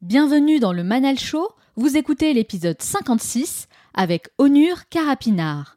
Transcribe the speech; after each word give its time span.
Bienvenue 0.00 0.60
dans 0.60 0.72
le 0.72 0.84
Manal 0.84 1.18
Show, 1.18 1.48
vous 1.74 1.96
écoutez 1.96 2.32
l'épisode 2.32 2.80
56 2.80 3.66
avec 3.94 4.28
Onur 4.38 4.88
Carapinard. 4.88 5.76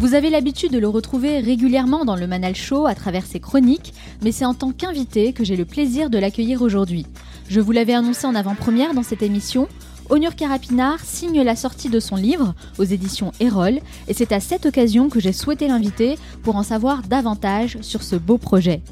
Vous 0.00 0.12
avez 0.12 0.28
l'habitude 0.28 0.70
de 0.70 0.78
le 0.78 0.86
retrouver 0.86 1.38
régulièrement 1.38 2.04
dans 2.04 2.16
le 2.16 2.26
Manal 2.26 2.54
Show 2.54 2.84
à 2.84 2.94
travers 2.94 3.24
ses 3.24 3.40
chroniques, 3.40 3.94
mais 4.20 4.32
c'est 4.32 4.44
en 4.44 4.52
tant 4.52 4.70
qu'invité 4.72 5.32
que 5.32 5.42
j'ai 5.42 5.56
le 5.56 5.64
plaisir 5.64 6.10
de 6.10 6.18
l'accueillir 6.18 6.60
aujourd'hui. 6.60 7.06
Je 7.48 7.62
vous 7.62 7.72
l'avais 7.72 7.94
annoncé 7.94 8.26
en 8.26 8.34
avant-première 8.34 8.92
dans 8.92 9.02
cette 9.02 9.22
émission, 9.22 9.66
Onur 10.10 10.34
Carapinard 10.34 11.00
signe 11.00 11.40
la 11.40 11.56
sortie 11.56 11.88
de 11.88 12.00
son 12.00 12.16
livre 12.16 12.54
aux 12.78 12.84
éditions 12.84 13.32
Erol 13.40 13.78
et 14.08 14.12
c'est 14.12 14.32
à 14.32 14.40
cette 14.40 14.66
occasion 14.66 15.08
que 15.08 15.20
j'ai 15.20 15.32
souhaité 15.32 15.68
l'inviter 15.68 16.18
pour 16.42 16.56
en 16.56 16.64
savoir 16.64 17.00
davantage 17.02 17.78
sur 17.80 18.02
ce 18.02 18.16
beau 18.16 18.36
projet. 18.36 18.82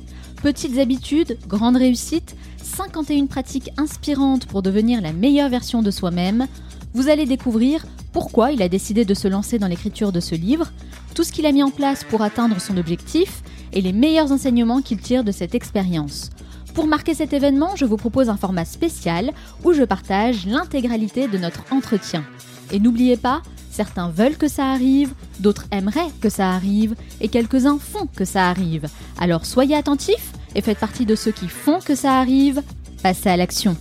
Petites 0.42 0.78
habitudes, 0.78 1.36
grande 1.48 1.76
réussite, 1.76 2.36
51 2.62 3.26
pratiques 3.26 3.70
inspirantes 3.76 4.46
pour 4.46 4.62
devenir 4.62 5.00
la 5.00 5.12
meilleure 5.12 5.48
version 5.48 5.82
de 5.82 5.90
soi-même. 5.90 6.46
Vous 6.94 7.08
allez 7.08 7.26
découvrir 7.26 7.84
pourquoi 8.12 8.52
il 8.52 8.62
a 8.62 8.68
décidé 8.68 9.04
de 9.04 9.14
se 9.14 9.26
lancer 9.26 9.58
dans 9.58 9.66
l'écriture 9.66 10.12
de 10.12 10.20
ce 10.20 10.36
livre, 10.36 10.70
tout 11.16 11.24
ce 11.24 11.32
qu'il 11.32 11.44
a 11.44 11.50
mis 11.50 11.64
en 11.64 11.70
place 11.70 12.04
pour 12.04 12.22
atteindre 12.22 12.60
son 12.60 12.76
objectif 12.76 13.42
et 13.72 13.80
les 13.80 13.92
meilleurs 13.92 14.30
enseignements 14.30 14.80
qu'il 14.80 15.00
tire 15.00 15.24
de 15.24 15.32
cette 15.32 15.56
expérience. 15.56 16.30
Pour 16.72 16.86
marquer 16.86 17.14
cet 17.14 17.32
événement, 17.32 17.74
je 17.74 17.84
vous 17.84 17.96
propose 17.96 18.28
un 18.28 18.36
format 18.36 18.64
spécial 18.64 19.32
où 19.64 19.72
je 19.72 19.82
partage 19.82 20.46
l'intégralité 20.46 21.26
de 21.26 21.38
notre 21.38 21.64
entretien. 21.72 22.24
Et 22.70 22.78
n'oubliez 22.78 23.16
pas, 23.16 23.42
certains 23.78 24.08
veulent 24.08 24.36
que 24.36 24.48
ça 24.48 24.72
arrive, 24.72 25.14
d'autres 25.38 25.66
aimeraient 25.70 26.10
que 26.20 26.28
ça 26.28 26.50
arrive, 26.50 26.96
et 27.20 27.28
quelques-uns 27.28 27.78
font 27.78 28.06
que 28.06 28.24
ça 28.24 28.48
arrive. 28.48 28.88
Alors 29.20 29.46
soyez 29.46 29.76
attentifs 29.76 30.32
et 30.56 30.62
faites 30.62 30.80
partie 30.80 31.06
de 31.06 31.14
ceux 31.14 31.30
qui 31.30 31.46
font 31.46 31.78
que 31.78 31.94
ça 31.94 32.18
arrive. 32.18 32.60
Passez 33.04 33.28
à 33.28 33.36
l'action. 33.36 33.76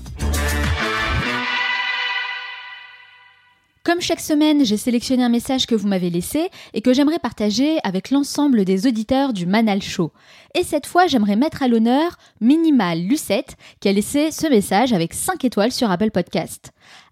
Comme 3.84 4.02
chaque 4.02 4.20
semaine, 4.20 4.64
j'ai 4.64 4.78
sélectionné 4.78 5.24
un 5.24 5.30
message 5.30 5.66
que 5.66 5.74
vous 5.74 5.88
m'avez 5.88 6.12
laissé 6.12 6.48
et 6.76 6.82
que 6.82 6.94
j'aimerais 6.94 7.18
partager 7.18 7.80
avec 7.84 8.12
l'ensemble 8.12 8.66
des 8.66 8.86
auditeurs 8.86 9.34
du 9.34 9.48
Manal 9.48 9.82
Show. 9.82 10.12
Et 10.54 10.64
cette 10.64 10.86
fois, 10.86 11.08
j'aimerais 11.08 11.38
mettre 11.38 11.64
à 11.64 11.68
l'honneur 11.68 12.18
Minimal 12.40 13.00
Lucette 13.00 13.56
qui 13.80 13.90
a 13.90 13.94
laissé 13.94 14.30
ce 14.30 14.46
message 14.46 14.94
avec 14.94 15.16
5 15.16 15.44
étoiles 15.44 15.72
sur 15.72 15.90
Apple 15.90 16.12
Podcast. 16.12 16.72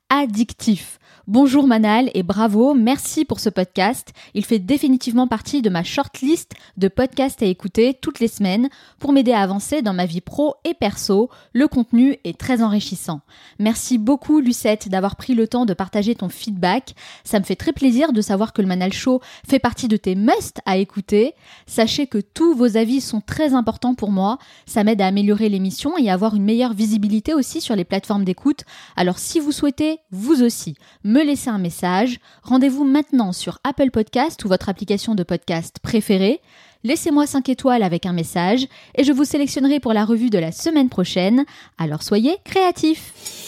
Addictif. 0.09 1.00
Bonjour 1.28 1.66
Manal 1.66 2.12
et 2.14 2.22
bravo, 2.22 2.76
merci 2.76 3.26
pour 3.26 3.40
ce 3.40 3.50
podcast. 3.50 4.14
Il 4.36 4.45
fait 4.45 4.59
définitivement 4.59 5.28
partie 5.28 5.64
de 5.64 5.72
ma 5.72 5.84
shortlist 5.84 6.54
de 6.78 6.88
podcasts 6.88 7.42
à 7.42 7.48
écouter 7.48 7.98
toutes 8.00 8.20
les 8.20 8.28
semaines 8.28 8.70
pour 9.00 9.12
m'aider 9.12 9.31
à 9.31 9.42
avancer 9.42 9.81
dans 9.81 9.96
ma 9.96 10.06
vie 10.06 10.22
pro 10.22 10.53
et 10.66 10.76
perso. 10.76 11.31
Le 11.52 11.68
contenu 11.68 12.18
est 12.26 12.38
très 12.38 12.62
enrichissant. 12.62 13.22
Merci 13.58 13.98
beaucoup 13.98 14.40
Lucette 14.40 14.88
d'avoir 14.88 15.16
pris 15.16 15.34
le 15.34 15.48
temps 15.48 15.66
de 15.66 15.73
partager 15.73 16.14
ton 16.14 16.30
feedback. 16.30 16.94
Ça 17.23 17.40
me 17.40 17.44
fait 17.44 17.56
très 17.56 17.73
plaisir 17.73 18.14
de 18.14 18.22
savoir 18.22 18.53
que 18.53 18.62
le 18.62 18.68
Manal 18.68 18.94
Show 18.94 19.20
fait 19.50 19.58
partie 19.58 19.88
de 19.88 19.98
tes 19.98 20.14
must 20.14 20.62
à 20.68 20.78
écouter. 20.78 21.34
Sachez 21.66 22.06
que 22.06 22.20
tous 22.20 22.53
vos 22.53 22.78
avis 22.78 23.02
sont 23.02 23.22
très 23.22 23.56
importants 23.56 23.96
pour 23.96 24.12
moi. 24.12 24.38
Ça 24.68 24.84
m'aide 24.84 25.02
à 25.02 25.08
améliorer 25.08 25.50
l'émission 25.50 25.98
et 25.98 26.08
à 26.08 26.14
avoir 26.14 26.36
une 26.36 26.46
meilleure 26.46 26.73
visibilité 26.73 27.34
aussi 27.34 27.62
sur 27.62 27.76
les 27.76 27.84
plateformes 27.84 28.26
d'écoute. 28.26 28.62
Alors 28.96 29.18
si 29.18 29.40
vous 29.40 29.52
souhaitez, 29.52 29.98
vous 30.12 30.44
aussi, 30.44 30.76
me 31.16 31.23
laisser 31.23 31.49
un 31.49 31.59
message, 31.59 32.19
rendez-vous 32.44 32.83
maintenant 32.83 33.31
sur 33.31 33.59
Apple 33.63 33.89
Podcast 33.89 34.44
ou 34.44 34.49
votre 34.49 34.67
application 34.67 35.16
de 35.16 35.23
podcast 35.23 35.77
préférée. 35.81 36.41
Laissez-moi 36.83 37.25
5 37.25 37.47
étoiles 37.47 37.83
avec 37.83 38.05
un 38.05 38.11
message 38.11 38.67
et 38.95 39.05
je 39.05 39.13
vous 39.13 39.23
sélectionnerai 39.23 39.80
pour 39.80 39.94
la 39.94 40.03
revue 40.03 40.30
de 40.30 40.39
la 40.39 40.52
semaine 40.52 40.89
prochaine. 40.89 41.45
Alors 41.77 42.03
soyez 42.03 42.35
créatifs. 42.44 43.44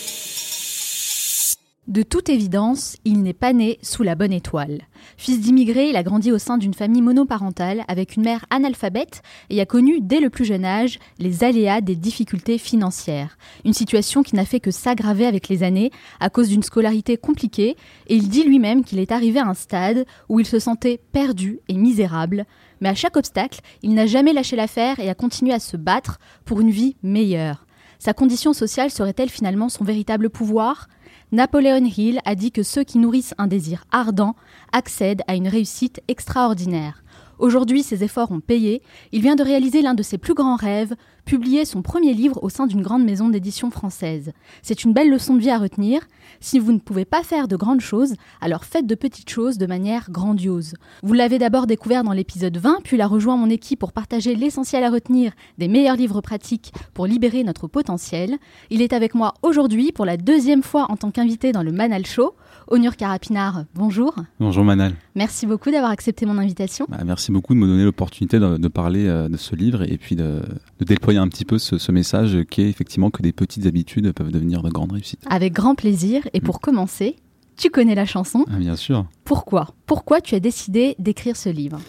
De 1.88 2.04
toute 2.04 2.28
évidence, 2.28 2.98
il 3.06 3.24
n'est 3.24 3.32
pas 3.32 3.54
né 3.54 3.80
sous 3.82 4.04
la 4.04 4.16
bonne 4.16 4.34
étoile. 4.34 4.82
Fils 5.16 5.40
d'immigrés, 5.40 5.88
il 5.88 5.96
a 5.96 6.04
grandi 6.04 6.34
au 6.34 6.38
sein 6.38 6.58
d'une 6.58 6.74
famille 6.74 7.02
monoparentale 7.02 7.86
avec 7.88 8.18
une 8.18 8.24
mère 8.24 8.44
analphabète 8.50 9.22
et 9.50 9.62
a 9.62 9.66
connu 9.66 10.02
dès 10.02 10.20
le 10.20 10.30
plus 10.30 10.44
jeune 10.44 10.66
âge 10.66 11.00
les 11.18 11.46
aléas 11.46 11.80
des 11.80 11.96
difficultés 11.96 12.58
financières. 12.58 13.38
Une 13.64 13.72
situation 13.72 14.22
qui 14.22 14.36
n'a 14.36 14.44
fait 14.44 14.60
que 14.60 14.70
s'aggraver 14.70 15.26
avec 15.26 15.48
les 15.48 15.64
années 15.64 15.92
à 16.20 16.30
cause 16.30 16.50
d'une 16.50 16.62
scolarité 16.62 17.16
compliquée 17.16 17.78
et 18.08 18.16
il 18.16 18.28
dit 18.28 18.44
lui-même 18.44 18.84
qu'il 18.84 19.00
est 19.00 19.14
arrivé 19.14 19.40
à 19.40 19.48
un 19.48 19.54
stade 19.54 20.06
où 20.28 20.42
il 20.42 20.46
se 20.46 20.60
sentait 20.60 21.00
perdu 21.14 21.62
et 21.70 21.78
misérable. 21.78 22.46
Mais 22.82 22.90
à 22.90 22.96
chaque 22.96 23.16
obstacle, 23.16 23.62
il 23.82 23.94
n'a 23.94 24.08
jamais 24.08 24.34
lâché 24.34 24.58
l'affaire 24.58 25.00
et 25.00 25.10
a 25.10 25.16
continué 25.16 25.54
à 25.54 25.60
se 25.60 25.78
battre 25.78 26.20
pour 26.44 26.60
une 26.60 26.70
vie 26.70 26.98
meilleure. 27.02 27.66
Sa 27.98 28.14
condition 28.14 28.52
sociale 28.52 28.92
serait-elle 28.92 29.30
finalement 29.30 29.70
son 29.70 29.86
véritable 29.86 30.30
pouvoir? 30.30 30.90
Napoléon 31.34 31.84
Hill 31.84 32.22
a 32.24 32.36
dit 32.36 32.54
que 32.54 32.64
ceux 32.64 32.86
qui 32.86 33.00
nourrissent 33.00 33.36
un 33.38 33.48
désir 33.48 33.84
ardent 33.92 34.34
accèdent 34.72 35.24
à 35.28 35.36
une 35.36 35.50
réussite 35.50 36.02
extraordinaire. 36.08 37.04
Aujourd'hui, 37.40 37.84
ses 37.84 38.04
efforts 38.04 38.32
ont 38.32 38.40
payé. 38.40 38.82
Il 39.12 39.22
vient 39.22 39.36
de 39.36 39.44
réaliser 39.44 39.82
l'un 39.82 39.94
de 39.94 40.04
ses 40.04 40.18
plus 40.18 40.34
grands 40.34 40.56
rêves, 40.56 40.96
publier 41.26 41.66
son 41.66 41.82
premier 41.82 42.14
livre 42.14 42.42
au 42.42 42.50
sein 42.50 42.68
d'une 42.68 42.82
grande 42.82 43.04
maison 43.04 43.30
d'édition 43.30 43.70
française. 43.70 44.32
C'est 44.62 44.84
une 44.84 44.94
belle 44.94 45.10
leçon 45.10 45.36
de 45.36 45.42
vie 45.42 45.50
à 45.50 45.60
retenir. 45.60 46.02
Si 46.40 46.58
vous 46.58 46.72
ne 46.72 46.80
pouvez 46.80 47.06
pas 47.06 47.22
faire 47.22 47.48
de 47.48 47.56
grandes 47.56 47.82
choses, 47.82 48.16
alors 48.42 48.64
faites 48.64 48.88
de 48.88 48.96
petites 48.96 49.30
choses 49.30 49.58
de 49.58 49.66
manière 49.66 50.10
grandiose. 50.10 50.76
Vous 51.04 51.14
l'avez 51.14 51.38
d'abord 51.38 51.68
découvert 51.68 52.04
dans 52.04 52.14
l'épisode 52.14 52.58
20, 52.58 52.80
puis 52.84 52.98
l'a 52.98 53.08
rejoint 53.08 53.36
mon 53.36 53.50
équipe 53.50 53.80
pour 53.80 53.92
partager 53.92 54.36
l'essentiel 54.36 54.84
à 54.84 54.90
retenir 54.90 55.34
des 55.58 55.68
meilleurs 55.68 55.98
livres 55.98 56.22
pratiques 56.22 56.74
pour 56.94 57.08
libérer 57.08 57.44
notre 57.44 57.68
potentiel. 57.68 58.38
Il 58.70 58.82
est 58.82 58.94
avec 58.94 59.14
moi 59.14 59.34
aujourd'hui 59.42 59.92
pour 59.92 60.06
la 60.06 60.18
deuxième 60.18 60.64
fois 60.64 60.88
en 60.90 60.96
tant 60.96 61.12
qu'invité 61.12 61.52
dans 61.52 61.64
le 61.64 61.72
Manal 61.72 62.06
Show. 62.06 62.34
Onur 62.70 62.98
Carapinard, 62.98 63.64
bonjour. 63.76 64.14
Bonjour 64.42 64.66
Manal. 64.66 64.94
Merci 65.16 65.46
beaucoup 65.46 65.72
d'avoir 65.72 65.92
accepté 65.92 66.26
mon 66.26 66.38
invitation. 66.38 66.86
Bah, 66.90 66.98
merci 67.06 67.32
beaucoup 67.32 67.54
de 67.54 67.60
me 67.60 67.66
donner 67.66 67.86
l'opportunité 67.86 68.40
de, 68.40 68.58
de, 68.58 68.68
parler 68.68 69.08
euh, 69.08 69.30
de 69.30 69.38
ce 69.38 69.56
livre 69.56 69.84
et 69.84 69.98
puis 69.98 70.18
de, 70.18 70.42
de 70.80 70.86
déployer 70.86 71.18
un 71.18 71.30
petit 71.30 71.46
peu 71.46 71.60
ce, 71.60 71.78
ce, 71.78 71.92
message 71.94 72.44
qui 72.50 72.62
est 72.62 72.70
effectivement 72.70 73.10
que 73.10 73.22
des 73.22 73.32
petites 73.32 73.66
habitudes 73.66 74.12
peuvent 74.12 74.32
devenir 74.32 74.64
de 74.64 74.70
grandes 74.70 74.92
réussites. 74.92 75.24
Avec 75.30 75.54
grand 75.54 75.76
plaisir. 75.76 76.28
Et 76.34 76.42
pour 76.42 76.56
mmh. 76.56 76.60
commencer, 76.60 77.16
tu 77.56 77.70
connais 77.70 77.96
la 77.96 78.06
chanson 78.06 78.44
ah, 78.52 78.58
Bien 78.58 78.76
sûr. 78.76 79.06
Pourquoi? 79.24 79.70
Pourquoi 79.86 80.20
tu 80.20 80.36
as 80.36 80.42
décidé 80.42 80.96
d'écrire 81.00 81.38
ce 81.38 81.48
livre? 81.48 81.80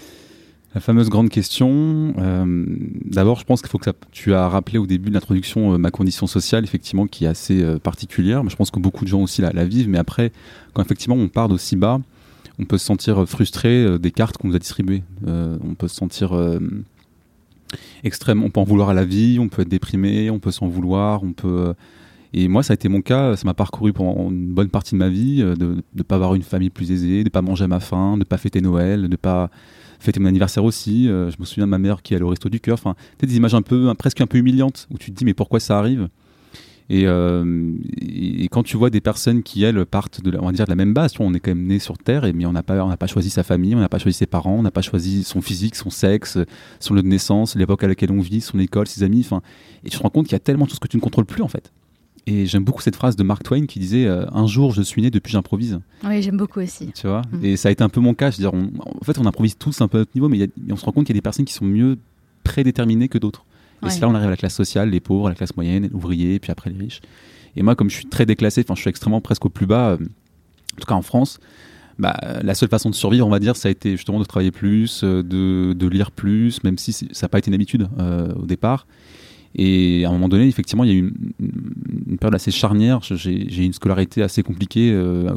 La 0.75 0.81
fameuse 0.81 1.09
grande 1.09 1.31
question. 1.31 2.15
Euh, 2.19 2.67
D'abord, 3.05 3.39
je 3.41 3.45
pense 3.45 3.63
qu'il 3.63 3.71
faut 3.71 3.79
que 3.79 3.87
ça, 3.87 3.95
tu 4.13 4.35
as 4.35 4.49
rappelé 4.49 4.79
au 4.79 4.87
début 4.87 5.09
de 5.09 5.15
l'introduction 5.15 5.73
euh, 5.75 5.79
ma 5.79 5.91
condition 5.91 6.27
sociale, 6.27 6.65
effectivement, 6.65 7.07
qui 7.07 7.25
est 7.25 7.29
assez 7.29 7.63
euh, 7.63 7.79
particulière. 7.79 8.49
Je 8.49 8.57
pense 8.57 8.71
que 8.71 8.79
beaucoup 8.79 9.05
de 9.05 9.09
gens 9.09 9.23
aussi 9.23 9.41
la, 9.41 9.65
vivent. 9.65 9.89
Mais 9.89 9.99
après, 9.99 10.31
quand 10.75 10.83
effectivement 10.83 11.17
on 11.17 11.29
part 11.29 11.49
d'aussi 11.49 11.77
bas, 11.77 12.01
on 12.59 12.65
peut 12.65 12.77
se 12.77 12.85
sentir 12.85 13.27
frustré 13.29 13.99
des 14.01 14.11
cartes 14.11 14.37
qu'on 14.37 14.49
nous 14.49 14.57
a 14.57 14.59
distribuées. 14.59 15.05
On 15.25 15.75
peut 15.79 15.87
se 15.87 15.95
sentir 15.95 16.37
extrêmement. 18.03 18.47
On 18.47 18.51
peut 18.51 18.59
en 18.59 18.65
vouloir 18.65 18.89
à 18.89 18.95
la 18.95 19.05
vie. 19.05 19.39
On 19.39 19.49
peut 19.49 19.63
être 19.63 19.69
déprimé. 19.69 20.29
On 20.29 20.41
peut 20.41 20.51
s'en 20.51 20.67
vouloir. 20.67 21.23
On 21.23 21.33
peut. 21.33 21.73
Et 22.33 22.49
moi, 22.49 22.65
ça 22.65 22.73
a 22.73 22.75
été 22.75 22.89
mon 22.89 23.01
cas. 23.01 23.37
Ça 23.37 23.45
m'a 23.45 23.55
parcouru 23.55 23.93
pendant 23.93 24.29
une 24.29 24.49
bonne 24.49 24.71
partie 24.71 24.97
de 24.97 24.99
ma 24.99 25.09
vie 25.09 25.39
de 25.39 25.77
ne 25.95 26.03
pas 26.03 26.17
avoir 26.17 26.35
une 26.35 26.43
famille 26.43 26.71
plus 26.71 26.91
aisée, 26.91 27.19
de 27.19 27.29
ne 27.29 27.31
pas 27.31 27.43
manger 27.43 27.63
à 27.63 27.69
ma 27.69 27.79
faim, 27.79 28.15
de 28.15 28.19
ne 28.19 28.25
pas 28.25 28.39
fêter 28.39 28.61
Noël, 28.61 29.03
de 29.03 29.07
ne 29.07 29.15
pas 29.15 29.51
fêter 29.99 30.21
mon 30.21 30.29
anniversaire 30.29 30.65
aussi. 30.65 31.09
Euh, 31.09 31.31
je 31.31 31.37
me 31.39 31.45
souviens 31.45 31.67
de 31.67 31.71
ma 31.71 31.79
mère 31.79 32.03
qui 32.03 32.15
allait 32.15 32.25
au 32.25 32.29
resto 32.29 32.49
du 32.49 32.61
cœur. 32.61 32.75
Enfin, 32.75 32.95
des 33.21 33.37
images 33.37 33.55
un 33.55 33.63
peu, 33.63 33.93
presque 33.95 34.21
un 34.21 34.27
peu 34.27 34.39
humiliantes 34.39 34.89
où 34.91 34.99
tu 34.99 35.11
te 35.11 35.17
dis 35.17 35.25
mais 35.25 35.35
pourquoi 35.35 35.61
ça 35.61 35.79
arrive? 35.79 36.09
Et, 36.91 37.03
euh, 37.07 37.75
et, 38.01 38.49
quand 38.49 38.63
tu 38.63 38.79
vois 38.79 38.89
des 38.89 39.03
personnes 39.03 39.43
qui 39.43 39.63
elles 39.63 39.85
partent 39.85 40.23
de, 40.23 40.31
la, 40.31 40.43
on 40.43 40.47
va 40.47 40.53
dire 40.53 40.65
de 40.65 40.71
la 40.71 40.77
même 40.77 40.95
base, 40.95 41.13
on 41.19 41.35
est 41.35 41.41
quand 41.41 41.51
même 41.51 41.67
né 41.67 41.79
sur 41.79 41.99
terre, 41.99 42.25
et 42.25 42.33
mais 42.33 42.47
on 42.47 42.53
n'a 42.53 42.63
pas, 42.63 42.83
on 42.83 42.89
n'a 42.89 42.97
pas 42.97 43.07
choisi 43.07 43.29
sa 43.29 43.43
famille, 43.43 43.75
on 43.75 43.79
n'a 43.81 43.91
pas 43.91 43.99
choisi 43.99 44.17
ses 44.17 44.27
parents, 44.27 44.55
on 44.55 44.63
n'a 44.63 44.71
pas 44.71 44.81
choisi 44.81 45.23
son 45.23 45.43
physique, 45.43 45.77
son 45.77 45.91
sexe, 45.91 46.39
son 46.81 46.95
lieu 46.95 47.03
de 47.03 47.09
naissance, 47.09 47.57
l'époque 47.57 47.85
à 47.85 47.89
laquelle 47.89 48.11
on 48.11 48.21
vit, 48.21 48.41
son 48.41 48.59
école, 48.59 48.87
ses 48.87 49.03
amis. 49.03 49.21
Enfin, 49.21 49.43
et 49.85 49.91
tu 49.91 49.99
te 49.99 50.03
rends 50.03 50.09
compte 50.09 50.27
qu'il 50.27 50.33
y 50.33 50.37
a 50.37 50.41
tellement 50.41 50.65
de 50.65 50.71
choses 50.71 50.79
que 50.79 50.89
tu 50.89 50.97
ne 50.97 51.03
contrôles 51.03 51.27
plus 51.27 51.43
en 51.43 51.49
fait. 51.49 51.73
Et 52.29 52.45
j'aime 52.45 52.63
beaucoup 52.63 52.83
cette 52.83 52.97
phrase 52.97 53.17
de 53.17 53.23
Mark 53.23 53.43
Twain 53.43 53.65
qui 53.65 53.79
disait 53.79 54.07
euh, 54.07 54.27
Un 54.33 54.47
jour 54.47 54.75
je 54.75 54.83
suis 54.83 55.01
né, 55.01 55.11
depuis 55.11 55.33
j'improvise. 55.33 55.81
Oui, 56.05 56.21
j'aime 56.21 56.37
beaucoup 56.37 56.61
aussi. 56.61 56.93
Tu 56.95 57.07
vois 57.07 57.23
mm. 57.33 57.45
Et 57.45 57.57
ça 57.57 57.71
a 57.71 57.73
été 57.73 57.83
un 57.83 57.89
peu 57.89 58.01
mon 58.01 58.13
cas. 58.13 58.31
Je 58.31 58.37
veux 58.37 58.43
dire, 58.43 58.53
on, 58.53 58.71
en 58.85 59.05
fait, 59.05 59.19
on 59.19 59.25
improvise 59.25 59.57
tous 59.57 59.81
un 59.81 59.89
peu 59.89 59.97
à 59.97 60.01
notre 60.01 60.11
niveau, 60.15 60.29
mais, 60.29 60.37
y 60.37 60.43
a, 60.43 60.47
on 60.71 60.77
se 60.77 60.85
rend 60.85 60.93
compte 60.93 61.07
qu'il 61.07 61.15
y 61.15 61.19
a 61.19 61.21
des 61.21 61.23
personnes 61.23 61.47
qui 61.47 61.55
sont 61.55 61.65
mieux 61.65 61.97
prédéterminées 62.45 63.09
que 63.09 63.17
d'autres. 63.17 63.47
Et 63.81 63.87
ouais. 63.87 63.91
c'est 63.91 64.01
là 64.01 64.09
on 64.09 64.15
arrive 64.15 64.27
à 64.27 64.31
la 64.31 64.37
classe 64.37 64.55
sociale, 64.55 64.91
les 64.91 65.01
pauvres, 65.01 65.31
la 65.31 65.35
classe 65.35 65.57
moyenne, 65.57 65.89
l'ouvrier, 65.91 66.39
puis 66.39 66.53
après 66.53 66.69
les 66.69 66.77
riches. 66.77 67.01
Et 67.57 67.63
moi, 67.63 67.75
comme 67.75 67.89
je 67.89 67.95
suis 67.95 68.07
très 68.07 68.27
déclassé, 68.27 68.63
enfin, 68.63 68.75
je 68.75 68.81
suis 68.81 68.91
extrêmement 68.91 69.23
presque 69.23 69.47
au 69.47 69.49
plus 69.49 69.67
bas, 69.67 69.93
euh, 69.93 69.95
en 69.95 70.81
tout 70.81 70.87
cas 70.87 70.95
en 70.95 71.03
France. 71.03 71.41
Bah, 71.99 72.15
la 72.43 72.55
seule 72.55 72.69
façon 72.69 72.91
de 72.91 72.95
survivre, 72.95 73.27
on 73.27 73.31
va 73.31 73.41
dire, 73.41 73.57
ça 73.57 73.69
a 73.69 73.71
été 73.71 73.93
justement 73.93 74.21
de 74.21 74.25
travailler 74.25 74.51
plus, 74.51 75.03
euh, 75.03 75.23
de, 75.23 75.73
de 75.73 75.89
lire 75.89 76.11
plus, 76.11 76.63
même 76.63 76.77
si 76.77 76.93
ça 76.93 77.07
n'a 77.23 77.29
pas 77.29 77.39
été 77.39 77.49
une 77.49 77.55
habitude 77.55 77.89
euh, 77.99 78.35
au 78.35 78.45
départ. 78.45 78.87
Et 79.59 80.05
à 80.05 80.09
un 80.09 80.13
moment 80.13 80.29
donné, 80.29 80.47
effectivement, 80.47 80.85
il 80.85 80.91
y 80.91 80.93
a 80.93 80.97
eu 80.97 81.13
une, 81.41 82.17
période 82.17 82.37
assez 82.37 82.53
charnière. 82.53 83.01
J'ai 83.03 83.65
une 83.65 83.73
scolarité 83.73 84.23
assez 84.23 84.45
compliquée. 84.45 84.93
Euh, 84.93 85.35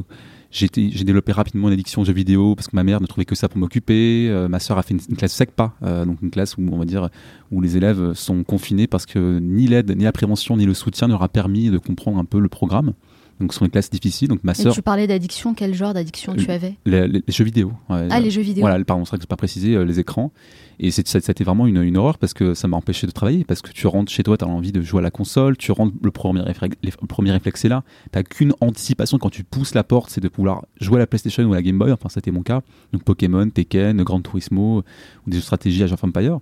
j'ai 0.52 0.70
développé 0.70 1.32
rapidement 1.32 1.70
une 1.70 1.74
addiction 1.74 2.02
aux 2.02 2.06
jeux 2.06 2.14
vidéo 2.14 2.56
parce 2.56 2.68
que 2.68 2.76
ma 2.76 2.84
mère 2.84 3.02
ne 3.02 3.08
trouvait 3.08 3.26
que 3.26 3.34
ça 3.34 3.50
pour 3.50 3.58
m'occuper. 3.58 4.28
Euh, 4.30 4.48
ma 4.48 4.60
sœur 4.60 4.78
a 4.78 4.84
fait 4.84 4.94
une, 4.94 5.18
classe 5.18 5.34
SECPA, 5.34 5.74
euh, 5.82 6.06
donc 6.06 6.22
une 6.22 6.30
classe 6.30 6.56
où 6.56 6.62
on 6.72 6.78
va 6.78 6.86
dire 6.86 7.10
où 7.52 7.62
les 7.62 7.78
élèves 7.78 8.14
sont 8.14 8.44
confinés 8.44 8.86
parce 8.86 9.08
que 9.08 9.40
ni 9.40 9.66
l'aide, 9.66 9.96
ni 9.98 10.04
la 10.04 10.12
prévention, 10.12 10.56
ni 10.56 10.66
le 10.68 10.76
soutien 10.76 11.08
n'aura 11.08 11.28
permis 11.28 11.72
de 11.72 11.80
comprendre 11.80 12.20
un 12.20 12.26
peu 12.26 12.40
le 12.40 12.50
programme. 12.50 12.94
Donc, 13.42 13.54
ce 13.54 13.60
sont 13.60 13.66
des 13.66 13.72
classes 13.72 13.90
difficiles. 13.90 14.28
Donc, 14.28 14.44
ma 14.44 14.54
sœur. 14.54 14.74
Tu 14.74 14.82
parlais 14.82 15.08
d'addiction. 15.08 15.54
Quel 15.54 15.74
genre 15.74 15.94
d'addiction 15.94 16.36
tu 16.36 16.50
avais? 16.50 16.76
les, 16.86 17.22
jeux 17.28 17.44
vidéo. 17.44 17.74
ah, 17.90 18.20
les 18.20 18.32
jeux 18.32 18.42
vidéo. 18.42 18.62
Voilà, 18.62 18.84
pardon, 18.84 19.04
c'est 19.06 19.10
vrai 19.10 19.18
que 19.18 19.24
je 19.24 19.28
pas 19.28 19.36
précisé 19.36 19.76
euh, 19.76 19.84
les 19.84 20.00
écrans. 20.00 20.32
Et 20.80 20.90
c'était 20.90 21.44
vraiment 21.44 21.68
une, 21.68 21.82
une, 21.82 21.98
horreur 21.98 22.18
parce 22.18 22.34
que 22.34 22.56
ça 22.56 22.68
m'a 22.68 22.78
empêché 22.78 23.06
de 23.06 23.12
travailler. 23.12 23.44
Parce 23.44 23.62
que 23.62 23.72
tu 23.72 23.88
rentres 23.88 24.12
chez 24.12 24.24
toi, 24.24 24.38
tu 24.38 24.46
as 24.46 24.48
envie 24.48 24.72
de 24.72 24.82
jouer 24.82 25.00
à 25.00 25.04
la 25.04 25.12
console. 25.12 25.58
Tu 25.58 25.72
rentres, 25.72 25.96
le 26.02 26.12
premier, 26.12 26.42
réflexe, 26.42 26.78
le 26.84 27.08
premier 27.08 27.32
réflexe 27.32 27.66
est 27.66 27.70
là. 27.70 27.84
Tu 28.14 28.24
qu'une 28.24 28.54
anticipation 28.62 29.18
quand 29.18 29.30
tu 29.30 29.44
pousses 29.44 29.74
la 29.74 29.84
porte, 29.84 30.10
c'est 30.10 30.22
de 30.22 30.30
pouvoir 30.30 30.66
jouer 30.80 30.98
à 30.98 31.00
la 31.00 31.08
PlayStation 31.08 31.44
ou 31.44 31.54
à 31.54 31.56
la 31.56 31.62
Game 31.62 31.78
Boy. 31.78 31.92
Enfin, 31.92 32.10
c'était 32.10 32.32
mon 32.32 32.44
cas. 32.44 32.62
Donc, 32.94 33.04
Pokémon, 33.04 33.50
Tekken, 33.50 34.02
Gran 34.04 34.22
Turismo, 34.22 34.84
ou 35.26 35.30
des 35.30 35.38
jeux 35.38 35.42
de 35.42 35.46
stratégie 35.46 35.84
à 35.84 35.88
of 35.92 36.04
Empire. 36.04 36.40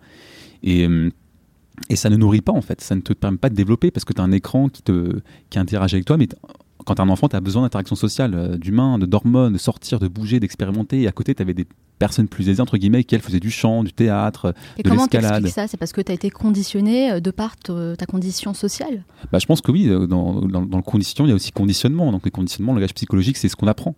Et. 0.63 0.85
Euh, 0.85 1.09
et 1.87 1.95
ça 1.95 2.09
ne 2.09 2.17
nourrit 2.17 2.41
pas 2.41 2.51
en 2.51 2.61
fait, 2.61 2.81
ça 2.81 2.95
ne 2.95 3.01
te 3.01 3.13
permet 3.13 3.37
pas 3.37 3.49
de 3.49 3.55
développer 3.55 3.91
parce 3.91 4.03
que 4.03 4.13
tu 4.13 4.19
as 4.19 4.23
un 4.23 4.31
écran 4.31 4.69
qui, 4.69 4.81
te, 4.81 5.21
qui 5.49 5.59
interagit 5.59 5.95
avec 5.95 6.05
toi, 6.05 6.17
mais 6.17 6.27
quand 6.85 6.95
tu 6.95 7.01
es 7.01 7.05
un 7.05 7.09
enfant, 7.09 7.27
tu 7.27 7.35
as 7.35 7.41
besoin 7.41 7.63
d'interaction 7.63 7.95
sociale, 7.95 8.33
euh, 8.33 8.57
d'humains, 8.57 8.97
d'hormones, 8.99 9.53
de 9.53 9.57
sortir, 9.57 9.99
de 9.99 10.07
bouger, 10.07 10.39
d'expérimenter. 10.39 11.01
Et 11.01 11.07
à 11.07 11.11
côté, 11.11 11.35
tu 11.35 11.41
avais 11.41 11.53
des 11.53 11.67
personnes 11.99 12.27
plus 12.27 12.47
aisées, 12.47 12.61
entre 12.61 12.77
guillemets, 12.77 13.03
qui 13.03 13.15
elles 13.15 13.21
faisaient 13.21 13.41
du 13.41 13.51
chant, 13.51 13.83
du 13.83 13.91
théâtre, 13.91 14.53
et 14.77 14.83
de 14.83 14.89
l'escalade. 14.89 15.41
Comment 15.43 15.53
ça? 15.53 15.67
C'est 15.67 15.77
parce 15.77 15.91
que 15.91 16.01
tu 16.01 16.11
as 16.11 16.15
été 16.15 16.29
conditionné 16.29 17.11
euh, 17.11 17.19
de 17.19 17.31
par 17.31 17.57
ta 17.57 18.05
condition 18.05 18.53
sociale? 18.53 19.03
Bah, 19.31 19.39
Je 19.39 19.45
pense 19.45 19.61
que 19.61 19.71
oui, 19.71 19.89
euh, 19.89 20.07
dans, 20.07 20.41
dans, 20.41 20.77
le 20.77 20.83
condition, 20.83 21.25
il 21.25 21.29
y 21.29 21.31
a 21.31 21.35
aussi 21.35 21.51
conditionnement. 21.51 22.11
Donc 22.11 22.23
les 22.23 22.31
conditionnements, 22.31 22.73
le 22.73 22.79
langage 22.79 22.93
psychologique, 22.93 23.37
c'est 23.37 23.49
ce 23.49 23.55
qu'on 23.55 23.67
apprend. 23.67 23.95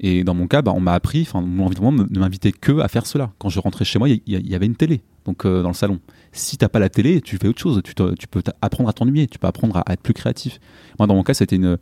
Et 0.00 0.24
dans 0.24 0.34
mon 0.34 0.46
cas, 0.46 0.62
bah, 0.62 0.72
on 0.74 0.80
m'a 0.80 0.94
appris, 0.94 1.22
enfin, 1.22 1.42
mon 1.42 1.66
environnement 1.66 2.06
ne 2.10 2.18
m'invitait 2.18 2.50
que 2.50 2.80
à 2.80 2.88
faire 2.88 3.06
cela. 3.06 3.30
Quand 3.38 3.50
je 3.50 3.60
rentrais 3.60 3.84
chez 3.84 3.98
moi, 3.98 4.08
il 4.08 4.20
y, 4.26 4.54
avait 4.54 4.66
une 4.66 4.74
télé 4.74 5.02
donc 5.26 5.46
dans 5.46 5.68
le 5.68 5.74
salon. 5.74 6.00
Si 6.32 6.56
t'as 6.56 6.68
pas 6.68 6.80
la 6.80 6.88
télé, 6.88 7.20
tu 7.20 7.36
fais 7.36 7.46
autre 7.46 7.60
chose. 7.60 7.80
Tu, 7.84 7.94
tu 7.94 8.26
peux 8.26 8.42
apprendre 8.62 8.88
à 8.88 8.92
t'ennuyer, 8.92 9.28
tu 9.28 9.38
peux 9.38 9.46
apprendre 9.46 9.76
à, 9.76 9.80
à, 9.82 9.92
être 9.92 10.00
plus 10.00 10.14
créatif. 10.14 10.58
Moi, 10.98 11.06
dans 11.06 11.14
mon 11.14 11.22
cas, 11.22 11.34
c'était 11.34 11.54
une, 11.54 11.78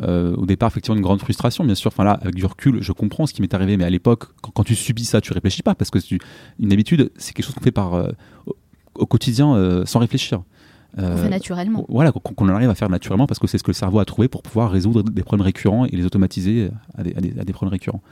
euh, 0.00 0.34
au 0.36 0.46
départ, 0.46 0.68
effectivement, 0.68 0.96
une 0.96 1.02
grande 1.02 1.20
frustration, 1.20 1.64
bien 1.64 1.74
sûr. 1.74 1.88
Enfin 1.88 2.04
là, 2.04 2.12
avec 2.12 2.34
du 2.34 2.44
recul, 2.44 2.82
je 2.82 2.92
comprends 2.92 3.26
ce 3.26 3.32
qui 3.32 3.42
m'est 3.42 3.54
arrivé, 3.54 3.76
mais 3.76 3.84
à 3.84 3.90
l'époque, 3.90 4.24
quand, 4.54 4.64
tu 4.64 4.74
subis 4.74 5.04
ça, 5.04 5.20
tu 5.20 5.32
réfléchis 5.32 5.62
pas 5.62 5.74
parce 5.74 5.90
que 5.90 5.98
une 6.58 6.72
habitude, 6.72 7.10
c'est 7.16 7.32
quelque 7.32 7.46
chose 7.46 7.54
qu'on 7.54 7.62
fait 7.64 7.72
par 7.72 7.94
euh, 7.94 8.10
au, 8.94 9.06
quotidien 9.06 9.54
euh, 9.54 9.86
sans 9.86 10.00
réfléchir. 10.00 10.42
on 10.96 11.16
fait 11.16 11.28
naturellement. 11.28 11.86
Voilà, 11.88 12.12
qu'on 12.12 12.48
arrive 12.48 12.70
à 12.70 12.74
faire 12.74 12.90
naturellement 12.90 13.26
parce 13.26 13.38
que 13.38 13.46
c'est 13.46 13.58
ce 13.58 13.62
que 13.62 13.70
le 13.70 13.74
cerveau 13.74 13.98
a 13.98 14.04
trouvé 14.04 14.28
pour 14.28 14.42
pouvoir 14.42 14.70
résoudre 14.70 15.02
des 15.02 15.22
problèmes 15.22 15.44
récurrents 15.44 15.86
et 15.86 15.96
les 15.96 16.04
automatiser 16.04 16.70
à 16.96 17.02
des, 17.02 17.52
problèmes 17.52 17.72
récurrents. 17.72 18.02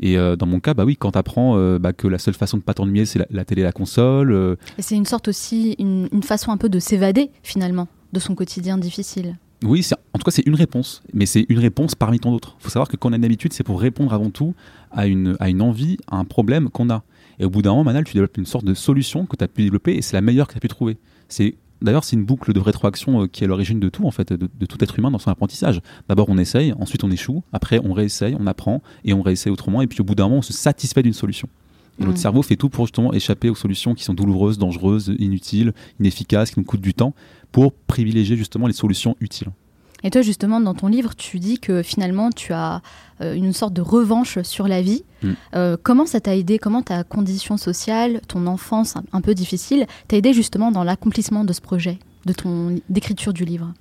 Et 0.00 0.16
dans 0.16 0.46
mon 0.46 0.58
cas, 0.58 0.74
bah 0.74 0.84
oui, 0.84 0.96
quand 0.96 1.12
tu 1.12 1.18
apprends 1.18 1.78
bah, 1.78 1.92
que 1.92 2.08
la 2.08 2.18
seule 2.18 2.34
façon 2.34 2.56
de 2.56 2.62
pas 2.62 2.74
t'ennuyer, 2.74 3.06
c'est 3.06 3.24
la, 3.30 3.44
télé 3.44 3.60
et 3.60 3.64
la 3.64 3.72
console. 3.72 4.56
Et 4.78 4.82
c'est 4.82 4.96
une 4.96 5.04
sorte 5.04 5.28
aussi, 5.28 5.76
une, 5.78 6.08
une 6.10 6.22
façon 6.22 6.50
un 6.50 6.56
peu 6.56 6.68
de 6.68 6.80
s'évader 6.80 7.30
finalement 7.42 7.86
de 8.12 8.18
son 8.18 8.34
quotidien 8.34 8.78
difficile. 8.78 9.36
Oui, 9.62 9.86
en 10.12 10.18
tout 10.18 10.24
cas, 10.24 10.30
c'est 10.30 10.46
une 10.46 10.54
réponse, 10.54 11.02
mais 11.12 11.26
c'est 11.26 11.46
une 11.48 11.58
réponse 11.58 11.94
parmi 11.94 12.18
tant 12.18 12.32
d'autres. 12.32 12.56
Il 12.60 12.64
faut 12.64 12.70
savoir 12.70 12.88
que 12.88 12.96
quand 12.96 13.10
on 13.10 13.12
a 13.12 13.16
une 13.16 13.24
habitude, 13.24 13.52
c'est 13.52 13.62
pour 13.62 13.80
répondre 13.80 14.12
avant 14.12 14.30
tout 14.30 14.54
à 14.90 15.06
une, 15.06 15.36
à 15.40 15.48
une 15.48 15.62
envie, 15.62 15.98
à 16.10 16.16
un 16.16 16.24
problème 16.24 16.68
qu'on 16.68 16.90
a. 16.90 17.04
Et 17.38 17.44
au 17.44 17.50
bout 17.50 17.62
d'un 17.62 17.70
moment, 17.70 17.84
Manal, 17.84 18.04
tu 18.04 18.14
développes 18.14 18.36
une 18.36 18.46
sorte 18.46 18.64
de 18.64 18.74
solution 18.74 19.26
que 19.26 19.36
tu 19.36 19.44
as 19.44 19.48
pu 19.48 19.62
développer 19.62 19.94
et 19.94 20.02
c'est 20.02 20.14
la 20.14 20.20
meilleure 20.20 20.46
que 20.46 20.52
tu 20.52 20.58
as 20.58 20.60
pu 20.60 20.68
trouver. 20.68 20.98
C'est 21.28 21.56
D'ailleurs, 21.82 22.04
c'est 22.04 22.16
une 22.16 22.24
boucle 22.24 22.52
de 22.52 22.60
rétroaction 22.60 23.22
euh, 23.22 23.26
qui 23.26 23.42
est 23.42 23.46
à 23.46 23.48
l'origine 23.48 23.80
de 23.80 23.88
tout, 23.88 24.06
en 24.06 24.10
fait, 24.10 24.32
de, 24.32 24.66
tout 24.66 24.82
être 24.82 24.98
humain 24.98 25.10
dans 25.10 25.18
son 25.18 25.30
apprentissage. 25.30 25.80
D'abord, 26.08 26.28
on 26.28 26.38
essaye, 26.38 26.72
ensuite 26.78 27.02
on 27.02 27.10
échoue, 27.10 27.42
après 27.52 27.80
on 27.82 27.92
réessaye, 27.92 28.36
on 28.38 28.46
apprend 28.46 28.82
et 29.04 29.12
on 29.14 29.22
réessaye 29.22 29.52
autrement, 29.52 29.82
et 29.82 29.88
puis 29.88 30.00
au 30.00 30.04
bout 30.04 30.14
d'un 30.14 30.24
moment, 30.24 30.38
on 30.38 30.42
se 30.42 30.52
satisfait 30.52 31.02
d'une 31.02 31.12
solution. 31.12 31.48
Et 31.98 32.04
notre 32.04 32.14
mmh. 32.14 32.18
cerveau 32.18 32.42
fait 32.42 32.56
tout 32.56 32.68
pour 32.68 32.86
justement 32.86 33.12
échapper 33.12 33.50
aux 33.50 33.54
solutions 33.54 33.94
qui 33.94 34.04
sont 34.04 34.14
douloureuses, 34.14 34.58
dangereuses, 34.58 35.14
inutiles, 35.18 35.72
inefficaces, 36.00 36.52
qui 36.52 36.60
nous 36.60 36.64
coûtent 36.64 36.80
du 36.80 36.94
temps, 36.94 37.14
pour 37.52 37.72
privilégier 37.72 38.36
justement 38.36 38.66
les 38.66 38.72
solutions 38.72 39.16
utiles. 39.20 39.48
Et 40.04 40.10
toi, 40.10 40.22
justement, 40.22 40.60
dans 40.60 40.74
ton 40.74 40.88
livre, 40.88 41.14
tu 41.14 41.38
dis 41.38 41.58
que 41.58 41.82
finalement, 41.82 42.30
tu 42.30 42.52
as 42.52 42.82
euh, 43.20 43.34
une 43.34 43.52
sorte 43.52 43.72
de 43.72 43.82
revanche 43.82 44.40
sur 44.42 44.66
la 44.66 44.82
vie. 44.82 45.04
Mm. 45.22 45.30
Euh, 45.54 45.76
comment 45.80 46.06
ça 46.06 46.20
t'a 46.20 46.36
aidé? 46.36 46.58
Comment 46.58 46.82
ta 46.82 47.04
condition 47.04 47.56
sociale, 47.56 48.20
ton 48.26 48.46
enfance 48.46 48.94
un, 49.12 49.20
peu 49.20 49.34
difficile, 49.34 49.86
t'a 50.08 50.16
aidé 50.16 50.32
justement 50.32 50.72
dans 50.72 50.82
l'accomplissement 50.82 51.44
de 51.44 51.52
ce 51.52 51.60
projet, 51.60 51.98
de 52.26 52.32
ton 52.32 52.80
d'écriture 52.88 53.32
du 53.32 53.44
livre? 53.44 53.72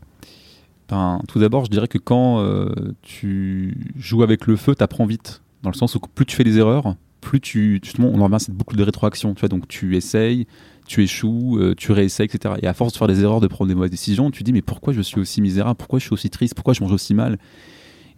Ben, 0.90 1.22
Tout 1.28 1.40
d'abord, 1.40 1.66
je 1.66 1.72
dirais 1.72 1.88
que 1.88 1.98
quand 1.98 2.40
euh, 2.40 2.70
tu 3.02 3.76
joues 3.98 4.22
avec 4.22 4.46
le 4.46 4.56
feu, 4.58 4.76
tu 4.76 4.84
apprends 4.84 5.06
vite. 5.06 5.42
Dans 5.64 5.70
le 5.72 5.76
sens 5.76 5.96
où 5.96 6.00
plus 6.00 6.26
tu 6.26 6.36
fais 6.36 6.44
des 6.44 6.58
erreurs, 6.58 6.96
plus 7.22 7.40
tu 7.40 7.80
justement 7.84 8.10
on 8.12 8.20
en 8.20 8.24
revient 8.24 8.36
à 8.36 8.40
cette 8.40 8.56
boucle 8.56 8.76
de 8.76 8.84
rétroaction 8.84 9.36
tu 9.36 9.42
vois 9.42 9.50
donc 9.50 9.68
tu 9.68 9.96
essayes 9.96 10.48
tu 10.92 11.04
échoues 11.04 11.58
euh, 11.60 11.74
tu 11.76 11.92
réessayes 11.94 12.26
etc 12.26 12.56
et 12.62 12.68
à 12.68 12.74
force 12.74 12.94
de 12.94 12.98
faire 12.98 13.08
des 13.08 13.22
erreurs 13.22 13.40
de 13.40 13.48
prendre 13.48 13.70
des 13.70 13.76
mauvaises 13.76 13.92
décisions 13.92 14.30
tu 14.30 14.40
te 14.40 14.44
dis 14.44 14.52
mais 14.52 14.62
pourquoi 14.62 14.92
je 14.92 15.02
suis 15.02 15.20
aussi 15.20 15.42
misérable? 15.42 15.78
Pourquoi 15.78 16.00
je 16.00 16.06
suis 16.06 16.14
aussi 16.14 16.30
triste? 16.30 16.54
Pourquoi 16.54 16.74
je 16.74 16.82
mange 16.82 16.92
aussi 16.92 17.14
mal? 17.14 17.38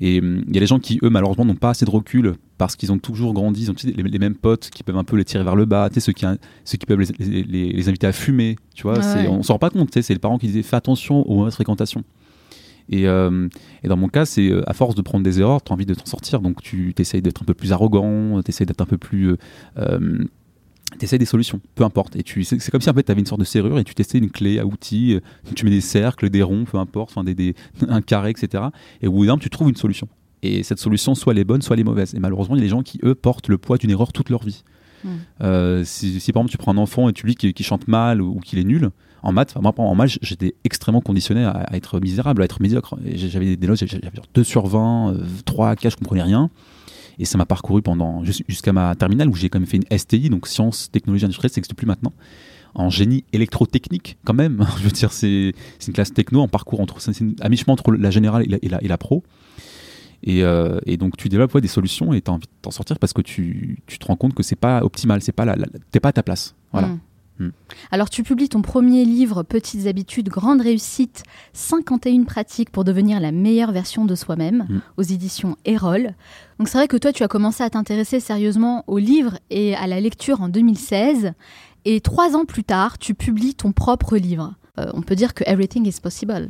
Et 0.02 0.20
hum, 0.20 0.44
il 0.48 0.56
y 0.56 0.58
a 0.58 0.60
des 0.60 0.68
gens 0.68 0.80
qui 0.80 1.00
eux 1.04 1.10
malheureusement 1.10 1.46
n'ont 1.46 1.56
pas 1.56 1.70
assez 1.70 1.86
de 1.86 1.92
recul 1.92 2.34
parce 2.58 2.76
qu'ils 2.76 2.92
ont 2.92 2.98
toujours 2.98 3.34
grandi. 3.34 3.64
Ils 3.64 3.72
ont 3.72 3.76
les, 3.84 4.20
mêmes 4.20 4.36
potes 4.36 4.70
qui 4.72 4.84
peuvent 4.84 4.98
un 4.98 5.04
peu 5.04 5.18
les 5.18 5.26
tirer 5.26 5.44
vers 5.44 5.56
le 5.56 5.66
bas. 5.66 5.90
Tu 5.90 5.96
sais, 5.96 6.00
ceux 6.00 6.14
qui 6.14 6.26
ceux 6.66 6.78
qui 6.78 6.86
peuvent 6.86 7.00
les, 7.00 7.44
les, 7.44 7.90
inviter 7.90 8.08
à 8.08 8.12
fumer 8.12 8.56
tu 8.74 8.84
vois 8.84 9.00
on 9.30 9.44
s'en 9.44 9.54
rend 9.54 9.60
pas 9.60 9.70
compte. 9.70 9.92
Tu 9.92 9.94
sais, 9.94 10.02
c'est 10.02 10.14
les 10.14 10.20
parents 10.20 10.40
qui 10.40 10.48
disaient 10.48 10.64
fais 10.64 10.76
attention 10.76 11.22
aux 11.30 11.36
mauvaises 11.36 11.54
fréquentations. 11.54 12.04
Euh, 12.92 13.48
et, 13.84 13.88
dans 13.88 13.98
mon 13.98 14.08
cas, 14.08 14.26
c'est 14.26 14.50
euh, 14.50 14.68
à 14.70 14.74
force 14.74 14.96
de 14.96 15.02
prendre 15.02 15.24
des 15.24 15.40
erreurs, 15.40 15.64
tu 15.64 15.72
as 15.72 15.74
envie 15.74 15.86
de 15.86 15.94
t'en 15.94 16.06
sortir. 16.06 16.42
Donc 16.42 16.62
tu 16.62 16.94
essayes 16.98 17.22
d'être 17.22 17.42
un 17.42 17.46
peu 17.46 17.54
plus 17.54 17.72
arrogant, 17.72 18.42
tu 18.44 18.50
essayes 18.50 18.68
d'être 18.68 18.82
un 18.82 18.86
peu 18.86 18.98
plus. 18.98 19.36
Euh, 19.78 20.26
tu 20.98 21.06
essayes 21.06 21.20
des 21.20 21.26
solutions, 21.26 21.60
peu 21.76 21.84
importe. 21.84 22.16
Et 22.16 22.24
tu, 22.24 22.44
c'est, 22.44 22.58
comme 22.70 22.82
si 22.82 22.90
en 22.90 22.94
fait 22.94 23.04
tu 23.04 23.12
avais 23.12 23.20
une 23.20 23.26
sorte 23.26 23.40
de 23.40 23.46
serrure 23.46 23.80
et 23.80 23.84
tu 23.84 23.96
testais 23.96 24.18
une 24.18 24.30
clé 24.30 24.60
à 24.60 24.66
outils, 24.66 25.20
tu 25.56 25.66
mets 25.66 25.72
des 25.72 25.82
cercles, 25.82 26.30
des 26.30 26.44
ronds, 26.44 26.66
peu 26.66 26.78
importe, 26.78 27.12
enfin 27.12 27.24
des, 27.24 27.56
un 27.88 28.02
carré, 28.02 28.32
etc. 28.32 28.66
Et 29.02 29.08
au 29.08 29.12
bout 29.12 29.26
d'un 29.26 29.34
moment, 29.34 29.40
tu 29.40 29.50
trouves 29.50 29.70
une 29.70 29.76
solution. 29.76 30.08
Et 30.42 30.64
cette 30.64 30.80
solution, 30.80 31.16
soit 31.16 31.34
elle 31.34 31.40
est 31.40 31.46
bonne, 31.46 31.62
soit 31.62 31.76
elle 31.76 31.82
est 31.82 31.86
mauvaise. 31.86 32.14
Et 32.16 32.20
malheureusement, 32.20 32.56
il 32.56 32.60
y 32.60 32.62
a 32.62 32.66
des 32.66 32.70
gens 32.70 32.84
qui, 32.84 33.00
eux, 33.04 33.16
portent 33.16 33.48
le 33.48 33.58
poids 33.58 33.78
d'une 33.78 33.92
erreur 33.92 34.12
toute 34.12 34.30
leur 34.30 34.44
vie. 34.44 34.64
Mmh. 35.04 35.84
si, 35.84 36.32
par 36.32 36.44
exemple 36.44 36.50
tu 36.50 36.58
prends 36.58 36.72
un 36.72 36.78
enfant 36.78 37.10
et 37.10 37.14
tu 37.14 37.26
lui 37.26 37.36
dis 37.36 37.54
qu'il 37.54 37.66
chante 37.66 37.90
mal 37.90 38.22
ou 38.22 38.40
qu'il 38.40 38.58
est 38.58 38.64
nul, 38.64 38.90
en 39.22 39.32
maths, 39.32 39.56
moi 39.62 39.74
en 39.78 39.96
maths, 39.96 40.18
j'étais 40.22 40.54
extrêmement 40.64 41.02
conditionné 41.02 41.46
à, 41.46 41.68
être 41.74 42.00
misérable, 42.00 42.42
à 42.42 42.46
être 42.46 42.62
médiocre. 42.62 42.98
J'avais 43.16 43.56
des 43.56 43.68
notes, 43.68 43.80
j'avais 43.80 44.02
2 44.34 44.44
sur 44.44 44.68
20, 44.68 45.16
3, 45.46 45.76
4, 45.76 45.92
je 45.92 45.98
comprenais 45.98 46.24
rien. 46.24 46.50
Et 47.20 47.26
ça 47.26 47.38
m'a 47.38 47.46
parcouru 47.46 47.82
pendant 47.82 48.24
jusqu'à 48.24 48.74
ma 48.74 48.96
terminale 48.96 49.30
où 49.30 49.36
j'ai 49.36 49.50
quand 49.50 49.60
même 49.60 49.68
fait 49.68 49.78
une 49.78 49.98
STI, 49.98 50.30
donc 50.30 50.48
sciences, 50.48 50.90
technologies 50.92 51.26
industrielles, 51.26 51.52
ça 51.52 51.60
n'existe 51.60 51.76
plus 51.76 51.86
maintenant. 51.86 52.14
En 52.76 52.90
génie 52.90 53.24
électrotechnique, 53.34 54.18
quand 54.26 54.34
même. 54.34 54.66
je 54.80 54.84
veux 54.84 54.92
dire, 54.92 55.12
c'est 55.12 55.54
une 55.88 55.94
classe 55.94 56.14
techno 56.14 56.42
en 56.42 56.48
parcours 56.48 56.80
entre, 56.80 57.00
à 57.42 57.50
mi-chemin 57.50 57.74
entre 57.74 57.92
la 57.92 58.10
générale 58.10 58.44
et 58.44 58.68
la, 58.68 58.84
et 58.84 58.88
la, 58.88 58.98
pro. 58.98 59.24
Et, 60.24 60.44
euh, 60.44 60.80
et, 60.86 60.98
donc 60.98 61.18
tu 61.18 61.30
développes 61.30 61.58
des 61.58 61.68
solutions 61.68 62.14
et 62.14 62.22
tu 62.22 62.32
as 62.32 62.34
envie 62.34 62.48
de 62.48 62.52
t'en 62.62 62.72
sortir 62.72 62.98
parce 62.98 63.14
que 63.14 63.22
tu, 63.22 63.84
tu, 63.86 64.00
te 64.00 64.06
rends 64.06 64.16
compte 64.16 64.34
que 64.34 64.42
c'est 64.42 64.56
pas 64.56 64.84
optimal, 64.84 65.22
c'est 65.22 65.34
pas 65.34 65.46
la, 65.46 65.56
t'es 65.92 66.00
pas 66.00 66.10
à 66.10 66.14
ta 66.14 66.24
place. 66.24 66.56
Voilà. 66.72 66.88
Mmh. 66.88 67.00
Hmm. 67.40 67.50
Alors 67.92 68.10
tu 68.10 68.24
publies 68.24 68.50
ton 68.50 68.62
premier 68.62 69.06
livre 69.06 69.44
Petites 69.44 69.88
habitudes, 69.88 70.30
grande 70.30 70.62
réussite, 70.62 71.24
51 71.54 72.24
pratiques 72.24 72.70
pour 72.70 72.84
devenir 72.84 73.20
la 73.20 73.32
meilleure 73.32 73.72
version 73.72 74.06
de 74.06 74.16
soi-même 74.16 74.68
hmm. 74.70 74.80
aux 74.98 75.04
éditions 75.04 75.58
Erol. 75.66 76.14
Donc 76.60 76.68
c'est 76.68 76.78
vrai 76.78 76.88
que 76.88 76.98
toi 76.98 77.12
tu 77.12 77.24
as 77.24 77.28
commencé 77.28 77.64
à 77.64 77.70
t'intéresser 77.70 78.20
sérieusement 78.20 78.84
au 78.88 78.98
livre 78.98 79.40
et 79.50 79.76
à 79.76 79.88
la 79.88 80.00
lecture 80.00 80.42
en 80.42 80.50
2016 80.50 81.34
et 81.86 82.02
trois 82.02 82.36
ans 82.36 82.46
plus 82.46 82.64
tard 82.64 82.98
tu 82.98 83.16
publies 83.16 83.56
ton 83.56 83.72
propre 83.72 84.18
livre. 84.18 84.54
Euh, 84.80 84.92
on 84.94 85.02
peut 85.02 85.16
dire 85.16 85.34
que 85.34 85.44
everything 85.48 85.88
is 85.88 86.00
possible. 86.02 86.50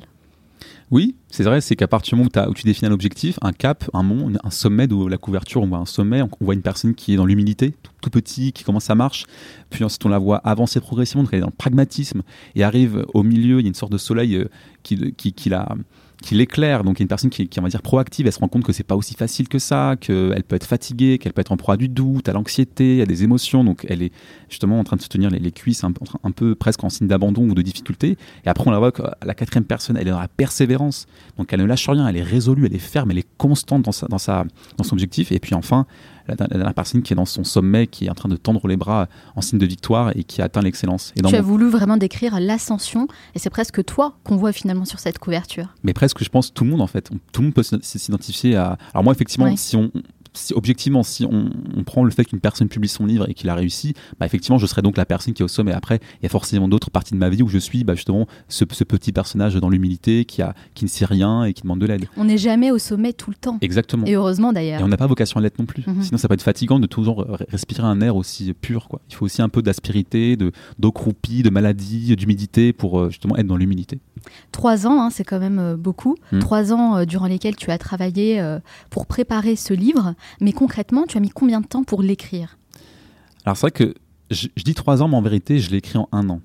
Oui, 0.91 1.15
c'est 1.29 1.43
vrai, 1.43 1.61
c'est 1.61 1.75
qu'à 1.75 1.87
partir 1.87 2.15
du 2.15 2.23
moment 2.23 2.49
où, 2.49 2.53
tu 2.53 2.63
définis 2.63 2.89
un 2.89 2.93
objectif, 2.93 3.39
un 3.41 3.51
cap, 3.51 3.89
un 3.93 4.03
mont, 4.03 4.31
un 4.43 4.49
sommet 4.51 4.87
de 4.87 5.07
la 5.07 5.17
couverture, 5.17 5.61
on 5.61 5.67
voit 5.67 5.79
un 5.79 5.85
sommet, 5.85 6.21
on, 6.21 6.29
voit 6.39 6.53
une 6.53 6.61
personne 6.61 6.93
qui 6.93 7.13
est 7.13 7.15
dans 7.15 7.25
l'humilité, 7.25 7.73
tout, 8.01 8.09
petit, 8.09 8.51
qui 8.51 8.63
commence 8.63 8.89
à 8.89 8.95
marche, 8.95 9.25
puis 9.69 9.83
ensuite 9.83 10.05
on 10.05 10.09
la 10.09 10.19
voit 10.19 10.37
avancer 10.37 10.79
progressivement, 10.79 11.27
elle 11.31 11.39
est 11.39 11.41
dans 11.41 11.47
le 11.47 11.53
pragmatisme, 11.53 12.21
et 12.55 12.63
arrive 12.63 13.05
au 13.13 13.23
milieu, 13.23 13.59
il 13.59 13.63
y 13.63 13.65
a 13.65 13.69
une 13.69 13.73
sorte 13.73 13.91
de 13.91 13.97
soleil 13.97 14.35
euh, 14.35 14.49
qui, 14.83 15.13
qui 15.15 15.49
la 15.49 15.67
qui 16.23 16.35
l'éclaire. 16.35 16.83
Donc, 16.83 16.99
une 16.99 17.07
personne 17.07 17.29
qui, 17.29 17.47
qui, 17.47 17.59
on 17.59 17.63
va 17.63 17.69
dire, 17.69 17.81
proactive. 17.81 18.25
Elle 18.25 18.31
se 18.33 18.39
rend 18.39 18.47
compte 18.47 18.63
que 18.63 18.71
c'est 18.71 18.83
pas 18.83 18.95
aussi 18.95 19.13
facile 19.13 19.47
que 19.49 19.59
ça, 19.59 19.95
qu'elle 19.99 20.43
peut 20.43 20.55
être 20.55 20.65
fatiguée, 20.65 21.17
qu'elle 21.17 21.33
peut 21.33 21.41
être 21.41 21.51
en 21.51 21.57
proie 21.57 21.77
du 21.77 21.89
doute, 21.89 22.29
à 22.29 22.33
l'anxiété, 22.33 23.01
à 23.01 23.05
des 23.05 23.23
émotions. 23.23 23.63
Donc, 23.63 23.85
elle 23.89 24.01
est 24.01 24.11
justement 24.49 24.79
en 24.79 24.83
train 24.83 24.95
de 24.95 25.01
se 25.01 25.09
tenir 25.09 25.29
les, 25.29 25.51
cuisses 25.51 25.83
un, 25.83 25.93
un, 26.23 26.31
peu 26.31 26.55
presque 26.55 26.83
en 26.83 26.89
signe 26.89 27.07
d'abandon 27.07 27.43
ou 27.43 27.53
de 27.53 27.61
difficulté. 27.61 28.17
Et 28.45 28.49
après, 28.49 28.67
on 28.67 28.71
la 28.71 28.79
voit 28.79 28.91
que 28.91 29.03
la 29.23 29.33
quatrième 29.35 29.65
personne, 29.65 29.97
elle 29.97 30.07
est 30.07 30.11
dans 30.11 30.19
la 30.19 30.29
persévérance. 30.29 31.05
Donc, 31.37 31.51
elle 31.51 31.59
ne 31.59 31.65
lâche 31.65 31.87
rien, 31.87 32.07
elle 32.07 32.17
est 32.17 32.23
résolue, 32.23 32.65
elle 32.65 32.75
est 32.75 32.79
ferme, 32.79 33.11
elle 33.11 33.19
est 33.19 33.27
constante 33.37 33.83
dans, 33.83 33.91
sa, 33.91 34.07
dans, 34.07 34.17
sa, 34.17 34.45
dans 34.77 34.83
son 34.83 34.93
objectif. 34.93 35.31
Et 35.33 35.39
puis, 35.39 35.53
enfin, 35.53 35.85
la, 36.27 36.35
dernière 36.35 36.73
personne 36.73 37.01
qui 37.01 37.13
est 37.13 37.15
dans 37.15 37.25
son 37.25 37.43
sommet, 37.43 37.87
qui 37.87 38.05
est 38.05 38.09
en 38.09 38.15
train 38.15 38.29
de 38.29 38.35
tendre 38.35 38.67
les 38.67 38.77
bras 38.77 39.07
en 39.35 39.41
signe 39.41 39.59
de 39.59 39.65
victoire 39.65 40.11
et 40.15 40.23
qui 40.23 40.41
atteint 40.41 40.61
l'excellence. 40.61 41.13
Tu 41.15 41.35
as 41.35 41.41
voulu 41.41 41.69
vraiment 41.69 41.97
décrire 41.97 42.39
l'ascension 42.39 43.07
et 43.35 43.39
c'est 43.39 43.49
presque 43.49 43.83
toi 43.85 44.17
qu'on 44.23 44.37
voit 44.37 44.51
finalement 44.51 44.85
sur 44.85 44.99
cette 44.99 45.19
couverture. 45.19 45.73
Mais 45.83 45.93
presque, 45.93 46.23
je 46.23 46.29
pense, 46.29 46.53
tout 46.53 46.63
le 46.63 46.69
monde 46.69 46.81
en 46.81 46.87
fait. 46.87 47.09
Tout 47.31 47.41
le 47.41 47.47
monde 47.47 47.53
peut 47.53 47.63
s'identifier 47.63 48.55
à. 48.55 48.77
Alors 48.93 49.03
moi, 49.03 49.13
effectivement, 49.13 49.55
si 49.55 49.75
on, 49.75 49.91
objectivement, 50.53 51.03
si 51.03 51.25
on, 51.25 51.49
prend 51.83 52.03
le 52.03 52.11
fait 52.11 52.23
qu'une 52.23 52.39
personne 52.39 52.69
publie 52.69 52.87
son 52.87 53.05
livre 53.05 53.29
et 53.29 53.33
qu'il 53.33 53.49
a 53.49 53.55
réussi, 53.55 53.93
bah, 54.19 54.25
effectivement, 54.25 54.57
je 54.57 54.65
serais 54.65 54.81
donc 54.81 54.95
la 54.95 55.05
personne 55.05 55.33
qui 55.33 55.41
est 55.41 55.45
au 55.45 55.49
sommet. 55.49 55.73
Après, 55.73 55.99
il 56.21 56.23
y 56.23 56.25
a 56.25 56.29
forcément 56.29 56.67
d'autres 56.67 56.89
parties 56.89 57.13
de 57.13 57.19
ma 57.19 57.29
vie 57.29 57.43
où 57.43 57.49
je 57.49 57.57
suis 57.57 57.83
bah, 57.83 57.95
justement 57.95 58.27
ce, 58.47 58.63
petit 58.63 59.11
personnage 59.11 59.55
dans 59.55 59.69
l'humilité 59.69 60.25
qui, 60.25 60.41
a, 60.41 60.53
qui 60.75 60.85
ne 60.85 60.89
sait 60.89 61.05
rien 61.05 61.43
et 61.43 61.53
qui 61.53 61.63
demande 61.63 61.79
de 61.79 61.85
l'aide. 61.85 62.05
On 62.17 62.25
n'est 62.25 62.37
jamais 62.37 62.71
au 62.71 62.77
sommet 62.77 63.13
tout 63.13 63.29
le 63.29 63.35
temps. 63.35 63.57
Exactement. 63.61 64.05
Et 64.05 64.15
heureusement 64.15 64.53
d'ailleurs. 64.53 64.79
Et 64.79 64.83
on 64.83 64.87
n'a 64.87 64.97
pas 64.97 65.07
vocation 65.07 65.39
à 65.39 65.43
l'être 65.43 65.59
non 65.59 65.65
plus. 65.65 65.83
Mhm. 65.85 66.03
Sinon, 66.03 66.17
ça 66.17 66.27
peut 66.27 66.33
être 66.33 66.41
fatigant 66.41 66.79
de 66.79 66.87
toujours 66.87 67.25
respirer 67.49 67.87
un 67.87 68.01
air 68.01 68.15
aussi 68.15 68.53
pur. 68.53 68.87
Quoi. 68.87 69.01
Il 69.09 69.15
faut 69.15 69.25
aussi 69.25 69.41
un 69.41 69.49
peu 69.49 69.61
d'aspérité, 69.61 70.37
d'eau 70.37 70.91
croupie, 70.91 71.43
de 71.43 71.49
maladie, 71.49 72.15
d'humidité 72.15 72.73
pour 72.73 72.99
euh, 72.99 73.09
justement 73.09 73.37
être 73.37 73.47
dans 73.47 73.57
l'humilité. 73.57 73.99
Trois 74.51 74.87
ans, 74.87 75.01
hein, 75.01 75.09
c'est 75.09 75.23
quand 75.23 75.39
même 75.39 75.59
euh, 75.59 75.75
beaucoup. 75.75 76.15
Hmm. 76.31 76.39
Trois 76.39 76.73
ans 76.73 76.97
euh, 76.97 77.05
durant 77.05 77.27
lesquels 77.27 77.55
tu 77.55 77.71
as 77.71 77.77
travaillé 77.77 78.43
pour 78.89 79.05
préparer 79.05 79.55
ce 79.55 79.73
livre. 79.73 80.15
Mais 80.41 80.53
concrètement, 80.53 81.05
tu 81.07 81.17
as 81.17 81.21
mis 81.21 81.29
combien 81.29 81.61
de 81.61 81.67
temps 81.67 81.83
pour 81.83 82.01
l'écrire? 82.01 82.57
Alors 83.45 83.57
c'est 83.57 83.61
vrai 83.61 83.71
que 83.71 83.93
je, 84.31 84.47
dis 84.63 84.73
trois 84.73 85.01
ans, 85.01 85.07
mais 85.07 85.17
en 85.17 85.21
vérité, 85.21 85.59
je 85.59 85.69
l'ai 85.71 85.77
écrit 85.77 85.97
en 85.97 86.07
un 86.11 86.29
an. 86.29 86.41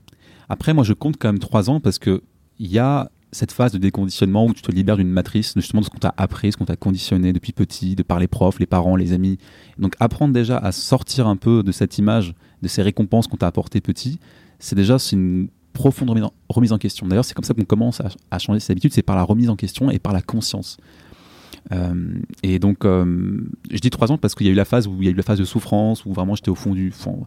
Après, 0.49 0.75
moi, 0.75 0.85
je 0.85 0.93
compte 0.93 1.17
quand 1.19 1.29
même 1.29 1.39
trois 1.39 1.71
ans 1.71 1.81
parce 1.81 1.99
que 1.99 2.23
il 2.59 2.71
y 2.71 2.79
a 2.79 3.11
cette 3.31 3.53
phase 3.53 3.73
de 3.73 3.79
déconditionnement 3.79 4.47
où 4.47 4.55
tu 4.55 4.63
te 4.63 4.73
libères 4.73 4.97
d'une 4.97 5.11
matrice, 5.11 5.53
justement 5.55 5.81
de 5.81 5.87
ce 5.87 5.91
qu'on 5.91 5.99
t'a 5.99 6.15
appris, 6.17 6.53
ce 6.53 6.57
qu'on 6.57 6.65
t'a 6.65 6.77
conditionné 6.77 7.33
depuis 7.33 7.53
petit, 7.53 7.95
de 7.95 8.03
par 8.03 8.19
les 8.19 8.27
profs, 8.27 8.59
les 8.59 8.67
parents, 8.67 8.97
les 8.97 9.13
amis. 9.13 9.39
Donc 9.79 9.95
apprendre 10.01 10.33
déjà 10.33 10.57
à 10.57 10.73
sortir 10.73 11.27
un 11.27 11.37
peu 11.37 11.63
de 11.63 11.71
cette 11.71 11.99
image, 11.99 12.35
de 12.63 12.69
ces 12.69 12.83
récompenses 12.83 13.27
qu'on 13.27 13.37
t'a 13.37 13.47
apportées 13.47 13.83
petit, 13.83 14.19
c'est 14.59 14.75
déjà 14.75 14.97
une 15.13 15.49
profonde 15.75 16.31
remise 16.49 16.73
en, 16.73 16.79
question. 16.79 17.07
D'ailleurs, 17.07 17.25
c'est 17.25 17.35
comme 17.35 17.45
ça 17.45 17.55
qu'on 17.55 17.65
commence 17.65 18.01
à, 18.01 18.09
à 18.31 18.39
changer 18.39 18.61
ses 18.61 18.73
habitudes, 18.73 18.93
c'est 18.95 19.03
par 19.03 19.15
la 19.15 19.23
remise 19.23 19.51
en 19.51 19.57
question 19.57 19.91
et 19.91 19.99
par 19.99 20.13
la 20.13 20.23
conscience. 20.23 20.79
Euh, 21.73 22.15
et 22.43 22.59
donc, 22.59 22.85
euh, 22.85 23.41
je 23.71 23.79
dis 23.79 23.91
trois 23.91 24.11
ans 24.11 24.19
parce 24.19 24.35
qu'il 24.35 24.47
y 24.47 24.51
a 24.51 24.53
eu 24.53 24.57
la 24.57 24.65
phase 24.65 24.87
où 24.87 24.97
il 25.01 25.05
y 25.05 25.09
a 25.09 25.11
eu 25.11 25.15
la 25.15 25.23
phase 25.23 25.39
de 25.39 25.45
souffrance, 25.45 26.05
où 26.07 26.13
vraiment 26.13 26.35
j'étais 26.35 26.51
au 26.51 26.55
fond 26.55 26.73
du 26.73 26.91
fond, 26.91 27.27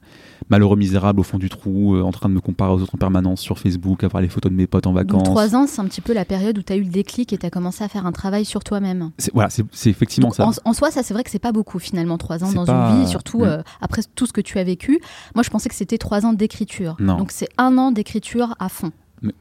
malheureux 0.49 0.77
misérable 0.77 1.19
au 1.19 1.23
fond 1.23 1.37
du 1.37 1.49
trou, 1.49 1.95
euh, 1.95 2.01
en 2.01 2.11
train 2.11 2.29
de 2.29 2.33
me 2.33 2.39
comparer 2.39 2.71
aux 2.71 2.81
autres 2.81 2.95
en 2.95 2.97
permanence 2.97 3.41
sur 3.41 3.59
Facebook, 3.59 4.03
à 4.03 4.07
voir 4.07 4.21
les 4.21 4.29
photos 4.29 4.51
de 4.51 4.57
mes 4.57 4.67
potes 4.67 4.87
en 4.87 4.93
vacances. 4.93 5.23
Donc, 5.23 5.33
trois 5.33 5.55
ans, 5.55 5.67
c'est 5.67 5.81
un 5.81 5.85
petit 5.85 6.01
peu 6.01 6.13
la 6.13 6.25
période 6.25 6.57
où 6.57 6.63
tu 6.63 6.73
as 6.73 6.75
eu 6.75 6.83
le 6.83 6.89
déclic 6.89 7.33
et 7.33 7.37
tu 7.37 7.45
as 7.45 7.49
commencé 7.49 7.83
à 7.83 7.87
faire 7.87 8.05
un 8.05 8.11
travail 8.11 8.45
sur 8.45 8.63
toi-même. 8.63 9.11
Voilà, 9.33 9.49
c'est 9.49 9.89
effectivement 9.89 10.31
ça. 10.31 10.49
En, 10.65 10.73
soi, 10.73 10.91
ça 10.91 11.03
c'est 11.03 11.13
vrai 11.13 11.23
que 11.23 11.29
c'est 11.29 11.39
pas 11.39 11.51
beaucoup 11.51 11.79
finalement, 11.79 12.17
trois 12.17 12.43
ans 12.43 12.51
dans 12.51 12.65
une 12.65 13.03
vie, 13.03 13.07
surtout 13.07 13.45
mm. 13.45 13.63
après 13.81 14.01
tout 14.15 14.25
ce 14.25 14.33
que 14.33 14.41
tu 14.41 14.57
as 14.59 14.63
vécu. 14.63 14.99
Moi, 15.35 15.43
je 15.43 15.49
pensais 15.49 15.69
que 15.69 15.75
c'était 15.75 15.97
trois 15.97 16.25
ans 16.25 16.33
d'écriture. 16.33 16.95
Donc 16.99 17.31
c'est 17.31 17.49
un 17.57 17.77
an 17.77 17.91
d'écriture 17.91 18.55
à 18.59 18.69
fond. 18.69 18.91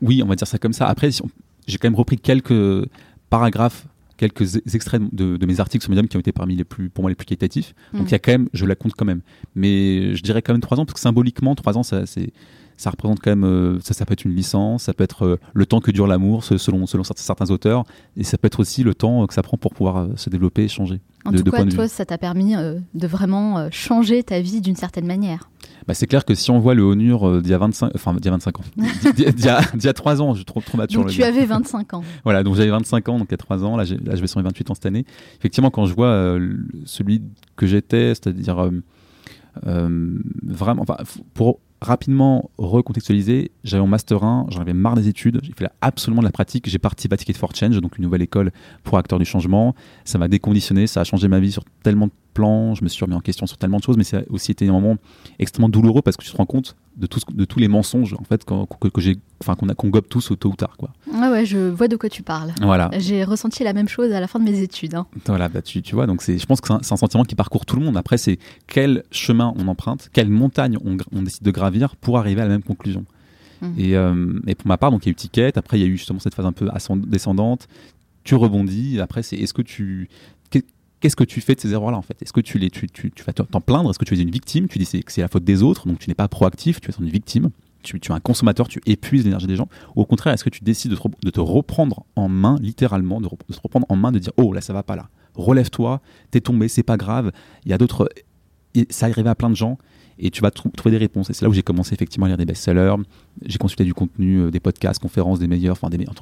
oui, 0.03 0.23
on 0.23 0.27
va 0.27 0.35
dire 0.35 0.47
ça 0.47 0.59
comme 0.59 0.73
ça. 0.73 0.87
Après, 0.87 1.11
j'ai 1.11 1.79
quand 1.79 1.89
même 1.89 1.95
repris 1.95 2.19
quelques 2.19 2.87
paragraphes 3.31 3.87
quelques 4.21 4.57
extraits 4.75 5.03
de, 5.13 5.47
mes 5.47 5.61
articles 5.61 5.83
sur 5.83 5.91
Medium 5.91 6.07
qui 6.07 6.19
ont 6.19 6.21
été 6.21 6.31
parmi 6.31 6.55
les 6.55 6.65
plus, 6.65 6.91
pour 6.91 7.03
moi, 7.03 7.11
les 7.11 7.15
plus 7.15 7.25
qualitatifs. 7.25 7.75
Donc 7.95 8.03
mm. 8.03 8.07
il 8.09 8.13
y 8.13 8.15
a 8.15 8.19
quand 8.19 8.33
même, 8.33 8.49
je 8.53 8.67
la 8.67 8.75
compte 8.75 8.93
quand 8.95 9.07
même. 9.07 9.23
Mais 9.55 10.15
je 10.15 10.23
dirais 10.23 10.43
quand 10.43 10.53
même 10.53 10.61
trois 10.61 10.79
ans, 10.79 10.85
parce 10.85 10.95
que 10.95 11.01
symboliquement, 11.01 11.55
trois 11.55 11.79
ans, 11.79 11.83
ça, 11.83 12.05
c'est, 12.05 12.31
ça 12.81 12.89
représente 12.89 13.21
quand 13.21 13.31
même, 13.31 13.45
euh, 13.45 13.79
ça, 13.81 13.93
ça 13.93 14.07
peut 14.07 14.15
être 14.15 14.25
une 14.25 14.35
licence, 14.35 14.85
ça 14.85 14.95
peut 14.95 15.05
être 15.05 15.27
euh, 15.27 15.37
le 15.53 15.67
temps 15.67 15.81
que 15.81 15.91
dure 15.91 16.07
l'amour, 16.07 16.45
selon, 16.45 16.87
selon 16.87 17.05
certains 17.05 17.51
auteurs, 17.51 17.85
et 18.17 18.25
ça 18.25 18.39
peut 18.39 18.47
être 18.47 18.59
aussi 18.59 18.83
le 18.83 18.95
temps 18.95 19.27
que 19.27 19.35
ça 19.35 19.43
prend 19.43 19.59
pour 19.59 19.75
pouvoir 19.75 19.99
euh, 19.99 20.09
se 20.17 20.31
développer 20.31 20.65
et 20.65 20.69
changer. 20.69 21.01
En 21.27 21.33
tout 21.33 21.43
cas, 21.45 21.63
toi, 21.67 21.89
ça 21.89 22.07
t'a 22.07 22.17
permis 22.17 22.55
de 22.55 23.07
vraiment 23.07 23.71
changer 23.71 24.23
ta 24.23 24.41
vie 24.41 24.63
d'une 24.63 24.77
certaine 24.77 25.07
manière. 25.07 25.51
Bah, 25.87 25.93
c'est 25.93 26.07
clair 26.07 26.25
que 26.25 26.35
si 26.35 26.51
on 26.51 26.59
voit 26.59 26.73
le 26.75 26.83
Honur 26.83 27.29
euh, 27.29 27.43
d'il 27.43 27.51
y 27.51 27.55
a 27.55 27.59
25, 27.59 27.93
enfin 27.95 28.15
d'il 28.15 28.25
y 28.25 28.29
a 28.29 28.31
25 28.31 28.61
ans, 28.61 28.63
d'il 29.15 29.45
y, 29.85 29.89
a 29.89 29.93
3 29.93 30.23
ans, 30.23 30.33
je 30.33 30.39
suis 30.39 30.45
trop, 30.47 30.63
trop 30.63 30.79
mature. 30.79 31.03
Donc 31.03 31.11
tu 31.11 31.23
avais 31.23 31.45
25 31.47 31.93
ans. 31.93 32.03
voilà, 32.25 32.43
donc 32.43 32.55
j'avais 32.55 32.71
25 32.71 33.11
ans, 33.11 33.19
donc 33.19 33.29
il 33.29 33.33
y 33.33 33.35
a 33.35 33.39
3 33.39 33.63
ans, 33.63 33.77
là, 33.77 33.85
là 33.85 34.17
je 34.17 34.21
vais 34.23 34.27
sur 34.27 34.41
les 34.41 34.45
28 34.45 34.71
ans 34.71 34.75
cette 34.75 34.87
année. 34.87 35.05
Effectivement, 35.39 35.71
quand 35.71 35.85
je 35.85 35.95
vois 35.95 36.39
celui 36.87 37.21
que 37.57 37.67
j'étais, 37.67 38.15
c'est-à-dire 38.15 38.71
vraiment, 39.63 40.83
enfin, 40.83 40.97
pour 41.35 41.61
rapidement 41.81 42.51
recontextualiser, 42.59 43.53
j'avais 43.65 43.81
mon 43.81 43.89
master 43.89 44.23
1, 44.23 44.47
j'en 44.51 44.61
avais 44.61 44.75
marre 44.75 44.95
des 44.95 45.09
études, 45.09 45.41
j'ai 45.43 45.53
fait 45.53 45.69
absolument 45.81 46.21
de 46.21 46.27
la 46.27 46.33
pratique, 46.33 46.69
j'ai 46.69 46.79
participé 46.79 47.15
à 47.15 47.17
Ticket 47.17 47.33
for 47.33 47.55
Change, 47.55 47.81
donc 47.81 47.97
une 47.97 48.05
nouvelle 48.05 48.23
école 48.23 48.53
pour 48.85 48.99
acteurs 48.99 49.19
du 49.19 49.25
changement. 49.25 49.75
Ça 50.05 50.19
m'a 50.19 50.29
déconditionné, 50.29 50.87
ça 50.87 51.01
a 51.01 51.05
changé 51.05 51.29
ma 51.29 51.41
vie 51.41 51.53
sur 51.53 51.65
tellement 51.83 52.07
de 52.07 52.13
plans, 52.35 52.75
je 52.75 52.85
me 52.85 52.89
suis 52.89 53.05
remis 53.05 53.17
en 53.17 53.21
question 53.21 53.47
sur 53.47 53.57
tellement 53.57 53.79
de 53.79 53.83
choses, 53.83 53.97
mais 53.97 54.05
c'est 54.05 54.29
aussi 54.29 54.53
été 54.53 54.69
un 54.69 54.73
moment 54.73 54.97
extrêmement 55.39 55.69
douloureux 55.69 56.03
parce 56.03 56.17
que 56.17 56.25
tu 56.25 56.31
te 56.31 56.37
rends 56.37 56.47
compte 56.47 56.77
de, 57.01 57.07
tout, 57.07 57.21
de 57.33 57.45
tous 57.45 57.59
les 57.59 57.69
mensonges 57.69 58.15
en 58.15 58.25
fait 58.25 58.45
que, 58.45 58.89
que 58.89 59.17
enfin 59.41 59.55
qu'on 59.55 59.67
qu'on 59.75 59.89
gobe 59.89 60.07
tous 60.09 60.33
tôt 60.39 60.51
ou 60.51 60.57
tard 60.57 60.77
quoi. 60.77 60.91
Ah 61.15 61.31
ouais, 61.31 61.47
je 61.47 61.59
vois 61.59 61.89
de 61.89 61.97
quoi 61.97 62.09
tu 62.09 62.23
parles. 62.23 62.53
Voilà. 62.61 62.91
J'ai 62.99 63.25
ressenti 63.25 63.65
la 63.65 63.73
même 63.73 63.89
chose 63.89 64.13
à 64.13 64.21
la 64.21 64.27
fin 64.27 64.39
de 64.39 64.45
mes 64.45 64.61
études. 64.61 64.95
Hein. 64.95 65.07
Voilà, 65.27 65.49
bah 65.49 65.63
tu, 65.63 65.83
tu 65.83 65.95
vois, 65.95 66.07
donc 66.07 66.23
c'est, 66.23 66.39
je 66.39 66.47
pense 66.47 66.61
que 66.61 66.69
c'est 66.83 66.93
un, 66.93 66.97
sentiment 66.97 67.25
qui 67.25 67.35
parcourt 67.35 67.65
tout 67.65 67.77
le 67.77 67.85
monde. 67.85 67.97
Après, 67.97 68.19
c'est 68.19 68.39
quel 68.67 69.03
chemin 69.11 69.53
on 69.57 69.67
emprunte, 69.69 70.11
quelle 70.13 70.29
montagne 70.29 70.77
on, 70.85 70.97
on 71.13 71.23
décide 71.23 71.43
de 71.43 71.51
gravir 71.51 71.97
pour 71.97 72.19
arriver 72.19 72.43
à 72.43 72.45
la 72.45 72.51
même 72.51 72.63
conclusion. 72.63 73.05
Mmh. 73.63 73.73
Et, 73.79 73.97
euh, 73.97 74.41
et, 74.47 74.55
pour 74.55 74.69
ma 74.69 74.77
part, 74.77 74.91
donc 74.91 75.05
il 75.05 75.09
y 75.09 75.11
a 75.11 75.13
eu 75.13 75.17
ticket. 75.17 75.57
Après, 75.57 75.79
il 75.79 75.83
y 75.83 75.85
a 75.85 75.89
eu 75.89 75.97
justement 75.97 76.19
cette 76.19 76.35
phase 76.35 76.47
un 76.47 76.53
peu 76.53 76.69
descendante. 76.97 77.69
Tu 78.25 78.35
rebondis. 78.35 79.01
Après, 79.01 79.23
c'est 79.23 79.37
est-ce 79.37 79.55
que 79.55 79.63
tu 79.63 80.09
qu'est-ce 81.01 81.17
que 81.17 81.25
tu 81.25 81.41
fais 81.41 81.55
de 81.55 81.61
ces 81.61 81.73
erreurs-là 81.73 81.97
en 81.97 82.03
fait? 82.03 82.21
Est-ce 82.23 82.33
que 82.33 82.41
tu, 82.41 82.59
les, 82.59 82.71
tu, 82.71 82.89
tu, 82.89 83.11
tu 83.11 83.25
vas 83.25 83.33
t'en 83.33 83.61
plaindre? 83.61 83.91
Est-ce 83.91 83.99
que 83.99 84.05
tu 84.05 84.15
es 84.15 84.21
une 84.21 84.31
victime? 84.31 84.69
Tu 84.69 84.79
dis 84.79 85.03
que 85.03 85.13
c'est 85.13 85.21
la 85.21 85.29
faute 85.29 85.45
des 85.45 85.63
autres, 85.63 85.89
donc 85.89 85.99
tu 85.99 86.09
n'es 86.09 86.15
pas 86.15 86.29
proactif, 86.29 86.81
tu 86.81 86.91
es 86.91 86.95
une 86.99 87.09
victime. 87.09 87.51
Tu, 87.83 87.97
es 87.97 88.13
un 88.13 88.21
consommateur, 88.21 88.69
tu 88.69 88.83
épuises 88.85 89.25
l'énergie 89.25 89.47
des 89.47 89.57
gens. 89.57 89.67
Au 89.97 90.05
contraire, 90.05 90.35
est-ce 90.35 90.45
que 90.45 90.51
tu 90.51 90.63
décides 90.63 90.91
de 90.91 91.31
te, 91.31 91.41
reprendre 91.41 92.05
en 92.15 92.29
main, 92.29 92.57
littéralement, 92.61 93.23
de, 93.23 93.29
te 93.29 93.61
reprendre 93.63 93.87
en 93.89 93.97
main, 93.97 94.13
de 94.13 94.19
dire 94.19 94.33
Oh 94.37 94.53
là, 94.53 94.61
ça 94.61 94.75
va 94.75 94.83
pas 94.83 94.97
là. 94.97 95.09
Relève-toi, 95.35 96.03
t'es 96.31 96.43
tombé, 96.43 96.69
c'est 96.69 96.83
pas 96.83 96.99
grave. 96.99 97.33
Il 97.65 97.71
y 97.71 97.75
a 97.75 97.79
d'autres. 97.79 98.11
Ça 98.91 99.07
arrivé 99.07 99.31
à 99.31 99.35
plein 99.35 99.49
de 99.49 99.57
gens 99.57 99.79
et 100.21 100.31
tu 100.31 100.43
vas 100.43 100.51
trouver 100.51 100.91
des 100.91 100.99
réponses. 100.99 101.31
Et 101.31 101.33
c'est 101.33 101.45
là 101.45 101.49
où 101.49 101.53
j'ai 101.55 101.63
commencé 101.63 101.95
effectivement 101.95 102.27
à 102.27 102.29
lire 102.29 102.37
des 102.37 102.45
best-sellers. 102.45 102.95
J'ai 103.45 103.59
consulté 103.59 103.85
du 103.85 103.95
contenu, 103.95 104.39
euh, 104.39 104.51
des 104.51 104.61
podcasts, 104.61 105.01
conférences 105.01 105.39
des 105.39 105.49
meilleurs, 105.49 105.73
enfin 105.73 105.89
des, 105.89 105.97
meilleurs, 105.97 106.15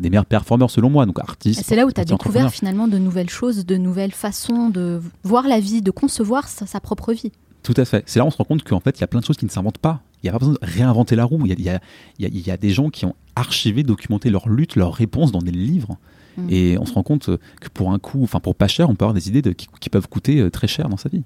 des 0.00 0.10
meilleurs 0.10 0.26
performeurs 0.26 0.70
selon 0.70 0.90
moi, 0.90 1.06
donc 1.06 1.20
artistes. 1.20 1.62
C'est 1.64 1.76
là 1.76 1.86
où 1.86 1.92
tu 1.92 2.00
as 2.00 2.04
découvert 2.04 2.50
finalement 2.50 2.88
de 2.88 2.98
nouvelles 2.98 3.30
choses, 3.30 3.64
de 3.64 3.76
nouvelles 3.76 4.12
façons 4.12 4.68
de 4.68 5.00
voir 5.22 5.46
la 5.46 5.60
vie, 5.60 5.80
de 5.80 5.92
concevoir 5.92 6.48
sa, 6.48 6.80
propre 6.80 7.12
vie. 7.12 7.30
Tout 7.62 7.74
à 7.76 7.84
fait. 7.84 8.02
C'est 8.06 8.18
là 8.18 8.24
où 8.24 8.28
on 8.28 8.30
se 8.30 8.36
rend 8.36 8.44
compte 8.44 8.64
qu'en 8.64 8.80
fait, 8.80 8.98
il 8.98 9.00
y 9.00 9.04
a 9.04 9.08
plein 9.08 9.20
de 9.20 9.24
choses 9.24 9.36
qui 9.36 9.44
ne 9.44 9.50
s'inventent 9.50 9.78
pas. 9.78 10.02
Il 10.22 10.26
n'y 10.26 10.30
a 10.30 10.32
pas 10.32 10.38
besoin 10.38 10.54
de 10.54 10.58
réinventer 10.62 11.14
la 11.14 11.24
roue. 11.24 11.46
Il 11.46 11.60
y 11.60 11.68
a, 11.68 11.80
y 12.18 12.50
a, 12.50 12.56
des 12.56 12.70
gens 12.70 12.90
qui 12.90 13.04
ont 13.04 13.14
archivé, 13.36 13.84
documenté 13.84 14.30
leur 14.30 14.48
lutte, 14.48 14.74
leurs 14.74 14.92
réponses 14.92 15.30
dans 15.30 15.42
des 15.42 15.52
livres. 15.52 15.96
Mm. 16.36 16.46
Et 16.50 16.78
on 16.78 16.84
se 16.84 16.94
rend 16.94 17.04
compte 17.04 17.30
que 17.60 17.68
pour 17.72 17.92
un 17.92 17.98
coût, 17.98 18.22
enfin 18.24 18.40
pour 18.40 18.56
pas 18.56 18.68
cher, 18.68 18.90
on 18.90 18.94
peut 18.94 19.04
avoir 19.04 19.14
des 19.14 19.28
idées 19.28 19.42
de, 19.42 19.52
qui 19.52 19.88
peuvent 19.88 20.08
coûter 20.08 20.40
euh, 20.40 20.50
très 20.50 20.66
cher 20.66 20.88
dans 20.88 20.96
sa 20.96 21.08
vie 21.08 21.22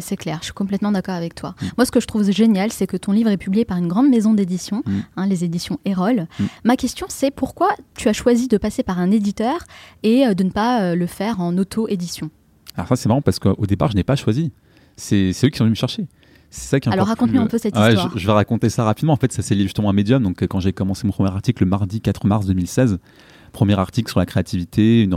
c'est 0.00 0.16
clair, 0.16 0.38
je 0.40 0.46
suis 0.46 0.52
complètement 0.52 0.92
d'accord 0.92 1.14
avec 1.14 1.34
toi. 1.34 1.54
Mm. 1.60 1.66
Moi, 1.78 1.86
ce 1.86 1.90
que 1.90 2.00
je 2.00 2.06
trouve 2.06 2.30
génial, 2.30 2.72
c'est 2.72 2.86
que 2.86 2.96
ton 2.96 3.12
livre 3.12 3.30
est 3.30 3.36
publié 3.36 3.64
par 3.64 3.78
une 3.78 3.88
grande 3.88 4.08
maison 4.08 4.34
d'édition, 4.34 4.82
mm. 4.86 4.98
hein, 5.16 5.26
les 5.26 5.44
éditions 5.44 5.78
Erol. 5.84 6.26
Mm. 6.38 6.44
Ma 6.64 6.76
question, 6.76 7.06
c'est 7.08 7.30
pourquoi 7.30 7.70
tu 7.96 8.08
as 8.08 8.12
choisi 8.12 8.48
de 8.48 8.58
passer 8.58 8.82
par 8.82 8.98
un 8.98 9.10
éditeur 9.10 9.58
et 10.02 10.26
euh, 10.26 10.34
de 10.34 10.44
ne 10.44 10.50
pas 10.50 10.82
euh, 10.82 10.94
le 10.94 11.06
faire 11.06 11.40
en 11.40 11.56
auto-édition? 11.56 12.30
Alors 12.76 12.88
ça, 12.88 12.96
c'est 12.96 13.08
marrant 13.08 13.22
parce 13.22 13.38
qu'au 13.38 13.66
départ, 13.66 13.90
je 13.90 13.96
n'ai 13.96 14.04
pas 14.04 14.16
choisi. 14.16 14.52
C'est 14.96 15.30
eux 15.44 15.48
qui 15.48 15.58
sont 15.58 15.64
venus 15.64 15.76
me 15.78 15.86
chercher. 15.86 16.06
Ça 16.50 16.80
qui 16.80 16.88
Alors 16.88 17.06
raconte-nous 17.06 17.40
un 17.40 17.46
peu 17.46 17.58
cette 17.58 17.76
histoire. 17.76 18.16
je, 18.16 18.26
vais 18.26 18.32
raconter 18.32 18.70
ça 18.70 18.84
rapidement. 18.84 19.12
En 19.12 19.16
fait, 19.16 19.32
ça 19.32 19.42
c'est 19.42 19.56
justement 19.56 19.90
un 19.90 19.92
médium. 19.92 20.22
Donc 20.22 20.42
quand 20.46 20.60
j'ai 20.60 20.72
commencé 20.72 21.06
mon 21.06 21.12
premier 21.12 21.28
article 21.28 21.64
le 21.64 21.68
mardi 21.68 22.00
4 22.00 22.26
mars 22.26 22.46
2016, 22.46 22.98
premier 23.58 23.76
article 23.76 24.08
sur 24.08 24.20
la 24.20 24.26
créativité, 24.26 25.02
une 25.02 25.14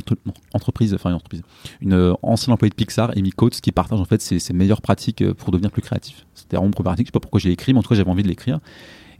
entreprise, 0.53 0.95
enfin 0.95 1.11
une 1.11 1.15
entreprise, 1.15 1.43
une 1.79 1.93
euh, 1.93 2.13
ancienne 2.23 2.51
employée 2.53 2.71
de 2.71 2.75
Pixar, 2.75 3.11
Amy 3.15 3.29
Coates, 3.29 3.61
qui 3.61 3.71
partage 3.71 3.99
en 3.99 4.05
fait 4.05 4.19
ses, 4.19 4.51
meilleures 4.51 4.81
pratiques 4.81 5.21
euh, 5.21 5.35
pour 5.35 5.51
devenir 5.51 5.69
plus 5.69 5.83
créatif. 5.83 6.25
C'était 6.33 6.57
vraiment 6.57 6.69
mon 6.69 6.71
premier 6.71 6.89
article, 6.89 7.07
je 7.07 7.09
sais 7.09 7.13
pas 7.13 7.19
pourquoi 7.19 7.39
j'ai 7.39 7.51
écrit, 7.51 7.71
mais 7.71 7.79
en 7.79 7.83
tout 7.83 7.89
cas 7.89 7.95
j'avais 7.95 8.09
envie 8.09 8.23
de 8.23 8.27
l'écrire. 8.27 8.59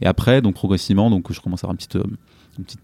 Et 0.00 0.06
après, 0.06 0.42
donc 0.42 0.56
progressivement, 0.56 1.08
donc 1.08 1.32
je 1.32 1.40
commence 1.40 1.62
à 1.62 1.68
avoir 1.68 1.74
une 1.74 1.76
petite, 1.76 1.94
euh, 1.94 2.02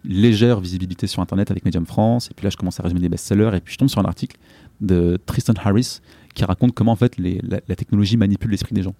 légère 0.04 0.60
visibilité 0.60 1.08
sur 1.08 1.20
Internet 1.20 1.50
avec 1.50 1.64
Medium 1.64 1.86
France, 1.86 2.28
et 2.30 2.34
puis 2.34 2.44
là 2.44 2.50
je 2.50 2.56
commence 2.56 2.78
à 2.78 2.84
résumer 2.84 3.00
des 3.00 3.08
best-sellers, 3.08 3.56
et 3.56 3.60
puis 3.60 3.72
je 3.72 3.78
tombe 3.78 3.88
sur 3.88 4.00
un 4.00 4.04
article 4.04 4.36
de 4.80 5.18
Tristan 5.26 5.54
Harris 5.64 5.98
qui 6.34 6.44
raconte 6.44 6.72
comment 6.72 6.92
en 6.92 6.96
fait 6.96 7.16
la, 7.18 7.74
technologie 7.74 8.16
manipule 8.16 8.52
l'esprit 8.52 8.76
des 8.76 8.84
gens. 8.84 8.94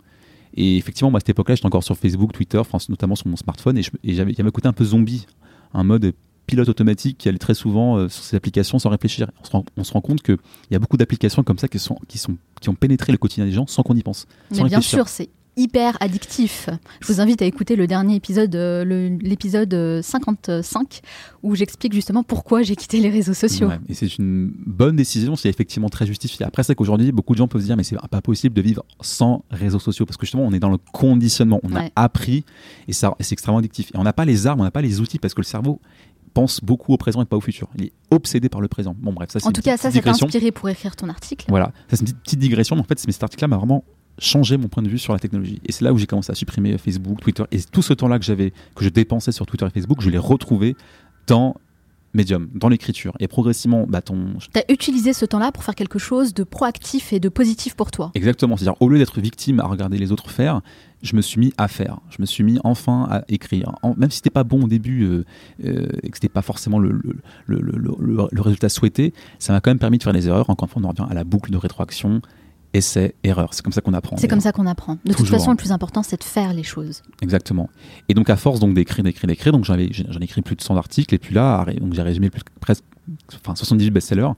Et 0.54 0.76
effectivement, 0.76 1.12
moi 1.12 1.18
à 1.18 1.20
cette 1.20 1.28
époque-là, 1.28 1.54
j'étais 1.54 1.66
encore 1.66 1.84
sur 1.84 1.96
Facebook, 1.96 2.32
Twitter, 2.32 2.60
notamment 2.88 3.14
sur 3.14 3.28
mon 3.28 3.36
smartphone, 3.36 3.78
et, 3.78 3.82
j'avais, 3.82 4.32
il 4.32 4.38
y 4.38 4.40
avait 4.40 4.50
un 4.64 4.68
un 4.68 4.72
peu 4.72 4.84
zombie, 4.84 5.26
un 5.72 5.84
mode 5.84 6.12
pilote 6.48 6.68
automatique 6.68 7.18
qui 7.18 7.28
allait 7.28 7.38
très 7.38 7.54
souvent 7.54 7.96
euh, 7.96 8.08
sur 8.08 8.24
ces 8.24 8.36
applications 8.36 8.80
sans 8.80 8.88
réfléchir. 8.88 9.30
On 9.76 9.84
se 9.84 9.92
rend, 9.92 10.00
compte 10.00 10.22
qu'il 10.22 10.38
y 10.72 10.74
a 10.74 10.78
beaucoup 10.80 10.96
d'applications 10.96 11.44
comme 11.44 11.58
ça 11.58 11.68
qui, 11.68 11.78
sont, 11.78 11.96
qui, 12.08 12.18
sont, 12.18 12.36
qui 12.60 12.68
ont 12.68 12.74
pénétré 12.74 13.12
le 13.12 13.18
quotidien 13.18 13.44
des 13.44 13.52
gens 13.52 13.66
sans 13.68 13.82
qu'on 13.84 13.94
y 13.94 14.02
pense. 14.02 14.26
Mais 14.50 14.64
bien 14.64 14.80
sûr, 14.80 15.06
c'est 15.08 15.28
hyper 15.58 15.96
addictif. 16.00 16.70
Je 17.00 17.12
vous 17.12 17.20
invite 17.20 17.42
à 17.42 17.44
écouter 17.44 17.74
le 17.74 17.88
dernier 17.88 18.14
épisode, 18.14 18.54
euh, 18.54 19.18
l'épisode 19.20 19.74
euh, 19.74 20.00
55, 20.02 21.00
où 21.42 21.56
j'explique 21.56 21.92
justement 21.92 22.22
pourquoi 22.22 22.62
j'ai 22.62 22.76
quitté 22.76 23.00
les 23.00 23.10
réseaux 23.10 23.34
sociaux. 23.34 23.66
Ouais, 23.66 23.78
et 23.88 23.94
c'est 23.94 24.18
une 24.18 24.52
bonne 24.66 24.94
décision, 24.94 25.34
c'est 25.34 25.48
effectivement 25.48 25.88
très 25.88 26.06
justifié. 26.06 26.46
Après, 26.46 26.62
c'est 26.62 26.76
qu'aujourd'hui, 26.76 27.10
beaucoup 27.10 27.32
de 27.32 27.38
gens 27.38 27.48
peuvent 27.48 27.60
se 27.60 27.66
dire, 27.66 27.76
mais 27.76 27.82
c'est 27.82 27.96
pas 28.08 28.20
possible 28.22 28.54
de 28.54 28.62
vivre 28.62 28.84
sans 29.00 29.44
réseaux 29.50 29.80
sociaux, 29.80 30.06
parce 30.06 30.16
que 30.16 30.26
justement, 30.26 30.44
on 30.44 30.52
est 30.52 30.60
dans 30.60 30.70
le 30.70 30.78
conditionnement, 30.92 31.58
on 31.64 31.72
Ouais. 31.72 31.90
a 31.96 32.04
appris, 32.04 32.44
et 32.86 32.92
ça, 32.92 33.16
et 33.18 33.24
c'est 33.24 33.32
extrêmement 33.32 33.58
addictif. 33.58 33.90
Et 33.92 33.98
on 33.98 34.04
n'a 34.04 34.12
pas 34.12 34.24
les 34.24 34.46
armes, 34.46 34.60
on 34.60 34.64
n'a 34.64 34.70
pas 34.70 34.82
les 34.82 35.00
outils, 35.00 35.18
parce 35.18 35.34
que 35.34 35.40
le 35.40 35.46
cerveau 35.46 35.80
pense 36.38 36.60
beaucoup 36.62 36.92
au 36.92 36.96
présent 36.96 37.20
et 37.20 37.24
pas 37.24 37.36
au 37.36 37.40
futur. 37.40 37.68
Il 37.76 37.86
est 37.86 37.92
obsédé 38.12 38.48
par 38.48 38.60
le 38.60 38.68
présent. 38.68 38.94
Bon, 38.96 39.12
bref, 39.12 39.30
ça, 39.30 39.40
c'est 39.40 39.46
En 39.46 39.50
tout 39.50 39.60
cas, 39.60 39.76
ça, 39.76 39.90
ça 39.90 40.00
t'a 40.00 40.10
inspiré 40.10 40.52
pour 40.52 40.68
écrire 40.68 40.94
ton 40.94 41.08
article. 41.08 41.46
Voilà, 41.48 41.72
ça 41.88 41.96
c'est 41.96 42.00
une 42.00 42.06
petite, 42.06 42.22
petite 42.22 42.38
digression, 42.38 42.76
mais 42.76 42.82
en 42.82 42.84
fait, 42.84 42.98
cet 43.00 43.22
article-là 43.22 43.48
m'a 43.48 43.56
vraiment 43.56 43.82
changé 44.20 44.56
mon 44.56 44.68
point 44.68 44.84
de 44.84 44.88
vue 44.88 44.98
sur 44.98 45.12
la 45.12 45.18
technologie. 45.18 45.60
Et 45.66 45.72
c'est 45.72 45.84
là 45.84 45.92
où 45.92 45.98
j'ai 45.98 46.06
commencé 46.06 46.30
à 46.30 46.36
supprimer 46.36 46.78
Facebook, 46.78 47.20
Twitter, 47.20 47.42
et 47.50 47.60
tout 47.60 47.82
ce 47.82 47.92
temps-là 47.92 48.20
que 48.20 48.24
j'avais, 48.24 48.52
que 48.76 48.84
je 48.84 48.88
dépensais 48.88 49.32
sur 49.32 49.46
Twitter 49.46 49.66
et 49.66 49.70
Facebook, 49.70 50.00
je 50.00 50.10
l'ai 50.10 50.18
retrouvé 50.18 50.76
dans 51.26 51.56
Medium, 52.14 52.48
dans 52.54 52.68
l'écriture. 52.68 53.14
Et 53.20 53.28
progressivement, 53.28 53.86
bah, 53.88 54.00
ton, 54.00 54.34
T'as 54.52 54.62
utilisé 54.68 55.12
ce 55.12 55.26
temps-là 55.26 55.52
pour 55.52 55.64
faire 55.64 55.74
quelque 55.74 55.98
chose 55.98 56.32
de 56.34 56.42
proactif 56.44 57.12
et 57.12 57.20
de 57.20 57.28
positif 57.28 57.74
pour 57.74 57.90
toi. 57.90 58.12
Exactement, 58.14 58.56
c'est-à-dire 58.56 58.80
au 58.80 58.88
lieu 58.88 58.98
d'être 58.98 59.20
victime 59.20 59.60
à 59.60 59.66
regarder 59.66 59.98
les 59.98 60.10
autres 60.10 60.30
faire, 60.30 60.62
je 61.02 61.14
me 61.16 61.20
suis 61.22 61.38
mis 61.40 61.52
à 61.58 61.68
faire. 61.68 61.98
Je 62.10 62.16
me 62.20 62.26
suis 62.26 62.42
mis 62.44 62.58
enfin 62.64 63.06
à 63.10 63.22
écrire. 63.28 63.72
En- 63.82 63.94
même 63.96 64.10
si 64.10 64.16
c'était 64.16 64.30
pas 64.30 64.44
bon 64.44 64.64
au 64.64 64.68
début 64.68 65.04
euh, 65.04 65.24
euh, 65.64 65.86
et 66.02 66.10
que 66.10 66.16
c'était 66.16 66.28
pas 66.28 66.42
forcément 66.42 66.78
le, 66.78 66.90
le, 66.92 67.14
le, 67.46 67.60
le- 67.60 67.96
le- 68.00 68.28
le 68.30 68.40
résultat 68.42 68.68
souhaité, 68.68 69.12
ça 69.38 69.52
m'a 69.52 69.60
quand 69.60 69.70
même 69.70 69.78
permis 69.78 69.98
de 69.98 70.02
faire 70.02 70.12
des 70.12 70.28
erreurs. 70.28 70.50
Encore 70.50 70.66
une 70.68 70.72
fois, 70.72 70.82
on 70.82 70.84
en 70.86 70.90
revient 70.90 71.06
à 71.10 71.14
la 71.14 71.24
boucle 71.24 71.50
de 71.50 71.56
rétroaction, 71.56 72.20
essai, 72.74 73.14
erreur. 73.24 73.54
C'est 73.54 73.62
comme 73.62 73.72
ça 73.72 73.80
qu'on 73.80 73.94
apprend. 73.94 74.16
C'est 74.16 74.28
comme 74.28 74.40
ça 74.40 74.52
qu'on 74.52 74.66
apprend. 74.66 74.98
De 75.04 75.14
toute 75.14 75.26
façon, 75.28 75.50
le 75.52 75.56
plus 75.56 75.72
important, 75.72 76.02
c'est 76.02 76.18
de 76.18 76.24
faire 76.24 76.52
les 76.52 76.62
choses. 76.64 77.02
Exactement. 77.22 77.70
Et 78.08 78.14
donc 78.14 78.28
à 78.30 78.36
force 78.36 78.60
donc 78.60 78.74
d'écrire, 78.74 79.04
d'écrire, 79.04 79.26
d'écrire, 79.28 79.52
donc 79.52 79.64
j'en 79.64 79.78
ai 79.78 79.84
écrit 80.20 80.42
plus 80.42 80.56
de 80.56 80.60
100 80.62 80.76
articles 80.76 81.14
et 81.14 81.18
puis 81.18 81.34
là, 81.34 81.64
donc 81.80 81.94
j'ai 81.94 82.02
résumé 82.02 82.28
plus, 82.30 82.42
presque, 82.60 82.84
enfin 83.34 83.54
78 83.54 83.90
best-sellers. 83.90 84.32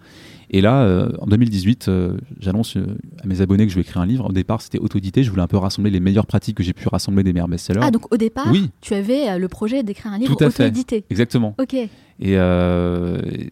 Et 0.52 0.60
là, 0.60 0.82
euh, 0.82 1.12
en 1.20 1.26
2018, 1.26 1.86
euh, 1.88 2.16
j'annonce 2.40 2.76
euh, 2.76 2.96
à 3.22 3.26
mes 3.26 3.40
abonnés 3.40 3.66
que 3.66 3.70
je 3.70 3.76
vais 3.76 3.82
écrire 3.82 4.02
un 4.02 4.06
livre. 4.06 4.28
Au 4.28 4.32
départ, 4.32 4.60
c'était 4.62 4.78
auto-édité. 4.78 5.22
Je 5.22 5.30
voulais 5.30 5.42
un 5.42 5.46
peu 5.46 5.56
rassembler 5.56 5.90
les 5.92 6.00
meilleures 6.00 6.26
pratiques 6.26 6.56
que 6.56 6.64
j'ai 6.64 6.72
pu 6.72 6.88
rassembler 6.88 7.22
des 7.22 7.32
meilleurs 7.32 7.48
best-sellers. 7.48 7.80
Ah, 7.82 7.92
donc 7.92 8.12
au 8.12 8.16
départ, 8.16 8.48
Oui. 8.50 8.70
tu 8.80 8.94
avais 8.94 9.38
le 9.38 9.48
projet 9.48 9.84
d'écrire 9.84 10.12
un 10.12 10.18
livre 10.18 10.32
auto-édité. 10.32 11.04
Exactement. 11.08 11.54
Ok. 11.60 11.74
Et 11.74 12.36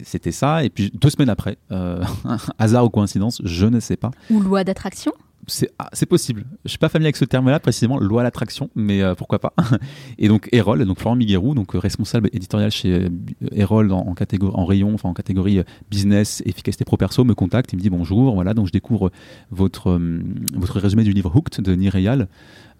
c'était 0.03 0.31
ça. 0.33 0.63
Et 0.63 0.69
puis 0.69 0.91
deux 0.93 1.09
semaines 1.09 1.29
après, 1.29 1.57
hasard 2.59 2.85
ou 2.85 2.89
coïncidence, 2.89 3.41
je 3.45 3.65
ne 3.65 3.79
sais 3.79 3.97
pas. 3.97 4.11
Ou 4.29 4.41
loi 4.41 4.63
d'attraction. 4.63 5.13
C'est 5.47 5.71
ah, 5.79 5.89
c'est 5.93 6.05
possible. 6.05 6.45
Je 6.65 6.69
suis 6.69 6.77
pas 6.77 6.89
familier 6.89 7.07
avec 7.07 7.15
ce 7.15 7.25
terme-là 7.25 7.59
précisément, 7.59 7.97
loi 7.99 8.21
à 8.21 8.23
l'attraction, 8.23 8.69
mais 8.75 9.01
euh, 9.01 9.15
pourquoi 9.15 9.39
pas. 9.39 9.53
Et 10.19 10.27
donc 10.27 10.47
Erol, 10.51 10.85
donc 10.85 10.99
Florent 10.99 11.15
Miguerou, 11.15 11.55
donc 11.55 11.75
euh, 11.75 11.79
responsable 11.79 12.29
éditorial 12.33 12.69
chez 12.71 12.93
euh, 13.05 13.09
Erol 13.51 13.91
en, 13.91 13.99
en 13.99 14.13
catégorie 14.13 14.53
en 14.55 14.65
rayon, 14.65 14.93
enfin 14.93 15.09
en 15.09 15.13
catégorie 15.13 15.61
business, 15.89 16.43
efficacité 16.45 16.85
pro 16.85 16.97
perso, 16.97 17.23
me 17.23 17.33
contacte. 17.33 17.73
Il 17.73 17.77
me 17.77 17.81
dit 17.81 17.89
bonjour, 17.89 18.35
voilà, 18.35 18.53
donc 18.53 18.67
je 18.67 18.71
découvre 18.71 19.11
votre 19.49 19.89
euh, 19.91 20.19
votre 20.53 20.79
résumé 20.79 21.03
du 21.03 21.13
livre 21.13 21.31
Hooked 21.35 21.63
de 21.63 21.73
Nireyal. 21.73 22.27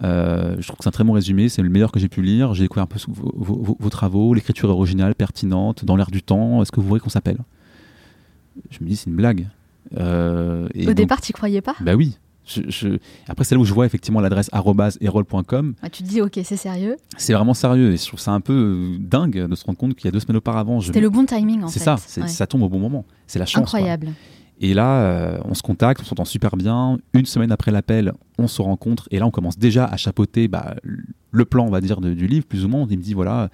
Euh, 0.03 0.55
je 0.59 0.67
trouve 0.67 0.77
que 0.77 0.83
c'est 0.83 0.89
un 0.89 0.91
très 0.91 1.03
bon 1.03 1.13
résumé, 1.13 1.49
c'est 1.49 1.61
le 1.61 1.69
meilleur 1.69 1.91
que 1.91 1.99
j'ai 1.99 2.07
pu 2.09 2.21
lire. 2.21 2.53
J'ai 2.53 2.63
découvert 2.63 2.83
un 2.83 2.87
peu 2.87 2.99
vos, 3.07 3.31
vos- 3.63 3.77
vos 3.79 3.89
travaux, 3.89 4.33
l'écriture 4.33 4.69
originale, 4.69 5.15
pertinente, 5.15 5.85
dans 5.85 5.95
l'air 5.95 6.11
du 6.11 6.21
temps. 6.21 6.61
Est-ce 6.61 6.71
que 6.71 6.79
vous 6.79 6.87
voulez 6.87 7.01
qu'on 7.01 7.09
s'appelle? 7.09 7.37
Je 8.69 8.77
me 8.83 8.87
dis 8.89 8.95
c'est 8.95 9.09
une 9.09 9.15
blague. 9.15 9.47
Euh, 9.97 10.67
et 10.75 10.83
Au 10.83 10.87
donc- 10.87 10.95
départ, 10.95 11.21
tu 11.21 11.33
croyais 11.33 11.61
pas? 11.61 11.75
Bah 11.81 11.95
oui. 11.95 12.17
Je, 12.49 12.61
je- 12.69 12.97
Après, 13.27 13.43
c'est 13.45 13.55
là 13.55 13.61
où 13.61 13.65
je 13.65 13.73
vois 13.73 13.85
effectivement 13.85 14.19
l'adresse 14.21 14.49
erol.com. 15.01 15.73
Ah, 15.81 15.89
Tu 15.89 16.03
te 16.03 16.07
dis, 16.07 16.21
ok, 16.21 16.39
c'est 16.43 16.57
sérieux? 16.57 16.97
C'est 17.17 17.33
vraiment 17.33 17.53
sérieux 17.53 17.91
et 17.93 17.97
je 17.97 18.05
trouve 18.07 18.19
ça 18.19 18.31
un 18.31 18.41
peu 18.41 18.53
euh, 18.53 18.97
dingue 18.99 19.47
de 19.47 19.55
se 19.55 19.63
rendre 19.65 19.77
compte 19.77 19.95
qu'il 19.95 20.05
y 20.05 20.07
a 20.07 20.11
deux 20.11 20.19
semaines 20.19 20.37
auparavant. 20.37 20.79
je- 20.79 20.87
C'était 20.87 21.01
le 21.01 21.09
bon 21.09 21.25
timing, 21.25 21.63
en 21.63 21.67
fait. 21.67 21.79
C'est 21.79 21.85
ça, 21.85 21.97
Ouais. 22.21 22.27
ça 22.27 22.47
tombe 22.47 22.63
au 22.63 22.69
bon 22.69 22.79
moment. 22.79 23.05
C'est 23.27 23.39
la 23.39 23.45
chance. 23.45 23.69
quoi. 23.71 23.79
Et 24.61 24.73
là, 24.73 25.01
euh, 25.03 25.39
on 25.45 25.53
se 25.53 25.61
contacte, 25.61 26.01
on 26.01 26.05
s'entend 26.05 26.25
super 26.25 26.57
bien. 26.57 26.97
Une 27.13 27.25
semaine 27.25 27.51
après 27.51 27.71
l'appel, 27.71 28.11
on 28.37 28.47
se 28.47 28.61
rencontre 28.61 29.07
et 29.09 29.17
là, 29.19 29.25
on 29.25 29.31
commence 29.31 29.57
déjà 29.57 29.85
à 29.85 29.95
chapeauter 29.95 30.49
bah, 30.49 30.75
le 31.31 31.45
plan, 31.45 31.65
on 31.65 31.69
va 31.69 31.79
dire, 31.79 32.01
de- 32.01 32.13
du 32.13 32.27
livre, 32.27 32.45
plus 32.45 32.65
ou 32.65 32.67
moins. 32.67 32.85
Il 32.89 32.97
me 32.97 33.01
dit 33.03 33.13
voilà, 33.13 33.49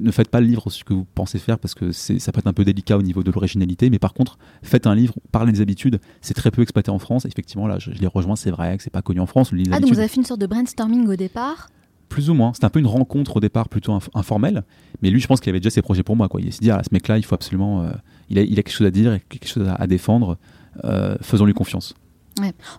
ne 0.00 0.10
faites 0.10 0.28
pas 0.30 0.40
le 0.40 0.46
livre 0.46 0.70
ce 0.70 0.82
que 0.82 0.94
vous 0.94 1.06
pensez 1.14 1.38
faire 1.38 1.58
parce 1.58 1.74
que 1.74 1.92
ça 1.92 2.32
peut 2.32 2.38
être 2.38 2.46
un 2.46 2.54
peu 2.54 2.64
délicat 2.64 2.96
au 2.96 3.02
niveau 3.02 3.22
de 3.22 3.30
l'originalité, 3.30 3.90
mais 3.90 3.98
par 3.98 4.14
contre, 4.14 4.38
faites 4.62 4.86
un 4.86 4.94
livre, 4.94 5.12
parlez 5.30 5.52
des 5.52 5.60
habitudes. 5.60 6.00
C'est 6.22 6.32
très 6.34 6.50
peu 6.50 6.62
exploité 6.62 6.90
en 6.90 6.98
France. 6.98 7.26
Effectivement, 7.26 7.66
là, 7.66 7.78
je, 7.78 7.90
je 7.92 7.98
les 8.00 8.06
rejoins, 8.06 8.36
c'est 8.36 8.50
vrai 8.50 8.78
que 8.78 8.82
c'est 8.82 8.88
pas 8.90 9.02
connu 9.02 9.20
en 9.20 9.26
France. 9.26 9.50
Ah, 9.72 9.78
donc 9.80 9.90
vous 9.90 9.98
avez 9.98 10.08
fait 10.08 10.16
une 10.16 10.24
sorte 10.24 10.40
de 10.40 10.46
brainstorming 10.46 11.06
au 11.06 11.16
départ? 11.16 11.68
Plus 12.08 12.30
ou 12.30 12.34
moins. 12.34 12.52
C'était 12.54 12.64
un 12.66 12.70
peu 12.70 12.78
une 12.78 12.86
rencontre 12.86 13.36
au 13.36 13.40
départ 13.40 13.68
plutôt 13.68 13.92
inf- 13.92 14.08
informelle. 14.14 14.62
Mais 15.02 15.10
lui, 15.10 15.20
je 15.20 15.26
pense 15.26 15.40
qu'il 15.40 15.50
avait 15.50 15.58
déjà 15.60 15.70
ses 15.70 15.82
projets 15.82 16.04
pour 16.04 16.14
moi. 16.16 16.28
Quoi. 16.28 16.40
Il 16.40 16.50
s'est 16.52 16.60
dit, 16.60 16.70
ah, 16.70 16.80
ce 16.82 16.88
mec-là, 16.94 17.18
il 17.18 17.24
faut 17.24 17.34
absolument. 17.34 17.82
euh, 17.82 17.90
il, 18.30 18.38
a, 18.38 18.42
a 18.42 18.44
quelque 18.46 18.70
chose 18.70 18.86
à 18.86 18.90
dire, 18.90 19.18
quelque 19.28 19.48
chose 19.48 19.68
à, 19.76 19.86
défendre. 19.86 20.36
euh, 20.84 21.16
Faisons-lui 21.20 21.54
confiance. 21.54 21.94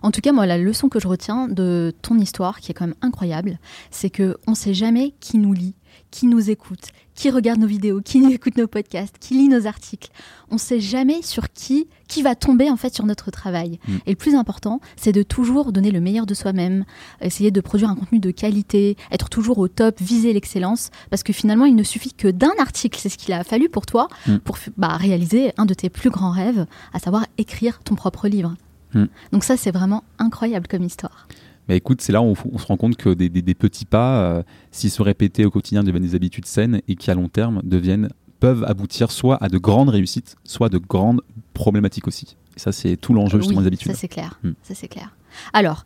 En 0.02 0.12
tout 0.12 0.20
cas, 0.20 0.30
moi, 0.32 0.46
la 0.46 0.56
leçon 0.56 0.88
que 0.88 1.00
je 1.00 1.08
retiens 1.08 1.48
de 1.48 1.92
ton 2.02 2.16
histoire, 2.18 2.60
qui 2.60 2.70
est 2.70 2.74
quand 2.74 2.86
même 2.86 2.94
incroyable, 3.02 3.58
c'est 3.90 4.08
que 4.10 4.36
on 4.46 4.54
sait 4.54 4.74
jamais 4.74 5.14
qui 5.18 5.36
nous 5.38 5.52
lit, 5.52 5.74
qui 6.12 6.26
nous 6.26 6.48
écoute, 6.48 6.88
qui 7.18 7.30
regarde 7.30 7.58
nos 7.58 7.66
vidéos, 7.66 8.00
qui 8.00 8.24
écoute 8.32 8.56
nos 8.56 8.68
podcasts, 8.68 9.16
qui 9.18 9.34
lit 9.34 9.48
nos 9.48 9.66
articles. 9.66 10.10
On 10.50 10.56
sait 10.56 10.80
jamais 10.80 11.20
sur 11.22 11.52
qui 11.52 11.88
qui 12.06 12.22
va 12.22 12.34
tomber 12.34 12.70
en 12.70 12.76
fait 12.76 12.94
sur 12.94 13.04
notre 13.04 13.30
travail. 13.30 13.80
Mm. 13.86 13.96
Et 14.06 14.10
le 14.10 14.16
plus 14.16 14.34
important, 14.34 14.80
c'est 14.96 15.12
de 15.12 15.22
toujours 15.22 15.72
donner 15.72 15.90
le 15.90 16.00
meilleur 16.00 16.26
de 16.26 16.32
soi-même, 16.34 16.84
essayer 17.20 17.50
de 17.50 17.60
produire 17.60 17.90
un 17.90 17.96
contenu 17.96 18.18
de 18.20 18.30
qualité, 18.30 18.96
être 19.10 19.28
toujours 19.28 19.58
au 19.58 19.68
top, 19.68 20.00
viser 20.00 20.32
l'excellence, 20.32 20.90
parce 21.10 21.22
que 21.22 21.32
finalement, 21.32 21.66
il 21.66 21.74
ne 21.74 21.82
suffit 21.82 22.12
que 22.12 22.28
d'un 22.28 22.52
article, 22.58 22.98
c'est 22.98 23.08
ce 23.08 23.18
qu'il 23.18 23.34
a 23.34 23.44
fallu 23.44 23.68
pour 23.68 23.84
toi, 23.84 24.08
Mm. 24.26 24.38
pour 24.38 24.58
bah, 24.76 24.96
réaliser 24.96 25.52
un 25.58 25.66
de 25.66 25.74
tes 25.74 25.90
plus 25.90 26.10
grands 26.10 26.30
rêves, 26.30 26.66
à 26.92 26.98
savoir 26.98 27.26
écrire 27.36 27.80
ton 27.84 27.94
propre 27.94 28.28
livre. 28.28 28.54
Mm. 28.94 29.04
Donc 29.32 29.44
ça, 29.44 29.56
c'est 29.56 29.70
vraiment 29.70 30.04
incroyable 30.18 30.66
comme 30.66 30.82
histoire. 30.82 31.27
Mais 31.68 31.76
écoute, 31.76 32.00
c'est 32.00 32.12
là 32.12 32.22
où 32.22 32.26
on, 32.26 32.34
on 32.52 32.58
se 32.58 32.66
rend 32.66 32.76
compte 32.76 32.96
que 32.96 33.10
des, 33.10 33.28
des- 33.28 33.42
des 33.42 33.54
petits 33.54 33.84
pas, 33.84 34.20
euh, 34.20 34.42
s'ils 34.70 34.90
se 34.90 35.02
répétaient 35.02 35.44
au 35.44 35.50
quotidien, 35.50 35.82
deviennent 35.84 36.02
des 36.02 36.14
habitudes 36.14 36.46
saines 36.46 36.80
et 36.88 36.96
qui, 36.96 37.10
à 37.10 37.14
long 37.14 37.28
terme, 37.28 37.60
deviennent, 37.64 38.08
peuvent 38.40 38.64
aboutir 38.64 39.10
soit 39.10 39.36
à 39.42 39.48
de 39.48 39.58
grandes 39.58 39.88
réussites, 39.90 40.36
soit 40.44 40.68
de 40.68 40.78
grandes 40.78 41.20
problématiques 41.54 42.06
aussi. 42.08 42.36
Et 42.56 42.60
ça, 42.60 42.72
c'est 42.72 42.96
tout 42.96 43.12
l'enjeu 43.14 43.38
justement 43.38 43.58
Oui, 43.58 43.64
des 43.64 43.68
habitudes. 43.68 43.92
Ça 43.92 43.98
c'est 43.98 44.08
clair. 44.08 44.38
Mm. 44.42 44.50
Ça 44.62 44.74
c'est 44.74 44.88
clair. 44.88 45.14
Alors, 45.52 45.84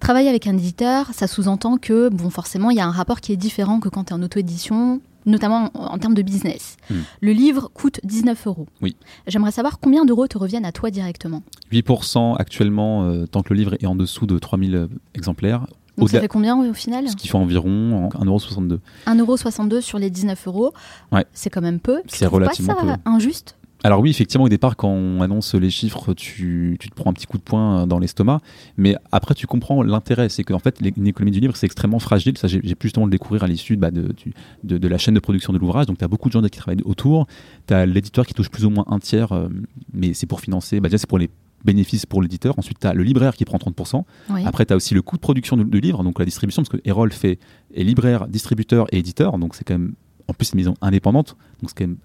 travailler 0.00 0.28
avec 0.28 0.46
un 0.46 0.56
éditeur, 0.56 1.08
ça 1.12 1.26
sous-entend 1.26 1.76
que 1.78 2.08
bon, 2.10 2.30
forcément, 2.30 2.70
il 2.70 2.76
y 2.76 2.80
a 2.80 2.86
un 2.86 2.90
rapport 2.90 3.20
qui 3.20 3.32
est 3.32 3.36
différent 3.36 3.80
que 3.80 3.88
quand 3.88 4.04
tu 4.04 4.10
es 4.12 4.16
en 4.16 4.22
auto-édition, 4.22 5.00
notamment 5.26 5.70
en, 5.74 5.94
en 5.94 5.98
termes 5.98 6.14
de 6.14 6.22
business. 6.22 6.76
Mm. 6.90 6.94
Le 7.20 7.32
livre 7.32 7.70
coûte 7.72 8.00
19 8.04 8.46
euros. 8.46 8.66
Oui. 8.82 8.96
J'aimerais 9.26 9.52
savoir 9.52 9.78
combien 9.78 10.04
d'euros 10.04 10.26
te 10.26 10.38
reviennent 10.38 10.64
à 10.64 10.72
toi 10.72 10.90
directement. 10.90 11.42
8% 11.72 12.36
actuellement, 12.38 13.04
euh, 13.04 13.26
tant 13.26 13.42
que 13.42 13.52
le 13.52 13.58
livre 13.58 13.74
est 13.80 13.86
en 13.86 13.94
dessous 13.94 14.26
de 14.26 14.38
3000 14.38 14.74
euh, 14.74 14.86
exemplaires, 15.14 15.66
Donc 15.98 16.10
ça 16.10 16.20
fait 16.20 16.28
combien 16.28 16.56
au 16.56 16.74
final? 16.74 17.08
Ce 17.08 17.16
qui 17.16 17.28
fait 17.28 17.36
environ 17.36 18.08
1,62€. 18.10 18.78
1,62€ 19.06 19.80
sur 19.80 19.98
les 19.98 20.10
19 20.10 20.46
euros. 20.48 20.72
Ouais. 21.12 21.24
C'est 21.32 21.50
quand 21.50 21.62
même 21.62 21.80
peu. 21.80 22.02
C'est 22.06 22.26
relativement 22.26 22.74
pas 22.74 22.86
ça 22.86 22.98
peu. 22.98 23.10
injuste? 23.10 23.56
Alors 23.84 24.00
oui, 24.00 24.08
effectivement, 24.08 24.44
au 24.44 24.48
départ, 24.48 24.76
quand 24.76 24.88
on 24.88 25.20
annonce 25.20 25.54
les 25.54 25.68
chiffres, 25.68 26.14
tu, 26.14 26.78
tu 26.80 26.88
te 26.88 26.94
prends 26.94 27.10
un 27.10 27.12
petit 27.12 27.26
coup 27.26 27.36
de 27.36 27.42
poing 27.42 27.86
dans 27.86 27.98
l'estomac. 27.98 28.40
Mais 28.78 28.96
après, 29.12 29.34
tu 29.34 29.46
comprends 29.46 29.82
l'intérêt. 29.82 30.30
C'est 30.30 30.42
qu'en 30.42 30.58
fait, 30.58 30.80
une 30.80 31.06
économie 31.06 31.32
du 31.32 31.40
livre, 31.40 31.54
c'est 31.54 31.66
extrêmement 31.66 31.98
fragile. 31.98 32.38
Ça, 32.38 32.48
j'ai 32.48 32.60
pu 32.60 32.86
justement 32.86 33.04
le 33.04 33.10
découvrir 33.10 33.44
à 33.44 33.46
l'issue 33.46 33.76
bah, 33.76 33.90
de, 33.90 34.14
de, 34.62 34.78
de 34.78 34.88
la 34.88 34.96
chaîne 34.96 35.12
de 35.12 35.20
production 35.20 35.52
de 35.52 35.58
l'ouvrage. 35.58 35.84
Donc, 35.84 35.98
tu 35.98 36.04
as 36.04 36.08
beaucoup 36.08 36.30
de 36.30 36.32
gens 36.32 36.40
qui 36.40 36.58
travaillent 36.58 36.82
autour. 36.86 37.26
Tu 37.66 37.74
as 37.74 37.84
l'éditeur 37.84 38.24
qui 38.24 38.32
touche 38.32 38.48
plus 38.48 38.64
ou 38.64 38.70
moins 38.70 38.86
un 38.88 39.00
tiers, 39.00 39.32
euh, 39.32 39.48
mais 39.92 40.14
c'est 40.14 40.26
pour 40.26 40.40
financer. 40.40 40.80
Bah, 40.80 40.88
déjà, 40.88 40.96
c'est 40.96 41.08
pour 41.08 41.18
les 41.18 41.28
bénéfices 41.62 42.06
pour 42.06 42.22
l'éditeur. 42.22 42.58
Ensuite, 42.58 42.78
tu 42.78 42.86
as 42.86 42.94
le 42.94 43.02
libraire 43.02 43.36
qui 43.36 43.44
prend 43.44 43.58
30%. 43.58 44.02
Oui. 44.30 44.42
Après, 44.46 44.64
tu 44.64 44.72
as 44.72 44.76
aussi 44.76 44.94
le 44.94 45.02
coût 45.02 45.16
de 45.16 45.20
production 45.20 45.58
du, 45.58 45.64
du 45.64 45.80
livre, 45.80 46.02
donc 46.04 46.18
la 46.18 46.24
distribution, 46.24 46.62
parce 46.62 46.70
que 46.70 46.88
Erol 46.88 47.12
fait 47.12 47.38
est 47.74 47.84
libraire, 47.84 48.28
distributeur 48.28 48.86
et 48.92 48.98
éditeur, 48.98 49.36
donc 49.38 49.54
c'est 49.54 49.64
quand 49.64 49.74
même 49.74 49.94
en 50.28 50.32
plus 50.32 50.52
une 50.52 50.58
maison 50.58 50.74
indépendante, 50.80 51.36
donc 51.60 51.70
c'est 51.70 51.76
quand 51.76 51.86
même 51.86 51.98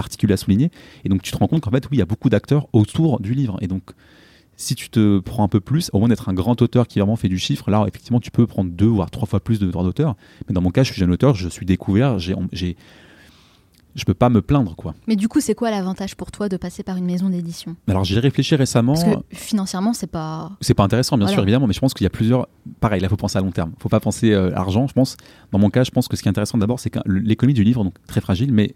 particulier 0.00 0.32
à 0.34 0.36
souligner. 0.36 0.70
Et 1.04 1.08
donc 1.08 1.20
tu 1.22 1.30
te 1.30 1.36
rends 1.36 1.46
compte 1.46 1.60
qu'en 1.62 1.70
fait, 1.70 1.84
oui, 1.90 1.96
il 1.96 1.98
y 1.98 2.02
a 2.02 2.06
beaucoup 2.06 2.30
d'acteurs 2.30 2.68
autour 2.72 3.20
du 3.20 3.34
livre. 3.34 3.56
Et 3.60 3.66
donc, 3.66 3.90
si 4.56 4.74
tu 4.74 4.90
te 4.90 5.20
prends 5.20 5.42
un 5.44 5.48
peu 5.48 5.60
plus, 5.60 5.90
au 5.92 5.98
moins 5.98 6.08
d'être 6.08 6.28
un 6.28 6.34
grand 6.34 6.60
auteur 6.62 6.86
qui 6.86 6.98
vraiment 6.98 7.16
fait 7.16 7.28
du 7.28 7.38
chiffre, 7.38 7.70
là, 7.70 7.84
effectivement, 7.88 8.20
tu 8.20 8.30
peux 8.30 8.46
prendre 8.46 8.70
deux 8.70 8.86
voire 8.86 9.10
trois 9.10 9.26
fois 9.26 9.40
plus 9.40 9.58
de 9.58 9.70
droits 9.70 9.84
d'auteur. 9.84 10.16
Mais 10.48 10.54
dans 10.54 10.60
mon 10.60 10.70
cas, 10.70 10.82
je 10.82 10.92
suis 10.92 11.00
jeune 11.00 11.10
auteur, 11.10 11.34
je 11.34 11.48
suis 11.48 11.64
découvert, 11.64 12.18
j'ai, 12.18 12.76
je 13.94 14.04
peux 14.04 14.14
pas 14.14 14.28
me 14.28 14.42
plaindre, 14.42 14.76
quoi. 14.76 14.94
Mais 15.08 15.16
du 15.16 15.28
coup, 15.28 15.40
c'est 15.40 15.54
quoi 15.54 15.70
l'avantage 15.70 16.14
pour 16.14 16.30
toi 16.30 16.48
de 16.48 16.56
passer 16.56 16.82
par 16.82 16.96
une 16.96 17.06
maison 17.06 17.30
d'édition? 17.30 17.74
Alors, 17.88 18.04
j'ai 18.04 18.20
réfléchi 18.20 18.54
récemment. 18.54 18.92
Parce 18.94 19.04
que 19.04 19.10
financièrement, 19.34 19.92
c'est 19.94 20.06
pas. 20.06 20.52
C'est 20.60 20.74
pas 20.74 20.84
intéressant, 20.84 21.16
bien 21.16 21.24
Voilà. 21.26 21.36
sûr, 21.36 21.42
évidemment, 21.42 21.66
mais 21.66 21.72
je 21.72 21.80
pense 21.80 21.94
qu'il 21.94 22.04
y 22.04 22.06
a 22.06 22.10
plusieurs. 22.10 22.46
Pareil, 22.80 23.00
là, 23.00 23.06
il 23.06 23.10
faut 23.10 23.16
penser 23.16 23.38
à 23.38 23.40
long 23.40 23.52
terme. 23.52 23.72
faut 23.78 23.88
pas 23.88 24.00
penser 24.00 24.32
euh, 24.32 24.54
argent, 24.54 24.86
je 24.86 24.92
pense. 24.92 25.16
Dans 25.52 25.58
mon 25.58 25.70
cas, 25.70 25.84
je 25.84 25.90
pense 25.90 26.06
que 26.06 26.16
ce 26.16 26.22
qui 26.22 26.28
est 26.28 26.30
intéressant 26.30 26.58
d'abord, 26.58 26.78
c'est 26.80 26.90
que 26.90 26.98
l'économie 27.06 27.54
du 27.54 27.64
livre, 27.64 27.82
donc 27.82 27.94
très 28.06 28.20
fragile, 28.20 28.52
mais 28.52 28.74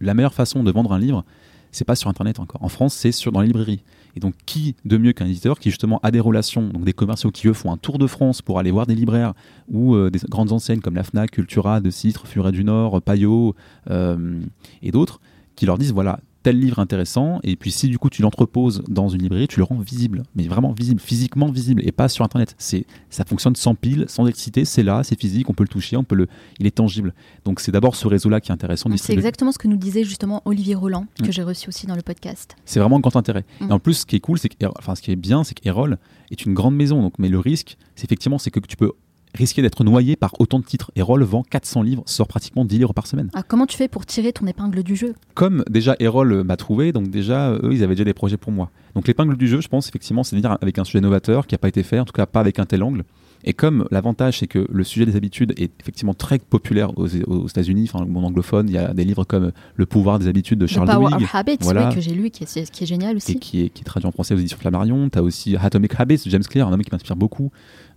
la 0.00 0.14
meilleure 0.14 0.34
façon 0.34 0.62
de 0.62 0.70
vendre 0.70 0.92
un 0.92 0.98
livre, 0.98 1.24
c'est 1.72 1.84
pas 1.84 1.96
sur 1.96 2.08
Internet 2.08 2.40
encore. 2.40 2.62
En 2.62 2.68
France, 2.68 2.94
c'est 2.94 3.12
sur 3.12 3.32
dans 3.32 3.40
les 3.40 3.48
librairies. 3.48 3.82
Et 4.16 4.20
donc, 4.20 4.34
qui 4.46 4.74
de 4.84 4.96
mieux 4.96 5.12
qu'un 5.12 5.26
éditeur 5.26 5.58
qui 5.58 5.70
justement 5.70 6.00
a 6.02 6.10
des 6.10 6.20
relations, 6.20 6.68
donc 6.68 6.84
des 6.84 6.92
commerciaux 6.92 7.30
qui 7.30 7.46
eux 7.46 7.52
font 7.52 7.70
un 7.70 7.76
tour 7.76 7.98
de 7.98 8.06
France 8.06 8.42
pour 8.42 8.58
aller 8.58 8.70
voir 8.70 8.86
des 8.86 8.94
libraires 8.94 9.34
ou 9.68 9.94
euh, 9.94 10.10
des 10.10 10.20
grandes 10.28 10.52
enseignes 10.52 10.80
comme 10.80 10.94
la 10.94 11.04
Fnac, 11.04 11.30
Cultura, 11.30 11.80
De 11.80 11.90
Citre, 11.90 12.26
Furet 12.26 12.52
du 12.52 12.64
Nord, 12.64 13.02
Payot 13.02 13.54
euh, 13.90 14.40
et 14.82 14.90
d'autres, 14.90 15.20
qui 15.56 15.66
leur 15.66 15.78
disent 15.78 15.92
voilà, 15.92 16.20
tel 16.48 16.58
livre 16.58 16.78
intéressant, 16.78 17.40
et 17.42 17.56
puis 17.56 17.70
si 17.70 17.88
du 17.88 17.98
coup 17.98 18.08
tu 18.08 18.22
l'entreposes 18.22 18.82
dans 18.88 19.10
une 19.10 19.20
librairie, 19.20 19.48
tu 19.48 19.58
le 19.58 19.64
rends 19.64 19.80
visible, 19.80 20.22
mais 20.34 20.48
vraiment 20.48 20.72
visible, 20.72 20.98
physiquement 20.98 21.50
visible, 21.50 21.82
et 21.84 21.92
pas 21.92 22.08
sur 22.08 22.24
internet. 22.24 22.54
C'est, 22.56 22.86
ça 23.10 23.26
fonctionne 23.26 23.54
sans 23.54 23.74
pile, 23.74 24.06
sans 24.08 24.24
électricité, 24.24 24.64
c'est 24.64 24.82
là, 24.82 25.02
c'est 25.04 25.20
physique, 25.20 25.50
on 25.50 25.52
peut 25.52 25.64
le 25.64 25.68
toucher, 25.68 25.98
on 25.98 26.04
peut 26.04 26.14
le, 26.14 26.26
il 26.58 26.66
est 26.66 26.70
tangible. 26.70 27.12
Donc 27.44 27.60
c'est 27.60 27.70
d'abord 27.70 27.96
ce 27.96 28.08
réseau-là 28.08 28.40
qui 28.40 28.50
est 28.50 28.54
intéressant. 28.54 28.88
C'est 28.96 29.12
exactement 29.12 29.52
ce 29.52 29.58
que 29.58 29.68
nous 29.68 29.76
disait 29.76 30.04
justement 30.04 30.40
Olivier 30.46 30.74
Roland, 30.74 31.06
que 31.22 31.30
j'ai 31.32 31.42
reçu 31.42 31.68
aussi 31.68 31.86
dans 31.86 31.96
le 31.96 32.00
podcast. 32.00 32.56
C'est 32.64 32.80
vraiment 32.80 32.96
un 32.96 33.00
grand 33.00 33.16
intérêt. 33.16 33.44
Mm. 33.60 33.68
Et 33.68 33.72
en 33.72 33.78
plus, 33.78 33.94
ce 33.94 34.06
qui 34.06 34.16
est 34.16 34.20
cool, 34.20 34.38
c'est 34.38 34.48
que, 34.48 34.56
enfin 34.78 34.94
ce 34.94 35.02
qui 35.02 35.10
est 35.10 35.16
bien, 35.16 35.44
c'est 35.44 35.52
qu'Erol 35.52 35.98
est 36.30 36.46
une 36.46 36.54
grande 36.54 36.76
maison, 36.76 37.02
donc 37.02 37.18
mais 37.18 37.28
le 37.28 37.40
risque, 37.40 37.76
c'est 37.94 38.06
effectivement, 38.06 38.38
c'est 38.38 38.50
que 38.50 38.60
tu 38.60 38.78
peux 38.78 38.92
risquer 39.34 39.62
d'être 39.62 39.84
noyé 39.84 40.16
par 40.16 40.32
autant 40.40 40.58
de 40.58 40.64
titres. 40.64 40.90
Erol 40.96 41.22
vend 41.22 41.42
400 41.42 41.82
livres, 41.82 42.02
sort 42.06 42.28
pratiquement 42.28 42.64
10 42.64 42.78
livres 42.78 42.94
par 42.94 43.06
semaine. 43.06 43.30
Ah, 43.34 43.42
comment 43.42 43.66
tu 43.66 43.76
fais 43.76 43.88
pour 43.88 44.06
tirer 44.06 44.32
ton 44.32 44.46
épingle 44.46 44.82
du 44.82 44.96
jeu? 44.96 45.14
Comme 45.34 45.64
déjà 45.70 45.96
Erol 46.00 46.44
m'a 46.44 46.56
trouvé, 46.56 46.92
donc 46.92 47.08
déjà 47.08 47.52
eux 47.52 47.70
ils 47.72 47.82
avaient 47.82 47.94
déjà 47.94 48.04
des 48.04 48.14
projets 48.14 48.36
pour 48.36 48.52
moi. 48.52 48.70
Donc 48.94 49.06
l'épingle 49.06 49.36
du 49.36 49.46
jeu, 49.46 49.60
je 49.60 49.68
pense 49.68 49.88
effectivement, 49.88 50.22
c'est 50.22 50.36
de 50.36 50.40
venir 50.40 50.56
avec 50.60 50.78
un 50.78 50.84
sujet 50.84 51.00
novateur 51.00 51.46
qui 51.46 51.54
n'a 51.54 51.58
pas 51.58 51.68
été 51.68 51.82
fait, 51.82 52.00
en 52.00 52.04
tout 52.04 52.12
cas 52.12 52.26
pas 52.26 52.40
avec 52.40 52.58
un 52.58 52.66
tel 52.66 52.82
angle. 52.82 53.04
Et 53.44 53.52
comme 53.52 53.86
l'avantage, 53.90 54.40
c'est 54.40 54.46
que 54.46 54.66
le 54.70 54.84
sujet 54.84 55.06
des 55.06 55.16
habitudes 55.16 55.54
est 55.56 55.70
effectivement 55.80 56.14
très 56.14 56.38
populaire 56.38 56.96
aux, 56.98 57.06
États-Unis, 57.06 57.90
enfin, 57.92 58.04
monde 58.04 58.24
anglophone, 58.24 58.68
il 58.68 58.74
y 58.74 58.78
a 58.78 58.92
des 58.92 59.04
livres 59.04 59.24
comme 59.24 59.52
Le 59.76 59.86
pouvoir 59.86 60.18
des 60.18 60.28
habitudes 60.28 60.58
de 60.58 60.66
Charles 60.66 60.88
Power 60.88 61.14
of 61.14 61.34
Habits, 61.34 61.58
que 61.58 62.00
j'ai 62.00 62.14
lu, 62.14 62.30
qui 62.30 62.44
est, 62.44 62.70
qui 62.70 62.84
est, 62.84 62.86
génial 62.86 63.16
aussi. 63.16 63.32
Et 63.32 63.34
qui 63.36 63.62
est, 63.62 63.68
qui 63.68 63.82
est 63.82 63.84
traduit 63.84 64.08
en 64.08 64.12
français 64.12 64.34
aux 64.34 64.38
éditions 64.38 64.58
Flammarion. 64.58 65.08
Tu 65.08 65.18
as 65.18 65.22
aussi 65.22 65.56
Atomic 65.56 65.92
Habits 65.98 66.22
de 66.24 66.30
James 66.30 66.42
Clear, 66.42 66.68
un 66.68 66.72
homme 66.72 66.82
qui 66.82 66.90
m'inspire 66.90 67.16
beaucoup. 67.16 67.50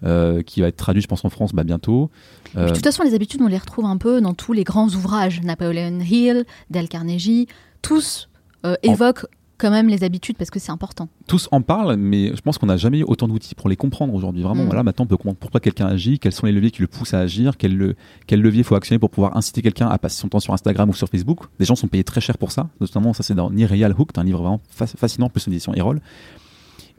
Euh, 0.03 0.41
qui 0.41 0.61
va 0.61 0.67
être 0.67 0.77
traduit, 0.77 1.01
je 1.01 1.07
pense, 1.07 1.23
en 1.25 1.29
France 1.29 1.53
bah, 1.53 1.63
bientôt. 1.63 2.09
De 2.55 2.69
toute 2.69 2.83
façon, 2.83 3.03
les 3.03 3.13
habitudes, 3.13 3.41
on 3.41 3.47
les 3.47 3.57
retrouve 3.57 3.85
un 3.85 3.97
peu 3.97 4.19
dans 4.19 4.33
tous 4.33 4.51
les 4.51 4.63
grands 4.63 4.89
ouvrages. 4.89 5.41
Napoleon 5.43 5.99
Hill, 5.99 6.45
Dale 6.71 6.87
Carnegie, 6.87 7.47
tous 7.83 8.27
euh, 8.65 8.75
évoquent 8.81 9.25
quand 9.61 9.69
même 9.69 9.87
les 9.87 10.03
habitudes 10.03 10.37
parce 10.37 10.49
que 10.49 10.59
c'est 10.59 10.71
important. 10.71 11.07
Tous 11.27 11.47
en 11.51 11.61
parlent, 11.61 11.95
mais 11.95 12.35
je 12.35 12.41
pense 12.41 12.57
qu'on 12.57 12.65
n'a 12.65 12.77
jamais 12.77 12.99
eu 12.99 13.03
autant 13.03 13.27
d'outils 13.27 13.53
pour 13.53 13.69
les 13.69 13.75
comprendre 13.75 14.13
aujourd'hui. 14.15 14.41
Vraiment, 14.41 14.63
mm. 14.63 14.65
voilà, 14.65 14.81
maintenant 14.81 15.05
on 15.05 15.07
peut 15.07 15.17
comprendre 15.17 15.37
pourquoi 15.37 15.59
quelqu'un 15.59 15.85
agit, 15.85 16.17
quels 16.17 16.31
sont 16.31 16.47
les 16.47 16.51
leviers 16.51 16.71
qui 16.71 16.81
le 16.81 16.87
poussent 16.87 17.13
à 17.13 17.19
agir, 17.19 17.57
quel, 17.57 17.77
le, 17.77 17.95
quel 18.25 18.41
levier 18.41 18.63
faut 18.63 18.73
actionner 18.73 18.97
pour 18.97 19.11
pouvoir 19.11 19.37
inciter 19.37 19.61
quelqu'un 19.61 19.87
à 19.87 19.99
passer 19.99 20.19
son 20.19 20.29
temps 20.29 20.39
sur 20.39 20.53
Instagram 20.53 20.89
ou 20.89 20.93
sur 20.93 21.07
Facebook. 21.07 21.41
Des 21.59 21.65
gens 21.65 21.75
sont 21.75 21.87
payés 21.87 22.03
très 22.03 22.21
cher 22.21 22.39
pour 22.39 22.51
ça. 22.51 22.69
Notamment, 22.79 23.13
ça 23.13 23.21
c'est 23.21 23.35
dans 23.35 23.49
Real 23.49 23.93
Hook, 23.97 24.09
un 24.17 24.23
livre 24.23 24.39
vraiment 24.39 24.61
fascinant, 24.71 25.29
plus 25.29 25.45
l'édition 25.45 25.75
Erol. 25.75 26.01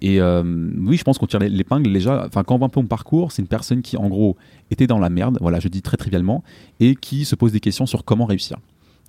Et 0.00 0.20
euh, 0.20 0.42
oui, 0.78 0.96
je 0.96 1.04
pense 1.04 1.18
qu'on 1.18 1.26
tire 1.26 1.40
l'épingle 1.40 1.92
déjà. 1.92 2.24
Enfin, 2.26 2.42
quand 2.44 2.56
on 2.56 2.58
voit 2.58 2.66
un 2.66 2.70
peu 2.70 2.80
mon 2.80 2.86
parcours, 2.86 3.32
c'est 3.32 3.42
une 3.42 3.48
personne 3.48 3.82
qui, 3.82 3.96
en 3.96 4.08
gros, 4.08 4.36
était 4.70 4.86
dans 4.86 4.98
la 4.98 5.10
merde, 5.10 5.38
voilà, 5.40 5.60
je 5.60 5.68
dis 5.68 5.82
très 5.82 5.96
trivialement, 5.96 6.42
et 6.80 6.96
qui 6.96 7.24
se 7.24 7.34
pose 7.34 7.52
des 7.52 7.60
questions 7.60 7.86
sur 7.86 8.04
comment 8.04 8.24
réussir. 8.24 8.58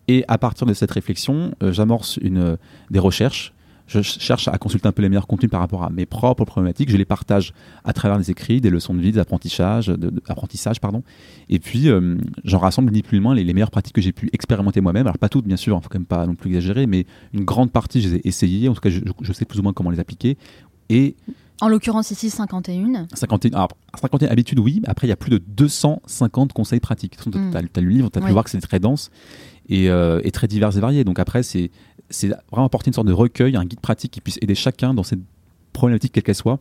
Et 0.08 0.26
à 0.28 0.38
partir 0.38 0.68
de 0.68 0.74
cette 0.74 0.92
réflexion, 0.92 1.54
euh, 1.62 1.72
j'amorce 1.72 2.18
une, 2.18 2.58
des 2.92 3.00
recherches. 3.00 3.54
Je 3.86 4.02
cherche 4.02 4.48
à 4.48 4.58
consulter 4.58 4.88
un 4.88 4.94
peu 4.94 5.02
les 5.02 5.10
meilleurs 5.10 5.28
contenus 5.28 5.52
par 5.52 5.60
rapport 5.60 5.84
à 5.84 5.90
mes 5.90 6.06
propres 6.06 6.46
problématiques. 6.46 6.90
Je 6.90 6.96
les 6.96 7.06
partage 7.06 7.54
à 7.84 7.92
travers 7.92 8.18
des 8.18 8.32
écrits, 8.32 8.62
des 8.62 8.70
leçons 8.70 8.94
de 8.94 9.02
vie, 9.02 9.12
des 9.12 9.20
apprentissages, 9.20 9.88
de, 9.88 10.10
pardon. 10.82 11.04
Et 11.50 11.60
puis, 11.60 11.90
euh, 11.90 12.18
j'en 12.46 12.60
rassemble 12.60 12.92
ni 12.92 13.02
plus 13.02 13.18
ni 13.18 13.24
moins 13.24 13.36
les, 13.36 13.54
meilleures 13.54 13.72
pratiques 13.72 13.94
que 13.94 14.02
j'ai 14.02 14.14
pu 14.14 14.30
expérimenter 14.32 14.80
moi-même. 14.80 15.06
Alors, 15.06 15.18
pas 15.18 15.30
toutes, 15.30 15.46
bien 15.46 15.58
sûr, 15.58 15.76
il 15.76 15.78
hein, 15.78 15.82
faut 15.82 15.90
quand 15.90 16.00
même 16.00 16.06
pas 16.06 16.26
non 16.26 16.36
plus 16.36 16.50
exagérer, 16.50 16.88
mais 16.88 17.06
une 17.34 17.44
grande 17.44 17.72
partie, 17.72 18.02
je 18.02 18.10
les 18.10 18.16
ai 18.16 18.28
essayées. 18.28 18.70
En 18.70 18.74
tout 18.74 18.82
cas, 18.82 18.90
je, 18.90 19.02
je 19.22 19.34
sais 19.34 19.46
plus 19.46 19.60
ou 19.60 19.64
moins 19.64 19.74
comment 19.74 19.90
les 19.90 20.00
appliquer. 20.00 20.38
Et 20.90 21.16
en 21.62 21.70
l'occurrence 21.70 22.12
ici 22.12 22.30
51. 22.30 23.08
51, 23.14 23.56
alors, 23.56 23.70
51 23.96 24.28
habitudes 24.28 24.60
oui, 24.60 24.82
après 24.86 25.08
il 25.08 25.10
y 25.10 25.14
a 25.14 25.16
plus 25.16 25.30
de 25.30 25.38
250 25.38 26.52
conseils 26.52 26.80
pratiques. 26.80 27.16
Tu 27.16 27.30
as, 27.38 27.62
lu 27.62 27.70
le 27.76 27.90
livre, 27.90 28.10
tu 28.12 28.20
as 28.20 28.22
pu 28.22 28.32
voir 28.32 28.44
que 28.44 28.50
c'est 28.50 28.60
très 28.60 28.80
dense 28.80 29.12
euh, 29.72 30.22
et, 30.24 30.32
très 30.32 30.48
divers 30.48 30.76
et 30.76 30.80
varié. 30.80 31.04
Donc 31.04 31.20
après 31.20 31.44
c'est 31.44 31.72
vraiment 32.52 32.66
apporter 32.66 32.90
une 32.90 32.94
sorte 32.94 33.08
de 33.08 33.14
recueil, 33.14 33.56
un 33.56 33.66
guide 33.66 33.80
pratique 33.80 34.12
qui 34.12 34.22
puisse 34.22 34.38
aider 34.42 34.56
chacun 34.56 34.94
dans 34.94 35.04
cette 35.04 35.22
problématique 35.72 36.12
quelle 36.14 36.24
qu'elle 36.24 36.36
soit, 36.36 36.60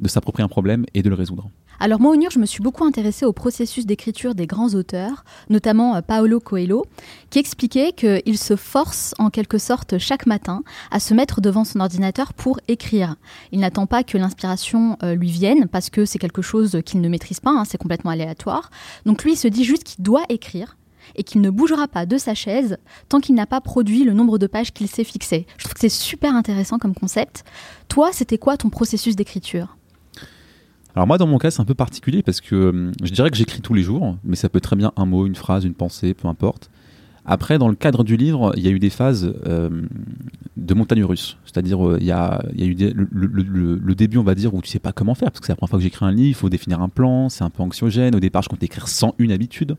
de 0.00 0.08
s'approprier 0.08 0.44
un 0.44 0.48
problème 0.48 0.84
et 0.94 1.02
de 1.02 1.08
le 1.08 1.14
résoudre. 1.14 1.48
Alors 1.80 2.00
moi, 2.00 2.12
Onur, 2.12 2.30
je 2.30 2.38
me 2.38 2.46
suis 2.46 2.62
beaucoup 2.62 2.84
intéressée 2.84 3.24
au 3.24 3.32
processus 3.32 3.86
d'écriture 3.86 4.36
des 4.36 4.46
grands 4.46 4.68
auteurs, 4.74 5.24
notamment 5.50 5.96
euh, 5.96 6.00
Paolo 6.00 6.38
Coelho, 6.38 6.84
qui 7.30 7.40
expliquait 7.40 7.92
qu'il 7.92 8.38
se 8.38 8.54
force 8.54 9.14
en 9.18 9.30
quelque 9.30 9.58
sorte 9.58 9.98
chaque 9.98 10.26
matin 10.26 10.62
à 10.92 11.00
se 11.00 11.12
mettre 11.12 11.40
devant 11.40 11.64
son 11.64 11.80
ordinateur 11.80 12.34
pour 12.34 12.60
écrire. 12.68 13.16
Il 13.50 13.58
n'attend 13.58 13.86
pas 13.86 14.04
que 14.04 14.16
l'inspiration 14.16 14.96
euh, 15.02 15.16
lui 15.16 15.30
vienne, 15.30 15.66
parce 15.66 15.90
que 15.90 16.04
c'est 16.04 16.20
quelque 16.20 16.42
chose 16.42 16.78
qu'il 16.84 17.00
ne 17.00 17.08
maîtrise 17.08 17.40
pas, 17.40 17.50
hein, 17.50 17.64
c'est 17.64 17.78
complètement 17.78 18.12
aléatoire. 18.12 18.70
Donc 19.04 19.24
lui, 19.24 19.32
il 19.32 19.36
se 19.36 19.48
dit 19.48 19.64
juste 19.64 19.82
qu'il 19.82 20.04
doit 20.04 20.24
écrire 20.28 20.76
et 21.16 21.22
qu'il 21.22 21.40
ne 21.40 21.50
bougera 21.50 21.88
pas 21.88 22.06
de 22.06 22.18
sa 22.18 22.34
chaise 22.34 22.78
tant 23.08 23.20
qu'il 23.20 23.34
n'a 23.34 23.46
pas 23.46 23.60
produit 23.60 24.04
le 24.04 24.12
nombre 24.12 24.38
de 24.38 24.46
pages 24.46 24.72
qu'il 24.72 24.88
s'est 24.88 25.04
fixé. 25.04 25.46
Je 25.56 25.64
trouve 25.64 25.74
que 25.74 25.80
c'est 25.80 25.88
super 25.88 26.34
intéressant 26.34 26.78
comme 26.78 26.94
concept. 26.94 27.44
Toi, 27.88 28.10
c'était 28.12 28.38
quoi 28.38 28.56
ton 28.56 28.70
processus 28.70 29.16
d'écriture? 29.16 29.76
Alors 30.94 31.06
moi, 31.06 31.18
dans 31.18 31.26
mon 31.26 31.38
cas, 31.38 31.50
c'est 31.50 31.60
un 31.60 31.64
peu 31.64 31.74
particulier 31.74 32.22
parce 32.22 32.40
que 32.40 32.68
hum, 32.70 32.92
je 33.02 33.12
dirais 33.12 33.30
que 33.30 33.36
j'écris 33.36 33.60
tous 33.60 33.74
les 33.74 33.82
jours, 33.82 34.16
mais 34.24 34.36
ça 34.36 34.48
peut 34.48 34.60
très 34.60 34.76
bien 34.76 34.92
un 34.96 35.06
mot, 35.06 35.26
une 35.26 35.34
phrase, 35.34 35.64
une 35.64 35.74
pensée, 35.74 36.14
peu 36.14 36.28
importe. 36.28 36.70
Après, 37.24 37.56
dans 37.56 37.68
le 37.68 37.76
cadre 37.76 38.02
du 38.02 38.16
livre, 38.16 38.52
il 38.56 38.64
y 38.64 38.68
a 38.68 38.70
eu 38.70 38.80
des 38.80 38.90
phases 38.90 39.32
hum, 39.46 39.88
de 40.56 40.74
montagne 40.74 41.04
russe. 41.04 41.38
C'est-à-dire, 41.44 41.86
euh, 41.86 41.98
il 42.00 42.06
y, 42.06 42.10
a, 42.10 42.42
eu 42.58 42.74
le, 42.74 43.94
début, 43.94 44.18
on 44.18 44.24
va 44.24 44.34
dire, 44.34 44.54
où 44.54 44.60
tu 44.60 44.68
sais 44.68 44.80
pas 44.80 44.92
comment 44.92 45.14
faire, 45.14 45.30
parce 45.30 45.40
que 45.40 45.46
c'est 45.46 45.52
la 45.52 45.56
première 45.56 45.70
fois 45.70 45.78
que 45.78 45.84
j'écris 45.84 46.04
un 46.04 46.10
livre, 46.10 46.28
il 46.28 46.34
faut 46.34 46.48
définir 46.48 46.80
un 46.80 46.88
plan, 46.88 47.28
c'est 47.28 47.44
un 47.44 47.50
peu 47.50 47.62
anxiogène. 47.62 48.14
Au 48.16 48.20
départ, 48.20 48.42
je 48.42 48.48
comptais 48.48 48.66
écrire 48.66 48.88
101 48.88 49.30
habitudes. 49.30 49.76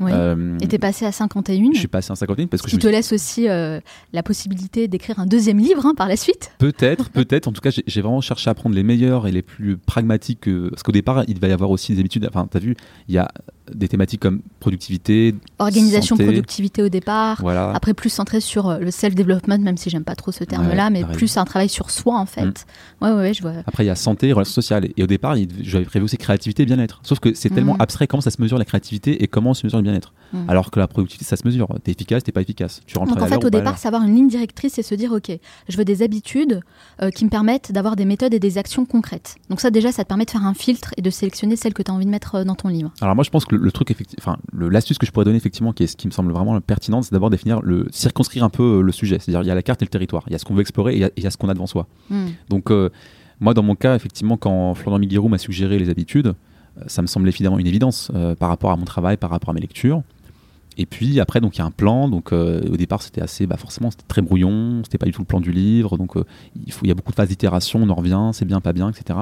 Oui. 0.00 0.10
Euh, 0.12 0.58
et 0.60 0.68
t'es 0.68 0.78
passé 0.78 1.06
à 1.06 1.12
51. 1.12 1.72
Je 1.72 1.78
suis 1.78 1.88
passé 1.88 2.12
à 2.12 2.16
51 2.16 2.46
parce 2.46 2.62
que 2.62 2.70
qui 2.70 2.78
te 2.78 2.86
laisse 2.86 3.12
aussi 3.12 3.48
euh, 3.48 3.80
la 4.12 4.22
possibilité 4.22 4.88
d'écrire 4.88 5.18
un 5.18 5.26
deuxième 5.26 5.58
livre 5.58 5.86
hein, 5.86 5.94
par 5.96 6.08
la 6.08 6.16
suite. 6.16 6.52
Peut-être, 6.58 7.10
peut-être. 7.12 7.48
En 7.48 7.52
tout 7.52 7.60
cas, 7.60 7.70
j'ai 7.70 8.00
vraiment 8.00 8.20
cherché 8.20 8.50
à 8.50 8.54
prendre 8.54 8.74
les 8.74 8.82
meilleurs 8.82 9.26
et 9.26 9.32
les 9.32 9.42
plus 9.42 9.76
pragmatiques. 9.76 10.48
parce 10.70 10.82
qu'au 10.82 10.92
départ, 10.92 11.24
il 11.28 11.38
va 11.38 11.48
y 11.48 11.52
avoir 11.52 11.70
aussi 11.70 11.94
des 11.94 12.00
habitudes. 12.00 12.26
Enfin, 12.28 12.46
t'as 12.50 12.58
vu, 12.58 12.76
il 13.08 13.14
y 13.14 13.18
a 13.18 13.30
des 13.72 13.88
thématiques 13.88 14.20
comme 14.20 14.42
productivité, 14.60 15.34
organisation, 15.58 16.16
productivité 16.16 16.82
au 16.82 16.88
départ. 16.88 17.38
Voilà. 17.40 17.72
Après, 17.74 17.94
plus 17.94 18.10
centré 18.10 18.40
sur 18.40 18.68
euh, 18.68 18.78
le 18.78 18.90
self-development, 18.90 19.58
même 19.58 19.76
si 19.76 19.90
j'aime 19.90 20.04
pas 20.04 20.14
trop 20.14 20.32
ce 20.32 20.44
terme-là, 20.44 20.90
mais 20.90 21.04
plus 21.04 21.36
un 21.36 21.44
travail 21.44 21.68
sur 21.68 21.90
soi 21.90 22.18
en 22.18 22.26
fait. 22.26 22.66
Mm. 23.00 23.04
Ouais, 23.04 23.12
ouais, 23.12 23.34
je 23.34 23.42
vois. 23.42 23.52
Après, 23.66 23.84
il 23.84 23.86
y 23.86 23.90
a 23.90 23.94
santé, 23.94 24.32
relations 24.32 24.54
sociales. 24.54 24.88
Et 24.96 25.02
au 25.02 25.06
départ, 25.06 25.36
j'avais 25.60 25.84
prévu 25.84 26.04
aussi 26.04 26.18
créativité, 26.18 26.66
bien-être. 26.66 27.00
Sauf 27.02 27.20
que 27.20 27.34
c'est 27.34 27.50
tellement 27.50 27.74
mm. 27.74 27.82
abstrait 27.82 28.06
comment 28.06 28.20
ça 28.20 28.30
se 28.30 28.40
mesure 28.40 28.58
la 28.58 28.64
créativité 28.64 29.22
et 29.22 29.28
comment 29.28 29.54
se 29.54 29.66
mesure 29.66 29.78
bien-être. 29.84 30.12
Mm. 30.34 30.50
Alors 30.50 30.70
que 30.70 30.80
la 30.80 30.88
productivité, 30.88 31.24
ça 31.24 31.36
se 31.36 31.46
mesure. 31.46 31.68
T'es 31.82 31.92
efficace, 31.92 32.24
t'es 32.24 32.32
pas 32.32 32.42
efficace. 32.42 32.82
Tu 32.86 32.98
rentres 32.98 33.14
Donc 33.14 33.22
en 33.22 33.26
fait, 33.26 33.44
au 33.44 33.50
départ, 33.50 33.78
savoir 33.78 34.02
une 34.02 34.14
ligne 34.14 34.28
directrice 34.28 34.78
et 34.78 34.82
se 34.82 34.94
dire, 34.94 35.12
ok, 35.12 35.30
je 35.68 35.76
veux 35.76 35.84
des 35.84 36.02
habitudes 36.02 36.60
euh, 37.02 37.10
qui 37.10 37.24
me 37.24 37.30
permettent 37.30 37.72
d'avoir 37.72 37.96
des 37.96 38.04
méthodes 38.04 38.34
et 38.34 38.40
des 38.40 38.58
actions 38.58 38.84
concrètes. 38.84 39.36
Donc 39.48 39.60
ça, 39.60 39.70
déjà, 39.70 39.92
ça 39.92 40.02
te 40.02 40.08
permet 40.08 40.24
de 40.24 40.30
faire 40.30 40.44
un 40.44 40.54
filtre 40.54 40.92
et 40.96 41.02
de 41.02 41.10
sélectionner 41.10 41.56
celles 41.56 41.74
que 41.74 41.82
tu 41.82 41.90
as 41.90 41.94
envie 41.94 42.06
de 42.06 42.10
mettre 42.10 42.36
euh, 42.36 42.44
dans 42.44 42.56
ton 42.56 42.68
livre. 42.68 42.92
Alors 43.00 43.14
moi, 43.14 43.24
je 43.24 43.30
pense 43.30 43.44
que 43.44 43.54
le, 43.54 43.72
truc, 43.72 43.94
enfin, 44.18 44.36
l'astuce 44.52 44.98
que 44.98 45.06
je 45.06 45.12
pourrais 45.12 45.24
donner 45.24 45.36
effectivement, 45.36 45.72
qui 45.72 45.84
est 45.84 45.86
ce 45.86 45.96
qui 45.96 46.08
me 46.08 46.12
semble 46.12 46.32
vraiment 46.32 46.60
pertinente, 46.60 47.04
c'est 47.04 47.12
d'abord 47.12 47.30
définir 47.30 47.60
le 47.62 47.86
circonscrire 47.90 48.44
un 48.44 48.50
peu 48.50 48.78
euh, 48.78 48.80
le 48.80 48.92
sujet. 48.92 49.18
C'est-à-dire, 49.20 49.42
il 49.42 49.48
y 49.48 49.50
a 49.50 49.54
la 49.54 49.62
carte 49.62 49.82
et 49.82 49.84
le 49.84 49.90
territoire. 49.90 50.24
Il 50.26 50.32
y 50.32 50.36
a 50.36 50.38
ce 50.38 50.44
qu'on 50.44 50.54
veut 50.54 50.62
explorer 50.62 50.94
et 50.94 51.10
il 51.16 51.22
y, 51.22 51.26
a 51.26 51.30
ce 51.30 51.36
qu'on 51.36 51.48
a 51.48 51.54
devant 51.54 51.66
soi. 51.66 51.86
Hmm. 52.10 52.28
Donc 52.48 52.70
moi, 53.40 53.54
dans 53.54 53.62
mon 53.62 53.74
cas, 53.74 53.94
effectivement, 53.94 54.36
quand 54.36 54.74
Florent 54.74 54.98
Miguirou 54.98 55.28
m'a 55.28 55.38
suggéré 55.38 55.78
les 55.78 55.90
habitudes, 55.90 56.34
ça 56.86 57.02
me 57.02 57.06
semblait 57.06 57.30
évidemment 57.30 57.58
une 57.58 57.66
évidence 57.66 58.10
par 58.38 58.48
rapport 58.48 58.70
à 58.70 58.76
mon 58.76 58.84
travail, 58.84 59.16
par 59.16 59.30
rapport 59.30 59.50
à 59.50 59.52
mes 59.52 59.60
lectures. 59.60 60.02
Et 60.76 60.86
puis 60.86 61.20
après, 61.20 61.40
donc 61.40 61.56
il 61.56 61.58
y 61.58 61.62
a 61.62 61.64
un 61.64 61.70
plan. 61.70 62.08
Donc 62.08 62.32
euh, 62.32 62.62
au 62.70 62.76
départ, 62.76 63.02
c'était 63.02 63.20
assez, 63.20 63.46
bah 63.46 63.56
forcément, 63.56 63.90
c'était 63.90 64.04
très 64.06 64.22
brouillon. 64.22 64.82
C'était 64.84 64.98
pas 64.98 65.06
du 65.06 65.12
tout 65.12 65.20
le 65.20 65.26
plan 65.26 65.40
du 65.40 65.52
livre. 65.52 65.96
Donc 65.96 66.16
euh, 66.16 66.24
il 66.66 66.72
faut, 66.72 66.84
il 66.84 66.88
y 66.88 66.90
a 66.90 66.94
beaucoup 66.94 67.12
de 67.12 67.16
phases 67.16 67.28
d'itération. 67.28 67.80
On 67.82 67.88
en 67.88 67.94
revient, 67.94 68.30
c'est 68.32 68.44
bien, 68.44 68.60
pas 68.60 68.72
bien, 68.72 68.90
etc. 68.90 69.18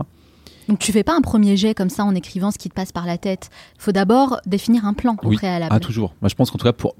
Donc 0.68 0.78
tu 0.78 0.92
fais 0.92 1.02
pas 1.02 1.16
un 1.16 1.20
premier 1.20 1.56
jet 1.56 1.74
comme 1.74 1.90
ça 1.90 2.04
en 2.04 2.14
écrivant 2.14 2.50
ce 2.50 2.58
qui 2.58 2.68
te 2.68 2.74
passe 2.74 2.92
par 2.92 3.06
la 3.06 3.18
tête. 3.18 3.50
Il 3.76 3.82
faut 3.82 3.92
d'abord 3.92 4.40
définir 4.46 4.86
un 4.86 4.94
plan 4.94 5.16
au 5.22 5.28
oui. 5.28 5.36
préalable. 5.36 5.74
Ah 5.74 5.80
toujours. 5.80 6.14
Moi 6.22 6.28
je 6.28 6.34
pense 6.34 6.50
qu'en 6.50 6.58
tout 6.58 6.64
cas 6.64 6.72
pour 6.72 6.94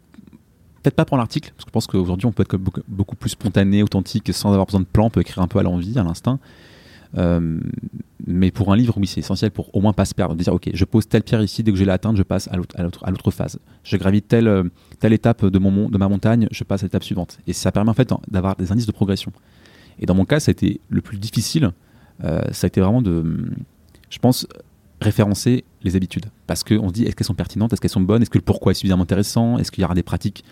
peut-être 0.82 0.96
pas 0.96 1.04
pour 1.04 1.16
l'article, 1.16 1.52
parce 1.56 1.64
que 1.64 1.70
je 1.70 1.72
pense 1.72 1.86
qu'aujourd'hui 1.86 2.26
on 2.26 2.32
peut 2.32 2.42
être 2.42 2.56
beaucoup, 2.56 3.14
plus 3.14 3.30
spontané, 3.30 3.84
authentique, 3.84 4.32
sans 4.32 4.50
avoir 4.50 4.66
besoin 4.66 4.80
de 4.80 4.86
plan. 4.86 5.06
On 5.06 5.10
peut 5.10 5.20
écrire 5.20 5.40
un 5.40 5.46
peu 5.46 5.60
à 5.60 5.62
l'envie, 5.62 5.96
à 5.96 6.02
l'instinct. 6.02 6.40
Euh, 7.18 7.60
mais 8.26 8.50
pour 8.50 8.72
un 8.72 8.76
livre, 8.76 8.94
oui, 8.98 9.06
c'est 9.06 9.20
essentiel 9.20 9.50
pour 9.50 9.74
au 9.74 9.80
moins 9.80 9.92
pas 9.92 10.04
se 10.04 10.14
perdre. 10.14 10.34
De 10.34 10.42
dire, 10.42 10.52
ok, 10.52 10.70
je 10.72 10.84
pose 10.84 11.08
telle 11.08 11.22
pierre 11.22 11.42
ici, 11.42 11.62
dès 11.62 11.72
que 11.72 11.78
je 11.78 11.84
l'ai 11.84 11.90
atteinte, 11.90 12.16
je 12.16 12.22
passe 12.22 12.48
à 12.48 12.56
l'autre 12.56 13.30
phase. 13.30 13.58
Je 13.82 13.96
gravite 13.96 14.28
telle, 14.28 14.48
euh, 14.48 14.64
étape 15.02 15.44
de 15.44 15.58
ma 15.58 16.08
montagne, 16.08 16.46
je 16.50 16.64
passe 16.64 16.82
à 16.82 16.86
l'étape 16.86 17.04
suivante. 17.04 17.38
Et 17.46 17.52
ça 17.52 17.72
permet 17.72 17.90
en 17.90 17.94
fait 17.94 18.12
d'avoir 18.30 18.56
des 18.56 18.70
indices 18.72 18.86
de 18.86 18.92
progression. 18.92 19.32
Et 19.98 20.06
dans 20.06 20.14
mon 20.14 20.24
cas, 20.24 20.40
ça 20.40 20.50
a 20.50 20.52
été 20.52 20.80
le 20.88 21.00
plus 21.00 21.18
difficile. 21.18 21.72
Euh, 22.24 22.42
ça 22.52 22.66
a 22.66 22.68
été 22.68 22.80
vraiment 22.80 23.02
de, 23.02 23.50
je 24.08 24.18
pense, 24.18 24.46
référencer 25.00 25.64
les 25.82 25.96
habitudes. 25.96 26.26
Parce 26.46 26.62
qu'on 26.62 26.88
se 26.88 26.92
dit, 26.92 27.04
est-ce 27.04 27.16
qu'elles 27.16 27.26
sont 27.26 27.34
pertinentes, 27.34 27.72
est-ce 27.72 27.80
qu'elles 27.80 27.90
sont 27.90 28.00
bonnes, 28.00 28.22
est-ce 28.22 28.30
que 28.30 28.38
le 28.38 28.44
pourquoi 28.44 28.72
est 28.72 28.76
suffisamment 28.76 29.02
intéressant, 29.02 29.58
est-ce 29.58 29.72
qu'il 29.72 29.82
y 29.82 29.84
aura 29.84 29.94
des 29.94 30.02
pratiques, 30.02 30.44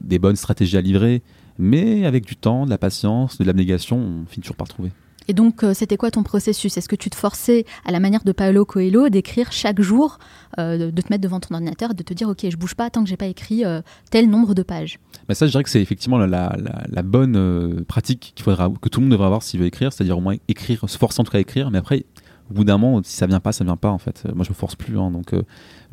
des 0.00 0.18
bonnes 0.18 0.36
stratégies 0.36 0.76
à 0.76 0.80
livrer? 0.80 1.22
Mais 1.58 2.06
avec 2.06 2.24
du 2.24 2.36
temps, 2.36 2.64
de 2.64 2.70
la 2.70 2.78
patience, 2.78 3.36
de 3.38 3.44
l'abnégation, 3.44 3.98
on 3.98 4.26
finit 4.26 4.42
toujours 4.42 4.56
par 4.56 4.68
trouver. 4.68 4.92
Et 5.30 5.32
donc, 5.32 5.62
euh, 5.62 5.74
c'était 5.74 5.96
quoi 5.96 6.10
ton 6.10 6.24
processus? 6.24 6.76
Est-ce 6.76 6.88
que 6.88 6.96
tu 6.96 7.08
te 7.08 7.14
forçais, 7.14 7.64
à 7.84 7.92
la 7.92 8.00
manière 8.00 8.24
de 8.24 8.32
Paolo 8.32 8.64
Coelho, 8.64 9.10
d'écrire 9.10 9.52
chaque 9.52 9.80
jour, 9.80 10.18
euh, 10.58 10.90
de 10.90 11.00
te 11.00 11.06
mettre 11.08 11.22
devant 11.22 11.38
ton 11.38 11.54
ordinateur, 11.54 11.94
de 11.94 12.02
te 12.02 12.12
dire, 12.12 12.28
OK, 12.28 12.44
je 12.50 12.56
bouge 12.56 12.74
pas 12.74 12.90
tant 12.90 13.04
que 13.04 13.08
j'ai 13.08 13.16
pas 13.16 13.28
écrit 13.28 13.64
euh, 13.64 13.80
tel 14.10 14.28
nombre 14.28 14.54
de 14.54 14.64
pages? 14.64 14.98
Bah 15.28 15.36
Ça, 15.36 15.46
je 15.46 15.52
dirais 15.52 15.62
que 15.62 15.70
c'est 15.70 15.80
effectivement 15.80 16.18
la, 16.18 16.26
la, 16.26 16.56
la 16.88 17.02
bonne 17.02 17.84
pratique 17.84 18.32
qu'il 18.34 18.42
faudra, 18.42 18.72
que 18.82 18.88
tout 18.88 18.98
le 18.98 19.04
monde 19.04 19.12
devrait 19.12 19.26
avoir 19.26 19.44
s'il 19.44 19.60
veut 19.60 19.66
écrire, 19.66 19.92
c'est-à-dire 19.92 20.18
au 20.18 20.20
moins 20.20 20.34
écrire, 20.48 20.82
se 20.90 20.98
forcer 20.98 21.20
en 21.20 21.24
tout 21.24 21.30
cas 21.30 21.38
à 21.38 21.42
écrire, 21.42 21.70
mais 21.70 21.78
après, 21.78 22.06
au 22.50 22.54
bout 22.54 22.64
d'un 22.64 22.78
moment, 22.78 23.00
si 23.04 23.16
ça 23.16 23.28
vient 23.28 23.38
pas, 23.38 23.52
ça 23.52 23.62
vient 23.62 23.76
pas 23.76 23.90
en 23.90 23.98
fait. 23.98 24.26
Moi, 24.34 24.44
je 24.44 24.50
me 24.50 24.54
force 24.56 24.74
plus, 24.74 24.98
hein, 24.98 25.12
donc 25.12 25.32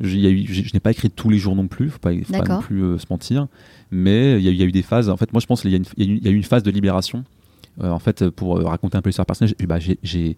je 0.00 0.16
n'ai 0.16 0.80
pas 0.80 0.90
écrit 0.90 1.10
tous 1.10 1.30
les 1.30 1.38
jours 1.38 1.54
non 1.54 1.68
plus, 1.68 1.90
faut 1.90 2.00
pas, 2.00 2.10
faut 2.12 2.32
pas 2.32 2.54
non 2.56 2.58
plus 2.58 2.98
se 2.98 3.06
mentir, 3.08 3.46
mais 3.92 4.42
il 4.42 4.52
y, 4.52 4.62
a 4.62 4.66
eu 4.66 4.72
des 4.72 4.82
phases. 4.82 5.08
En 5.08 5.16
fait, 5.16 5.32
moi, 5.32 5.38
je 5.38 5.46
pense 5.46 5.60
qu'il 5.60 5.70
y, 5.70 6.04
y, 6.04 6.28
a 6.28 6.30
eu 6.32 6.34
une 6.34 6.42
phase 6.42 6.64
de 6.64 6.72
libération 6.72 7.22
euh, 7.82 7.90
en 7.90 7.98
fait, 7.98 8.28
pour 8.30 8.58
euh, 8.58 8.64
raconter 8.64 8.96
un 8.96 9.02
peu 9.02 9.08
l'histoire 9.08 9.26
personnelle, 9.26 9.54
bah, 9.66 9.78
j'ai 9.78 10.36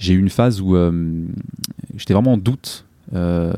eu 0.00 0.18
une 0.18 0.30
phase 0.30 0.60
où 0.60 0.76
euh, 0.76 1.26
j'étais 1.96 2.14
vraiment 2.14 2.34
en 2.34 2.38
doute 2.38 2.86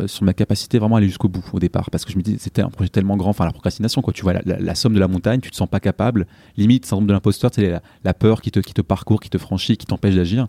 sur 0.07 0.25
ma 0.25 0.35
capacité 0.35 0.79
vraiment 0.79 0.97
à 0.97 0.99
aller 0.99 1.07
jusqu'au 1.07 1.29
bout 1.29 1.43
au 1.53 1.59
départ. 1.59 1.91
Parce 1.91 2.05
que 2.05 2.13
je 2.13 2.19
me 2.19 2.23
dis 2.23 2.37
c'était 2.39 2.61
un 2.61 2.69
projet 2.69 2.91
tellement 2.91 3.17
grand 3.17 3.31
enfin 3.31 3.47
la 3.47 3.53
procrastination 3.53 4.03
quoi. 4.03 4.13
Tu 4.13 4.23
vois 4.23 4.35
la, 4.45 4.75
somme 4.75 4.93
de 4.93 5.01
la 5.01 5.09
montagne 5.09 5.41
tu 5.41 5.51
te 5.51 5.57
sens 5.57 5.69
pas 5.69 5.81
capable. 5.81 6.27
Limite 6.59 6.85
syndrome 6.85 7.07
de 7.07 7.13
l'imposteur 7.15 7.51
c'est 7.55 7.71
la, 7.71 7.83
la, 8.05 8.13
peur 8.13 8.43
qui 8.43 8.51
te, 8.51 8.61
qui 8.61 8.75
te 8.75 8.83
parcourt 8.83 9.19
qui 9.19 9.31
te 9.31 9.39
franchit 9.39 9.79
qui 9.79 9.87
t'empêche 9.87 10.15
d'agir 10.15 10.49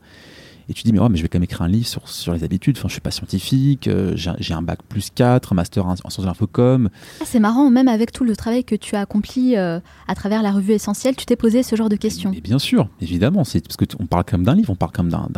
et 0.70 0.74
tu 0.74 0.84
dis, 0.84 0.92
mais 0.92 1.00
ouais, 1.00 1.08
mais 1.10 1.18
je 1.18 1.22
vais 1.22 1.30
quand 1.30 1.38
même 1.38 1.46
écrire 1.46 1.62
un 1.62 1.70
livre 1.70 1.88
sur, 1.88 2.10
sur 2.10 2.34
les 2.34 2.44
habitudes. 2.44 2.78
Enfin, 2.78 2.90
je 2.90 2.94
suis 2.94 3.02
pas 3.02 3.12
scientifique, 3.12 3.88
euh, 3.88 4.16
j'ai 4.16 4.54
un 4.54 4.62
bac 4.62 4.80
plus 4.88 5.10
4, 5.16 5.54
un 5.54 5.56
master 5.56 5.86
en, 5.86 5.96
sciences 5.96 6.20
de 6.20 6.26
l'infocom. 6.26 6.90
Ah, 7.22 7.24
c'est 7.26 7.40
marrant, 7.40 7.70
même 7.70 7.88
avec 7.88 8.12
tout 8.12 8.26
le 8.26 8.36
travail 8.36 8.66
que 8.66 8.76
tu 8.76 8.96
as 8.96 9.02
accompli 9.02 9.56
euh, 9.56 9.80
à 10.08 10.16
travers 10.16 10.42
la 10.42 10.52
revue 10.52 10.74
Essentielle, 10.74 11.16
tu 11.16 11.26
t'es 11.26 11.38
posé 11.38 11.64
ce 11.64 11.76
genre 11.78 11.90
de 11.90 11.96
questions. 11.96 12.32
Mais, 12.32 12.42
bien 12.42 12.60
sûr, 12.60 12.90
évidemment. 13.02 13.46
C'est 13.46 13.62
parce 13.66 13.78
qu'on 13.78 14.06
parle 14.08 14.26
quand 14.26 14.38
même 14.38 14.46
d'un 14.46 14.56
livre, 14.56 14.70
on 14.70 14.76
parle 14.76 14.92
quand 14.94 15.04
même 15.04 15.12
d'un 15.12 15.30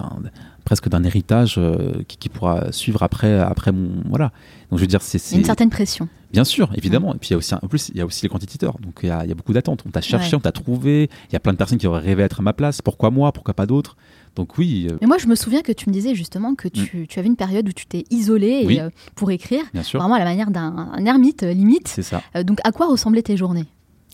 presque 0.66 0.90
d'un 0.90 1.04
héritage 1.04 1.56
euh, 1.58 2.04
qui, 2.08 2.18
qui, 2.18 2.30
pourra 2.30 2.72
suivre 2.72 3.04
après, 3.04 3.40
après 3.40 3.72
mon. 3.72 3.90
Voilà. 4.06 4.32
Donc 4.70 4.80
je 4.80 4.84
veux 4.84 4.88
dire, 4.88 5.02
c'est. 5.02 5.36
Une 5.36 5.44
certaine 5.44 5.70
pression. 5.70 6.08
Bien 6.32 6.44
sûr, 6.44 6.70
évidemment. 6.76 7.14
Et 7.16 7.18
puis 7.18 7.30
il 7.30 7.32
y 7.32 7.34
a 7.34 7.38
aussi, 7.38 7.54
en 7.56 7.68
plus, 7.68 7.90
il 7.90 7.98
y 7.98 8.02
a 8.02 8.06
aussi 8.06 8.24
les 8.24 8.30
quantiteurs. 8.30 8.78
Donc 8.80 9.00
il 9.02 9.10
y 9.10 9.12
a, 9.12 9.26
y 9.26 9.32
a, 9.32 9.36
beaucoup 9.36 9.54
d'attentes. 9.54 9.84
On 9.88 9.90
t'a 9.90 10.02
cherché, 10.02 10.36
on 10.36 10.40
t'a 10.40 10.52
trouvé. 10.52 11.10
Il 11.30 11.34
y 11.34 11.36
a 11.36 11.40
plein 11.40 11.54
de 11.54 11.58
personnes 11.58 11.78
qui 11.78 11.88
auraient 11.88 12.02
rêvé 12.02 12.24
être 12.24 12.40
à 12.40 12.44
ma 12.44 12.54
place. 12.54 12.82
Pourquoi 12.82 13.10
moi? 13.10 13.32
Pourquoi 13.32 13.54
pas 13.54 13.66
d'autres? 13.66 13.96
Donc 14.36 14.58
oui. 14.58 14.88
Euh, 14.90 14.98
Mais 15.02 15.08
moi, 15.08 15.18
je 15.18 15.28
me 15.28 15.36
souviens 15.36 15.62
que 15.62 15.72
tu 15.72 15.90
me 15.90 15.94
disais 15.94 16.16
justement 16.16 16.56
que 16.56 16.68
tu, 16.68 16.98
mm. 16.98 17.20
avais 17.20 17.28
une 17.28 17.36
période 17.36 17.68
où 17.68 17.72
tu 17.72 17.86
t'es 17.86 18.06
isolé 18.10 18.80
euh, 18.80 18.90
pour 19.16 19.32
écrire, 19.32 19.64
vraiment 19.94 20.16
à 20.16 20.20
la 20.20 20.26
manière 20.26 20.52
d'un 20.52 20.94
ermite 21.06 21.44
euh, 21.44 21.54
limite. 21.54 21.88
C'est 21.88 22.04
ça. 22.04 22.22
donc 22.44 22.60
à 22.64 22.72
quoi 22.72 22.88
ressemblaient 22.88 23.24
tes 23.24 23.38
journées? 23.38 23.66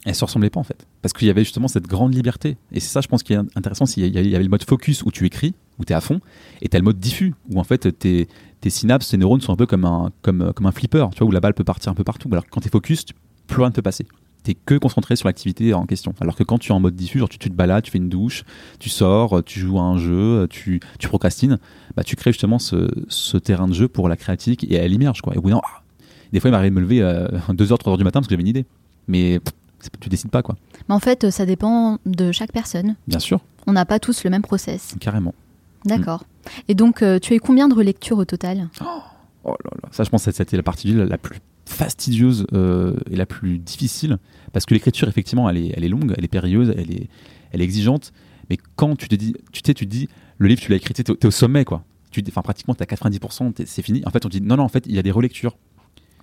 Elles 0.06 0.14
se 0.14 0.24
ressemblaient 0.24 0.52
pas 0.52 0.60
en 0.60 0.64
fait. 0.64 0.86
Parce 1.02 1.14
qu'il 1.14 1.28
y 1.28 1.32
avait 1.32 1.44
justement 1.44 1.68
cette 1.68 1.88
grande 1.88 2.14
liberté. 2.14 2.58
Et 2.72 2.80
c'est 2.80 2.90
ça, 2.90 3.02
je 3.02 3.08
pense, 3.08 3.24
qui 3.24 3.34
est 3.34 3.40
intéressant. 3.56 3.86
Il 3.98 4.06
y 4.06 4.36
avait 4.36 4.44
le 4.44 4.50
mode 4.50 4.64
focus 4.64 5.02
où 5.04 5.12
tu 5.12 5.26
écris, 5.26 5.56
où 5.80 5.86
tu 5.86 5.94
es 5.94 5.96
à 5.96 6.02
fond, 6.02 6.20
et 6.62 6.70
tu 6.70 6.78
as 6.78 6.80
le 6.80 6.86
mode 6.86 7.00
diffus, 7.00 7.34
où 7.50 7.60
en 7.60 7.64
fait 7.64 7.98
tes, 7.98 8.28
tes, 8.62 8.70
synapses, 8.70 9.10
tes 9.10 9.18
neurones 9.18 9.42
sont 9.42 9.54
un 9.54 9.56
peu 9.56 9.66
comme 9.66 9.86
un, 9.86 10.12
comme, 10.22 10.54
comme 10.54 10.68
un 10.68 10.72
flipper, 10.72 11.08
tu 11.12 11.20
vois, 11.20 11.28
où 11.28 11.32
la 11.32 11.40
balle 11.40 11.56
peut 11.56 11.64
partir 11.64 11.92
un 11.92 11.96
peu 11.96 12.04
partout. 12.04 12.30
Alors 12.32 12.46
quand 12.50 12.62
tu 12.62 12.68
es 12.68 12.72
focus, 12.72 13.06
plus 13.48 13.62
rien 13.62 13.70
ne 13.70 13.74
peut 13.74 13.82
passer 13.82 14.06
t'es 14.46 14.54
que 14.54 14.76
concentré 14.76 15.16
sur 15.16 15.28
l'activité 15.28 15.74
en 15.74 15.86
question. 15.86 16.14
Alors 16.22 16.36
que 16.36 16.44
quand 16.44 16.58
tu 16.58 16.72
es 16.72 16.76
en 16.76 16.80
mode 16.80 16.96
diffus, 16.96 17.20
genre 17.20 17.30
tu, 17.30 17.38
te 17.38 17.50
balades, 17.50 17.84
tu 17.84 17.92
fais 17.92 17.98
une 17.98 18.10
douche, 18.10 18.44
tu 18.80 18.90
sors, 18.90 19.44
tu 19.44 19.60
joues 19.60 19.80
à 19.80 19.82
un 19.82 19.98
jeu, 19.98 20.48
tu, 20.50 20.80
tu 21.00 21.08
procrastines, 21.08 21.60
bah 21.98 22.04
tu 22.04 22.16
crées 22.16 22.32
justement 22.32 22.60
ce, 22.60 22.88
ce, 23.08 23.38
terrain 23.38 23.68
de 23.68 23.74
jeu 23.74 23.88
pour 23.88 24.08
la 24.08 24.16
créativité 24.16 24.68
et 24.68 24.76
elle 24.76 24.94
émerge 24.94 25.22
quoi. 25.22 25.34
Et 25.34 25.38
au 25.38 25.42
bout 25.42 25.52
ah, 25.52 25.62
des 26.32 26.40
fois 26.40 26.50
il 26.50 26.52
m'arrive 26.52 26.72
de 26.72 26.76
me 26.76 26.82
lever 26.82 27.02
à 27.02 27.28
2h, 27.50 27.80
3h 27.80 27.98
du 27.98 28.04
matin 28.04 28.20
parce 28.20 28.28
que 28.28 28.32
j'avais 28.32 28.44
une 28.44 28.48
idée. 28.48 28.66
Mais 29.08 29.40
tu 30.00 30.10
décides 30.10 30.32
pas 30.32 30.42
quoi. 30.42 30.56
Mais 30.88 30.96
en 30.96 31.00
fait, 31.00 31.30
ça 31.30 31.46
dépend 31.46 31.98
de 32.06 32.32
chaque 32.32 32.52
personne. 32.52 32.96
Bien 33.08 33.20
sûr. 33.20 33.40
On 33.68 33.74
n'a 33.74 33.86
pas 33.86 34.00
tous 34.00 34.24
le 34.24 34.30
même 34.30 34.42
process. 34.42 34.96
Carrément. 35.00 35.34
D'accord. 35.86 36.24
Et 36.68 36.76
donc, 36.76 37.02
euh, 37.02 37.20
tu 37.20 37.34
as 37.34 37.36
eu 37.36 37.40
combien 37.40 37.68
de 37.68 37.74
relectures 37.74 38.18
au 38.18 38.26
total? 38.26 38.70
Oh, 38.82 39.02
oh, 39.44 39.56
là 39.64 39.72
là. 39.84 39.90
Ça, 39.92 40.04
je 40.04 40.10
pense 40.10 40.26
que 40.26 40.32
c'était 40.32 40.58
la 40.58 40.64
partie 40.64 40.94
la 40.94 41.18
plus 41.18 41.40
fastidieuse 41.66 42.46
euh, 42.54 42.96
et 43.10 43.16
la 43.16 43.26
plus 43.26 43.58
difficile 43.58 44.18
parce 44.54 44.66
que 44.66 44.74
l'écriture 44.74 45.08
effectivement 45.08 45.50
elle 45.50 45.58
est, 45.58 45.74
elle 45.76 45.84
est 45.84 45.90
longue 45.90 46.14
elle 46.18 46.24
est 46.24 46.30
périlleuse 46.30 46.74
elle 46.78 46.92
est, 46.92 47.10
elle 47.52 47.62
est 47.62 47.64
exigeante 47.64 48.14
mais 48.50 48.58
quand 48.76 48.96
tu 48.96 49.08
te 49.08 49.16
dis 49.16 49.34
tu 49.52 49.62
sais 49.66 49.74
tu 49.74 49.86
te 49.86 49.92
dis 49.92 50.10
le 50.38 50.48
livre 50.48 50.62
tu 50.62 50.70
l'as 50.70 50.78
écrit 50.78 50.94
tu 50.94 51.02
es, 51.02 51.26
au 51.26 51.32
sommet 51.32 51.66
quoi. 51.66 51.84
Tu 52.12 52.24
enfin 52.30 52.42
pratiquement 52.42 52.76
tu 52.76 52.84
as 52.84 52.86
90% 52.86 53.66
c'est 53.66 53.82
fini. 53.82 54.02
En 54.06 54.12
fait 54.12 54.26
on 54.26 54.30
te 54.30 54.38
dit 54.38 54.42
non 54.42 54.58
non 54.58 54.64
en 54.64 54.70
fait 54.70 54.86
il 54.88 54.96
y 54.96 55.00
a 55.00 55.04
des 55.04 55.12
relectures. 55.12 55.58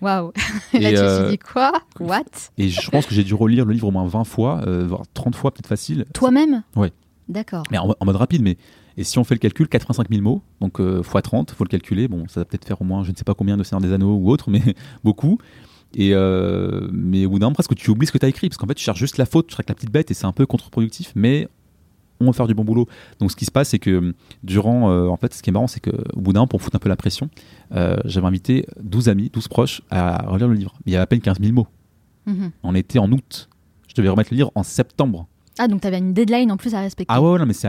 Waouh. 0.01 0.33
Et 0.73 0.81
là, 0.81 0.91
tu 0.91 0.97
te 0.97 1.01
euh, 1.01 1.31
dis 1.31 1.39
quoi? 1.39 1.73
What? 2.01 2.25
Et 2.59 2.69
je 2.69 2.91
pense 2.91 3.07
que 3.07 3.15
j'ai 3.15 3.23
dû 3.23 3.35
relire 3.35 3.65
le 3.65 3.73
livre 3.73 3.87
au 3.87 3.93
moins 3.93 4.05
20 4.05 4.25
fois, 4.25 4.61
euh, 4.67 4.85
voire 4.85 5.03
30 5.15 5.37
fois, 5.37 5.53
peut-être 5.53 5.69
facile. 5.69 6.07
Toi-même? 6.13 6.65
Oui. 6.75 6.89
D'accord. 7.29 7.63
Mais 7.71 7.79
en, 7.79 7.95
mode 8.05 8.17
rapide, 8.17 8.43
mais 8.43 8.57
et 8.97 9.05
si 9.05 9.19
on 9.19 9.25
fait 9.25 9.35
le 9.35 9.41
calcul, 9.41 9.69
85 9.69 10.09
000 10.11 10.23
mots, 10.23 10.43
donc 10.61 10.79
x 10.79 11.23
30, 11.23 11.53
faut 11.53 11.65
le 11.65 11.69
calculer. 11.69 12.09
Bon, 12.09 12.27
ça 12.29 12.41
va 12.41 12.45
peut-être 12.45 12.65
faire 12.65 12.81
au 12.81 12.85
moins, 12.85 13.05
je 13.05 13.11
ne 13.11 13.17
sais 13.17 13.25
pas 13.25 13.35
combien 13.35 13.57
de 13.57 13.63
Seigneur 13.63 13.81
des 13.81 13.93
Anneaux 13.93 14.17
ou 14.17 14.31
autre, 14.31 14.51
mais 14.51 14.63
beaucoup. 15.05 15.39
Et 15.95 16.15
euh, 16.15 16.89
mais 16.93 17.27
au 17.27 17.31
bout 17.31 17.39
d'un 17.39 17.47
moment, 17.47 17.55
presque 17.55 17.75
tu 17.75 17.91
oublies 17.91 18.07
ce 18.07 18.13
que 18.13 18.19
tu 18.19 18.27
as 18.27 18.29
écrit, 18.29 18.49
parce 18.49 18.57
qu'en 18.57 18.67
fait, 18.67 18.75
tu 18.75 18.85
cherches 18.85 18.99
juste 18.99 19.19
la 19.19 19.27
faute, 19.27 19.49
tu 19.49 19.57
cherches 19.57 19.69
la 19.69 19.75
petite 19.75 19.91
bête, 19.91 20.11
et 20.11 20.15
c'est 20.15 20.27
un 20.27 20.33
peu 20.33 20.47
contre-productif, 20.47 21.13
mais 21.15 21.49
on 22.21 22.27
va 22.27 22.33
faire 22.33 22.47
du 22.47 22.55
bon 22.55 22.65
boulot. 22.65 22.89
Donc, 23.19 23.31
ce 23.31 23.37
qui 23.37 23.45
se 23.45 23.51
passe, 23.51 23.71
c'est 23.71 23.79
que 23.79 24.15
durant, 24.43 24.91
euh, 24.91 25.09
en 25.09 25.17
fait, 25.17 25.35
ce 25.35 25.43
qui 25.43 25.51
est 25.51 25.53
marrant, 25.53 25.67
c'est 25.67 25.81
qu'au 25.81 26.21
bout 26.21 26.33
d'un 26.33 26.41
moment, 26.41 26.47
pour 26.47 26.63
foutre 26.63 26.77
un 26.77 26.79
peu 26.79 26.89
la 26.89 26.97
pression, 26.97 27.29
euh, 27.75 27.97
j'avais 28.05 28.27
invité 28.27 28.67
12 28.81 29.09
amis, 29.09 29.31
12 29.33 29.49
proches 29.49 29.83
à 29.91 30.23
relire 30.29 30.49
le 30.49 30.55
livre. 30.55 30.75
Il 30.87 30.93
y 30.93 30.97
avait 30.97 31.03
à 31.03 31.07
peine 31.07 31.21
15 31.21 31.41
000 31.41 31.53
mots. 31.53 31.67
Mhm. 32.27 32.53
On 32.63 32.75
était 32.75 32.99
en 32.99 33.11
août. 33.11 33.49
Je 33.89 33.95
devais 33.95 34.09
remettre 34.09 34.33
le 34.33 34.37
livre 34.37 34.53
en 34.55 34.63
septembre. 34.63 35.27
Ah, 35.59 35.69
donc 35.69 35.83
tu 35.83 35.87
avais 35.87 35.99
une 35.99 36.15
deadline 36.15 36.51
en 36.51 36.57
plus 36.57 36.75
à 36.75 36.81
respecter. 36.81 37.13
Ah 37.13 37.21
ouais, 37.21 37.39
non, 37.39 37.47
mais 37.47 37.53
c'est, 37.53 37.69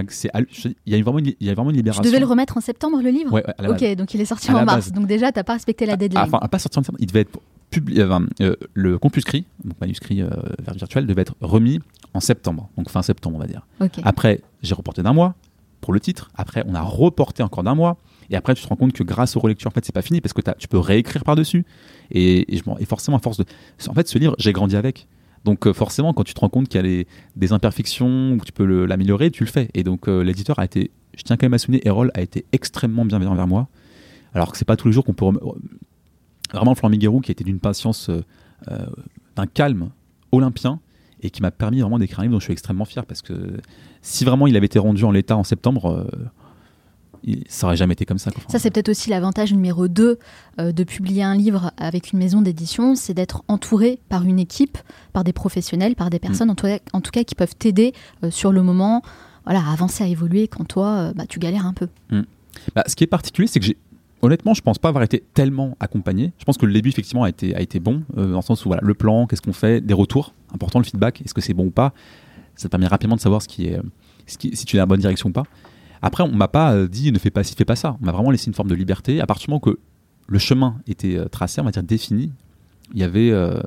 il 0.86 0.94
y 0.94 0.96
a 0.96 1.02
vraiment 1.04 1.20
une, 1.20 1.34
il 1.40 1.48
y 1.48 1.50
a 1.50 1.54
vraiment 1.54 1.70
une 1.70 1.76
libération. 1.76 2.02
Tu 2.02 2.08
devais 2.10 2.20
le 2.20 2.26
remettre 2.26 2.58
en 2.58 2.62
septembre, 2.62 3.02
le 3.02 3.10
livre? 3.10 3.32
Ouais, 3.34 3.44
Ok, 3.68 3.96
donc 3.96 4.14
il 4.14 4.22
est 4.22 4.26
sorti 4.26 4.52
en 4.52 4.64
mars. 4.64 4.92
Donc 4.92 5.08
déjà, 5.08 5.32
tu 5.32 5.40
n'as 5.40 5.44
pas 5.44 5.54
respecté 5.54 5.86
la 5.86 5.98
deadline. 5.98 6.24
Enfin, 6.24 6.40
pas 6.40 6.60
sorti 6.60 6.80
en 6.80 6.84
septembre. 6.84 7.00
Il 7.02 7.08
devait 7.08 7.22
être 7.22 7.40
publié, 7.70 8.02
euh, 8.04 8.56
le 8.74 9.00
compuscrit, 9.00 9.46
donc 9.64 9.80
manuscrit 9.82 10.22
euh, 10.22 10.30
virtuel, 10.76 11.08
devait 11.08 11.24
être 11.24 11.36
remis 11.42 11.80
en 12.14 12.20
septembre, 12.20 12.70
donc 12.78 12.90
fin 12.90 13.02
septembre, 13.02 13.36
on 13.36 13.40
va 13.40 13.48
dire. 13.48 13.66
Après, 14.04 14.42
j'ai 14.62 14.76
reporté 14.76 15.02
d'un 15.02 15.14
mois 15.14 15.36
pour 15.82 15.92
le 15.94 16.00
titre. 16.00 16.30
Après, 16.36 16.64
on 16.68 16.76
a 16.76 16.82
reporté 16.82 17.44
encore 17.44 17.64
d'un 17.64 17.76
mois. 17.76 17.98
Et 18.30 18.36
après, 18.38 18.56
tu 18.56 18.64
te 18.64 18.68
rends 18.70 18.78
compte 18.78 18.94
que 18.94 19.04
grâce 19.04 19.36
aux 19.36 19.40
relectures, 19.42 19.68
en 19.68 19.72
fait, 19.72 19.84
c'est 19.84 19.94
pas 19.94 20.02
fini 20.02 20.22
parce 20.22 20.32
que 20.34 20.42
tu 20.58 20.68
peux 20.70 20.80
réécrire 20.80 21.24
par-dessus. 21.26 21.66
Et, 22.12 22.56
et, 22.56 22.62
et, 22.80 22.86
forcément, 22.86 23.18
à 23.18 23.20
force 23.20 23.38
de. 23.38 23.46
En 23.88 23.94
fait, 23.94 24.08
ce 24.08 24.18
livre, 24.18 24.36
j'ai 24.40 24.54
grandi 24.54 24.78
avec. 24.78 25.08
Donc 25.44 25.68
euh, 25.68 25.74
forcément, 25.74 26.14
quand 26.14 26.24
tu 26.24 26.34
te 26.34 26.40
rends 26.40 26.50
compte 26.50 26.68
qu'il 26.70 26.86
y 26.86 27.02
a 27.02 27.06
des 27.36 27.54
imperfections, 27.54 28.38
que 28.38 28.46
tu 28.46 28.52
peux 28.52 28.86
l'améliorer, 28.86 29.32
tu 29.32 29.44
le 29.44 29.50
fais. 29.50 29.70
Et 29.74 29.84
donc 29.84 30.08
euh, 30.08 30.24
l'éditeur 30.24 30.60
a 30.60 30.66
été, 30.66 30.92
je 31.16 31.24
tiens 31.24 31.38
quand 31.38 31.46
même 31.46 31.54
à 31.54 31.58
souligner, 31.58 31.86
Erol 31.88 32.12
a 32.14 32.22
été 32.22 32.46
extrêmement 32.52 33.06
bienveillant 33.06 33.36
vers 33.36 33.48
moi. 33.48 33.68
Alors 34.34 34.52
que 34.52 34.58
c'est 34.58 34.66
pas 34.66 34.76
tous 34.76 34.88
les 34.88 34.94
jours 34.94 35.04
qu'on 35.04 35.14
peut... 35.14 35.26
Vraiment, 36.54 36.76
Florent 36.76 36.92
Miguerou, 36.92 37.20
qui 37.20 37.32
était 37.32 37.44
d'une 37.44 37.60
patience, 37.60 38.10
euh, 38.10 38.86
d'un 39.36 39.48
calme 39.48 39.90
olympien, 40.32 40.80
et 41.22 41.30
qui 41.30 41.42
m'a 41.42 41.52
permis 41.52 41.82
vraiment 41.82 42.00
d'écrire 42.00 42.20
un 42.20 42.24
livre 42.24 42.34
dont 42.34 42.40
je 42.40 42.46
suis 42.46 42.54
extrêmement 42.54 42.86
fier, 42.86 43.06
parce 43.06 43.22
que 43.22 43.58
si 44.02 44.24
vraiment 44.26 44.46
il 44.46 44.56
avait 44.56 44.66
été 44.66 44.78
rendu 44.78 45.04
en 45.04 45.12
l'état 45.12 45.38
en 45.38 45.44
septembre 45.44 46.08
ça 47.48 47.68
aurait 47.68 47.78
jamais 47.78 47.94
été 47.94 48.06
comme 48.06 48.18
ça. 48.18 48.32
Ça, 48.48 48.60
c'est 48.60 48.72
peut-être 48.72 48.90
aussi 48.90 49.10
l'avantage 49.10 49.54
numéro 49.54 49.88
2 49.88 50.20
euh, 50.60 50.72
de 50.72 50.84
publier 50.84 51.24
un 51.24 51.36
livre 51.36 51.72
avec 51.78 52.12
une 52.12 52.20
maison 52.20 52.42
d'édition, 52.42 52.96
c'est 52.96 53.14
d'être 53.14 53.44
entouré 53.48 54.00
par 54.10 54.24
une 54.24 54.40
équipe, 54.40 54.78
par 55.14 55.24
des 55.24 55.34
professionnels, 55.34 55.96
par 55.96 56.10
des 56.10 56.18
mm. 56.18 56.22
personnes 56.22 56.50
en, 56.50 56.56
tout 56.56 56.68
cas, 56.68 56.80
en, 56.92 57.02
tout 57.02 57.12
cas, 57.12 57.24
qui 57.24 57.36
peuvent 57.36 57.56
t'aider 57.56 57.94
euh, 58.24 58.32
sur 58.32 58.52
le 58.52 58.62
moment 58.62 59.02
voilà, 59.46 59.62
à 59.62 59.72
avancer, 59.72 60.04
à 60.04 60.08
évoluer 60.08 60.48
quand 60.48 60.66
toi, 60.66 60.88
euh, 60.88 61.14
bah, 61.14 61.26
tu 61.28 61.40
galères 61.40 61.66
un 61.66 61.74
peu. 61.74 61.88
Mm. 62.12 62.22
Bah, 62.76 62.84
ce 62.88 62.96
qui 62.96 63.04
est 63.04 63.08
particulier, 63.08 63.48
c'est 63.48 63.60
que 63.60 63.66
j'ai 63.66 63.78
honnêtement, 64.22 64.54
je 64.54 64.62
pense 64.62 64.80
pas 64.80 64.88
avoir 64.88 65.04
été 65.04 65.22
tellement 65.34 65.76
accompagné. 65.82 66.32
Je 66.38 66.46
pense 66.46 66.58
que 66.58 66.66
le 66.66 66.72
début, 66.72 66.90
effectivement, 66.90 67.24
a 67.24 67.30
été, 67.30 67.54
a 67.56 67.62
été 67.62 67.82
bon, 67.82 68.04
dans 68.16 68.24
le 68.24 68.42
sens 68.42 68.66
où 68.66 68.70
voilà, 68.70 68.82
le 68.82 68.94
plan, 68.94 69.28
qu'est-ce 69.28 69.42
qu'on 69.42 69.52
fait, 69.52 69.82
des 69.82 69.94
retours, 69.94 70.34
important 70.54 70.80
le 70.80 70.86
feedback, 70.86 71.22
est-ce 71.26 71.34
que 71.34 71.42
c'est 71.42 71.54
bon 71.54 71.66
ou 71.66 71.72
pas? 71.72 71.92
Ça 72.56 72.70
te 72.70 72.72
permet 72.72 72.88
rapidement 72.88 73.18
de 73.18 73.22
savoir 73.22 73.42
ce 73.42 73.50
qui 73.50 73.66
est, 73.66 73.82
ce 74.28 74.38
qui, 74.38 74.56
si 74.56 74.64
tu 74.64 74.78
es 74.78 74.80
dans 74.80 74.84
la 74.84 74.88
bonne 74.88 75.02
direction 75.02 75.28
ou 75.28 75.34
pas. 75.34 75.44
Après, 76.04 76.22
on 76.22 76.32
m'a 76.32 76.50
pas 76.50 76.74
euh, 76.74 76.88
dit 76.88 77.14
ne 77.14 77.18
fais 77.18 77.32
pas 77.32 77.44
ci, 77.44 77.56
fais 77.56 77.64
pas 77.64 77.78
ça. 77.78 77.96
On 78.02 78.06
m'a 78.06 78.12
vraiment 78.12 78.30
laissé 78.30 78.48
une 78.48 78.54
forme 78.54 78.68
de 78.68 78.76
liberté. 78.76 79.22
À 79.22 79.26
partir 79.26 79.48
du 79.48 79.52
moment 79.52 79.62
que 79.62 79.80
le 80.28 80.38
chemin 80.38 80.76
était 80.86 81.18
euh, 81.18 81.30
tracé, 81.30 81.62
on 81.62 81.64
va 81.64 81.72
dire 81.72 81.82
défini, 81.82 82.30
il 82.94 83.00
y 83.00 83.04
avait 83.04 83.32
euh, 83.32 83.62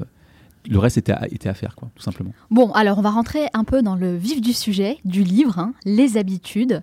le 0.69 0.79
reste 0.79 0.99
était 0.99 1.13
à, 1.13 1.27
était 1.29 1.49
à 1.49 1.55
faire, 1.55 1.75
quoi, 1.75 1.89
tout 1.95 2.03
simplement. 2.03 2.33
Bon, 2.51 2.71
alors 2.73 2.99
on 2.99 3.01
va 3.03 3.11
rentrer 3.11 3.47
un 3.55 3.65
peu 3.65 3.81
dans 3.81 3.97
le 3.97 4.15
vif 4.15 4.43
du 4.43 4.53
sujet, 4.53 4.99
du 5.07 5.23
livre, 5.23 5.59
hein, 5.59 5.73
les 5.87 6.19
habitudes. 6.19 6.83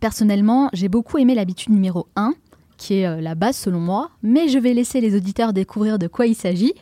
Personnellement, 0.00 0.68
j'ai 0.72 0.88
beaucoup 0.88 1.18
aimé 1.18 1.36
l'habitude 1.36 1.72
numéro 1.72 2.08
1, 2.16 2.34
qui 2.76 2.94
est 2.94 3.20
la 3.20 3.34
base 3.36 3.56
selon 3.56 3.80
moi, 3.80 4.10
mais 4.22 4.48
je 4.48 4.58
vais 4.58 4.72
laisser 4.72 5.00
les 5.00 5.14
auditeurs 5.14 5.52
découvrir 5.52 5.98
de 5.98 6.08
quoi 6.08 6.26
il 6.26 6.34
s'agit. 6.34 6.74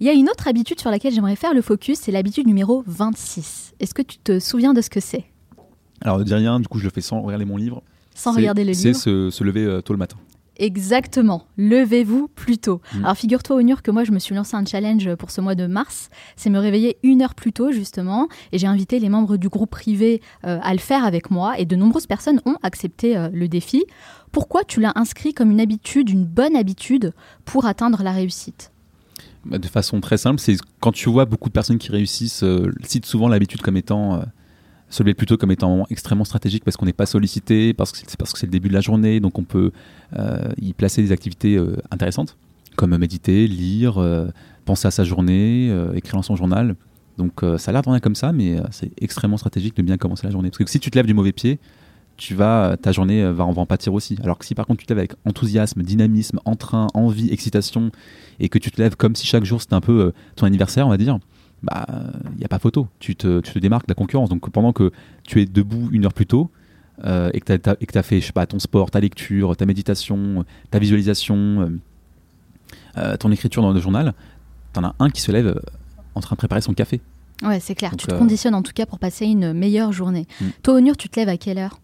Il 0.00 0.06
y 0.06 0.10
a 0.10 0.12
une 0.12 0.28
autre 0.28 0.48
habitude 0.48 0.80
sur 0.80 0.90
laquelle 0.90 1.12
j'aimerais 1.12 1.36
faire 1.36 1.54
le 1.54 1.62
focus, 1.62 1.98
c'est 2.00 2.12
l'habitude 2.12 2.46
numéro 2.46 2.82
26. 2.86 3.74
Est-ce 3.80 3.94
que 3.94 4.02
tu 4.02 4.18
te 4.18 4.40
souviens 4.40 4.72
de 4.72 4.80
ce 4.80 4.90
que 4.90 5.00
c'est? 5.00 5.31
Alors 6.04 6.18
ne 6.18 6.24
dis 6.24 6.34
rien, 6.34 6.60
du 6.60 6.68
coup 6.68 6.78
je 6.78 6.84
le 6.84 6.90
fais 6.90 7.00
sans 7.00 7.20
regarder 7.22 7.44
mon 7.44 7.56
livre. 7.56 7.82
Sans 8.14 8.32
regarder 8.32 8.64
le 8.64 8.72
livre 8.72 8.80
C'est 8.80 8.94
se, 8.94 9.44
lever 9.44 9.64
euh, 9.64 9.80
tôt 9.80 9.92
le 9.92 9.98
matin. 9.98 10.16
Exactement, 10.58 11.46
levez-vous 11.56 12.28
plus 12.28 12.58
tôt. 12.58 12.82
Mm. 12.94 13.04
Alors 13.04 13.16
figure-toi 13.16 13.56
Onur 13.56 13.82
que 13.82 13.90
moi 13.90 14.04
je 14.04 14.12
me 14.12 14.18
suis 14.18 14.34
lancé 14.34 14.54
un 14.54 14.64
challenge 14.66 15.14
pour 15.14 15.30
ce 15.30 15.40
mois 15.40 15.54
de 15.54 15.66
mars, 15.66 16.10
c'est 16.36 16.50
me 16.50 16.58
réveiller 16.58 16.98
une 17.02 17.22
heure 17.22 17.34
plus 17.34 17.52
tôt 17.52 17.72
justement, 17.72 18.28
et 18.52 18.58
j'ai 18.58 18.66
invité 18.66 18.98
les 18.98 19.08
membres 19.08 19.38
du 19.38 19.48
groupe 19.48 19.70
privé 19.70 20.20
euh, 20.44 20.58
à 20.62 20.72
le 20.72 20.78
faire 20.78 21.04
avec 21.04 21.30
moi, 21.30 21.58
et 21.58 21.64
de 21.64 21.74
nombreuses 21.74 22.06
personnes 22.06 22.40
ont 22.44 22.56
accepté 22.62 23.16
euh, 23.16 23.30
le 23.32 23.48
défi. 23.48 23.84
Pourquoi 24.30 24.62
tu 24.64 24.80
l'as 24.80 24.92
inscrit 24.94 25.32
comme 25.32 25.50
une 25.50 25.60
habitude, 25.60 26.10
une 26.10 26.24
bonne 26.24 26.54
habitude 26.54 27.12
pour 27.44 27.64
atteindre 27.64 28.02
la 28.02 28.12
réussite? 28.12 28.72
Bah, 29.46 29.58
De 29.58 29.66
façon 29.66 30.00
très 30.00 30.18
simple, 30.18 30.38
c'est 30.38 30.56
quand 30.80 30.92
tu 30.92 31.08
vois 31.08 31.24
beaucoup 31.24 31.48
de 31.48 31.54
personnes 31.54 31.78
qui 31.78 31.90
réussissent, 31.90 32.44
citent 32.84 33.06
souvent 33.06 33.28
l'habitude 33.28 33.62
comme 33.62 33.76
étant 33.76 34.22
se 34.92 35.02
lever 35.02 35.14
plus 35.14 35.26
tôt 35.26 35.38
comme 35.38 35.50
étant 35.50 35.86
extrêmement 35.88 36.24
stratégique 36.24 36.64
parce 36.64 36.76
qu'on 36.76 36.84
n'est 36.84 36.92
pas 36.92 37.06
sollicité, 37.06 37.72
parce 37.72 37.92
que 37.92 37.98
c'est 37.98 38.16
parce 38.18 38.32
que 38.32 38.38
c'est 38.38 38.46
le 38.46 38.52
début 38.52 38.68
de 38.68 38.74
la 38.74 38.82
journée, 38.82 39.20
donc 39.20 39.38
on 39.38 39.44
peut 39.44 39.72
euh, 40.18 40.50
y 40.60 40.74
placer 40.74 41.02
des 41.02 41.12
activités 41.12 41.56
euh, 41.56 41.76
intéressantes, 41.90 42.36
comme 42.76 42.96
méditer, 42.98 43.46
lire, 43.46 43.98
euh, 43.98 44.28
penser 44.66 44.86
à 44.86 44.90
sa 44.90 45.04
journée, 45.04 45.74
écrire 45.94 46.16
dans 46.16 46.22
son 46.22 46.36
journal. 46.36 46.76
Donc 47.18 47.40
ça 47.58 47.70
a 47.70 47.72
l'air 47.72 47.82
de 47.82 47.88
rien 47.88 48.00
comme 48.00 48.14
ça, 48.14 48.32
mais 48.32 48.56
c'est 48.70 48.90
extrêmement 49.00 49.36
stratégique 49.36 49.76
de 49.76 49.82
bien 49.82 49.96
commencer 49.96 50.26
la 50.26 50.30
journée. 50.30 50.50
Parce 50.50 50.58
que 50.58 50.70
si 50.70 50.78
tu 50.78 50.90
te 50.90 50.98
lèves 50.98 51.06
du 51.06 51.14
mauvais 51.14 51.32
pied, 51.32 51.58
tu 52.16 52.34
vas, 52.34 52.76
ta 52.80 52.92
journée 52.92 53.24
va 53.32 53.44
en, 53.44 53.52
va 53.52 53.62
en 53.62 53.66
pâtir 53.66 53.92
aussi. 53.92 54.16
Alors 54.22 54.38
que 54.38 54.44
si 54.44 54.54
par 54.54 54.66
contre 54.66 54.80
tu 54.80 54.86
te 54.86 54.92
lèves 54.92 54.98
avec 54.98 55.12
enthousiasme, 55.24 55.82
dynamisme, 55.82 56.38
entrain, 56.44 56.86
envie, 56.94 57.30
excitation, 57.30 57.90
et 58.40 58.48
que 58.48 58.58
tu 58.58 58.70
te 58.70 58.80
lèves 58.80 58.96
comme 58.96 59.16
si 59.16 59.26
chaque 59.26 59.44
jour 59.44 59.60
c'était 59.60 59.74
un 59.74 59.80
peu 59.80 60.12
ton 60.36 60.46
anniversaire, 60.46 60.86
on 60.86 60.90
va 60.90 60.96
dire, 60.96 61.18
bah 61.62 61.86
il 62.32 62.38
n'y 62.38 62.44
a 62.44 62.48
pas 62.48 62.58
photo. 62.58 62.88
Tu 62.98 63.16
te, 63.16 63.40
tu 63.40 63.52
te 63.52 63.58
démarques 63.58 63.86
de 63.86 63.90
la 63.90 63.94
concurrence. 63.94 64.28
Donc 64.28 64.50
pendant 64.50 64.72
que 64.72 64.90
tu 65.24 65.40
es 65.40 65.46
debout 65.46 65.88
une 65.92 66.04
heure 66.04 66.14
plus 66.14 66.26
tôt, 66.26 66.50
euh, 67.04 67.30
et 67.34 67.40
que 67.40 67.56
tu 67.56 67.98
as, 67.98 68.02
fait 68.02 68.20
je 68.20 68.26
sais 68.26 68.32
pas, 68.32 68.46
ton 68.46 68.58
sport, 68.58 68.90
ta 68.90 69.00
lecture, 69.00 69.56
ta 69.56 69.66
méditation, 69.66 70.44
ta 70.70 70.78
visualisation, 70.78 71.36
euh, 71.36 71.68
euh, 72.98 73.16
ton 73.16 73.32
écriture 73.32 73.62
dans 73.62 73.72
le 73.72 73.80
journal, 73.80 74.14
t'en 74.72 74.84
as 74.84 74.94
un 74.98 75.10
qui 75.10 75.20
se 75.20 75.32
lève 75.32 75.60
en 76.14 76.20
train 76.20 76.34
de 76.34 76.38
préparer 76.38 76.60
son 76.60 76.74
café. 76.74 77.00
Ouais, 77.42 77.58
c'est 77.58 77.74
clair, 77.74 77.90
Donc, 77.90 78.00
tu 78.00 78.06
te 78.06 78.14
euh, 78.14 78.18
conditionnes 78.18 78.54
en 78.54 78.62
tout 78.62 78.72
cas 78.72 78.86
pour 78.86 78.98
passer 78.98 79.26
une 79.26 79.52
meilleure 79.52 79.92
journée. 79.92 80.26
Mm. 80.40 80.46
Toi 80.62 80.74
Onur, 80.74 80.96
tu 80.96 81.08
te 81.08 81.18
lèves 81.18 81.28
à 81.28 81.36
quelle 81.36 81.58
heure? 81.58 81.80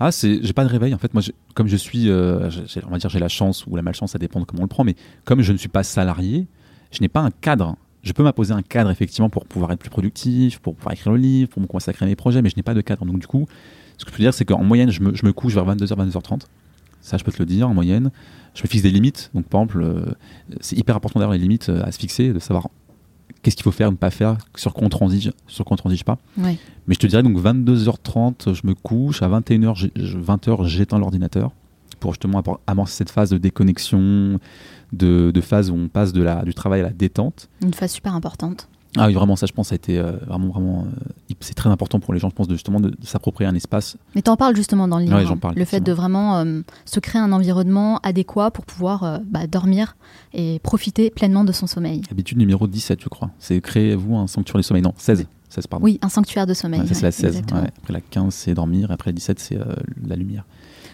Ah, 0.00 0.10
c'est, 0.10 0.40
j'ai 0.42 0.52
pas 0.52 0.64
de 0.64 0.70
réveil 0.70 0.94
en 0.94 0.98
fait. 0.98 1.12
Moi, 1.14 1.22
comme 1.54 1.68
je 1.68 1.76
suis, 1.76 2.08
euh, 2.08 2.50
on 2.86 2.90
va 2.90 2.98
dire, 2.98 3.10
j'ai 3.10 3.18
la 3.18 3.28
chance 3.28 3.66
ou 3.66 3.76
la 3.76 3.82
malchance, 3.82 4.12
ça 4.12 4.18
dépend 4.18 4.40
de 4.40 4.46
comment 4.46 4.62
on 4.62 4.64
le 4.64 4.68
prend. 4.68 4.82
Mais 4.82 4.96
comme 5.24 5.42
je 5.42 5.52
ne 5.52 5.58
suis 5.58 5.68
pas 5.68 5.82
salarié, 5.82 6.46
je 6.90 7.00
n'ai 7.00 7.08
pas 7.08 7.20
un 7.20 7.30
cadre. 7.30 7.76
Je 8.02 8.12
peux 8.12 8.22
m'imposer 8.22 8.52
un 8.52 8.62
cadre 8.62 8.90
effectivement 8.90 9.28
pour 9.28 9.44
pouvoir 9.44 9.72
être 9.72 9.80
plus 9.80 9.90
productif, 9.90 10.58
pour 10.58 10.74
pouvoir 10.74 10.92
écrire 10.94 11.12
le 11.12 11.18
livre, 11.18 11.50
pour 11.50 11.60
me 11.60 11.66
consacrer 11.66 12.04
à 12.06 12.08
mes 12.08 12.16
projets, 12.16 12.40
mais 12.42 12.48
je 12.50 12.56
n'ai 12.56 12.62
pas 12.62 12.74
de 12.74 12.80
cadre. 12.80 13.04
Donc 13.04 13.18
du 13.18 13.26
coup, 13.26 13.46
ce 13.98 14.04
que 14.04 14.10
je 14.10 14.16
peux 14.16 14.22
dire, 14.22 14.32
c'est 14.32 14.44
qu'en 14.46 14.64
moyenne, 14.64 14.90
je 14.90 15.02
me, 15.02 15.14
je 15.14 15.26
me 15.26 15.32
couche 15.32 15.54
vers 15.54 15.66
22h, 15.66 15.94
22h30. 16.10 16.42
Ça, 17.02 17.16
je 17.18 17.24
peux 17.24 17.32
te 17.32 17.38
le 17.38 17.46
dire 17.46 17.68
en 17.68 17.74
moyenne. 17.74 18.10
Je 18.54 18.62
me 18.62 18.68
fixe 18.68 18.82
des 18.82 18.90
limites. 18.90 19.30
Donc 19.34 19.46
par 19.46 19.60
exemple, 19.62 19.82
euh, 19.82 20.04
c'est 20.60 20.76
hyper 20.78 20.96
important 20.96 21.20
d'avoir 21.20 21.36
les 21.36 21.42
limites 21.42 21.68
euh, 21.68 21.82
à 21.84 21.92
se 21.92 21.98
fixer, 21.98 22.32
de 22.32 22.38
savoir 22.38 22.68
qu'est-ce 23.42 23.56
qu'il 23.56 23.64
faut 23.64 23.70
faire, 23.70 23.90
ne 23.90 23.96
pas 23.96 24.10
faire, 24.10 24.36
sur 24.54 24.74
quoi 24.74 24.86
on 24.86 24.90
transige, 24.90 25.32
sur 25.46 25.64
quoi 25.64 25.74
on 25.74 25.78
transige 25.78 26.04
pas. 26.04 26.18
Ouais. 26.38 26.58
Mais 26.86 26.94
je 26.94 26.98
te 27.00 27.06
dirais 27.06 27.22
donc 27.22 27.38
22h30, 27.38 28.54
je 28.54 28.66
me 28.66 28.74
couche, 28.74 29.22
à 29.22 29.28
21h, 29.28 29.74
j'ai- 29.76 29.92
je- 29.96 30.18
20h, 30.18 30.64
j'éteins 30.66 30.98
l'ordinateur 30.98 31.52
pour 32.00 32.12
justement 32.12 32.42
amorcer 32.66 32.96
cette 32.96 33.10
phase 33.10 33.30
de 33.30 33.38
déconnexion, 33.38 34.38
de, 34.92 35.30
de 35.30 35.40
phase 35.40 35.70
où 35.70 35.74
on 35.74 35.88
passe 35.88 36.12
de 36.12 36.22
la, 36.22 36.42
du 36.42 36.54
travail 36.54 36.80
à 36.80 36.84
la 36.84 36.90
détente. 36.90 37.48
Une 37.62 37.74
phase 37.74 37.92
super 37.92 38.14
importante. 38.14 38.68
Ah 38.96 39.06
oui, 39.06 39.14
vraiment, 39.14 39.36
ça, 39.36 39.46
je 39.46 39.52
pense, 39.52 39.68
ça 39.68 39.74
a 39.74 39.76
été 39.76 39.98
euh, 39.98 40.12
vraiment, 40.26 40.48
vraiment. 40.48 40.84
euh, 40.84 41.34
c'est 41.38 41.54
très 41.54 41.70
important 41.70 42.00
pour 42.00 42.12
les 42.12 42.18
gens, 42.18 42.28
je 42.28 42.34
pense, 42.34 42.48
de, 42.48 42.54
justement, 42.54 42.80
de, 42.80 42.88
de 42.90 43.06
s'approprier 43.06 43.48
un 43.48 43.54
espace. 43.54 43.96
Mais 44.16 44.22
t'en 44.22 44.36
parles 44.36 44.56
justement 44.56 44.88
dans 44.88 44.98
le 44.98 45.04
livre. 45.04 45.16
Ouais, 45.16 45.26
hein. 45.26 45.36
parle, 45.36 45.54
le 45.54 45.64
fait 45.64 45.78
de 45.80 45.92
vraiment 45.92 46.38
euh, 46.38 46.62
se 46.86 46.98
créer 46.98 47.22
un 47.22 47.30
environnement 47.30 47.98
adéquat 47.98 48.50
pour 48.50 48.64
pouvoir 48.64 49.20
bah, 49.24 49.46
dormir 49.46 49.94
et 50.34 50.58
profiter 50.64 51.10
pleinement 51.10 51.44
de 51.44 51.52
son 51.52 51.68
sommeil. 51.68 52.02
Habitude 52.10 52.38
numéro 52.38 52.66
17, 52.66 53.00
je 53.00 53.08
crois. 53.08 53.30
C'est 53.38 53.60
créez-vous 53.60 54.16
un 54.16 54.26
sanctuaire 54.26 54.58
du 54.58 54.64
sommeil. 54.64 54.82
Non, 54.82 54.92
16. 54.96 55.24
16 55.50 55.66
pardon. 55.68 55.84
Oui, 55.84 56.00
un 56.02 56.08
sanctuaire 56.08 56.46
de 56.46 56.54
sommeil. 56.54 56.80
Ouais, 56.80 56.86
ça, 56.88 56.94
c'est 56.94 57.00
ouais, 57.00 57.06
la 57.06 57.12
16. 57.12 57.24
exactement. 57.26 57.60
ouais. 57.62 57.70
Après 57.78 57.92
la 57.92 58.00
15, 58.00 58.34
c'est 58.34 58.54
dormir. 58.54 58.90
Après 58.90 59.10
la 59.10 59.14
17, 59.14 59.38
c'est 59.38 59.58
la 60.04 60.16
lumière. 60.16 60.44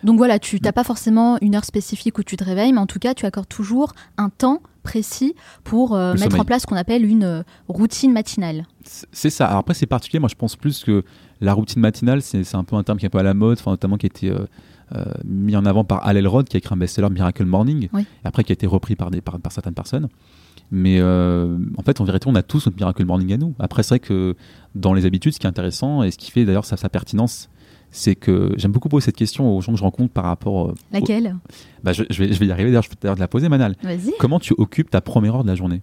Donc 0.04 0.18
voilà, 0.18 0.38
tu 0.38 0.60
n'as 0.60 0.72
pas 0.72 0.84
forcément 0.84 1.38
une 1.40 1.54
heure 1.54 1.64
spécifique 1.64 2.18
où 2.18 2.22
tu 2.22 2.36
te 2.36 2.44
réveilles, 2.44 2.72
mais 2.72 2.80
en 2.80 2.86
tout 2.86 2.98
cas, 2.98 3.14
tu 3.14 3.26
accordes 3.26 3.48
toujours 3.48 3.92
un 4.18 4.28
temps 4.28 4.60
précis 4.82 5.34
pour 5.64 5.94
euh, 5.94 6.12
mettre 6.12 6.24
sommeil. 6.24 6.40
en 6.40 6.44
place 6.44 6.62
ce 6.62 6.66
qu'on 6.66 6.76
appelle 6.76 7.04
une 7.04 7.24
euh, 7.24 7.42
routine 7.68 8.12
matinale. 8.12 8.66
C'est 8.84 9.30
ça. 9.30 9.46
Alors 9.46 9.58
après, 9.58 9.74
c'est 9.74 9.86
particulier. 9.86 10.20
Moi, 10.20 10.28
je 10.28 10.36
pense 10.36 10.54
plus 10.56 10.84
que 10.84 11.02
la 11.40 11.54
routine 11.54 11.82
matinale, 11.82 12.22
c'est 12.22 12.54
un 12.54 12.64
peu 12.64 12.76
un 12.76 12.82
terme 12.82 12.98
qui 12.98 13.04
est 13.04 13.08
un 13.08 13.10
peu 13.10 13.18
à 13.18 13.24
la 13.24 13.34
mode, 13.34 13.58
notamment 13.66 13.96
qui 13.96 14.06
a 14.06 14.08
été 14.08 14.30
euh, 14.30 14.46
euh, 14.94 15.04
mis 15.24 15.56
en 15.56 15.66
avant 15.66 15.82
par 15.84 16.06
Al 16.06 16.16
Elrod, 16.16 16.48
qui 16.48 16.56
a 16.56 16.58
écrit 16.58 16.72
un 16.72 16.76
best-seller 16.76 17.10
Miracle 17.10 17.44
Morning, 17.44 17.88
Oui. 17.92 18.02
et 18.02 18.26
après 18.26 18.44
qui 18.44 18.52
a 18.52 18.54
été 18.54 18.66
repris 18.66 18.94
par, 18.94 19.10
des, 19.10 19.20
par, 19.20 19.38
par 19.40 19.50
certaines 19.50 19.74
personnes. 19.74 20.08
Mais 20.70 20.98
euh, 21.00 21.58
en 21.76 21.82
fait, 21.82 22.00
en 22.00 22.04
vérité, 22.04 22.28
on 22.28 22.34
a 22.34 22.42
tous 22.42 22.66
notre 22.66 22.76
Miracle 22.76 23.04
Morning 23.04 23.32
à 23.32 23.36
nous. 23.36 23.54
Après, 23.58 23.82
c'est 23.82 23.90
vrai 23.90 23.98
que 24.00 24.34
dans 24.74 24.94
les 24.94 25.04
habitudes, 25.06 25.32
ce 25.32 25.38
qui 25.40 25.46
est 25.46 25.50
intéressant 25.50 26.02
et 26.02 26.10
ce 26.10 26.18
qui 26.18 26.30
fait 26.30 26.44
d'ailleurs 26.44 26.64
sa, 26.64 26.76
sa 26.76 26.88
pertinence, 26.88 27.48
c'est 27.90 28.14
que 28.14 28.52
j'aime 28.56 28.72
beaucoup 28.72 28.88
poser 28.88 29.06
cette 29.06 29.16
question 29.16 29.56
aux 29.56 29.60
gens 29.60 29.72
que 29.72 29.78
je 29.78 29.82
rencontre 29.84 30.12
par 30.12 30.24
rapport. 30.24 30.68
euh, 30.68 30.74
Laquelle? 30.92 31.36
Bah, 31.82 31.92
je, 31.92 32.04
je 32.10 32.22
vais, 32.22 32.32
je 32.32 32.38
vais 32.38 32.46
y 32.46 32.52
arriver. 32.52 32.70
D'ailleurs, 32.70 32.82
je 32.82 32.90
peux 32.90 32.96
d'ailleurs 33.00 33.16
te 33.16 33.20
la 33.20 33.28
poser, 33.28 33.48
Manal. 33.48 33.76
Vas-y. 33.82 34.12
Comment 34.18 34.38
tu 34.40 34.54
occupes 34.58 34.90
ta 34.90 35.00
première 35.00 35.36
heure 35.36 35.42
de 35.44 35.48
la 35.48 35.54
journée? 35.54 35.82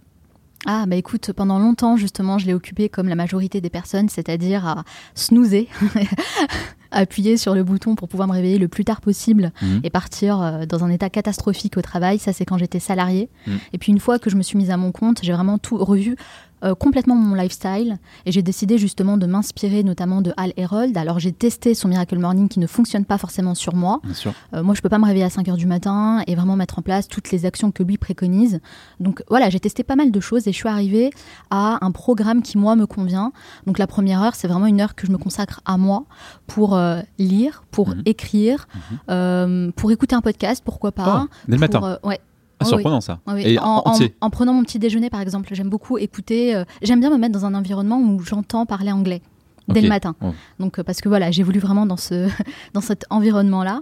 Ah 0.66 0.86
bah 0.86 0.96
écoute, 0.96 1.30
pendant 1.36 1.58
longtemps 1.58 1.98
justement, 1.98 2.38
je 2.38 2.46
l'ai 2.46 2.54
occupé 2.54 2.88
comme 2.88 3.06
la 3.06 3.16
majorité 3.16 3.60
des 3.60 3.68
personnes, 3.68 4.08
c'est-à-dire 4.08 4.66
à 4.66 4.84
snoozer, 5.14 5.68
appuyer 6.90 7.36
sur 7.36 7.54
le 7.54 7.62
bouton 7.64 7.94
pour 7.96 8.08
pouvoir 8.08 8.28
me 8.28 8.32
réveiller 8.32 8.58
le 8.58 8.68
plus 8.68 8.84
tard 8.84 9.00
possible 9.00 9.52
Mhm. 9.60 9.80
et 9.82 9.90
partir 9.90 10.40
euh, 10.40 10.64
dans 10.64 10.84
un 10.84 10.90
état 10.90 11.10
catastrophique 11.10 11.76
au 11.76 11.82
travail. 11.82 12.18
Ça, 12.18 12.32
c'est 12.32 12.44
quand 12.44 12.56
j'étais 12.56 12.78
salariée. 12.78 13.28
Mhm. 13.46 13.58
Et 13.72 13.78
puis 13.78 13.92
une 13.92 13.98
fois 14.00 14.18
que 14.18 14.30
je 14.30 14.36
me 14.36 14.42
suis 14.42 14.56
mise 14.56 14.70
à 14.70 14.76
mon 14.76 14.92
compte, 14.92 15.18
j'ai 15.22 15.32
vraiment 15.32 15.58
tout 15.58 15.76
revu. 15.76 16.16
Euh, 16.64 16.74
complètement 16.74 17.14
mon 17.14 17.34
lifestyle 17.34 17.98
et 18.26 18.32
j'ai 18.32 18.42
décidé 18.42 18.78
justement 18.78 19.16
de 19.16 19.26
m'inspirer 19.26 19.82
notamment 19.82 20.20
de 20.22 20.32
Al 20.36 20.52
Herold. 20.56 20.96
Alors 20.96 21.18
j'ai 21.18 21.32
testé 21.32 21.74
son 21.74 21.88
Miracle 21.88 22.18
Morning 22.18 22.48
qui 22.48 22.58
ne 22.58 22.66
fonctionne 22.66 23.04
pas 23.04 23.18
forcément 23.18 23.54
sur 23.54 23.74
moi. 23.74 24.00
Bien 24.02 24.14
sûr. 24.14 24.32
Euh, 24.54 24.62
moi, 24.62 24.74
je 24.74 24.80
peux 24.80 24.88
pas 24.88 24.98
me 24.98 25.04
réveiller 25.04 25.24
à 25.24 25.30
5 25.30 25.48
heures 25.48 25.56
du 25.56 25.66
matin 25.66 26.22
et 26.26 26.34
vraiment 26.34 26.56
mettre 26.56 26.78
en 26.78 26.82
place 26.82 27.06
toutes 27.08 27.30
les 27.30 27.44
actions 27.46 27.70
que 27.70 27.82
lui 27.82 27.98
préconise. 27.98 28.60
Donc 29.00 29.22
voilà, 29.28 29.50
j'ai 29.50 29.60
testé 29.60 29.82
pas 29.84 29.96
mal 29.96 30.10
de 30.10 30.20
choses 30.20 30.48
et 30.48 30.52
je 30.52 30.56
suis 30.56 30.68
arrivée 30.68 31.10
à 31.50 31.84
un 31.84 31.90
programme 31.90 32.42
qui, 32.42 32.56
moi, 32.58 32.76
me 32.76 32.86
convient. 32.86 33.32
Donc 33.66 33.78
la 33.78 33.86
première 33.86 34.22
heure, 34.22 34.34
c'est 34.34 34.48
vraiment 34.48 34.66
une 34.66 34.80
heure 34.80 34.94
que 34.94 35.06
je 35.06 35.12
me 35.12 35.18
consacre 35.18 35.60
à 35.64 35.76
moi 35.76 36.04
pour 36.46 36.74
euh, 36.76 37.00
lire, 37.18 37.64
pour 37.70 37.90
Mhm. 37.90 38.02
écrire, 38.06 38.66
Mhm. 39.08 39.72
pour 39.72 39.90
écouter 39.92 40.14
un 40.14 40.20
podcast, 40.22 40.62
pourquoi 40.64 40.92
pas. 40.92 41.24
Oh, 41.24 41.28
dès 41.48 41.56
le 41.58 41.68
pour, 41.68 41.80
matin. 41.80 41.98
ouais. 42.04 42.20
Ah, 42.60 42.64
surprenant 42.64 43.00
ça. 43.00 43.20
Oui, 43.26 43.34
oui. 43.36 43.42
Et 43.46 43.58
en, 43.58 43.64
en- 43.64 43.82
entier. 43.90 44.14
en 44.20 44.30
prenant 44.30 44.52
mon 44.54 44.62
petit 44.62 44.78
déjeuner, 44.78 45.10
par 45.10 45.20
exemple, 45.20 45.48
j'aime 45.52 45.68
beaucoup 45.70 45.98
écouter. 45.98 46.54
euh, 46.54 46.64
j'aime 46.82 47.00
bien 47.00 47.10
me 47.10 47.18
mettre 47.18 47.32
dans 47.32 47.44
un 47.44 47.54
environnement 47.54 47.98
où 48.00 48.20
j'entends 48.20 48.64
parler 48.66 48.92
anglais 48.92 49.22
dès 49.66 49.80
le 49.80 49.88
matin. 49.88 50.14
Oh. 50.22 50.32
Donc 50.58 50.78
euh, 50.78 50.82
parce 50.84 51.00
que 51.00 51.08
voilà, 51.08 51.30
j'ai 51.30 51.42
voulu 51.42 51.58
vraiment 51.58 51.86
dans 51.86 51.96
ce 51.96 52.28
dans 52.74 52.80
cet 52.82 53.06
environnement-là. 53.10 53.80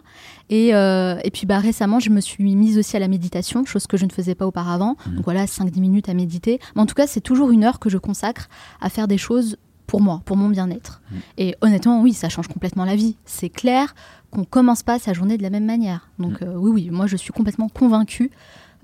Et, 0.49 0.75
euh, 0.75 1.19
et 1.25 1.31
puis 1.31 1.45
bah 1.47 1.59
récemment, 1.59 1.99
je 2.01 2.11
me 2.11 2.21
suis 2.21 2.55
mise 2.55 2.79
aussi 2.79 2.97
à 2.97 3.01
la 3.01 3.09
méditation, 3.09 3.65
chose 3.65 3.87
que 3.89 3.97
je 3.97 4.05
ne 4.07 4.11
faisais 4.13 4.35
pas 4.37 4.47
auparavant. 4.47 4.97
Mhm. 5.07 5.17
Donc 5.17 5.25
voilà, 5.25 5.45
5-10 5.47 5.81
minutes 5.81 6.09
à 6.09 6.15
méditer. 6.15 6.61
Mais 6.77 6.83
en 6.83 6.87
tout 6.87 6.95
cas, 6.95 7.07
c'est 7.07 7.21
toujours 7.21 7.51
une 7.51 7.65
heure 7.65 7.79
que 7.81 7.91
je 7.91 7.99
consacre 7.99 8.49
à 8.81 8.89
faire 8.91 9.09
des 9.09 9.19
choses 9.19 9.57
pour 9.89 10.01
moi, 10.01 10.23
pour 10.25 10.37
mon 10.37 10.49
bien-être. 10.49 11.03
Mhm. 11.11 11.19
Et 11.39 11.57
honnêtement, 11.63 12.01
oui, 12.01 12.13
ça 12.13 12.29
change 12.29 12.47
complètement 12.49 12.85
la 12.85 12.95
vie. 12.97 13.17
C'est 13.25 13.49
clair 13.51 13.95
qu'on 14.31 14.45
commence 14.45 14.83
pas 14.83 14.99
sa 14.99 15.13
journée 15.13 15.37
de 15.37 15.43
la 15.43 15.51
même 15.51 15.67
manière. 15.67 16.09
Donc 16.19 16.41
Mhm. 16.41 16.49
euh, 16.49 16.55
oui, 16.57 16.71
oui, 16.71 16.91
moi 16.91 17.07
je 17.09 17.17
suis 17.17 17.33
complètement 17.33 17.69
convaincue 17.69 18.31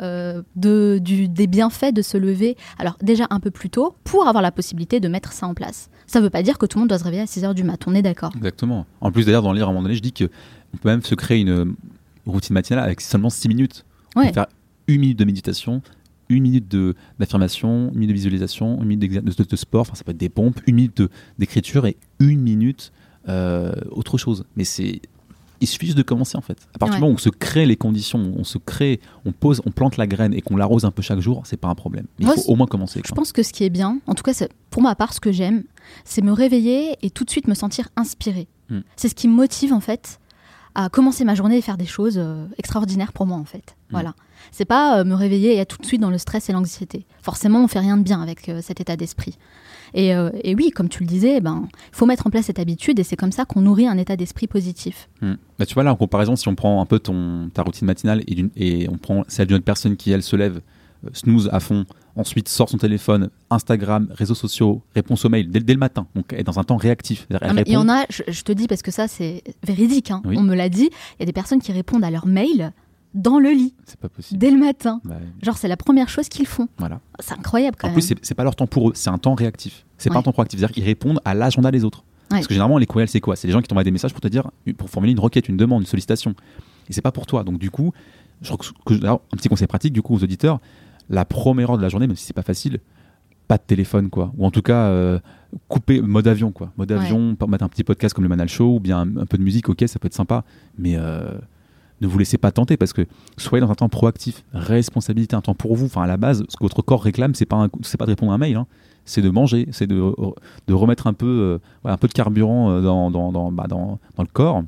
euh, 0.00 0.42
de, 0.56 0.98
du, 1.02 1.28
des 1.28 1.46
bienfaits 1.46 1.92
de 1.92 2.02
se 2.02 2.16
lever, 2.16 2.56
alors 2.78 2.96
déjà 3.02 3.26
un 3.30 3.40
peu 3.40 3.50
plus 3.50 3.70
tôt, 3.70 3.94
pour 4.04 4.26
avoir 4.28 4.42
la 4.42 4.52
possibilité 4.52 5.00
de 5.00 5.08
mettre 5.08 5.32
ça 5.32 5.46
en 5.46 5.54
place. 5.54 5.90
Ça 6.06 6.18
ne 6.20 6.24
veut 6.24 6.30
pas 6.30 6.42
dire 6.42 6.58
que 6.58 6.66
tout 6.66 6.78
le 6.78 6.82
monde 6.82 6.88
doit 6.88 6.98
se 6.98 7.04
réveiller 7.04 7.22
à 7.22 7.26
6 7.26 7.44
heures 7.44 7.54
du 7.54 7.64
mat, 7.64 7.80
on 7.86 7.94
est 7.94 8.02
d'accord. 8.02 8.32
Exactement. 8.36 8.86
En 9.00 9.10
plus, 9.12 9.26
d'ailleurs, 9.26 9.42
dans 9.42 9.52
le 9.52 9.56
livre, 9.56 9.68
à 9.68 9.70
un 9.70 9.72
moment 9.72 9.82
donné, 9.82 9.94
je 9.96 10.02
dis 10.02 10.12
que 10.12 10.24
on 10.74 10.76
peut 10.76 10.88
même 10.88 11.02
se 11.02 11.14
créer 11.14 11.40
une 11.40 11.48
euh, 11.50 11.64
routine 12.26 12.54
matinale 12.54 12.84
avec 12.84 13.00
seulement 13.00 13.30
6 13.30 13.48
minutes. 13.48 13.84
On 14.16 14.20
Ouais. 14.20 14.28
peut 14.28 14.34
faire 14.34 14.46
une 14.86 15.00
minute 15.00 15.18
de 15.18 15.24
méditation, 15.24 15.82
une 16.30 16.42
minute 16.42 16.74
d'affirmation, 17.18 17.88
une 17.88 17.94
minute 17.94 18.08
de 18.10 18.14
visualisation, 18.14 18.78
une 18.82 18.88
minute 18.88 19.24
de, 19.24 19.44
de 19.44 19.56
sport, 19.56 19.82
enfin, 19.82 19.94
ça 19.94 20.04
peut 20.04 20.10
être 20.12 20.16
des 20.18 20.28
pompes, 20.28 20.60
une 20.66 20.76
minute 20.76 21.02
d'écriture 21.38 21.86
et 21.86 21.96
une 22.20 22.40
minute 22.40 22.92
euh, 23.28 23.72
autre 23.90 24.18
chose. 24.18 24.44
Mais 24.56 24.64
c'est. 24.64 25.00
Il 25.60 25.66
suffit 25.66 25.86
juste 25.86 25.98
de 25.98 26.02
commencer 26.02 26.36
en 26.38 26.40
fait. 26.40 26.58
À 26.74 26.78
partir 26.78 26.94
Ouais. 26.94 26.96
du 26.98 27.00
moment 27.02 27.12
où 27.12 27.14
on 27.14 27.18
se 27.18 27.28
crée 27.30 27.66
les 27.66 27.76
conditions, 27.76 28.32
on 28.36 28.44
se 28.44 28.58
crée, 28.58 29.00
on 29.24 29.32
pose, 29.32 29.60
on 29.66 29.70
plante 29.70 29.96
la 29.96 30.06
graine 30.06 30.32
et 30.34 30.40
qu'on 30.40 30.56
l'arrose 30.56 30.84
un 30.84 30.90
peu 30.90 31.02
chaque 31.02 31.20
jour, 31.20 31.42
c'est 31.44 31.56
pas 31.56 31.68
un 31.68 31.74
problème. 31.74 32.06
Mais 32.18 32.26
Moi, 32.26 32.34
il 32.36 32.42
faut 32.42 32.52
au 32.52 32.56
moins 32.56 32.66
commencer. 32.66 33.00
Je 33.04 33.08
quoi. 33.08 33.16
pense 33.16 33.32
que 33.32 33.42
ce 33.42 33.52
qui 33.52 33.64
est 33.64 33.70
bien, 33.70 33.98
en 34.06 34.14
tout 34.14 34.22
cas 34.22 34.32
pour 34.70 34.82
ma 34.82 34.94
part, 34.94 35.12
ce 35.12 35.20
que 35.20 35.32
j'aime, 35.32 35.64
c'est 36.04 36.22
me 36.22 36.32
réveiller 36.32 36.96
et 37.02 37.10
tout 37.10 37.24
de 37.24 37.30
suite 37.30 37.48
me 37.48 37.54
sentir 37.54 37.88
inspirée. 37.96 38.48
Hmm. 38.70 38.80
C'est 38.96 39.08
ce 39.08 39.14
qui 39.14 39.28
me 39.28 39.34
motive 39.34 39.72
en 39.72 39.80
fait 39.80 40.20
à 40.74 40.88
commencer 40.90 41.24
ma 41.24 41.34
journée 41.34 41.56
et 41.56 41.62
faire 41.62 41.76
des 41.78 41.86
choses 41.86 42.18
euh, 42.18 42.46
extraordinaires 42.58 43.12
pour 43.12 43.26
moi 43.26 43.36
en 43.38 43.44
fait. 43.44 43.74
Hmm. 43.88 43.92
Voilà. 43.92 44.14
C'est 44.52 44.64
pas 44.64 45.00
euh, 45.00 45.04
me 45.04 45.14
réveiller 45.14 45.54
et 45.54 45.56
être 45.56 45.76
tout 45.76 45.82
de 45.82 45.86
suite 45.86 46.00
dans 46.00 46.10
le 46.10 46.18
stress 46.18 46.48
et 46.48 46.52
l'anxiété. 46.52 47.06
Forcément, 47.22 47.64
on 47.64 47.68
fait 47.68 47.80
rien 47.80 47.96
de 47.96 48.02
bien 48.02 48.22
avec 48.22 48.48
euh, 48.48 48.60
cet 48.62 48.80
état 48.80 48.96
d'esprit. 48.96 49.36
Et, 49.94 50.14
euh, 50.14 50.30
et 50.44 50.54
oui, 50.54 50.70
comme 50.70 50.88
tu 50.88 51.02
le 51.02 51.08
disais, 51.08 51.40
ben, 51.40 51.68
il 51.72 51.96
faut 51.96 52.06
mettre 52.06 52.26
en 52.26 52.30
place 52.30 52.46
cette 52.46 52.58
habitude 52.58 52.98
et 52.98 53.04
c'est 53.04 53.16
comme 53.16 53.32
ça 53.32 53.44
qu'on 53.44 53.60
nourrit 53.60 53.86
un 53.86 53.98
état 53.98 54.16
d'esprit 54.16 54.46
positif. 54.46 55.08
Hmm. 55.20 55.34
Bah, 55.58 55.66
tu 55.66 55.74
vois 55.74 55.82
là, 55.82 55.92
en 55.92 55.96
comparaison, 55.96 56.36
si 56.36 56.48
on 56.48 56.54
prend 56.54 56.80
un 56.80 56.86
peu 56.86 56.98
ton, 56.98 57.50
ta 57.52 57.62
routine 57.62 57.86
matinale 57.86 58.22
et, 58.26 58.44
et 58.56 58.88
on 58.88 58.98
prend 58.98 59.24
celle 59.28 59.46
d'une 59.46 59.56
autre 59.56 59.64
personne 59.64 59.96
qui, 59.96 60.10
elle, 60.12 60.22
se 60.22 60.36
lève, 60.36 60.60
euh, 61.04 61.10
snooze 61.12 61.48
à 61.52 61.60
fond, 61.60 61.84
ensuite 62.16 62.48
sort 62.48 62.68
son 62.68 62.78
téléphone, 62.78 63.30
Instagram, 63.50 64.08
réseaux 64.10 64.34
sociaux, 64.34 64.82
réponse 64.94 65.24
aux 65.24 65.28
mails 65.28 65.50
dès, 65.50 65.60
dès 65.60 65.72
le 65.72 65.78
matin, 65.78 66.06
donc 66.16 66.26
elle 66.32 66.40
est 66.40 66.44
dans 66.44 66.58
un 66.58 66.64
temps 66.64 66.76
réactif. 66.76 67.26
Ah, 67.40 67.52
il 67.64 67.72
y 67.72 67.76
en 67.76 67.88
a, 67.88 68.04
je, 68.10 68.22
je 68.26 68.42
te 68.42 68.50
dis 68.52 68.66
parce 68.66 68.82
que 68.82 68.90
ça 68.90 69.06
c'est 69.06 69.42
véridique, 69.64 70.10
hein, 70.10 70.22
Oui. 70.24 70.36
on 70.36 70.42
me 70.42 70.56
l'a 70.56 70.68
dit, 70.68 70.90
il 70.92 71.20
y 71.20 71.22
a 71.22 71.26
des 71.26 71.32
personnes 71.32 71.60
qui 71.60 71.70
répondent 71.72 72.02
à 72.04 72.10
leurs 72.10 72.26
mails 72.26 72.72
dans 73.14 73.38
le 73.38 73.50
lit, 73.50 73.74
C'est 73.86 73.98
pas 73.98 74.08
possible. 74.08 74.38
dès 74.38 74.50
le 74.50 74.58
matin. 74.58 75.00
Bah, 75.04 75.16
Genre 75.42 75.56
c'est 75.56 75.68
la 75.68 75.76
première 75.76 76.08
chose 76.08 76.28
qu'ils 76.28 76.46
font. 76.46 76.68
voilà. 76.78 77.00
C'est 77.20 77.34
incroyable 77.34 77.76
quand 77.78 77.88
En 77.88 77.90
même. 77.90 78.00
plus, 78.00 78.14
c'est- 78.22 78.34
pas 78.34 78.44
leur 78.44 78.54
temps 78.56 78.66
pour 78.66 78.90
eux, 78.90 78.92
c'est 78.94 79.10
un 79.10 79.18
temps 79.18 79.34
réactif. 79.34 79.84
C'est 79.96 80.08
pas 80.10 80.14
Ouais. 80.16 80.18
un 80.20 80.22
temps 80.22 80.32
proactif. 80.32 80.58
C'est-à-dire 80.60 80.74
qu'ils 80.74 80.84
répondent 80.84 81.20
à 81.24 81.34
l'agenda 81.34 81.70
des 81.70 81.84
autres. 81.84 82.04
Ouais. 82.30 82.36
Parce 82.36 82.46
que 82.46 82.54
généralement, 82.54 82.76
les 82.78 82.86
courriels, 82.86 83.08
c'est 83.08 83.20
quoi? 83.20 83.36
C'est 83.36 83.46
les 83.46 83.52
gens 83.52 83.62
qui 83.62 83.68
t'envoient 83.68 83.84
des 83.84 83.90
messages 83.90 84.12
pour 84.12 84.20
te 84.20 84.28
dire, 84.28 84.50
pour 84.76 84.90
formuler 84.90 85.12
une 85.12 85.20
requête, 85.20 85.48
une 85.48 85.56
demande, 85.56 85.80
une 85.82 85.86
sollicitation. 85.86 86.34
Et 86.88 86.92
c'est 86.92 87.00
pas 87.02 87.12
pour 87.12 87.26
toi. 87.26 87.42
Donc, 87.44 87.58
du 87.58 87.70
coup, 87.70 87.92
je 88.42 88.52
crois 88.52 88.58
que, 88.84 88.94
que- 88.98 89.02
alors, 89.02 89.22
un 89.32 89.36
petit 89.36 89.48
conseil 89.48 89.66
pratique, 89.66 89.92
du 89.94 90.02
coup, 90.02 90.14
aux 90.14 90.22
auditeurs, 90.22 90.60
la 91.08 91.24
première 91.24 91.70
heure 91.70 91.78
de 91.78 91.82
la 91.82 91.88
journée, 91.88 92.06
même 92.06 92.16
si 92.16 92.24
c'est 92.26 92.34
pas 92.34 92.42
facile, 92.42 92.80
pas 93.48 93.56
de 93.56 93.62
téléphone, 93.66 94.10
quoi. 94.10 94.30
Ou 94.36 94.44
en 94.44 94.50
tout 94.50 94.60
cas, 94.60 94.88
euh, 94.88 95.18
couper 95.68 96.02
mode 96.02 96.28
avion, 96.28 96.52
quoi. 96.52 96.70
Mode 96.76 96.92
avion, 96.92 97.34
pas- 97.34 97.46
mettre 97.46 97.64
un 97.64 97.68
petit 97.70 97.82
podcast 97.82 98.14
comme 98.14 98.24
le 98.24 98.28
Manal 98.28 98.48
Show, 98.50 98.76
ou 98.76 98.80
bien 98.80 98.98
un, 99.00 99.16
un 99.16 99.26
peu 99.26 99.38
de 99.38 99.42
musique, 99.42 99.70
ok, 99.70 99.84
ça 99.86 99.98
peut 99.98 100.06
être 100.06 100.14
sympa. 100.14 100.44
Mais 100.76 100.96
euh, 100.96 101.30
ne 102.00 102.06
vous 102.06 102.18
laissez 102.18 102.38
pas 102.38 102.52
tenter 102.52 102.76
parce 102.76 102.92
que 102.92 103.06
soyez 103.36 103.64
dans 103.64 103.70
un 103.70 103.74
temps 103.74 103.88
proactif, 103.88 104.44
responsabilité, 104.52 105.34
un 105.36 105.40
temps 105.40 105.54
pour 105.54 105.76
vous. 105.76 105.86
Enfin, 105.86 106.02
à 106.02 106.06
la 106.06 106.16
base, 106.16 106.44
ce 106.48 106.56
que 106.56 106.64
votre 106.64 106.82
corps 106.82 107.02
réclame, 107.02 107.34
c'est 107.34 107.46
pas, 107.46 107.68
pas 107.68 108.04
de 108.06 108.10
répondre 108.10 108.32
à 108.32 108.36
un 108.36 108.38
mail, 108.38 108.56
hein. 108.56 108.66
c'est 109.04 109.22
de 109.22 109.30
manger, 109.30 109.68
c'est 109.72 109.86
de, 109.86 110.12
de 110.66 110.74
remettre 110.74 111.06
un 111.06 111.12
peu, 111.12 111.26
euh, 111.84 111.88
un 111.88 111.96
peu 111.96 112.08
de 112.08 112.12
carburant 112.12 112.70
euh, 112.70 112.80
dans, 112.80 113.10
dans, 113.10 113.52
bah, 113.52 113.66
dans, 113.68 113.98
dans 114.16 114.22
le 114.22 114.28
corps 114.32 114.62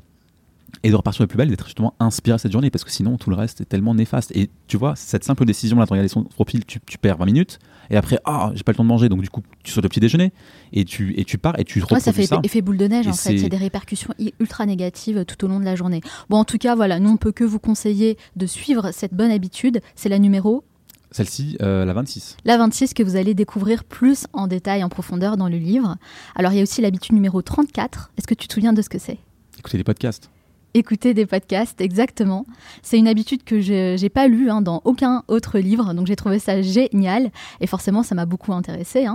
et 0.83 0.89
de 0.89 0.95
repartir 0.95 1.23
le 1.23 1.27
plus 1.27 1.37
belle, 1.37 1.49
d'être 1.49 1.65
justement 1.65 1.93
inspiré 1.99 2.37
cette 2.37 2.51
journée 2.51 2.69
parce 2.69 2.83
que 2.83 2.91
sinon 2.91 3.17
tout 3.17 3.29
le 3.29 3.35
reste 3.35 3.61
est 3.61 3.65
tellement 3.65 3.93
néfaste. 3.93 4.31
Et 4.35 4.49
tu 4.67 4.77
vois, 4.77 4.95
cette 4.95 5.23
simple 5.23 5.45
décision 5.45 5.77
là, 5.77 5.85
de 5.85 5.89
regarder 5.89 6.07
son 6.07 6.23
profil, 6.23 6.65
tu, 6.65 6.79
tu 6.85 6.97
perds 6.97 7.17
20 7.17 7.25
minutes 7.25 7.59
et 7.91 7.97
après, 7.97 8.17
ah, 8.25 8.51
j'ai 8.55 8.63
pas 8.63 8.71
le 8.71 8.77
temps 8.77 8.83
de 8.83 8.87
manger, 8.89 9.09
donc 9.09 9.21
du 9.21 9.29
coup, 9.29 9.41
tu 9.63 9.71
sautes 9.71 9.83
le 9.83 9.89
petit 9.89 9.99
déjeuner 9.99 10.31
et 10.73 10.85
tu, 10.85 11.13
et 11.19 11.25
tu 11.25 11.37
pars 11.37 11.59
et 11.59 11.63
tu 11.63 11.83
Ouais, 11.91 11.99
ça 11.99 12.11
fait 12.13 12.25
ça. 12.25 12.39
effet 12.43 12.61
boule 12.61 12.77
de 12.77 12.87
neige 12.87 13.05
Et 13.05 13.09
en 13.09 13.13
fait. 13.13 13.31
Il 13.33 13.35
y 13.35 13.39
c'est- 13.41 13.45
a 13.45 13.49
des 13.49 13.57
répercussions 13.57 14.13
ultra 14.39 14.65
négatives 14.65 15.25
tout 15.25 15.45
au 15.45 15.47
long 15.47 15.59
de 15.59 15.65
la 15.65 15.75
journée. 15.75 16.01
Bon, 16.29 16.37
en 16.37 16.45
tout 16.45 16.57
cas, 16.57 16.73
voilà, 16.75 16.99
nous 16.99 17.09
on 17.11 17.17
peut 17.17 17.31
que 17.31 17.43
vous 17.43 17.59
conseiller 17.59 18.17
de 18.35 18.45
suivre 18.47 18.91
cette 18.91 19.13
bonne 19.13 19.29
habitude. 19.31 19.81
C'est 19.95 20.09
la 20.09 20.17
numéro, 20.19 20.63
Celle-ci, 21.11 21.57
euh, 21.61 21.83
la 21.83 21.91
26. 21.93 22.37
la 22.45 22.57
26 22.57 22.93
que 22.93 23.03
vous 23.03 23.17
allez 23.17 23.33
découvrir 23.33 23.83
plus 23.83 24.27
en 24.31 24.47
détail, 24.47 24.81
en 24.83 24.89
profondeur 24.89 25.35
dans 25.35 25.49
le 25.49 25.57
livre. 25.57 25.97
Alors 26.35 26.53
il 26.53 26.55
y 26.55 26.59
a 26.59 26.63
aussi 26.63 26.81
l'habitude 26.81 27.13
numéro 27.13 27.41
34. 27.41 28.11
Est-ce 28.17 28.27
que 28.27 28.33
tu 28.33 28.47
te 28.47 28.53
souviens 28.53 28.71
de 28.71 28.81
ce 28.81 28.87
que 28.87 28.97
c'est? 28.99 29.17
Écoutez 29.59 29.77
les 29.77 29.83
podcasts. 29.83 30.29
Écouter 30.73 31.13
des 31.13 31.25
podcasts, 31.25 31.81
exactement. 31.81 32.45
C'est 32.81 32.97
une 32.97 33.07
habitude 33.07 33.43
que 33.43 33.59
je 33.59 34.01
n'ai 34.01 34.09
pas 34.09 34.27
lue 34.27 34.49
hein, 34.49 34.61
dans 34.61 34.81
aucun 34.85 35.23
autre 35.27 35.59
livre, 35.59 35.93
donc 35.93 36.07
j'ai 36.07 36.15
trouvé 36.15 36.39
ça 36.39 36.61
génial 36.61 37.31
et 37.59 37.67
forcément 37.67 38.03
ça 38.03 38.15
m'a 38.15 38.25
beaucoup 38.25 38.53
intéressé. 38.53 39.07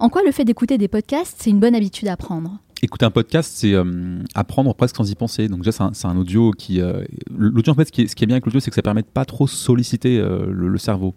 En 0.00 0.08
quoi 0.08 0.22
le 0.24 0.32
fait 0.32 0.44
d'écouter 0.44 0.78
des 0.78 0.88
podcasts, 0.88 1.36
c'est 1.38 1.50
une 1.50 1.60
bonne 1.60 1.74
habitude 1.74 2.08
à 2.08 2.16
prendre? 2.16 2.58
Écouter 2.84 3.04
un 3.04 3.10
podcast, 3.10 3.52
c'est 3.54 3.74
euh, 3.74 4.18
apprendre 4.34 4.74
presque 4.74 4.96
sans 4.96 5.08
y 5.08 5.14
penser. 5.14 5.46
Donc 5.46 5.62
déjà, 5.62 5.90
c'est 5.92 6.06
un, 6.06 6.16
audio 6.16 6.50
qui... 6.50 6.80
euh, 6.80 7.04
l'audio, 7.30 7.72
en 7.72 7.76
fait, 7.76 7.84
ce 7.84 7.92
qui 7.92 8.02
est, 8.02 8.26
bien 8.26 8.34
avec 8.34 8.44
l'audio, 8.44 8.58
c'est 8.58 8.70
que 8.70 8.74
ça 8.74 8.82
permet 8.82 9.02
de 9.02 9.06
pas 9.06 9.24
trop 9.24 9.46
solliciter 9.46 10.18
euh, 10.18 10.46
le 10.48 10.78
cerveau. 10.78 11.14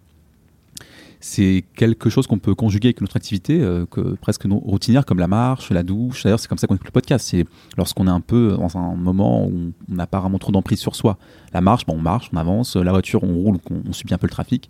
C'est 1.20 1.64
quelque 1.76 2.10
chose 2.10 2.28
qu'on 2.28 2.38
peut 2.38 2.56
conjuguer 2.56 2.90
avec 2.90 3.02
notre 3.02 3.18
activité, 3.18 3.62
euh, 3.62 3.86
que, 3.86 4.16
presque 4.16 4.46
non- 4.46 4.60
routinière, 4.60 5.06
comme 5.06 5.20
la 5.20 5.28
marche, 5.28 5.72
la 5.72 5.84
douche. 5.84 6.24
D'ailleurs, 6.24 6.40
c'est 6.40 6.48
comme 6.48 6.58
ça 6.58 6.68
qu'on 6.68 6.76
écoute 6.76 6.88
le 6.88 6.92
podcast. 6.92 7.28
C'est 7.30 7.46
lorsqu'on 7.78 8.08
est 8.08 8.12
un 8.12 8.22
peu 8.22 8.56
dans 8.58 8.78
un 8.78 8.96
moment 8.96 9.48
où 9.48 9.74
on 9.90 9.94
n'a 9.94 10.08
pas 10.08 10.20
vraiment 10.20 10.38
trop 10.38 10.52
d'emprise 10.52 10.80
sur 10.80 10.96
soi. 10.96 11.18
La 11.54 11.62
marche, 11.62 11.84
on 11.88 11.98
marche, 11.98 12.30
on 12.34 12.38
avance. 12.38 12.76
La 12.76 12.92
voiture, 12.92 13.24
on 13.24 13.34
roule, 13.34 13.58
on, 13.70 13.82
on 13.90 13.94
subit 13.94 14.14
un 14.14 14.18
peu 14.18 14.28
le 14.28 14.32
trafic. 14.32 14.70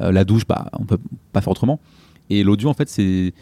Euh, 0.00 0.12
la 0.12 0.24
douche, 0.24 0.46
bah, 0.46 0.70
on 0.78 0.84
peut 0.84 0.98
pas 1.32 1.40
faire 1.40 1.50
autrement. 1.50 1.80
Et 2.30 2.42
l'audio, 2.42 2.68
en 2.68 2.74
fait, 2.74 2.88
c'est 2.88 3.32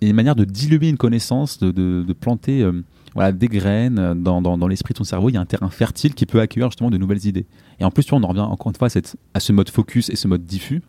une 0.00 0.14
manière 0.14 0.36
de 0.36 0.44
diluer 0.44 0.88
une 0.88 0.96
connaissance, 0.96 1.58
de, 1.58 2.12
planter 2.12 2.62
euh, 2.62 2.82
voilà, 3.14 3.32
des 3.32 3.48
graines 3.48 4.14
dans, 4.22 4.68
l'esprit 4.68 4.92
de 4.92 4.98
ton 4.98 5.04
cerveau. 5.04 5.30
Il 5.30 5.34
y 5.34 5.36
a 5.36 5.40
un 5.40 5.46
terrain 5.46 5.70
fertile 5.70 6.14
qui 6.14 6.26
peut 6.26 6.40
accueillir 6.40 6.70
justement 6.70 6.90
de 6.90 6.98
nouvelles 6.98 7.26
idées. 7.26 7.46
Et 7.80 7.84
en 7.84 7.90
plus, 7.90 8.04
tu 8.04 8.10
vois, 8.10 8.18
on 8.18 8.22
en 8.22 8.28
revient 8.28 8.40
encore 8.40 8.70
une 8.70 8.76
fois 8.76 8.88
à 9.34 9.40
ce 9.40 9.52
mode 9.52 9.68
focus 9.68 10.10
et 10.10 10.16
ce 10.16 10.28
mode 10.28 10.44
diffus 10.44 10.82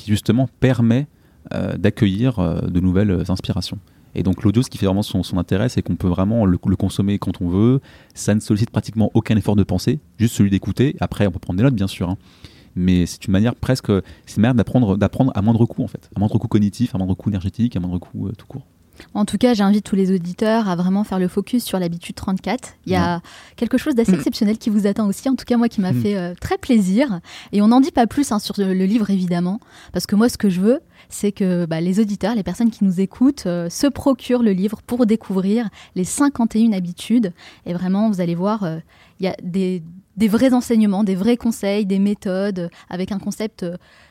qui 0.00 0.10
justement 0.10 0.48
permet 0.60 1.06
euh, 1.54 1.76
d'accueillir 1.76 2.38
euh, 2.38 2.60
de 2.60 2.80
nouvelles 2.80 3.24
inspirations. 3.28 3.78
Et 4.14 4.22
donc 4.22 4.42
l'audio, 4.42 4.62
ce 4.62 4.70
qui 4.70 4.78
fait 4.78 4.86
vraiment 4.86 5.02
son, 5.02 5.38
intérêt, 5.38 5.68
c'est 5.68 5.82
qu'on 5.82 5.94
peut 5.94 6.08
vraiment 6.08 6.44
le, 6.44 6.58
consommer 6.58 7.18
quand 7.18 7.40
on 7.40 7.48
veut. 7.48 7.80
Ça 8.14 8.34
ne 8.34 8.40
sollicite 8.40 8.70
pratiquement 8.70 9.10
aucun 9.14 9.36
effort 9.36 9.54
de 9.54 9.62
pensée, 9.62 10.00
juste 10.18 10.34
celui 10.34 10.50
d'écouter. 10.50 10.96
Après, 11.00 11.26
on 11.26 11.30
peut 11.30 11.38
prendre 11.38 11.58
des 11.58 11.62
notes, 11.62 11.74
bien 11.74 11.86
sûr. 11.86 12.10
hein. 12.10 12.16
Mais 12.76 13.06
c'est 13.06 13.24
une 13.26 13.32
manière 13.32 13.54
presque, 13.54 13.90
c'est 14.26 14.40
d'apprendre, 14.40 14.96
d'apprendre 14.96 15.32
à 15.34 15.42
moindre 15.42 15.64
coût 15.66 15.82
en 15.82 15.88
fait, 15.88 16.08
à 16.14 16.18
moindre 16.18 16.38
coût 16.38 16.48
cognitif, 16.48 16.94
à 16.94 16.98
moindre 16.98 17.14
coût 17.14 17.28
énergétique, 17.28 17.76
à 17.76 17.80
moindre 17.80 17.98
coût 17.98 18.28
euh, 18.28 18.32
tout 18.32 18.46
court. 18.46 18.62
En 19.14 19.24
tout 19.24 19.38
cas, 19.38 19.54
j'invite 19.54 19.84
tous 19.84 19.96
les 19.96 20.12
auditeurs 20.14 20.68
à 20.68 20.76
vraiment 20.76 21.04
faire 21.04 21.18
le 21.18 21.28
focus 21.28 21.64
sur 21.64 21.78
l'habitude 21.78 22.14
34. 22.14 22.74
Il 22.86 22.92
y 22.92 22.96
a 22.96 23.20
quelque 23.56 23.78
chose 23.78 23.94
d'assez 23.94 24.12
Mm. 24.12 24.16
exceptionnel 24.16 24.58
qui 24.58 24.70
vous 24.70 24.86
attend 24.86 25.06
aussi, 25.06 25.28
en 25.28 25.34
tout 25.36 25.44
cas 25.44 25.56
moi 25.56 25.68
qui 25.68 25.80
m'a 25.80 25.92
Mm. 25.92 26.02
fait 26.02 26.16
euh, 26.16 26.34
très 26.40 26.58
plaisir. 26.58 27.20
Et 27.52 27.62
on 27.62 27.68
n'en 27.68 27.80
dit 27.80 27.90
pas 27.92 28.06
plus 28.06 28.32
hein, 28.32 28.38
sur 28.38 28.54
le 28.58 28.74
le 28.74 28.84
livre 28.84 29.10
évidemment, 29.10 29.60
parce 29.92 30.06
que 30.06 30.16
moi 30.16 30.28
ce 30.28 30.38
que 30.38 30.48
je 30.50 30.60
veux, 30.60 30.80
c'est 31.08 31.32
que 31.32 31.66
bah, 31.66 31.80
les 31.80 31.98
auditeurs, 32.00 32.34
les 32.34 32.42
personnes 32.42 32.70
qui 32.70 32.84
nous 32.84 33.00
écoutent, 33.00 33.46
euh, 33.46 33.68
se 33.68 33.86
procurent 33.86 34.42
le 34.42 34.52
livre 34.52 34.80
pour 34.86 35.06
découvrir 35.06 35.68
les 35.96 36.04
51 36.04 36.72
habitudes. 36.72 37.32
Et 37.66 37.72
vraiment, 37.74 38.08
vous 38.10 38.20
allez 38.20 38.34
voir, 38.36 38.62
euh, 38.64 38.78
il 39.18 39.24
y 39.26 39.28
a 39.28 39.34
des, 39.42 39.82
des 40.16 40.28
vrais 40.28 40.52
enseignements, 40.54 41.02
des 41.04 41.14
vrais 41.16 41.36
conseils, 41.36 41.84
des 41.86 41.98
méthodes, 41.98 42.70
avec 42.88 43.10
un 43.12 43.18
concept 43.18 43.64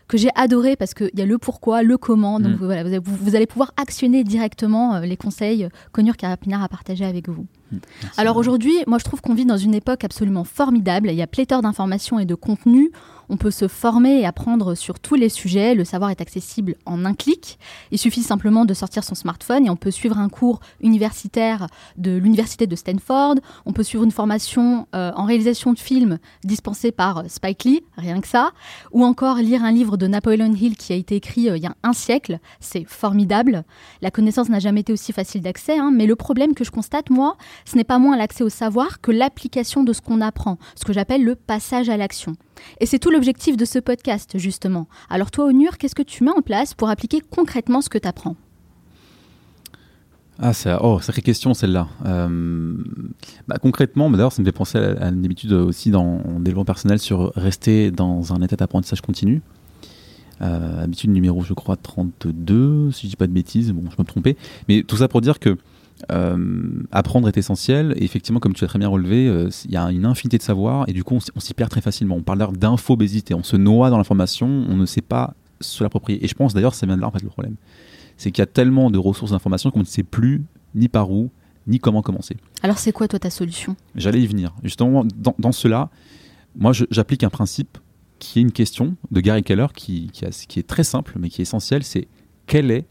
que 0.10 0.18
j'ai 0.18 0.30
adoré 0.36 0.76
parce 0.76 0.94
qu'il 0.94 1.12
y 1.16 1.22
a 1.22 1.26
le 1.26 1.38
pourquoi, 1.38 1.84
le 1.84 1.98
comment. 1.98 2.42
Donc 2.42 2.60
Mm. 2.60 2.66
voilà, 2.66 2.82
vous, 2.84 2.90
allez- 2.90 3.00
vous- 3.00 3.16
vous 3.22 3.36
allez 3.36 3.46
pouvoir 3.46 3.72
actionner 3.78 4.26
directement 4.26 4.96
euh, 4.96 5.02
les 5.02 5.16
conseils 5.16 5.70
qu'Onur 5.94 6.18
Carapinard 6.18 6.62
a 6.64 6.68
partagés 6.68 7.06
avec 7.06 7.30
vous. 7.30 7.46
Merci. 7.72 8.20
Alors 8.20 8.36
aujourd'hui, 8.38 8.74
moi 8.88 8.98
je 8.98 9.04
trouve 9.06 9.22
qu'on 9.22 9.36
vit 9.36 9.46
dans 9.46 9.58
une 9.58 9.76
époque 9.76 10.04
absolument 10.04 10.44
formidable. 10.44 11.10
Il 11.12 11.16
y 11.16 11.22
a 11.22 11.28
pléthore 11.28 11.62
d'informations 11.62 12.20
et 12.20 12.26
de 12.26 12.36
contenus. 12.36 12.90
On 13.32 13.38
peut 13.38 13.52
se 13.52 13.68
former 13.68 14.22
et 14.22 14.26
apprendre 14.26 14.74
sur 14.74 15.00
tous 15.00 15.14
les 15.14 15.30
sujets. 15.30 15.76
Le 15.76 15.84
savoir 15.84 16.10
est 16.10 16.20
accessible 16.20 16.76
en 16.88 17.06
un 17.06 17.14
clic. 17.14 17.60
Il 17.92 18.00
suffit 18.00 18.24
simplement 18.24 18.66
de 18.66 18.74
sortir 18.74 19.04
son 19.04 19.14
smartphone 19.14 19.68
et 19.68 19.70
on 19.70 19.76
peut 19.76 19.92
suivre 19.92 20.18
un 20.18 20.30
cours 20.30 20.60
universitaire 20.82 21.68
de 21.98 22.18
l'université 22.18 22.66
de 22.66 22.76
Stanford. 22.76 23.36
On 23.68 23.74
peut 23.74 23.84
suivre 23.84 24.04
une 24.04 24.12
formation 24.12 24.88
euh, 24.96 25.12
en 25.16 25.26
réalisation 25.26 25.74
de 25.74 25.80
films 25.80 26.18
dispensée 26.44 26.92
par 26.92 27.20
euh, 27.20 27.24
Spike 27.28 27.66
Lee, 27.66 27.84
rien 27.98 28.20
que 28.20 28.28
ça. 28.28 28.52
Ou 28.94 29.06
encore 29.06 29.38
lire 29.38 29.64
un 29.64 29.72
livre 29.72 29.96
de 29.96 30.08
Napoleon 30.08 30.54
Hill 30.54 30.76
qui 30.76 30.94
a 30.94 30.96
été 30.96 31.16
écrit 31.16 31.50
euh, 31.50 31.58
il 31.58 31.64
y 31.64 31.68
a 31.68 31.76
un 31.84 31.94
siècle. 31.94 32.40
C'est 32.60 32.86
formidable. 32.86 33.64
La 34.02 34.10
connaissance 34.10 34.50
n'a 34.50 34.60
jamais 34.60 34.82
été 34.82 34.92
aussi 34.92 35.14
facile 35.14 35.42
d'accès, 35.42 35.78
hein, 35.78 35.92
mais 35.94 36.08
le 36.08 36.16
problème 36.16 36.56
que 36.56 36.64
je 36.64 36.72
constate, 36.72 37.12
moi, 37.12 37.38
ce 37.66 37.76
n'est 37.76 37.84
pas 37.84 38.00
moins 38.00 38.18
l'accès 38.18 38.44
au 38.44 38.50
savoir 38.50 39.02
que 39.02 39.12
l'application 39.12 39.84
de 39.84 39.94
ce 39.94 40.02
qu'on 40.02 40.22
apprend, 40.22 40.58
ce 40.76 40.84
que 40.84 40.94
j'appelle 40.94 41.24
le 41.24 41.36
passage 41.36 41.90
à 41.90 41.98
l'action. 41.98 42.36
Et 42.80 42.86
c'est 42.86 43.00
tout 43.00 43.12
l'objectif 43.12 43.58
de 43.58 43.66
ce 43.66 43.80
podcast, 43.80 44.38
justement. 44.38 44.88
Alors 45.10 45.32
toi, 45.32 45.46
Onur, 45.46 45.78
qu'est-ce 45.78 45.96
que 45.96 46.04
tu 46.04 46.24
mets 46.24 46.32
en 46.32 46.42
place 46.42 46.74
pour 46.74 46.90
appliquer 46.90 47.22
concrètement 47.22 47.82
ce 47.82 47.90
que 47.90 47.98
tu 47.98 48.08
apprends 48.08 48.36
Ah, 50.40 50.54
c'est 50.54 50.74
oh, 50.82 51.00
sacrée 51.00 51.22
question 51.22 51.54
celle-là. 51.54 51.88
Euh, 52.06 52.30
bah, 53.48 53.58
concrètement, 53.62 54.10
bah, 54.10 54.18
d'ailleurs, 54.18 54.34
ça 54.34 54.42
me 54.42 54.46
fait 54.46 54.52
penser 54.52 54.78
à, 54.78 55.06
à 55.06 55.10
une 55.10 55.26
habitude 55.26 55.54
aussi 55.54 55.92
dans 55.92 56.22
en 56.26 56.40
développement 56.40 56.66
personnel 56.66 57.00
sur 57.00 57.32
rester 57.36 57.92
dans 57.92 58.34
un 58.34 58.42
état 58.42 58.56
d'apprentissage 58.56 59.02
continu. 59.02 59.42
Euh, 60.42 60.84
habitude 60.84 61.10
numéro, 61.10 61.44
je 61.44 61.54
crois, 61.54 61.76
32, 61.76 62.92
si 62.92 63.08
je 63.08 63.10
dis 63.12 63.16
pas 63.16 63.28
de 63.28 63.34
bêtises, 63.34 63.72
bon, 63.72 63.90
je 63.90 63.96
peux 63.96 64.04
me 64.04 64.08
tromper. 64.08 64.38
Mais 64.68 64.84
tout 64.84 64.98
ça 64.98 65.08
pour 65.08 65.22
dire 65.22 65.40
que 65.40 65.58
euh, 66.12 66.84
apprendre 66.92 67.28
est 67.28 67.38
essentiel. 67.38 67.94
Et 67.98 68.04
effectivement, 68.04 68.40
comme 68.40 68.54
tu 68.54 68.64
l'as 68.64 68.68
très 68.70 68.80
bien 68.80 68.88
relevé, 68.88 69.28
euh, 69.28 69.50
il 69.66 69.72
y 69.72 69.78
a 69.78 69.90
une 69.92 70.06
infinité 70.06 70.38
de 70.38 70.44
savoir 70.44 70.88
et 70.88 70.94
du 70.94 71.04
coup, 71.04 71.18
on, 71.36 71.40
s'y 71.40 71.54
perd 71.54 71.70
très 71.70 71.82
facilement. 71.82 72.16
On 72.16 72.24
parle 72.24 72.56
d'infobésité. 72.58 73.34
On 73.34 73.44
se 73.44 73.56
noie 73.58 73.90
dans 73.90 73.98
l'information, 73.98 74.48
on 74.48 74.76
ne 74.76 74.86
sait 74.86 75.02
pas 75.02 75.34
se 75.62 75.84
l'approprier. 75.84 76.24
Et 76.24 76.28
je 76.28 76.34
pense 76.36 76.54
d'ailleurs, 76.54 76.74
ça 76.74 76.86
vient 76.86 76.96
de 76.96 77.02
là 77.02 77.08
en 77.08 77.12
fait 77.12 77.22
le 77.24 77.30
problème. 77.30 77.56
C'est 78.18 78.32
qu'il 78.32 78.42
y 78.42 78.44
a 78.44 78.48
tellement 78.48 78.90
de 78.92 78.98
ressources 78.98 79.32
d'information 79.32 79.72
qu'on 79.72 79.80
ne 79.80 79.86
sait 79.86 80.04
plus 80.04 80.44
ni 80.76 80.88
par 80.88 81.12
où, 81.12 81.30
ni 81.68 81.80
comment 81.80 82.02
commencer. 82.02 82.38
Alors 82.64 82.78
c'est 82.80 82.92
quoi, 82.92 83.08
toi, 83.08 83.20
ta 83.20 83.30
solution? 83.30 83.76
J'allais 83.96 84.22
y 84.22 84.28
venir. 84.28 84.54
Justement, 84.64 85.06
dans, 85.16 85.36
dans 85.40 85.52
cela, 85.52 85.90
moi, 86.56 86.72
j'applique 86.92 87.24
un 87.24 87.30
principe 87.30 87.78
qui 88.20 88.40
est 88.40 88.42
une 88.42 88.52
question 88.52 88.96
de 89.12 89.22
Gary 89.22 89.44
Keller 89.44 89.68
qui, 89.76 90.10
qui, 90.12 90.26
a- 90.26 90.30
qui 90.30 90.60
est 90.60 90.68
très 90.68 90.84
simple, 90.84 91.16
mais 91.20 91.30
qui 91.30 91.42
est 91.42 91.44
essentiel. 91.44 91.84
C'est 91.84 92.08
quelle 92.48 92.72
est 92.72 92.86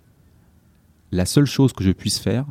la 1.13 1.25
seule 1.27 1.45
chose 1.47 1.73
que 1.73 1.85
je 1.85 1.91
puisse 1.91 2.19
faire 2.19 2.47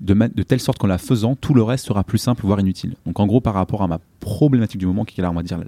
de, 0.00 0.42
telle 0.42 0.60
sorte 0.60 0.78
qu'en 0.78 0.86
la 0.86 0.98
faisant, 0.98 1.36
tout 1.36 1.54
le 1.54 1.62
reste 1.62 1.86
sera 1.86 2.04
plus 2.04 2.18
simple, 2.18 2.44
voire 2.44 2.60
inutile. 2.60 2.94
Donc, 3.06 3.20
en 3.20 3.26
gros, 3.26 3.40
par 3.40 3.54
rapport 3.54 3.82
à 3.82 3.88
ma 3.88 4.00
problématique 4.20 4.78
du 4.78 4.86
moment, 4.86 5.04
qui 5.04 5.20
est 5.20 5.22
là, 5.22 5.30
on 5.30 5.34
va 5.34 5.42
dire, 5.42 5.60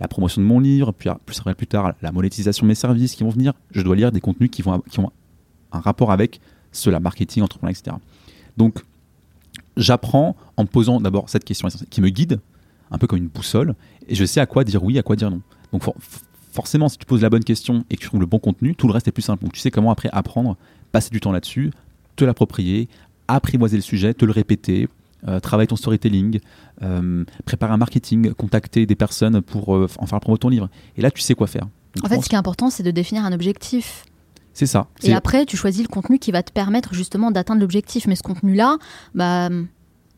la 0.00 0.08
promotion 0.08 0.42
de 0.42 0.46
mon 0.46 0.60
livre, 0.60 0.92
puis 0.92 1.08
ah, 1.08 1.18
plus, 1.24 1.66
tard, 1.66 1.94
la 2.02 2.12
monétisation 2.12 2.66
de 2.66 2.68
mes 2.68 2.74
services 2.74 3.14
qui 3.14 3.24
vont 3.24 3.30
venir, 3.30 3.52
je 3.70 3.82
dois 3.82 3.96
lire 3.96 4.12
des 4.12 4.20
contenus 4.20 4.50
qui 4.50 4.62
vont, 4.62 4.80
qui 4.90 5.00
ont 5.00 5.10
un 5.72 5.80
rapport 5.80 6.12
avec 6.12 6.40
cela 6.72 7.00
marketing, 7.00 7.42
entrepreneur, 7.42 7.74
etc. 7.76 7.96
Donc, 8.56 8.84
j'apprends 9.76 10.36
en 10.56 10.62
me 10.62 10.68
posant 10.68 11.00
d'abord 11.00 11.28
cette 11.28 11.44
question 11.44 11.68
qui 11.90 12.00
me 12.00 12.10
guide, 12.10 12.40
un 12.90 12.98
peu 12.98 13.06
comme 13.06 13.18
une 13.18 13.28
boussole, 13.28 13.74
et 14.08 14.14
je 14.14 14.24
sais 14.24 14.40
à 14.40 14.46
quoi 14.46 14.64
dire 14.64 14.84
oui, 14.84 14.98
à 14.98 15.02
quoi 15.02 15.16
dire 15.16 15.30
non. 15.30 15.40
Donc, 15.72 15.82
forcément, 16.52 16.88
si 16.88 16.98
tu 16.98 17.06
poses 17.06 17.22
la 17.22 17.30
bonne 17.30 17.44
question 17.44 17.84
et 17.90 17.96
que 17.96 18.02
tu 18.02 18.08
trouves 18.08 18.20
le 18.20 18.26
bon 18.26 18.38
contenu, 18.38 18.74
tout 18.74 18.86
le 18.86 18.92
reste 18.92 19.08
est 19.08 19.12
plus 19.12 19.22
simple. 19.22 19.42
Donc, 19.42 19.52
tu 19.52 19.60
sais 19.60 19.70
comment 19.70 19.90
après 19.90 20.10
apprendre, 20.12 20.56
passer 20.92 21.10
du 21.10 21.20
temps 21.20 21.32
là-dessus, 21.32 21.72
te 22.16 22.24
l'approprier, 22.24 22.88
apprivoiser 23.28 23.76
le 23.76 23.82
sujet, 23.82 24.14
te 24.14 24.24
le 24.24 24.32
répéter, 24.32 24.88
euh, 25.26 25.40
travailler 25.40 25.66
ton 25.66 25.76
storytelling, 25.76 26.40
euh, 26.82 27.24
préparer 27.44 27.72
un 27.72 27.78
marketing, 27.78 28.34
contacter 28.34 28.84
des 28.84 28.94
personnes 28.94 29.40
pour 29.40 29.74
euh, 29.74 29.88
en 29.98 30.06
faire 30.06 30.20
promo 30.20 30.36
ton 30.36 30.50
livre. 30.50 30.68
Et 30.96 31.02
là, 31.02 31.10
tu 31.10 31.22
sais 31.22 31.34
quoi 31.34 31.46
faire. 31.46 31.66
en 32.02 32.08
fait, 32.08 32.20
ce 32.20 32.28
qui 32.28 32.34
est 32.34 32.38
important, 32.38 32.68
c'est 32.68 32.82
de 32.82 32.90
définir 32.90 33.24
un 33.24 33.32
objectif. 33.32 34.04
C'est 34.52 34.66
ça. 34.66 34.86
Et 35.02 35.14
après, 35.14 35.46
tu 35.46 35.56
choisis 35.56 35.82
le 35.82 35.88
contenu 35.88 36.18
qui 36.18 36.30
va 36.30 36.42
te 36.42 36.52
permettre 36.52 36.94
justement 36.94 37.30
d'atteindre 37.30 37.60
l'objectif. 37.60 38.06
Mais 38.06 38.14
ce 38.14 38.22
contenu-là, 38.22 38.76
bah, 39.14 39.48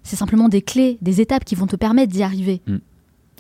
c'est 0.03 0.17
simplement 0.17 0.49
des 0.49 0.61
clés, 0.61 0.99
des 1.01 1.21
étapes 1.21 1.45
qui 1.45 1.55
vont 1.55 1.67
te 1.67 1.77
permettre 1.77 2.13
d'y 2.13 2.23
arriver. 2.23 2.61
Hmm. 2.67 2.79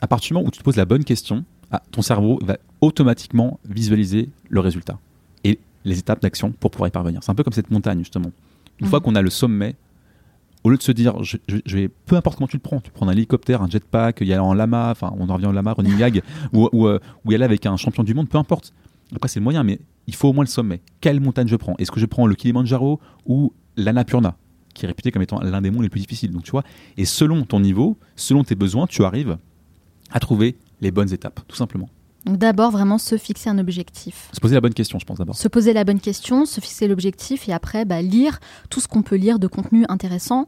À 0.00 0.06
partir 0.06 0.28
du 0.28 0.34
moment 0.34 0.48
où 0.48 0.50
tu 0.50 0.58
te 0.58 0.64
poses 0.64 0.76
la 0.76 0.84
bonne 0.84 1.04
question, 1.04 1.44
ah, 1.70 1.82
ton 1.90 2.00
cerveau 2.00 2.38
va 2.42 2.58
automatiquement 2.80 3.58
visualiser 3.68 4.30
le 4.48 4.60
résultat 4.60 4.98
et 5.44 5.58
les 5.84 5.98
étapes 5.98 6.22
d'action 6.22 6.52
pour 6.52 6.70
pouvoir 6.70 6.88
y 6.88 6.90
parvenir. 6.90 7.20
C'est 7.22 7.30
un 7.30 7.34
peu 7.34 7.42
comme 7.42 7.52
cette 7.52 7.70
montagne, 7.70 7.98
justement. 7.98 8.30
Une 8.80 8.86
fois 8.86 8.98
mhm. 8.98 9.04
qu'on 9.04 9.14
a 9.14 9.22
le 9.22 9.30
sommet, 9.30 9.76
au 10.64 10.70
lieu 10.70 10.76
de 10.76 10.82
se 10.82 10.92
dire, 10.92 11.22
je, 11.22 11.36
vais, 11.76 11.88
peu 11.88 12.16
importe 12.16 12.38
comment 12.38 12.48
tu 12.48 12.56
le 12.56 12.62
prends, 12.62 12.80
tu 12.80 12.90
prends 12.90 13.08
un 13.08 13.12
hélicoptère, 13.12 13.62
un 13.62 13.70
jetpack, 13.70 14.20
y 14.20 14.32
aller 14.32 14.40
en 14.40 14.52
lama, 14.52 14.90
enfin, 14.90 15.14
on 15.16 15.28
en 15.28 15.34
revient 15.34 15.46
au 15.46 15.52
lama, 15.52 15.72
running 15.72 15.96
gag, 15.96 16.22
ou, 16.52 16.68
ou, 16.72 16.88
euh, 16.88 16.98
ou, 17.24 17.32
y 17.32 17.34
aller 17.36 17.44
avec 17.44 17.66
un 17.66 17.76
champion 17.76 18.02
du 18.02 18.14
monde, 18.14 18.28
peu 18.28 18.38
importe. 18.38 18.72
Après, 19.14 19.28
c'est 19.28 19.38
le 19.38 19.44
moyen, 19.44 19.62
mais 19.62 19.78
il 20.08 20.14
faut 20.14 20.28
au 20.28 20.32
moins 20.32 20.44
le 20.44 20.50
sommet. 20.50 20.80
Quelle 21.00 21.20
montagne 21.20 21.46
je 21.46 21.56
prends? 21.56 21.76
Est-ce 21.78 21.92
que 21.92 22.00
je 22.00 22.06
prends 22.06 22.26
le 22.26 22.34
Kilimanjaro 22.34 23.00
ou 23.26 23.52
l'Annapurna, 23.76 24.36
qui 24.74 24.84
est 24.84 24.88
réputé 24.88 25.12
comme 25.12 25.22
étant 25.22 25.40
l'un 25.40 25.60
des 25.62 25.70
monts 25.70 25.82
les 25.82 25.88
plus 25.88 26.00
difficiles? 26.00 26.32
Donc, 26.32 26.42
tu 26.42 26.50
vois, 26.50 26.64
et 26.96 27.04
selon 27.04 27.44
ton 27.44 27.60
niveau, 27.60 27.96
selon 28.16 28.42
tes 28.42 28.56
besoins, 28.56 28.88
tu 28.88 29.04
arrives 29.04 29.38
à 30.10 30.18
trouver 30.18 30.56
les 30.80 30.90
bonnes 30.90 31.12
étapes, 31.12 31.40
tout 31.46 31.56
simplement. 31.56 31.88
Donc 32.26 32.38
d'abord 32.38 32.72
vraiment 32.72 32.98
se 32.98 33.16
fixer 33.16 33.48
un 33.48 33.58
objectif. 33.58 34.28
Se 34.32 34.40
poser 34.40 34.56
la 34.56 34.60
bonne 34.60 34.74
question, 34.74 34.98
je 34.98 35.06
pense 35.06 35.18
d'abord. 35.18 35.36
Se 35.36 35.46
poser 35.46 35.72
la 35.72 35.84
bonne 35.84 36.00
question, 36.00 36.44
se 36.44 36.60
fixer 36.60 36.88
l'objectif 36.88 37.48
et 37.48 37.52
après 37.52 37.84
bah, 37.84 38.02
lire 38.02 38.40
tout 38.68 38.80
ce 38.80 38.88
qu'on 38.88 39.02
peut 39.02 39.14
lire 39.14 39.38
de 39.38 39.46
contenu 39.46 39.84
intéressant 39.88 40.44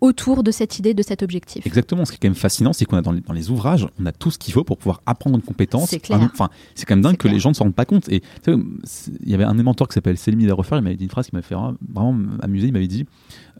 autour 0.00 0.42
de 0.42 0.50
cette 0.50 0.78
idée, 0.78 0.94
de 0.94 1.02
cet 1.02 1.22
objectif. 1.22 1.66
Exactement. 1.66 2.04
Ce 2.04 2.12
qui 2.12 2.16
est 2.16 2.20
quand 2.20 2.28
même 2.28 2.34
fascinant, 2.34 2.72
c'est 2.72 2.84
qu'on 2.84 2.96
a 2.96 3.02
dans 3.02 3.12
les, 3.12 3.50
ouvrages, 3.50 3.86
on 4.00 4.06
a 4.06 4.12
tout 4.12 4.30
ce 4.30 4.38
qu'il 4.38 4.54
faut 4.54 4.64
pour 4.64 4.78
pouvoir 4.78 5.02
apprendre 5.06 5.36
une 5.36 5.42
compétence. 5.42 5.90
C'est 5.90 5.98
clair. 5.98 6.20
Enfin, 6.32 6.48
c'est 6.74 6.86
quand 6.86 6.94
même 6.94 7.02
dingue 7.02 7.16
que 7.16 7.28
les 7.28 7.40
gens 7.40 7.50
ne 7.50 7.54
s'en 7.54 7.64
rendent 7.64 7.74
pas 7.74 7.84
compte. 7.84 8.08
Et 8.08 8.22
il 8.46 9.28
y 9.28 9.34
avait 9.34 9.44
un 9.44 9.54
des 9.54 9.62
mentors 9.62 9.88
qui 9.88 9.94
s'appelle 9.94 10.16
Céline 10.16 10.50
Refer, 10.52 10.76
il 10.76 10.82
m'avait 10.82 10.96
dit 10.96 11.04
une 11.04 11.10
phrase 11.10 11.28
qui 11.28 11.34
m'a 11.34 11.42
fait 11.42 11.56
vraiment 11.92 12.16
amuser. 12.40 12.68
Il 12.68 12.72
m'avait 12.72 12.86
dit 12.86 13.06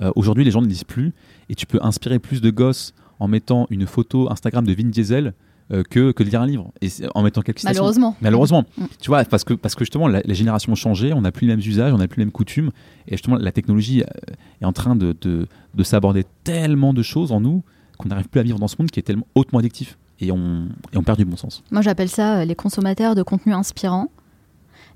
euh, 0.01 0.13
aujourd'hui, 0.15 0.45
les 0.45 0.51
gens 0.51 0.63
ne 0.63 0.69
lisent 0.69 0.85
plus 0.85 1.13
et 1.49 1.55
tu 1.55 1.67
peux 1.67 1.81
inspirer 1.83 2.19
plus 2.19 2.41
de 2.41 2.51
gosses 2.51 2.95
en 3.19 3.29
mettant 3.29 3.67
une 3.71 3.87
photo 3.87 4.31
Instagram 4.31 4.65
de 4.65 4.73
Vin 4.73 4.89
Diesel 4.89 5.35
euh, 5.71 5.83
que, 5.83 6.13
que 6.13 6.23
de 6.23 6.31
lire 6.31 6.41
un 6.41 6.47
livre 6.47 6.73
et 6.81 6.89
en 7.15 7.23
mettant 7.23 7.43
quelques 7.43 7.59
citations. 7.59 7.83
Malheureusement. 7.83 8.17
Malheureusement. 8.21 8.65
Mm. 8.77 8.85
Tu 9.01 9.09
vois, 9.09 9.25
parce 9.25 9.45
que, 9.45 9.55
parce 9.55 9.75
que 9.75 9.85
justement, 9.85 10.09
la, 10.09 10.21
les 10.25 10.35
générations 10.35 10.73
ont 10.73 10.77
changé, 10.77 11.13
on 11.13 11.21
n'a 11.21 11.33
plus 11.33 11.47
les 11.47 11.53
mêmes 11.55 11.67
usages, 11.67 11.93
on 11.93 11.99
n'a 11.99 12.09
plus 12.09 12.21
les 12.21 12.25
mêmes 12.25 12.33
coutumes. 12.33 12.71
Et 13.07 13.13
justement, 13.13 13.37
la 13.37 13.53
technologie 13.53 14.03
euh, 14.03 14.35
est 14.61 14.65
en 14.65 14.73
train 14.73 14.97
de, 14.97 15.15
de, 15.21 15.47
de 15.75 15.83
s'aborder 15.83 16.25
tellement 16.45 16.95
de 16.95 17.03
choses 17.03 17.33
en 17.33 17.41
nous 17.41 17.63
qu'on 17.99 18.09
n'arrive 18.09 18.29
plus 18.29 18.41
à 18.41 18.43
vivre 18.43 18.59
dans 18.59 18.69
ce 18.69 18.77
monde 18.79 18.91
qui 18.91 19.01
est 19.01 19.03
tellement 19.03 19.27
hautement 19.35 19.59
addictif. 19.59 19.99
Et 20.21 20.33
on, 20.33 20.69
et 20.93 20.97
on 20.97 21.03
perd 21.03 21.19
du 21.19 21.25
bon 21.25 21.37
sens. 21.37 21.63
Moi, 21.71 21.83
j'appelle 21.83 22.09
ça 22.09 22.39
euh, 22.39 22.45
les 22.45 22.55
consommateurs 22.55 23.15
de 23.15 23.23
contenu 23.23 23.53
inspirant. 23.53 24.09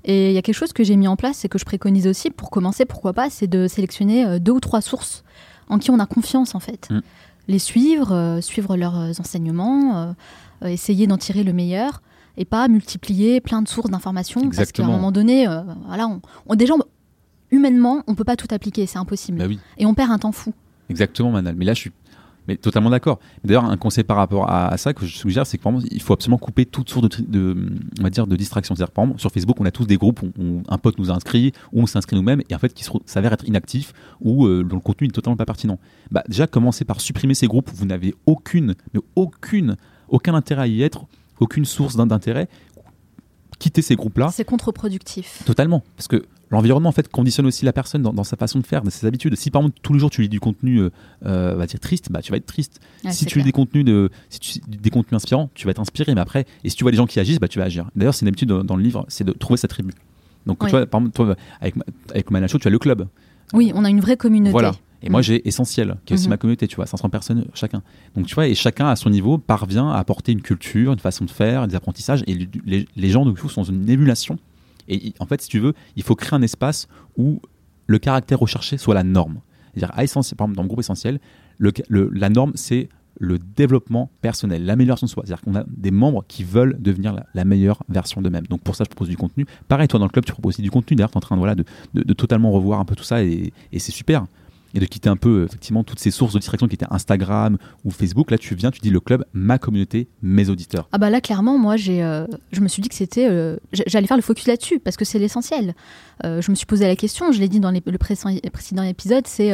Et 0.05 0.31
il 0.31 0.33
y 0.33 0.37
a 0.37 0.41
quelque 0.41 0.55
chose 0.55 0.73
que 0.73 0.83
j'ai 0.83 0.97
mis 0.97 1.07
en 1.07 1.15
place 1.15 1.45
et 1.45 1.49
que 1.49 1.57
je 1.57 1.65
préconise 1.65 2.07
aussi 2.07 2.29
pour 2.29 2.49
commencer, 2.49 2.83
pourquoi 2.85 3.13
pas, 3.13 3.29
c'est 3.29 3.47
de 3.47 3.67
sélectionner 3.67 4.39
deux 4.39 4.51
ou 4.51 4.59
trois 4.59 4.81
sources 4.81 5.23
en 5.69 5.77
qui 5.77 5.91
on 5.91 5.99
a 5.99 6.05
confiance 6.05 6.55
en 6.55 6.59
fait. 6.59 6.89
Mm. 6.89 7.01
Les 7.47 7.59
suivre, 7.59 8.39
suivre 8.41 8.75
leurs 8.75 9.19
enseignements, 9.19 9.97
euh, 9.97 10.11
essayer 10.69 11.07
d'en 11.07 11.17
tirer 11.17 11.43
le 11.43 11.53
meilleur 11.53 12.01
et 12.37 12.45
pas 12.45 12.67
multiplier 12.67 13.41
plein 13.41 13.61
de 13.61 13.67
sources 13.67 13.89
d'informations 13.89 14.49
parce 14.49 14.71
qu'à 14.71 14.83
un 14.83 14.87
moment 14.87 15.11
donné, 15.11 15.47
euh, 15.47 15.61
voilà, 15.87 16.07
on, 16.47 16.55
déjà 16.55 16.73
humainement, 17.51 18.03
on 18.07 18.15
peut 18.15 18.23
pas 18.23 18.35
tout 18.35 18.47
appliquer, 18.51 18.85
c'est 18.85 18.97
impossible. 18.97 19.37
Bah 19.37 19.45
et 19.77 19.85
on 19.85 19.93
perd 19.93 20.11
un 20.11 20.17
temps 20.17 20.31
fou. 20.31 20.53
Exactement, 20.89 21.31
Manal. 21.31 21.55
Mais 21.55 21.65
là, 21.65 21.73
je 21.73 21.79
suis 21.79 21.91
mais 22.47 22.57
totalement 22.57 22.89
d'accord. 22.89 23.19
D'ailleurs, 23.43 23.65
un 23.65 23.77
conseil 23.77 24.03
par 24.03 24.17
rapport 24.17 24.49
à, 24.49 24.75
ça 24.77 24.93
que 24.93 25.05
je 25.05 25.15
suggère, 25.15 25.45
c'est 25.45 25.57
qu'il 25.57 26.01
faut 26.01 26.13
absolument 26.13 26.37
couper 26.37 26.65
toute 26.65 26.89
source 26.89 27.21
de, 27.21 27.55
on 27.99 28.03
va 28.03 28.09
dire, 28.09 28.27
de 28.27 28.35
distraction. 28.35 28.75
C'est-à-dire, 28.75 28.91
par 28.91 29.05
exemple, 29.05 29.19
sur 29.21 29.31
Facebook, 29.31 29.59
on 29.59 29.65
a 29.65 29.71
tous 29.71 29.85
des 29.85 29.97
groupes 29.97 30.21
où, 30.21 30.61
un 30.67 30.77
pote 30.77 30.97
nous 30.97 31.09
a 31.09 31.13
inscrit, 31.13 31.53
ou 31.71 31.81
on 31.81 31.85
s'inscrit 31.85 32.15
nous-mêmes, 32.15 32.41
et 32.49 32.55
en 32.55 32.59
fait, 32.59 32.73
qui 32.73 32.85
s'avère 33.05 33.33
être 33.33 33.45
inactif, 33.47 33.93
ou 34.21 34.45
euh, 34.45 34.63
dont 34.63 34.75
le 34.75 34.81
contenu 34.81 35.07
n'est 35.07 35.13
totalement 35.13 35.37
pas 35.37 35.45
pertinent. 35.45 35.79
Bah, 36.11 36.23
déjà, 36.27 36.47
commencez 36.47 36.85
par 36.85 36.99
supprimer 36.99 37.33
ces 37.33 37.47
groupes 37.47 37.71
où 37.71 37.75
vous 37.75 37.85
n'avez 37.85 38.13
aucune, 38.25 38.75
mais 38.93 38.99
aucune 39.15 39.77
aucun 40.09 40.33
intérêt 40.33 40.63
à 40.63 40.67
y 40.67 40.83
être, 40.83 41.05
aucune 41.39 41.65
source 41.65 41.95
d'intérêt. 41.95 42.47
Quitter 43.59 43.81
ces 43.81 43.95
groupes-là. 43.95 44.29
C'est 44.33 44.43
contre-productif. 44.43 45.43
Totalement. 45.45 45.83
Parce 45.95 46.07
que 46.07 46.25
l'environnement 46.53 46.89
en 46.89 46.93
fait 46.93 47.07
conditionne 47.09 47.45
aussi 47.45 47.65
la 47.65 47.73
personne 47.73 48.01
dans, 48.01 48.23
sa 48.23 48.35
façon 48.35 48.59
de 48.59 48.65
faire, 48.65 48.83
dans 48.83 48.89
ses 48.89 49.07
habitudes. 49.07 49.35
Si 49.35 49.51
par 49.51 49.61
exemple 49.61 49.79
tous 49.81 49.93
les 49.93 49.99
jours 49.99 50.09
tu 50.09 50.21
lis 50.21 50.29
du 50.29 50.39
contenu, 50.39 50.79
euh, 50.79 50.89
euh 51.25 51.55
va 51.55 51.65
dire 51.65 51.79
triste, 51.79 52.11
bah 52.11 52.21
tu 52.21 52.31
vas 52.31 52.37
être 52.37 52.45
triste. 52.45 52.79
si 53.09 53.25
tu 53.25 53.39
lis 53.39 53.45
des 53.45 53.51
contenus 53.51 53.85
de, 53.85 54.09
si 54.29 54.39
tu, 54.39 54.59
des 54.67 54.89
contenus 54.89 55.13
inspirants, 55.13 55.49
tu 55.53 55.65
vas 55.65 55.71
être 55.71 55.79
inspiré. 55.79 56.13
Mais 56.13 56.21
après, 56.21 56.45
et 56.63 56.69
si 56.69 56.75
tu 56.75 56.83
vois 56.83 56.91
des 56.91 56.97
gens 56.97 57.07
qui 57.07 57.19
agissent, 57.19 57.39
bah 57.39 57.47
tu 57.47 57.59
vas 57.59 57.65
agir. 57.65 57.89
D'ailleurs, 57.95 58.13
c'est 58.13 58.21
une 58.21 58.27
habitude 58.27 58.49
dans, 58.49 58.75
le 58.75 58.83
livre, 58.83 59.05
c'est 59.07 59.23
de 59.23 59.31
trouver 59.31 59.57
sa 59.57 59.67
tribu. 59.67 59.93
Donc 60.45 60.59
tu 60.59 60.69
vois, 60.69 60.85
par 60.85 60.99
exemple, 60.99 61.15
toi, 61.15 61.35
avec 61.61 61.75
avec 62.11 62.31
Manacho, 62.31 62.59
tu 62.59 62.67
as 62.67 62.71
le 62.71 62.79
club. 62.79 63.07
Oui, 63.53 63.71
on 63.75 63.85
a 63.85 63.89
une 63.89 64.01
vraie 64.01 64.17
communauté. 64.17 64.51
Voilà. 64.51 64.73
Et 65.03 65.09
moi, 65.09 65.19
mm. 65.19 65.23
j'ai 65.23 65.47
Essentiel, 65.47 65.97
qui 66.05 66.13
est 66.13 66.15
aussi 66.15 66.25
mm-hmm. 66.25 66.29
ma 66.29 66.37
communauté, 66.37 66.67
tu 66.67 66.77
vois, 66.77 66.85
500 66.85 67.09
personnes 67.09 67.45
chacun. 67.53 67.83
Donc, 68.15 68.25
tu 68.25 68.35
vois, 68.35 68.47
et 68.47 68.55
chacun, 68.55 68.87
à 68.87 68.95
son 68.95 69.09
niveau, 69.09 69.37
parvient 69.37 69.91
à 69.91 69.97
apporter 69.97 70.31
une 70.31 70.41
culture, 70.41 70.93
une 70.93 70.99
façon 70.99 71.25
de 71.25 71.31
faire, 71.31 71.67
des 71.67 71.75
apprentissages. 71.75 72.23
Et 72.25 72.47
les, 72.95 73.09
gens, 73.09 73.25
du 73.25 73.33
coup, 73.33 73.49
sont 73.49 73.61
dans 73.61 73.69
une 73.69 73.89
émulation. 73.89 74.39
Et 74.87 75.13
en 75.19 75.25
fait, 75.25 75.41
si 75.41 75.49
tu 75.49 75.59
veux, 75.59 75.73
il 75.95 76.03
faut 76.03 76.15
créer 76.15 76.37
un 76.37 76.41
espace 76.41 76.87
où 77.17 77.41
le 77.87 77.99
caractère 77.99 78.39
recherché 78.39 78.77
soit 78.77 78.95
la 78.95 79.03
norme. 79.03 79.39
C'est-à-dire, 79.73 79.91
à 79.97 80.03
Essentiel, 80.03 80.37
par 80.37 80.45
exemple, 80.45 80.55
dans 80.55 80.63
le 80.63 80.67
groupe 80.67 80.79
Essentiel, 80.79 81.19
la 81.59 82.29
norme, 82.29 82.53
c'est 82.55 82.89
le 83.19 83.37
développement 83.37 84.09
personnel, 84.21 84.65
l'amélioration 84.65 85.05
de 85.05 85.11
soi. 85.11 85.23
C'est-à-dire 85.25 85.43
qu'on 85.43 85.55
a 85.55 85.63
des 85.67 85.91
membres 85.91 86.23
qui 86.27 86.43
veulent 86.43 86.77
devenir 86.79 87.15
la, 87.33 87.45
meilleure 87.45 87.83
version 87.89 88.21
d'eux-mêmes. 88.21 88.47
Donc 88.47 88.61
pour 88.61 88.75
ça, 88.75 88.83
je 88.83 88.89
propose 88.89 89.09
du 89.09 89.17
contenu. 89.17 89.45
Pareil, 89.67 89.87
toi 89.87 89.99
dans 89.99 90.05
le 90.05 90.11
club, 90.11 90.25
tu 90.25 90.31
proposes 90.31 90.55
aussi 90.55 90.61
du 90.61 90.71
contenu. 90.71 90.95
D'ailleurs, 90.95 91.11
tu 91.11 91.15
es 91.15 91.17
en 91.17 91.21
train 91.21 91.35
de, 91.35 91.39
voilà, 91.39 91.55
de, 91.55 91.63
de, 91.93 92.13
totalement 92.13 92.51
revoir 92.51 92.79
un 92.79 92.85
peu 92.85 92.95
tout 92.95 93.03
ça 93.03 93.23
et, 93.23 93.53
et 93.71 93.79
c'est 93.79 93.91
super 93.91 94.25
et 94.73 94.79
de 94.79 94.85
quitter 94.85 95.09
un 95.09 95.15
peu 95.15 95.45
effectivement 95.45 95.83
toutes 95.83 95.99
ces 95.99 96.11
sources 96.11 96.33
de 96.33 96.39
distraction 96.39 96.67
qui 96.67 96.75
étaient 96.75 96.87
Instagram 96.89 97.57
ou 97.83 97.91
Facebook. 97.91 98.31
Là, 98.31 98.37
tu 98.37 98.55
viens, 98.55 98.71
tu 98.71 98.79
dis 98.79 98.89
le 98.89 98.99
club, 98.99 99.25
ma 99.33 99.57
communauté, 99.57 100.07
mes 100.21 100.49
auditeurs. 100.49 100.87
Ah 100.91 100.97
bah 100.97 101.09
là, 101.09 101.21
clairement, 101.21 101.57
moi, 101.57 101.77
j'ai, 101.77 102.03
euh, 102.03 102.25
je 102.51 102.61
me 102.61 102.67
suis 102.67 102.81
dit 102.81 102.89
que 102.89 102.95
c'était, 102.95 103.27
euh, 103.29 103.57
j'allais 103.71 104.07
faire 104.07 104.17
le 104.17 104.23
focus 104.23 104.47
là-dessus 104.47 104.79
parce 104.79 104.97
que 104.97 105.05
c'est 105.05 105.19
l'essentiel. 105.19 105.75
Euh, 106.25 106.41
je 106.41 106.51
me 106.51 106.55
suis 106.55 106.65
posé 106.65 106.87
la 106.87 106.95
question, 106.95 107.31
je 107.31 107.39
l'ai 107.39 107.47
dit 107.47 107.59
dans 107.59 107.71
le 107.71 107.97
précédent 107.97 108.83
épisode, 108.83 109.27
c'est 109.27 109.51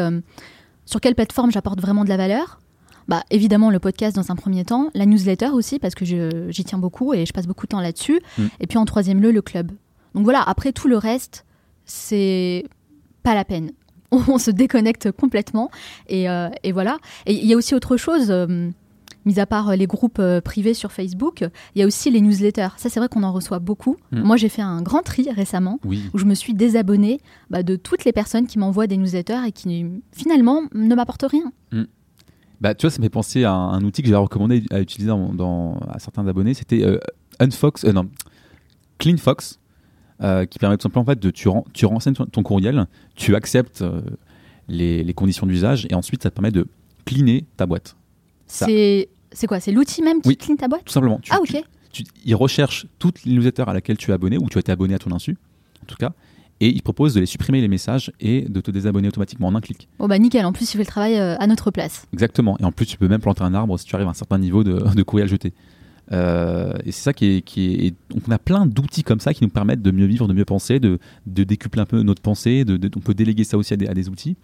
sur 0.86 1.02
quelle 1.02 1.16
plateforme 1.16 1.52
j'apporte 1.52 1.82
vraiment 1.82 2.04
de 2.04 2.10
la 2.10 2.18
valeur? 2.18 2.60
Bah, 3.08 3.24
évidemment, 3.32 3.72
le 3.72 3.80
podcast 3.80 4.16
dans 4.16 4.32
un 4.32 4.36
premier 4.36 4.64
temps, 4.66 4.92
la 4.94 5.06
newsletter 5.08 5.50
aussi, 5.50 5.80
parce 5.80 5.96
que 5.96 6.06
j'y 6.06 6.64
tiens 6.64 6.78
beaucoup 6.78 7.14
et 7.14 7.26
je 7.26 7.34
passe 7.34 7.48
beaucoup 7.48 7.66
de 7.66 7.70
temps 7.70 7.82
là-dessus. 7.82 8.22
Mm. 8.38 8.44
Et 8.60 8.68
puis 8.68 8.78
en 8.78 8.86
troisième 8.86 9.20
lieu, 9.22 9.32
le 9.32 9.42
club. 9.42 9.72
Donc 10.14 10.24
voilà, 10.24 10.44
après 10.44 10.72
tout 10.72 10.88
le 10.88 10.98
reste, 10.98 11.46
c'est 11.86 12.66
pas 13.24 13.34
la 13.34 13.46
peine. 13.46 13.72
on 14.28 14.38
se 14.38 14.52
déconnecte 14.52 15.12
complètement. 15.12 15.70
Et, 16.08 16.30
euh, 16.30 16.50
voilà. 16.74 16.98
Et 17.26 17.34
il 17.34 17.46
y 17.46 17.54
a 17.54 17.58
aussi 17.58 17.76
autre 17.76 17.98
chose. 17.98 18.30
Euh, 18.30 18.70
mis 19.26 19.38
à 19.38 19.46
part 19.46 19.76
les 19.76 19.86
groupes 19.86 20.20
euh, 20.20 20.40
privés 20.40 20.74
sur 20.74 20.94
Facebook, 20.94 21.46
il 21.76 21.80
y 21.80 21.84
a 21.84 21.86
aussi 21.86 22.10
les 22.10 22.22
newsletters. 22.22 22.70
Ça, 22.78 22.90
c'est 22.90 23.02
vrai 23.02 23.10
qu'on 23.10 23.24
en 23.24 23.34
reçoit 23.34 23.60
beaucoup. 23.60 23.98
Mm. 24.12 24.22
Moi, 24.22 24.38
j'ai 24.38 24.48
fait 24.48 24.62
un 24.62 24.82
grand 24.82 25.02
tri 25.02 25.30
récemment 25.30 25.80
où 25.84 26.18
je 26.18 26.26
me 26.26 26.34
suis 26.34 26.54
désabonnée 26.54 27.20
bah, 27.50 27.62
de 27.62 27.76
toutes 27.76 28.06
les 28.06 28.14
personnes 28.14 28.48
qui 28.48 28.58
m'envoient 28.58 28.88
des 28.88 28.96
newsletters 28.96 29.42
et 29.46 29.52
qui 29.52 29.86
finalement 30.14 30.64
ne 30.74 30.96
m'apportent 30.96 31.26
rien. 31.30 31.52
Mm. 31.74 31.84
Bah, 32.62 32.74
tu 32.76 32.86
vois, 32.86 32.92
ça 32.92 33.00
me 33.00 33.04
fait 33.04 33.10
penser 33.10 33.44
à 33.44 33.52
un, 33.52 33.84
outil 33.84 34.02
que 34.02 34.08
j'ai 34.08 34.16
recommandé 34.16 34.64
à 34.72 34.80
utiliser 34.80 35.10
dans, 35.10 35.80
à 35.90 36.00
certains 36.00 36.26
abonnés. 36.26 36.54
C'était 36.54 36.84
Unfox, 37.40 37.84
non, 37.84 38.10
CleanFox. 39.00 39.60
Euh, 40.22 40.46
qui 40.46 40.60
permet 40.60 40.76
tout 40.76 40.84
simplement 40.84 41.04
en 41.04 41.06
fait, 41.06 41.20
de 41.20 41.32
tu, 41.32 41.48
tu 41.74 41.86
renseignes 41.86 42.14
ton, 42.14 42.44
courriel, 42.44 42.88
tu 43.16 43.36
acceptes 43.36 43.82
euh, 43.82 44.02
les, 44.68 45.14
conditions 45.14 45.48
d'usage 45.48 45.88
et 45.90 45.96
ensuite 45.96 46.24
ça 46.24 46.30
te 46.30 46.36
permet 46.36 46.52
de 46.52 46.68
cleaner 47.06 47.46
ta 47.56 47.66
boîte. 47.66 47.96
C'est 48.46 49.08
quoi? 49.48 49.62
C'est 49.62 49.72
l'outil 49.72 50.02
même 50.02 50.22
qui 50.22 50.36
clean 50.36 50.58
ta 50.58 50.68
boîte? 50.68 50.84
Tout 50.84 50.92
simplement. 50.92 51.22
ah 51.30 51.40
ok. 51.40 51.64
il 52.26 52.36
recherche 52.36 52.86
toutes 52.98 53.24
les 53.24 53.34
newsletters 53.34 53.64
à 53.66 53.74
laquelle 53.74 53.96
tu 53.96 54.12
es 54.12 54.14
abonné 54.14 54.38
ou 54.38 54.50
tu 54.50 54.58
as 54.58 54.60
été 54.60 54.74
abonné 54.74 54.94
à 54.94 55.00
ton 55.00 55.14
insu, 55.14 55.38
en 55.84 55.86
tout 55.86 55.96
cas, 55.96 56.12
et 56.60 56.68
il 56.68 56.82
propose 56.82 57.14
de 57.14 57.22
les 57.22 57.26
supprimer 57.26 57.62
les 57.62 57.70
messages 57.70 58.12
et 58.20 58.42
de 58.42 58.60
te 58.60 58.72
désabonner 58.72 59.08
automatiquement 59.08 59.48
en 59.48 59.56
un 59.56 59.62
clic. 59.62 59.88
Oh 60.00 60.10
bah 60.10 60.20
nickel, 60.20 60.46
en 60.46 60.52
plus 60.52 60.74
il 60.74 60.74
fait 60.74 60.84
le 60.84 60.86
travail 60.86 61.18
euh, 61.18 61.38
à 61.40 61.48
notre 61.48 61.72
place. 61.72 62.08
Exactement, 62.12 62.58
et 62.60 62.66
en 62.66 62.74
plus 62.74 62.86
tu 62.86 62.98
peux 62.98 63.08
même 63.08 63.22
planter 63.22 63.44
un 63.44 63.54
arbre 63.54 63.80
si 63.80 63.86
tu 63.86 63.96
arrives 63.96 64.08
à 64.08 64.12
un 64.12 64.16
certain 64.16 64.38
niveau 64.38 64.66
de, 64.66 64.94
de 64.96 65.04
courriel 65.04 65.30
jeté. 65.30 65.54
Euh, 66.12 66.74
et 66.86 66.92
c'est 66.92 67.04
ça 67.04 67.14
qui 67.14 67.38
est, 67.38 67.42
qui 67.42 67.88
est. 67.88 67.96
On 68.28 68.32
a 68.32 68.40
plein 68.40 68.66
d'outils 68.66 69.04
comme 69.04 69.20
ça 69.20 69.34
qui 69.34 69.44
nous 69.44 69.50
permettent 69.50 69.82
de 69.82 69.92
mieux 69.92 70.06
vivre, 70.06 70.28
de 70.28 70.34
mieux 70.34 70.46
penser, 70.46 70.80
de, 70.80 71.00
de 71.28 71.44
décupler 71.44 71.82
un 71.82 71.86
peu 71.86 72.02
notre 72.02 72.22
pensée. 72.22 72.66
De, 72.66 72.80
on 72.96 73.00
peut 73.00 73.14
déléguer 73.14 73.44
ça 73.44 73.58
aussi 73.58 73.74
à 73.74 73.78
des, 73.78 73.88
à 73.88 73.94
des 73.94 74.10
outils. 74.10 74.36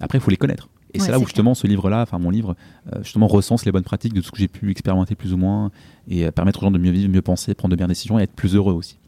Après, 0.00 0.18
il 0.18 0.20
faut 0.20 0.30
les 0.30 0.36
connaître. 0.36 0.68
Et 0.94 1.00
c'est 1.00 1.10
là 1.10 1.18
où 1.18 1.24
justement 1.24 1.54
ce 1.54 1.66
livre-là, 1.66 2.02
enfin 2.02 2.18
mon 2.18 2.30
livre, 2.30 2.56
euh, 2.92 3.02
justement 3.02 3.26
recense 3.26 3.66
les 3.66 3.72
bonnes 3.72 3.84
pratiques 3.84 4.14
de 4.14 4.20
tout 4.20 4.28
ce 4.28 4.32
que 4.32 4.38
j'ai 4.38 4.48
pu 4.48 4.70
expérimenter 4.70 5.14
plus 5.14 5.34
ou 5.34 5.36
moins 5.36 5.70
et 6.08 6.24
euh, 6.24 6.30
permettre 6.30 6.60
aux 6.60 6.62
gens 6.62 6.70
de 6.70 6.78
mieux 6.78 6.90
vivre, 6.90 7.10
mieux 7.10 7.20
penser, 7.20 7.54
prendre 7.54 7.72
de 7.72 7.76
meilleures 7.76 7.88
décisions 7.88 8.18
et 8.18 8.22
être 8.22 8.32
plus 8.32 8.54
heureux 8.54 8.72
aussi. 8.72 8.98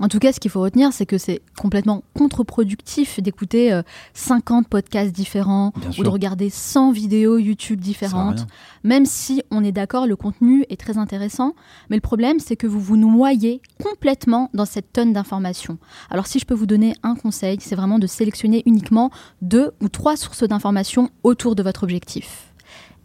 En 0.00 0.08
tout 0.08 0.18
cas, 0.18 0.32
ce 0.32 0.40
qu'il 0.40 0.50
faut 0.50 0.60
retenir, 0.60 0.92
c'est 0.92 1.06
que 1.06 1.18
c'est 1.18 1.40
complètement 1.60 2.02
contre-productif 2.14 3.20
d'écouter 3.20 3.78
50 4.14 4.64
euh, 4.64 4.68
podcasts 4.68 5.12
différents 5.12 5.72
ou 5.98 6.02
de 6.02 6.08
regarder 6.08 6.50
100 6.50 6.92
vidéos 6.92 7.38
YouTube 7.38 7.80
différentes, 7.80 8.46
même 8.84 9.06
si 9.06 9.42
on 9.50 9.64
est 9.64 9.72
d'accord, 9.72 10.06
le 10.06 10.16
contenu 10.16 10.64
est 10.70 10.78
très 10.78 10.98
intéressant. 10.98 11.54
Mais 11.90 11.96
le 11.96 12.00
problème, 12.00 12.38
c'est 12.38 12.56
que 12.56 12.66
vous 12.66 12.80
vous 12.80 12.96
noyez 12.96 13.60
complètement 13.82 14.50
dans 14.54 14.64
cette 14.64 14.92
tonne 14.92 15.12
d'informations. 15.12 15.78
Alors 16.10 16.26
si 16.26 16.38
je 16.38 16.46
peux 16.46 16.54
vous 16.54 16.66
donner 16.66 16.94
un 17.02 17.14
conseil, 17.14 17.58
c'est 17.60 17.76
vraiment 17.76 17.98
de 17.98 18.06
sélectionner 18.06 18.62
uniquement 18.66 19.10
deux 19.42 19.72
ou 19.80 19.88
trois 19.88 20.16
sources 20.16 20.44
d'informations 20.44 21.10
autour 21.22 21.54
de 21.54 21.62
votre 21.62 21.82
objectif. 21.82 22.52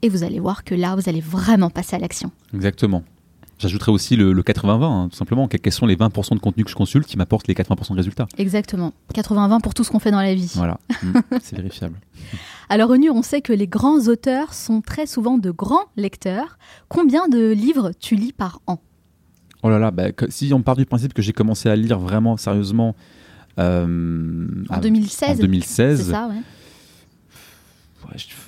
Et 0.02 0.10
vous 0.10 0.24
allez 0.24 0.40
voir 0.40 0.64
que 0.64 0.76
là, 0.76 0.96
vous 0.96 1.08
allez 1.08 1.22
vraiment 1.22 1.70
passer 1.70 1.96
à 1.96 2.00
l'action. 2.00 2.32
Exactement. 2.54 3.04
J'ajouterais 3.64 3.94
aussi 3.94 4.18
le, 4.18 4.34
80-20, 4.34 4.84
hein, 4.84 5.08
tout 5.10 5.16
simplement. 5.16 5.48
Quels 5.48 5.72
sont 5.72 5.86
les 5.86 5.96
20% 5.96 6.36
de 6.36 6.40
contenu 6.40 6.66
que 6.66 6.70
je 6.70 6.76
consulte 6.76 7.08
qui 7.08 7.18
m'apportent 7.18 7.48
les 7.48 7.54
80% 7.54 7.92
de 7.92 7.96
résultats 7.96 8.28
Exactement. 8.38 8.92
80-20 9.16 9.62
pour 9.62 9.74
tout 9.74 9.86
ce 9.86 9.90
qu'on 9.90 10.00
fait 10.00 10.12
dans 10.12 10.22
la 10.22 10.36
vie. 10.36 10.52
Voilà, 10.56 10.82
mmh, 11.04 11.20
c'est 11.42 11.56
vérifiable. 11.56 11.96
Alors, 12.68 12.90
Onu, 12.90 13.10
on 13.10 13.22
sait 13.22 13.40
que 13.40 13.54
les 13.54 13.68
grands 13.68 14.02
auteurs 14.10 14.54
sont 14.54 14.82
très 14.82 15.06
souvent 15.06 15.38
de 15.38 15.50
grands 15.50 15.86
lecteurs. 15.96 16.58
Combien 16.90 17.30
de 17.30 17.54
livres 17.54 17.92
tu 17.98 18.16
lis 18.16 18.34
par 18.34 18.60
an? 18.68 18.82
Oh 19.62 19.70
là 19.70 19.80
là, 19.80 19.92
bah, 19.92 20.10
si 20.28 20.52
on 20.54 20.62
part 20.62 20.76
du 20.76 20.86
principe 20.86 21.14
que 21.14 21.22
j'ai 21.22 21.32
commencé 21.32 21.70
à 21.70 21.78
lire 21.78 22.00
vraiment 22.00 22.36
sérieusement 22.36 22.98
euh, 23.60 24.46
en, 24.70 24.80
2016, 24.80 25.38
en 25.38 25.42
2016, 25.42 26.04
c'est 26.04 26.12
ça, 26.12 26.28
ouais 26.28 26.42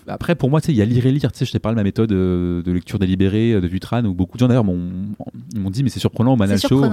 après, 0.07 0.36
pour 0.36 0.49
moi, 0.49 0.59
il 0.68 0.76
y 0.76 0.82
a 0.82 0.86
lire 0.86 1.05
et 1.05 1.11
lire. 1.11 1.32
Tu 1.32 1.39
sais, 1.39 1.45
je 1.45 1.51
t'ai 1.51 1.59
parlé 1.59 1.76
de 1.76 1.80
ma 1.80 1.84
méthode 1.84 2.11
euh, 2.11 2.61
de 2.61 2.72
lecture 2.72 2.99
délibérée 2.99 3.53
euh, 3.53 3.61
de 3.61 3.68
Dutran, 3.68 4.03
où 4.05 4.13
beaucoup 4.13 4.38
de 4.38 4.39
gens 4.39 4.47
d'ailleurs 4.47 4.63
m'ont 4.63 5.70
dit, 5.70 5.84
mais 5.84 5.89
c'est 5.89 5.99
surprenant 5.99 6.34
au 6.34 6.36
Manal 6.36 6.59
Show. 6.59 6.86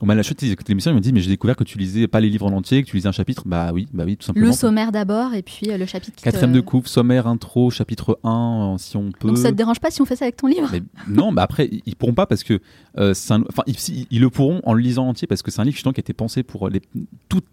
Au 0.00 0.06
Manal 0.06 0.24
Show, 0.24 0.34
ils 0.42 0.52
écoutaient 0.52 0.72
l'émission, 0.72 0.90
ils 0.90 0.94
m'ont 0.94 1.00
dit, 1.00 1.12
mais 1.12 1.20
j'ai 1.20 1.30
découvert 1.30 1.56
que 1.56 1.64
tu 1.64 1.78
lisais 1.78 2.06
pas 2.06 2.20
les 2.20 2.28
livres 2.28 2.46
en 2.46 2.52
entier, 2.52 2.82
que 2.82 2.88
tu 2.88 2.96
lisais 2.96 3.08
un 3.08 3.12
chapitre. 3.12 3.42
Bah 3.46 3.70
oui, 3.72 3.88
bah 3.92 4.04
oui, 4.06 4.16
tout 4.16 4.26
simplement. 4.26 4.46
Le 4.46 4.52
sommaire 4.52 4.92
d'abord, 4.92 5.34
et 5.34 5.42
puis 5.42 5.70
euh, 5.70 5.78
le 5.78 5.86
chapitre. 5.86 6.22
Quatrième 6.22 6.52
de 6.52 6.60
coupe, 6.60 6.86
sommaire, 6.88 7.26
intro, 7.26 7.70
chapitre 7.70 8.18
1, 8.24 8.76
si 8.78 8.96
on 8.96 9.10
peut. 9.12 9.28
Donc 9.28 9.38
ça 9.38 9.50
te 9.50 9.56
dérange 9.56 9.80
pas 9.80 9.90
si 9.90 10.02
on 10.02 10.04
fait 10.04 10.16
ça 10.16 10.24
avec 10.24 10.36
ton 10.36 10.46
livre? 10.46 10.70
Non, 11.08 11.32
bah 11.32 11.42
après, 11.42 11.70
ils 11.86 11.96
pourront 11.96 12.14
pas 12.14 12.26
parce 12.26 12.44
que. 12.44 12.60
enfin, 12.96 13.42
ils, 13.66 14.06
ils, 14.10 14.20
le 14.20 14.30
pourront 14.30 14.60
en 14.64 14.74
le 14.74 14.82
lisant 14.82 15.08
entier 15.08 15.26
parce 15.26 15.42
que 15.42 15.50
c'est 15.50 15.60
un 15.60 15.64
livre 15.64 15.76
justement 15.76 15.92
qui 15.92 16.00
a 16.00 16.02
été 16.02 16.12
pensé 16.12 16.42
pour 16.42 16.68
les, 16.68 16.82
toutes 17.28 17.46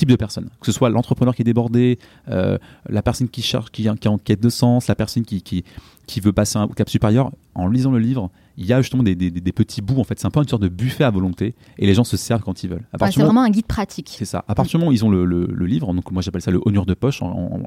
type 0.00 0.08
de 0.08 0.16
personne. 0.16 0.48
Que 0.60 0.66
ce 0.66 0.72
soit 0.72 0.88
l'entrepreneur 0.88 1.34
qui 1.34 1.42
est 1.42 1.44
débordé, 1.44 1.98
euh, 2.28 2.56
la 2.88 3.02
personne 3.02 3.28
qui 3.28 3.42
cherche, 3.42 3.70
qui, 3.70 3.82
qui, 3.82 3.88
est 3.88 4.10
en 4.10 4.18
quête 4.18 4.40
de 4.40 4.48
sens, 4.48 4.88
la 4.88 4.94
personne 4.94 5.24
qui, 5.24 5.42
qui, 5.42 5.62
qui 6.06 6.20
veut 6.20 6.32
passer 6.32 6.58
un 6.58 6.68
cap 6.68 6.88
supérieur. 6.88 7.30
En 7.54 7.68
lisant 7.68 7.90
le 7.90 7.98
livre, 7.98 8.30
il 8.56 8.64
y 8.64 8.72
a 8.72 8.80
justement 8.80 9.02
des, 9.02 9.14
des, 9.14 9.30
des 9.30 9.52
petits 9.52 9.82
bouts. 9.82 10.00
En 10.00 10.04
fait, 10.04 10.18
c'est 10.18 10.26
un 10.26 10.30
peu 10.30 10.40
une 10.40 10.48
sorte 10.48 10.62
de 10.62 10.68
buffet 10.68 11.04
à 11.04 11.10
volonté 11.10 11.54
et 11.76 11.86
les 11.86 11.92
gens 11.92 12.04
se 12.04 12.16
servent 12.16 12.42
quand 12.42 12.64
ils 12.64 12.70
veulent. 12.70 12.86
c'est 12.98 13.20
vraiment 13.20 13.42
un 13.42 13.50
guide 13.50 13.66
pratique. 13.66 14.14
C'est 14.18 14.24
ça. 14.24 14.42
À 14.48 14.54
partir 14.54 14.78
du 14.78 14.82
moment 14.82 14.90
où 14.90 14.94
ils 14.94 15.04
ont 15.04 15.10
le, 15.10 15.24
le, 15.26 15.66
livre, 15.66 15.92
donc 15.92 16.10
moi 16.10 16.22
j'appelle 16.22 16.40
ça 16.40 16.50
le 16.50 16.60
honneur 16.64 16.86
de 16.86 16.94
poche 16.94 17.20
en, 17.20 17.28
en, 17.28 17.60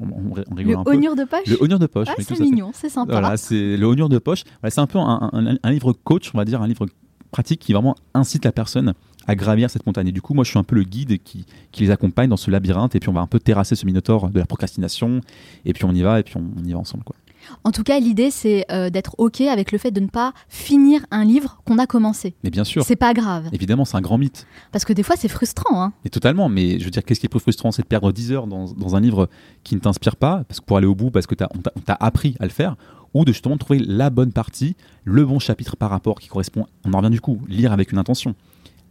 Le 0.56 0.74
honneur 0.74 1.14
de 1.14 1.24
poche 1.24 1.46
Le 1.46 1.62
honneur 1.62 1.78
de 1.78 1.86
poche. 1.86 2.08
Ah, 2.10 2.14
c'est 2.18 2.40
mignon, 2.40 2.72
c'est 2.74 2.88
sympa. 2.88 3.12
Voilà, 3.12 3.36
c'est 3.36 3.76
le 3.76 3.86
honneur 3.86 4.08
de 4.08 4.18
poche. 4.18 4.42
c'est 4.68 4.80
un 4.80 4.86
peu 4.88 4.98
un, 4.98 5.30
un, 5.32 5.56
un 5.62 5.70
livre 5.70 5.92
coach, 5.92 6.32
on 6.34 6.38
va 6.38 6.44
dire, 6.44 6.60
un 6.60 6.66
livre 6.66 6.86
pratique 7.30 7.60
qui 7.60 7.72
vraiment 7.72 7.94
incite 8.14 8.44
la 8.44 8.52
personne 8.52 8.94
à 9.26 9.34
gravir 9.34 9.70
cette 9.70 9.86
montagne. 9.86 10.08
Et 10.08 10.12
du 10.12 10.22
coup, 10.22 10.34
moi, 10.34 10.44
je 10.44 10.50
suis 10.50 10.58
un 10.58 10.64
peu 10.64 10.76
le 10.76 10.84
guide 10.84 11.22
qui, 11.22 11.46
qui, 11.72 11.82
les 11.82 11.90
accompagne 11.90 12.28
dans 12.28 12.36
ce 12.36 12.50
labyrinthe. 12.50 12.94
Et 12.94 13.00
puis, 13.00 13.08
on 13.08 13.12
va 13.12 13.20
un 13.20 13.26
peu 13.26 13.40
terrasser 13.40 13.76
ce 13.76 13.86
minotaure 13.86 14.30
de 14.30 14.38
la 14.38 14.46
procrastination. 14.46 15.20
Et 15.64 15.72
puis, 15.72 15.84
on 15.84 15.92
y 15.92 16.02
va. 16.02 16.20
Et 16.20 16.22
puis, 16.22 16.36
on, 16.36 16.64
y 16.64 16.72
va 16.72 16.78
ensemble. 16.78 17.04
Quoi. 17.04 17.16
En 17.62 17.72
tout 17.72 17.82
cas, 17.82 18.00
l'idée, 18.00 18.30
c'est 18.30 18.64
euh, 18.70 18.90
d'être 18.90 19.14
OK 19.18 19.40
avec 19.42 19.72
le 19.72 19.78
fait 19.78 19.90
de 19.90 20.00
ne 20.00 20.06
pas 20.06 20.32
finir 20.48 21.04
un 21.10 21.24
livre 21.24 21.60
qu'on 21.64 21.78
a 21.78 21.86
commencé. 21.86 22.34
Mais 22.42 22.50
bien 22.50 22.64
sûr. 22.64 22.84
C'est 22.84 22.96
pas 22.96 23.12
grave. 23.12 23.48
Évidemment, 23.52 23.84
c'est 23.84 23.96
un 23.96 24.00
grand 24.00 24.18
mythe. 24.18 24.46
Parce 24.72 24.84
que 24.84 24.92
des 24.92 25.02
fois, 25.02 25.16
c'est 25.16 25.28
frustrant. 25.28 25.82
Hein. 25.82 25.92
Et 26.04 26.10
totalement. 26.10 26.48
Mais 26.48 26.78
je 26.78 26.84
veux 26.84 26.90
dire, 26.90 27.04
qu'est-ce 27.04 27.20
qui 27.20 27.26
est 27.26 27.28
plus 27.28 27.40
frustrant 27.40 27.72
C'est 27.72 27.82
de 27.82 27.86
perdre 27.86 28.12
10 28.12 28.32
heures 28.32 28.46
dans, 28.46 28.72
dans 28.72 28.96
un 28.96 29.00
livre 29.00 29.28
qui 29.62 29.74
ne 29.74 29.80
t'inspire 29.80 30.16
pas, 30.16 30.44
parce 30.48 30.60
que 30.60 30.64
pour 30.64 30.76
aller 30.76 30.86
au 30.86 30.94
bout, 30.94 31.10
parce 31.10 31.26
que 31.26 31.34
on 31.54 31.80
t'a 31.80 31.96
appris 32.00 32.36
à 32.40 32.44
le 32.44 32.50
faire, 32.50 32.76
ou 33.14 33.24
de 33.24 33.32
justement 33.32 33.56
trouver 33.56 33.78
la 33.78 34.10
bonne 34.10 34.32
partie, 34.32 34.76
le 35.04 35.24
bon 35.24 35.38
chapitre 35.38 35.76
par 35.76 35.90
rapport 35.90 36.20
qui 36.20 36.28
correspond. 36.28 36.66
On 36.84 36.92
en 36.92 36.98
revient 36.98 37.10
du 37.10 37.20
coup, 37.20 37.40
lire 37.48 37.72
avec 37.72 37.92
une 37.92 37.98
intention. 37.98 38.34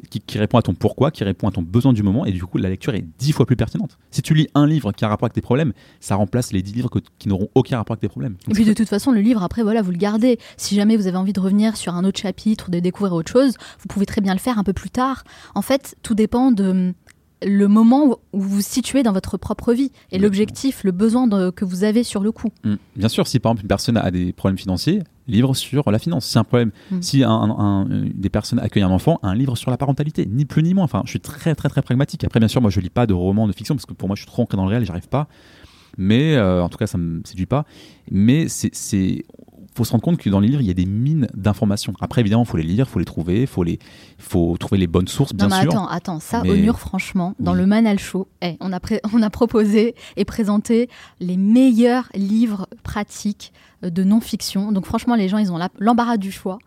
Qui, 0.10 0.38
répond 0.38 0.58
à 0.58 0.62
ton 0.62 0.74
pourquoi, 0.74 1.12
qui 1.12 1.24
répond 1.24 1.48
à 1.48 1.52
ton 1.52 1.62
besoin 1.62 1.94
du 1.94 2.04
moment, 2.04 2.26
et 2.26 2.32
du 2.32 2.44
coup, 2.44 2.58
la 2.58 2.70
lecture 2.70 2.94
est 2.94 3.06
dix 3.20 3.32
fois 3.32 3.46
plus 3.46 3.56
pertinente. 3.56 3.98
Si 4.12 4.22
tu 4.22 4.34
lis 4.34 4.48
un 4.54 4.68
livre 4.68 4.92
qui 4.92 5.04
a 5.04 5.08
un 5.08 5.10
rapport 5.10 5.26
avec 5.26 5.34
tes 5.34 5.42
problèmes, 5.42 5.74
ça 6.00 6.16
remplace 6.16 6.52
les 6.52 6.62
dix 6.62 6.74
livres 6.74 6.90
qui 7.20 7.30
n'auront 7.30 7.50
aucun 7.56 7.78
rapport 7.78 7.94
avec 7.94 8.02
tes 8.02 8.10
problèmes. 8.10 8.36
et 8.50 8.54
puis, 8.54 8.66
de 8.66 8.74
toute 8.74 8.90
façon, 8.90 9.12
le 9.12 9.22
livre, 9.22 9.44
après, 9.44 9.64
voilà, 9.64 9.82
vous 9.82 9.92
le 9.92 9.98
gardez. 9.98 10.40
Si 10.58 10.76
jamais 10.76 10.98
vous 10.98 11.08
avez 11.08 11.18
envie 11.18 11.34
de 11.34 11.40
revenir 11.40 11.78
sur 11.78 11.96
un 11.96 12.04
autre 12.06 12.20
chapitre, 12.20 12.70
de 12.70 12.80
découvrir 12.80 13.14
autre 13.14 13.32
chose, 13.32 13.56
vous 13.80 13.88
pouvez 13.88 14.06
très 14.06 14.22
bien 14.22 14.34
le 14.34 14.40
faire 14.40 14.58
un 14.58 14.64
peu 14.64 14.74
plus 14.74 14.90
tard. 14.90 15.24
En 15.56 15.62
fait, 15.62 15.96
tout 16.04 16.16
dépend 16.16 16.52
de 16.52 16.94
le 17.46 17.68
moment 17.68 18.20
où 18.34 18.40
vous 18.40 18.50
vous 18.50 18.62
situez 18.62 19.04
dans 19.04 19.12
votre 19.12 19.38
propre 19.38 19.74
vie 19.74 19.92
et 20.12 20.20
l'objectif, 20.20 20.84
le 20.84 20.92
besoin 20.92 21.28
que 21.52 21.66
vous 21.66 21.84
avez 21.84 22.04
sur 22.04 22.22
le 22.22 22.32
coup. 22.32 22.50
Mm. 22.64 22.76
Bien 22.96 23.10
sûr, 23.10 23.28
si 23.28 23.40
par 23.40 23.52
exemple 23.52 23.64
une 23.64 23.68
personne 23.68 23.98
a 23.98 24.12
des 24.12 24.34
problèmes 24.34 24.58
financiers, 24.58 25.02
livre 25.28 25.54
sur 25.54 25.90
la 25.92 26.00
finance. 26.00 26.26
Si 26.26 26.38
un 26.38 26.44
problème, 26.44 26.72
mm. 26.92 27.02
si 27.02 27.24
un, 27.24 27.88
des 27.90 28.30
personnes 28.30 28.60
accueillent 28.60 28.84
un 28.84 28.92
enfant, 28.92 29.20
un 29.24 29.36
livre 29.36 29.56
sur 29.56 29.72
la 29.72 29.78
parentalité, 29.78 30.28
ni 30.30 30.46
plus 30.46 30.64
ni 30.64 30.74
moins. 30.74 30.84
Enfin, 30.84 31.02
je 31.06 31.10
suis 31.10 31.20
très 31.20 31.56
très 31.56 31.70
très 31.70 31.82
pragmatique. 31.82 32.24
Après, 32.24 32.40
bien 32.40 32.48
sûr, 32.48 32.62
moi 32.62 32.70
je 32.70 32.80
lis 32.80 32.90
pas 32.90 33.08
de 33.08 33.14
romans 33.14 33.48
de 33.48 33.54
fiction 33.54 33.76
parce 33.76 33.86
que 33.86 33.94
pour 33.94 34.08
moi 34.08 34.16
je 34.16 34.22
suis 34.22 34.32
trop 34.32 34.44
ancré 34.44 34.58
dans 34.58 34.66
le 34.66 34.70
réel, 34.70 34.86
j'arrive 34.86 35.08
pas. 35.08 35.28
Mais 35.98 36.36
euh, 36.36 36.64
en 36.64 36.70
tout 36.70 36.78
cas, 36.78 36.88
ça 36.88 36.98
me 36.98 37.22
séduit 37.24 37.46
pas. 37.46 37.66
Mais 38.10 38.48
c'est 38.48 39.26
faut 39.76 39.84
se 39.84 39.92
rendre 39.92 40.04
compte 40.04 40.18
que 40.18 40.30
dans 40.30 40.40
les 40.40 40.48
livres, 40.48 40.62
il 40.62 40.68
y 40.68 40.72
a 40.72 40.76
des 40.76 40.86
mines 40.86 41.28
d'informations. 41.34 41.94
Après, 42.00 42.22
évidemment, 42.22 42.44
il 42.44 42.50
faut 42.50 42.58
les 42.58 42.64
lire, 42.64 42.86
il 42.88 42.92
faut 42.92 43.00
les 43.00 43.06
trouver, 43.06 43.42
il 43.42 43.48
faut, 43.48 43.64
les, 43.64 43.80
faut 44.18 44.56
trouver 44.58 44.80
les 44.80 44.88
bonnes 44.88 45.08
sources, 45.08 45.34
bien 45.34 45.48
non, 45.48 45.56
mais 45.56 45.64
Attends, 45.64 45.88
attends, 45.88 46.20
ça, 46.20 46.42
au 46.42 46.54
mur, 46.54 46.80
franchement, 46.80 47.36
dans 47.40 47.54
le 47.54 47.66
Manal 47.66 48.00
Show, 48.00 48.28
eh, 48.42 48.56
on, 48.60 48.72
a 48.74 48.80
on 49.14 49.22
a 49.22 49.30
proposé 49.30 49.96
et 50.18 50.26
présenté 50.26 50.90
les 51.20 51.38
meilleurs 51.38 52.10
livres 52.14 52.68
pratiques 52.84 53.54
euh, 53.84 53.90
de 53.90 54.04
non-fiction. 54.04 54.72
Donc, 54.72 54.86
franchement, 54.86 55.16
les 55.16 55.30
gens, 55.30 55.38
ils 55.38 55.52
ont 55.52 55.60
l'embarras 55.80 56.18
du 56.18 56.32
choix. 56.32 56.60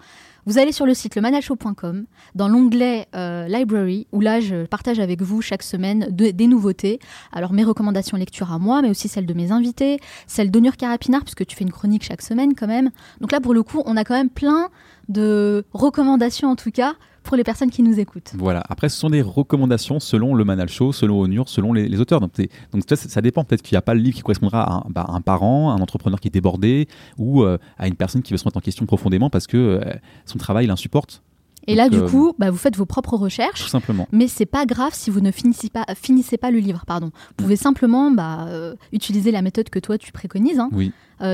Vous 0.48 0.58
allez 0.58 0.70
sur 0.70 0.86
le 0.86 0.94
site 0.94 1.16
lemanalshow.com, 1.16 2.06
dans 2.36 2.46
l'onglet 2.46 3.08
euh, 3.16 3.48
Library, 3.48 4.06
où 4.12 4.20
là, 4.20 4.38
je 4.38 4.64
partage 4.64 5.00
avec 5.00 5.20
vous 5.20 5.42
chaque 5.42 5.64
semaine 5.64 6.06
des 6.12 6.46
nouveautés. 6.46 7.00
Alors, 7.32 7.52
mes 7.52 7.64
recommandations 7.64 8.16
lecture 8.16 8.52
à 8.52 8.60
moi, 8.60 8.80
mais 8.80 8.88
aussi 8.88 9.08
celles 9.08 9.26
de 9.26 9.34
mes 9.34 9.50
invités, 9.50 9.98
celles 10.28 10.52
d'Onur 10.52 10.76
Carapinard, 10.76 11.22
puisque 11.22 11.44
tu 11.46 11.56
fais 11.56 11.64
une 11.64 11.72
chronique 11.72 12.04
chaque 12.04 12.22
semaine 12.22 12.54
quand 12.54 12.68
même. 12.68 12.92
Donc 13.20 13.32
là, 13.32 13.40
pour 13.40 13.54
le 13.54 13.64
coup, 13.64 13.82
on 13.86 13.96
a 13.96 14.04
quand 14.04 14.14
même 14.14 14.30
plein 14.30 14.68
de 15.08 15.64
recommandations, 15.72 16.48
en 16.48 16.56
tout 16.56 16.70
cas, 16.70 16.94
pour 17.26 17.36
les 17.36 17.44
personnes 17.44 17.70
qui 17.70 17.82
nous 17.82 17.98
écoutent. 17.98 18.32
Voilà. 18.38 18.62
Après, 18.68 18.88
ce 18.88 18.98
sont 18.98 19.10
des 19.10 19.20
recommandations 19.20 20.00
selon 20.00 20.34
le 20.34 20.44
Manal 20.44 20.68
Show, 20.68 20.92
selon 20.92 21.20
Onur, 21.20 21.48
selon 21.48 21.72
les, 21.72 22.00
auteurs. 22.00 22.20
Donc, 22.20 22.32
donc 22.72 22.82
ça, 22.86 23.20
dépend. 23.20 23.44
Peut-être 23.44 23.62
qu'il 23.62 23.74
n'y 23.74 23.78
a 23.78 23.82
pas 23.82 23.94
le 23.94 24.00
livre 24.00 24.16
qui 24.16 24.22
correspondra 24.22 24.62
à 24.62 24.74
un, 24.74 24.84
bah, 24.88 25.06
un, 25.08 25.20
parent, 25.20 25.70
un 25.70 25.80
entrepreneur 25.80 26.20
qui 26.20 26.28
est 26.28 26.30
débordé 26.30 26.88
ou 27.18 27.42
euh, 27.42 27.58
à 27.78 27.88
une 27.88 27.94
personne 27.94 28.22
qui 28.22 28.32
veut 28.32 28.38
se 28.38 28.44
mettre 28.44 28.56
en 28.56 28.60
question 28.60 28.86
profondément 28.86 29.28
parce 29.28 29.46
que 29.46 29.56
euh, 29.56 29.92
son 30.24 30.38
travail 30.38 30.66
l'insupporte. 30.66 31.22
Et 31.68 31.74
là, 31.74 31.88
du 31.88 31.98
euh, 31.98 32.08
coup, 32.08 32.32
bah, 32.38 32.50
vous 32.50 32.58
faites 32.58 32.76
vos 32.76 32.86
propres 32.86 33.16
recherches. 33.16 33.62
Tout 33.62 33.68
simplement. 33.68 34.06
Mais 34.12 34.28
c'est 34.28 34.46
pas 34.46 34.66
grave 34.66 34.92
si 34.94 35.10
vous 35.10 35.20
ne 35.20 35.32
finissez 35.32 35.68
pas, 35.68 35.84
finissez 36.00 36.38
pas 36.38 36.52
le 36.52 36.58
livre. 36.58 36.84
Pardon. 36.86 37.06
Vous 37.06 37.34
pouvez 37.36 37.56
simplement 37.56 38.12
bah, 38.12 38.46
utiliser 38.92 39.32
la 39.32 39.42
méthode 39.42 39.68
que 39.68 39.80
toi 39.80 39.98
tu 39.98 40.12
préconises. 40.12 40.60
Hein. 40.60 40.70
Oui. 40.72 40.92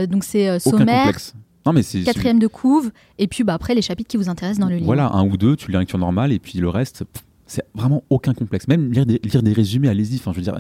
donc 0.09 0.25
c'est 0.25 0.59
sommaire, 0.59 1.13
non, 1.67 1.73
mais 1.73 1.83
c'est, 1.83 2.03
quatrième 2.03 2.39
de 2.39 2.47
couve, 2.47 2.91
et 3.19 3.29
puis 3.29 3.45
bah, 3.45 3.55
après 3.55 3.75
les 3.75 3.83
chapitres 3.83 4.09
qui 4.09 4.17
vous 4.17 4.29
intéressent 4.29 4.61
dans 4.61 4.69
le 4.69 4.77
livre. 4.77 4.87
Voilà, 4.87 5.11
un 5.13 5.25
ou 5.25 5.37
deux, 5.37 5.57
tu 5.57 5.71
lis 5.71 5.77
en 5.77 5.81
lecture 5.81 5.99
normale, 5.99 6.33
et 6.33 6.39
puis 6.39 6.59
le 6.59 6.69
reste, 6.69 7.05
c'est 7.53 7.65
vraiment 7.75 8.03
aucun 8.09 8.33
complexe. 8.33 8.67
Même 8.67 8.93
lire 8.93 9.05
des, 9.05 9.21
lire 9.23 9.43
des 9.43 9.53
résumés, 9.53 9.89
allez-y. 9.89 10.17
Enfin, 10.17 10.33
je 10.33 10.39
veux 10.39 10.43
dire, 10.43 10.59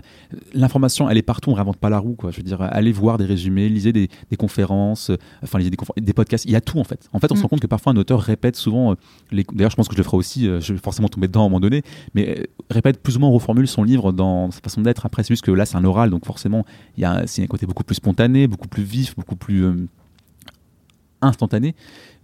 l'information, 0.52 1.08
elle 1.08 1.16
est 1.16 1.22
partout, 1.22 1.50
on 1.50 1.54
réinvente 1.54 1.78
pas 1.78 1.88
la 1.88 1.98
roue, 1.98 2.14
quoi. 2.14 2.30
Je 2.30 2.36
veux 2.36 2.42
dire, 2.42 2.60
allez 2.60 2.92
voir 2.92 3.16
des 3.16 3.24
résumés, 3.24 3.68
lisez 3.70 3.92
des, 3.92 4.08
conférences, 4.38 5.08
euh, 5.08 5.16
enfin, 5.42 5.58
lisez 5.58 5.70
des, 5.70 6.12
podcasts. 6.12 6.44
Il 6.44 6.50
y 6.50 6.56
a 6.56 6.60
tout, 6.60 6.78
en 6.78 6.84
fait. 6.84 7.08
En 7.12 7.18
fait, 7.18 7.32
on 7.32 7.34
se 7.34 7.40
mm. 7.40 7.42
rend 7.42 7.48
compte 7.48 7.60
que 7.60 7.66
parfois 7.66 7.92
un 7.92 7.96
auteur 7.96 8.20
répète 8.20 8.56
souvent, 8.56 8.92
euh, 8.92 8.94
les... 9.30 9.44
d'ailleurs, 9.54 9.70
je 9.70 9.76
pense 9.76 9.88
que 9.88 9.94
je 9.94 9.98
le 9.98 10.04
ferai 10.04 10.18
aussi, 10.18 10.46
euh, 10.46 10.60
je 10.60 10.74
vais 10.74 10.78
forcément 10.78 11.08
tomber 11.08 11.28
dedans 11.28 11.40
à 11.40 11.44
un 11.44 11.48
moment 11.48 11.60
donné, 11.60 11.82
mais 12.14 12.46
répète 12.68 13.02
plus 13.02 13.16
ou 13.16 13.20
moins, 13.20 13.30
reformule 13.30 13.66
son 13.66 13.84
livre 13.84 14.12
dans 14.12 14.50
sa 14.50 14.60
façon 14.60 14.82
d'être. 14.82 15.06
Après, 15.06 15.22
c'est 15.22 15.32
juste 15.32 15.44
que 15.44 15.50
là, 15.50 15.64
c'est 15.64 15.76
un 15.76 15.84
oral, 15.84 16.10
donc 16.10 16.26
forcément, 16.26 16.66
il 16.98 17.02
y 17.02 17.04
a, 17.06 17.26
c'est 17.26 17.42
un 17.42 17.46
côté 17.46 17.64
beaucoup 17.64 17.84
plus 17.84 17.94
spontané, 17.94 18.46
beaucoup 18.46 18.68
plus 18.68 18.82
vif, 18.82 19.16
beaucoup 19.16 19.36
plus 19.36 19.88
instantané, 21.22 21.74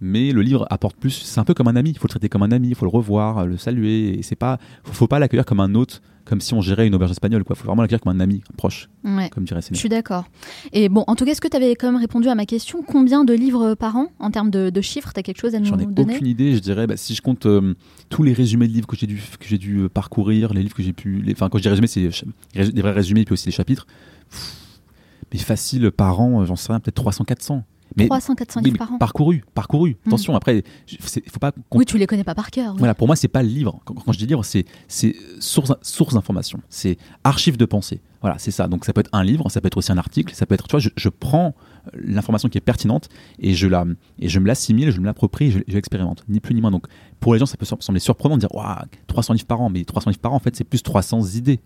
mais 0.01 0.31
le 0.31 0.41
livre 0.41 0.65
apporte 0.69 0.95
plus. 0.97 1.11
C'est 1.11 1.39
un 1.39 1.45
peu 1.45 1.53
comme 1.53 1.67
un 1.67 1.75
ami. 1.75 1.91
Il 1.91 1.97
faut 1.97 2.07
le 2.07 2.09
traiter 2.09 2.29
comme 2.29 2.43
un 2.43 2.51
ami, 2.51 2.69
il 2.69 2.75
faut 2.75 2.85
le 2.85 2.91
revoir, 2.91 3.45
le 3.45 3.57
saluer. 3.57 4.19
Et 4.19 4.23
c'est 4.23 4.35
pas, 4.35 4.59
faut, 4.83 5.07
pas 5.07 5.19
l'accueillir 5.19 5.45
comme 5.45 5.59
un 5.59 5.73
hôte, 5.75 6.01
comme 6.25 6.41
si 6.41 6.53
on 6.53 6.61
gérait 6.61 6.85
une 6.85 6.93
auberge 6.93 7.11
espagnole. 7.11 7.43
Il 7.49 7.55
faut 7.55 7.65
vraiment 7.65 7.81
l'accueillir 7.81 8.01
comme 8.01 8.15
un 8.15 8.19
ami 8.19 8.41
proche, 8.57 8.89
Ouais. 9.03 9.29
comme 9.29 9.45
dirait 9.45 9.61
Je 9.71 9.75
suis 9.75 9.89
d'accord. 9.89 10.25
Et 10.73 10.87
bon, 10.89 11.03
en 11.07 11.15
tout 11.15 11.25
cas, 11.25 11.31
est-ce 11.31 11.41
que 11.41 11.47
tu 11.47 11.57
avais 11.57 11.75
quand 11.75 11.91
même 11.91 11.99
répondu 11.99 12.27
à 12.27 12.35
ma 12.35 12.45
question 12.45 12.83
Combien 12.83 13.23
de 13.23 13.33
livres 13.33 13.73
par 13.75 13.95
an 13.95 14.07
en 14.19 14.29
termes 14.29 14.51
de, 14.51 14.69
de 14.69 14.81
chiffres 14.81 15.11
Tu 15.13 15.19
as 15.19 15.23
quelque 15.23 15.39
chose 15.39 15.55
à 15.55 15.59
nous 15.59 15.65
J'en 15.65 15.79
ai 15.79 15.85
donner? 15.87 16.13
aucune 16.15 16.27
idée. 16.27 16.53
Je 16.53 16.59
dirais, 16.59 16.85
bah, 16.85 16.97
si 16.97 17.15
je 17.15 17.21
compte 17.21 17.45
euh, 17.47 17.73
tous 18.09 18.21
les 18.23 18.33
résumés 18.33 18.67
de 18.67 18.73
livres 18.73 18.87
que 18.87 18.95
j'ai 18.95 19.07
dû, 19.07 19.15
que 19.39 19.47
j'ai 19.47 19.57
dû 19.57 19.77
euh, 19.79 19.89
parcourir, 19.89 20.53
les 20.53 20.61
livres 20.61 20.75
que 20.75 20.83
j'ai 20.83 20.93
pu. 20.93 21.21
les- 21.21 21.33
Enfin, 21.33 21.49
quand 21.49 21.57
je 21.57 21.63
dis 21.63 21.69
résumé, 21.69 21.87
c'est 21.87 22.09
des 22.53 22.81
vrais 22.81 22.91
résumés, 22.91 23.25
puis 23.25 23.33
aussi 23.33 23.45
des 23.45 23.51
chapitres. 23.51 23.87
Pff, 24.29 24.55
mais 25.33 25.39
facile, 25.39 25.91
par 25.91 26.19
an, 26.21 26.41
euh, 26.41 26.45
j'en 26.45 26.55
sais 26.55 26.71
rien, 26.71 26.79
peut-être 26.79 26.95
300-400. 27.03 27.63
Mais, 27.95 28.05
300, 28.07 28.35
400 28.35 28.59
oui, 28.61 28.65
livres 28.65 28.77
par 28.77 28.93
an 28.93 28.97
parcouru, 28.97 29.43
parcouru. 29.53 29.91
Hmm. 30.05 30.09
Attention, 30.09 30.35
après, 30.35 30.63
il 30.91 30.97
faut 31.01 31.39
pas 31.39 31.51
Oui, 31.73 31.85
tu 31.85 31.97
les 31.97 32.05
connais 32.07 32.23
pas 32.23 32.35
par 32.35 32.51
cœur. 32.51 32.73
oui. 32.73 32.79
Voilà, 32.79 32.93
pour 32.95 33.07
moi, 33.07 33.15
c'est 33.15 33.27
pas 33.27 33.41
le 33.43 33.49
livre. 33.49 33.79
Quand, 33.85 33.93
quand 33.95 34.11
je 34.11 34.17
dis 34.19 34.25
livre, 34.27 34.43
c'est 34.43 34.65
source 35.39 35.73
source 35.81 36.13
d'information, 36.13 36.59
c'est 36.69 36.97
archive 37.23 37.57
de 37.57 37.65
pensée. 37.65 38.01
Voilà, 38.21 38.37
c'est 38.37 38.51
ça. 38.51 38.67
Donc 38.67 38.83
ça 38.85 38.91
peut 38.93 38.99
être 38.99 39.09
un 39.13 39.23
livre, 39.23 39.49
ça 39.49 39.61
peut 39.61 39.67
être 39.67 39.77
aussi 39.77 39.91
un 39.91 39.97
article, 39.97 40.35
ça 40.35 40.45
peut 40.45 40.53
être. 40.53 40.67
Tu 40.67 40.71
vois, 40.71 40.79
je, 40.81 40.89
je 40.97 41.07
prends 41.09 41.55
euh, 41.95 41.99
l'information 42.03 42.49
qui 42.49 42.57
est 42.57 42.61
pertinente 42.61 43.07
et 43.39 43.53
je 43.53 43.65
la 43.67 43.85
et 44.19 44.27
je 44.27 44.39
me 44.39 44.45
l'assimile, 44.47 44.91
je 44.91 44.99
me 44.99 45.05
l'approprie, 45.05 45.51
je, 45.51 45.59
je 45.67 45.73
l'expérimente, 45.73 46.23
ni 46.27 46.39
plus 46.41 46.53
ni 46.53 46.59
moins. 46.61 46.71
Donc 46.71 46.85
pour 47.21 47.33
les 47.33 47.39
gens, 47.39 47.45
ça 47.45 47.55
peut 47.55 47.65
sem- 47.65 47.79
sembler 47.79 47.99
surprenant 48.01 48.35
de 48.35 48.41
dire 48.41 48.53
waouh, 48.53 48.75
300 49.07 49.33
livres 49.33 49.45
par 49.47 49.61
an, 49.61 49.69
mais 49.69 49.83
300 49.85 50.09
livres 50.09 50.19
par 50.21 50.33
an, 50.33 50.35
en 50.35 50.39
fait, 50.39 50.55
c'est 50.55 50.65
plus 50.65 50.83
300 50.83 51.21
idées. 51.35 51.59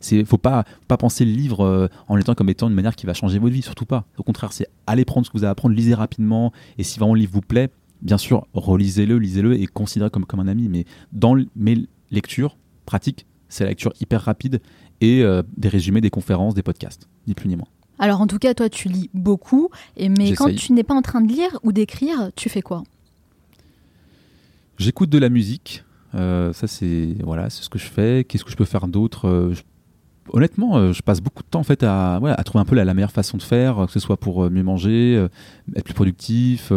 C'est 0.00 0.24
faut 0.24 0.38
pas 0.38 0.64
faut 0.64 0.86
pas 0.86 0.96
penser 0.96 1.24
le 1.24 1.32
livre 1.32 1.64
euh, 1.64 1.88
en 2.08 2.16
l'étant 2.16 2.34
comme 2.34 2.48
étant 2.48 2.68
une 2.68 2.74
manière 2.74 2.94
qui 2.96 3.06
va 3.06 3.14
changer 3.14 3.38
votre 3.38 3.52
vie, 3.54 3.62
surtout 3.62 3.86
pas. 3.86 4.04
Au 4.16 4.22
contraire, 4.22 4.52
c'est 4.52 4.66
aller 4.86 5.04
prendre 5.04 5.26
ce 5.26 5.30
que 5.30 5.36
vous 5.38 5.44
avez 5.44 5.48
à 5.48 5.52
apprendre, 5.52 5.74
lisez 5.74 5.94
rapidement 5.94 6.52
et 6.78 6.82
si 6.84 6.98
vraiment 6.98 7.14
le 7.14 7.20
livre 7.20 7.32
vous 7.32 7.40
plaît, 7.40 7.70
bien 8.02 8.18
sûr, 8.18 8.46
relisez-le, 8.54 9.18
lisez-le 9.18 9.60
et 9.60 9.66
considérez 9.66 10.10
comme 10.10 10.24
comme 10.24 10.40
un 10.40 10.48
ami. 10.48 10.68
Mais 10.68 10.84
dans 11.12 11.36
mes 11.56 11.86
lectures 12.10 12.56
pratiques, 12.86 13.26
c'est 13.48 13.64
la 13.64 13.70
lecture 13.70 13.92
hyper 14.00 14.22
rapide 14.22 14.60
et 15.00 15.22
euh, 15.22 15.42
des 15.56 15.68
résumés, 15.68 16.00
des 16.00 16.10
conférences, 16.10 16.54
des 16.54 16.62
podcasts, 16.62 17.08
ni 17.26 17.34
plus 17.34 17.48
ni 17.48 17.56
moins. 17.56 17.68
Alors, 18.00 18.20
en 18.20 18.28
tout 18.28 18.38
cas, 18.38 18.54
toi, 18.54 18.68
tu 18.68 18.88
lis 18.88 19.10
beaucoup. 19.12 19.70
Et, 19.96 20.08
mais 20.08 20.32
quand 20.34 20.54
tu 20.54 20.72
n'es 20.72 20.84
pas 20.84 20.94
en 20.94 21.02
train 21.02 21.20
de 21.20 21.26
lire 21.32 21.58
ou 21.64 21.72
d'écrire, 21.72 22.30
tu 22.36 22.48
fais 22.48 22.62
quoi? 22.62 22.84
J'écoute 24.78 25.10
de 25.10 25.18
la 25.18 25.28
musique. 25.28 25.84
euh, 26.14 26.52
ça 26.52 26.66
c'est 26.68 27.16
voilà, 27.24 27.50
c'est 27.50 27.62
ce 27.64 27.68
que 27.68 27.78
je 27.78 27.86
fais. 27.86 28.24
Qu'est-ce 28.24 28.44
que 28.44 28.50
je 28.50 28.56
peux 28.56 28.64
faire 28.64 28.86
d'autre? 28.88 29.50
Je- 29.52 29.62
Honnêtement, 30.32 30.76
euh, 30.76 30.92
je 30.92 31.02
passe 31.02 31.20
beaucoup 31.20 31.42
de 31.42 31.48
temps 31.48 31.62
à, 31.62 32.44
trouver 32.44 32.60
un 32.60 32.64
peu 32.64 32.74
la, 32.74 32.94
meilleure 32.94 33.12
façon 33.12 33.36
de 33.36 33.42
faire, 33.42 33.78
euh, 33.78 33.86
que 33.86 33.92
ce 33.92 34.00
soit 34.00 34.16
pour 34.16 34.44
euh, 34.44 34.50
mieux 34.50 34.62
manger, 34.62 35.26
être 35.74 35.84
plus 35.84 35.94
productif. 35.94 36.72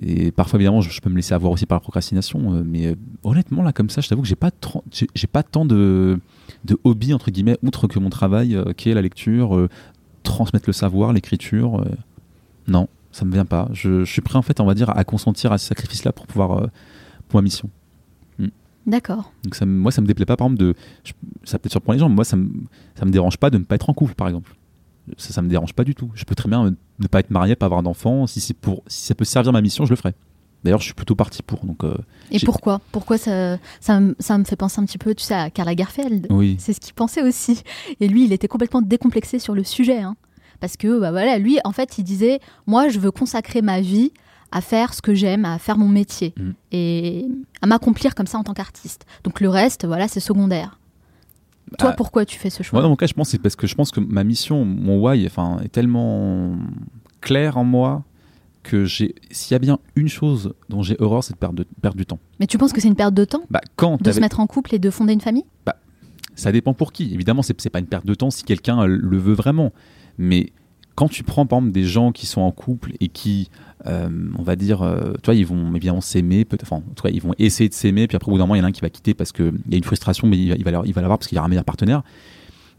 et 0.00 0.30
parfois 0.32 0.58
évidemment, 0.58 0.80
je, 0.80 1.00
peux 1.00 1.10
me 1.10 1.16
laisser 1.16 1.34
avoir 1.34 1.52
aussi 1.52 1.66
par 1.66 1.76
la 1.76 1.80
procrastination. 1.80 2.62
mais 2.64 2.96
honnêtement 3.22 3.62
là, 3.62 3.72
comme 3.72 3.90
ça, 3.90 4.00
je 4.00 4.08
t'avoue 4.08 4.22
que 4.22 4.28
j'ai 4.28 4.36
pas 4.36 4.50
j'ai 5.14 5.26
pas 5.26 5.42
tant 5.42 5.64
de 5.64 6.18
de 6.64 6.78
hobby 6.84 7.12
entre 7.12 7.30
guillemets 7.30 7.58
outre 7.62 7.86
que 7.86 7.98
mon 7.98 8.10
travail 8.10 8.58
qui 8.76 8.90
est 8.90 8.94
la 8.94 9.02
lecture, 9.02 9.68
transmettre 10.22 10.68
le 10.68 10.72
savoir, 10.72 11.12
l'écriture. 11.12 11.84
non, 12.66 12.88
ça 13.12 13.24
me 13.24 13.32
vient 13.32 13.44
pas. 13.44 13.68
Je, 13.72 14.04
je 14.04 14.12
suis 14.12 14.22
prêt 14.22 14.36
en 14.36 14.42
fait, 14.42 14.60
on 14.60 14.66
va 14.66 14.74
dire, 14.74 14.90
à 14.96 15.04
consentir 15.04 15.52
à 15.52 15.58
ce 15.58 15.66
sacrifice-là 15.66 16.12
pour 16.12 16.26
pouvoir 16.26 16.68
pour 17.28 17.38
ma 17.38 17.42
mission. 17.42 17.70
D'accord. 18.88 19.32
Donc 19.44 19.54
ça, 19.54 19.64
moi, 19.66 19.92
ça 19.92 20.00
me 20.00 20.06
déplaît 20.06 20.26
pas, 20.26 20.36
par 20.36 20.46
exemple, 20.48 20.60
de. 20.60 20.74
je- 21.04 21.12
ça 21.44 21.58
peut-être 21.60 21.70
surprendre 21.72 21.94
les 21.94 22.00
gens, 22.00 22.08
mais 22.08 22.16
moi, 22.16 22.24
ça 22.24 22.36
me, 22.36 22.48
ça 22.98 23.04
me 23.04 23.10
dérange 23.12 23.36
pas 23.36 23.50
de 23.50 23.58
ne 23.58 23.64
pas 23.64 23.76
être 23.76 23.88
en 23.90 23.94
couple, 23.94 24.14
par 24.14 24.26
exemple. 24.26 24.56
Ça, 25.16 25.32
ça 25.32 25.42
me 25.42 25.48
dérange 25.48 25.74
pas 25.74 25.84
du 25.84 25.94
tout. 25.94 26.10
Je 26.14 26.24
peux 26.24 26.34
très 26.34 26.48
bien 26.48 26.66
euh, 26.66 26.70
ne 26.98 27.06
pas 27.06 27.20
être 27.20 27.30
marié, 27.30 27.54
pas 27.54 27.66
avoir 27.66 27.82
d'enfant. 27.82 28.26
Si, 28.26 28.40
c'est 28.40 28.54
pour, 28.54 28.82
si 28.88 29.06
ça 29.06 29.14
peut 29.14 29.24
servir 29.24 29.52
ma 29.52 29.60
mission, 29.62 29.84
je 29.84 29.90
le 29.90 29.96
ferai. 29.96 30.14
D'ailleurs, 30.64 30.80
je 30.80 30.86
suis 30.86 30.94
plutôt 30.94 31.14
parti 31.14 31.42
pour. 31.42 31.64
Donc, 31.64 31.84
euh, 31.84 31.94
Et 32.32 32.40
pourquoi? 32.40 32.80
Pourquoi 32.92 33.16
ça, 33.16 33.58
ça, 33.80 34.00
me- 34.00 34.16
ça 34.18 34.36
me 34.38 34.44
fait 34.44 34.56
penser 34.56 34.80
un 34.80 34.84
petit 34.86 34.98
peu, 34.98 35.14
tu 35.14 35.22
sais, 35.24 35.34
à 35.34 35.50
Karl 35.50 35.68
Lagerfeld 35.68 36.26
oui. 36.30 36.56
C'est 36.58 36.72
ce 36.72 36.80
qu'il 36.80 36.94
pensait 36.94 37.22
aussi. 37.22 37.62
Et 38.00 38.08
lui, 38.08 38.24
il 38.24 38.32
était 38.32 38.48
complètement 38.48 38.82
décomplexé 38.82 39.38
sur 39.38 39.54
le 39.54 39.64
sujet. 39.64 39.98
hein. 40.00 40.16
Parce 40.60 40.76
que, 40.76 40.98
bah 40.98 41.10
voilà, 41.12 41.38
lui, 41.38 41.58
en 41.64 41.70
fait, 41.72 41.98
il 41.98 42.04
disait 42.04 42.40
Moi, 42.66 42.88
je 42.88 42.98
veux 42.98 43.12
consacrer 43.12 43.62
ma 43.62 43.80
vie 43.80 44.12
à 44.52 44.60
faire 44.60 44.94
ce 44.94 45.02
que 45.02 45.14
j'aime, 45.14 45.44
à 45.44 45.58
faire 45.58 45.76
mon 45.78 45.88
métier 45.88 46.32
Mhm. 46.38 46.54
et 46.72 47.26
à 47.62 47.66
m'accomplir 47.66 48.14
comme 48.14 48.26
ça 48.26 48.38
en 48.38 48.44
tant 48.44 48.54
qu'artiste. 48.54 49.04
Donc 49.24 49.40
le 49.40 49.48
reste, 49.48 49.84
voilà, 49.86 50.08
c'est 50.08 50.20
secondaire. 50.20 50.78
Toi, 51.78 51.90
Ah, 51.92 51.96
pourquoi 51.96 52.24
tu 52.24 52.38
fais 52.38 52.48
ce 52.48 52.62
choix 52.62 52.78
Moi, 52.78 52.82
dans 52.82 52.88
mon 52.88 52.96
cas, 52.96 53.06
je 53.06 53.12
pense 53.12 53.28
que 53.28 53.32
c'est 53.32 53.38
parce 53.42 53.56
que 53.56 53.66
je 53.66 53.74
pense 53.74 53.90
que 53.90 54.00
ma 54.00 54.24
mission, 54.24 54.64
mon 54.64 54.98
why, 55.00 55.26
enfin, 55.26 55.58
est 55.62 55.68
tellement 55.68 56.56
clair 57.20 57.58
en 57.58 57.64
moi 57.64 58.04
que 58.62 58.86
j'ai. 58.86 59.14
S'il 59.30 59.52
y 59.52 59.54
a 59.54 59.58
bien 59.58 59.78
une 59.94 60.08
chose 60.08 60.54
dont 60.70 60.82
j'ai 60.82 60.96
horreur, 60.98 61.22
c'est 61.22 61.34
de 61.34 61.38
perdre, 61.38 61.56
de 61.56 61.66
perdre 61.82 61.98
du 61.98 62.06
temps. 62.06 62.18
Mais 62.40 62.46
tu 62.46 62.56
penses 62.56 62.72
que 62.72 62.80
c'est 62.80 62.88
une 62.88 62.94
perte 62.96 63.12
de 63.14 63.24
temps 63.26 63.42
Bah, 63.50 63.60
quand 63.76 64.00
de 64.02 64.12
se 64.12 64.20
mettre 64.20 64.40
en 64.40 64.46
couple 64.46 64.74
et 64.74 64.78
de 64.78 64.88
fonder 64.90 65.12
une 65.12 65.20
famille? 65.20 65.44
Ça 66.36 66.52
dépend 66.52 66.72
pour 66.72 66.92
qui. 66.92 67.12
Évidemment, 67.12 67.42
c'est 67.42 67.60
c'est 67.60 67.68
pas 67.70 67.80
une 67.80 67.86
perte 67.86 68.06
de 68.06 68.14
temps 68.14 68.30
si 68.30 68.44
quelqu'un 68.44 68.80
euh, 68.82 68.86
le 68.86 69.18
veut 69.18 69.34
vraiment. 69.34 69.72
Mais 70.18 70.52
quand 70.94 71.08
tu 71.08 71.22
prends 71.24 71.46
par 71.46 71.58
exemple 71.58 71.72
des 71.72 71.84
gens 71.84 72.12
qui 72.12 72.26
sont 72.26 72.40
en 72.40 72.52
couple 72.52 72.92
et 73.00 73.08
qui, 73.08 73.50
euh, 73.86 74.08
on 74.36 74.42
va 74.42 74.56
dire, 74.56 74.82
euh, 74.82 75.12
tu 75.22 75.26
vois, 75.26 75.34
ils 75.34 75.46
vont 75.46 75.74
évidemment 75.74 76.00
s'aimer, 76.00 76.44
peut- 76.44 76.58
enfin, 76.62 76.76
en 76.76 77.08
ils 77.08 77.22
vont 77.22 77.34
essayer 77.38 77.68
de 77.68 77.74
s'aimer, 77.74 78.06
puis 78.06 78.16
après, 78.16 78.28
au 78.28 78.32
bout 78.32 78.38
d'un 78.38 78.44
moment, 78.44 78.54
il 78.54 78.58
y 78.58 78.60
en 78.60 78.64
a 78.64 78.68
un 78.68 78.72
qui 78.72 78.80
va 78.80 78.90
quitter 78.90 79.14
parce 79.14 79.32
qu'il 79.32 79.52
y 79.70 79.74
a 79.74 79.76
une 79.76 79.84
frustration, 79.84 80.26
mais 80.26 80.36
il 80.38 80.64
va, 80.64 80.70
l'avoir 80.70 81.18
parce 81.18 81.26
qu'il 81.28 81.36
y 81.36 81.38
aura 81.38 81.46
un 81.46 81.48
meilleur 81.48 81.64
partenaire. 81.64 82.02
Tu 82.02 82.10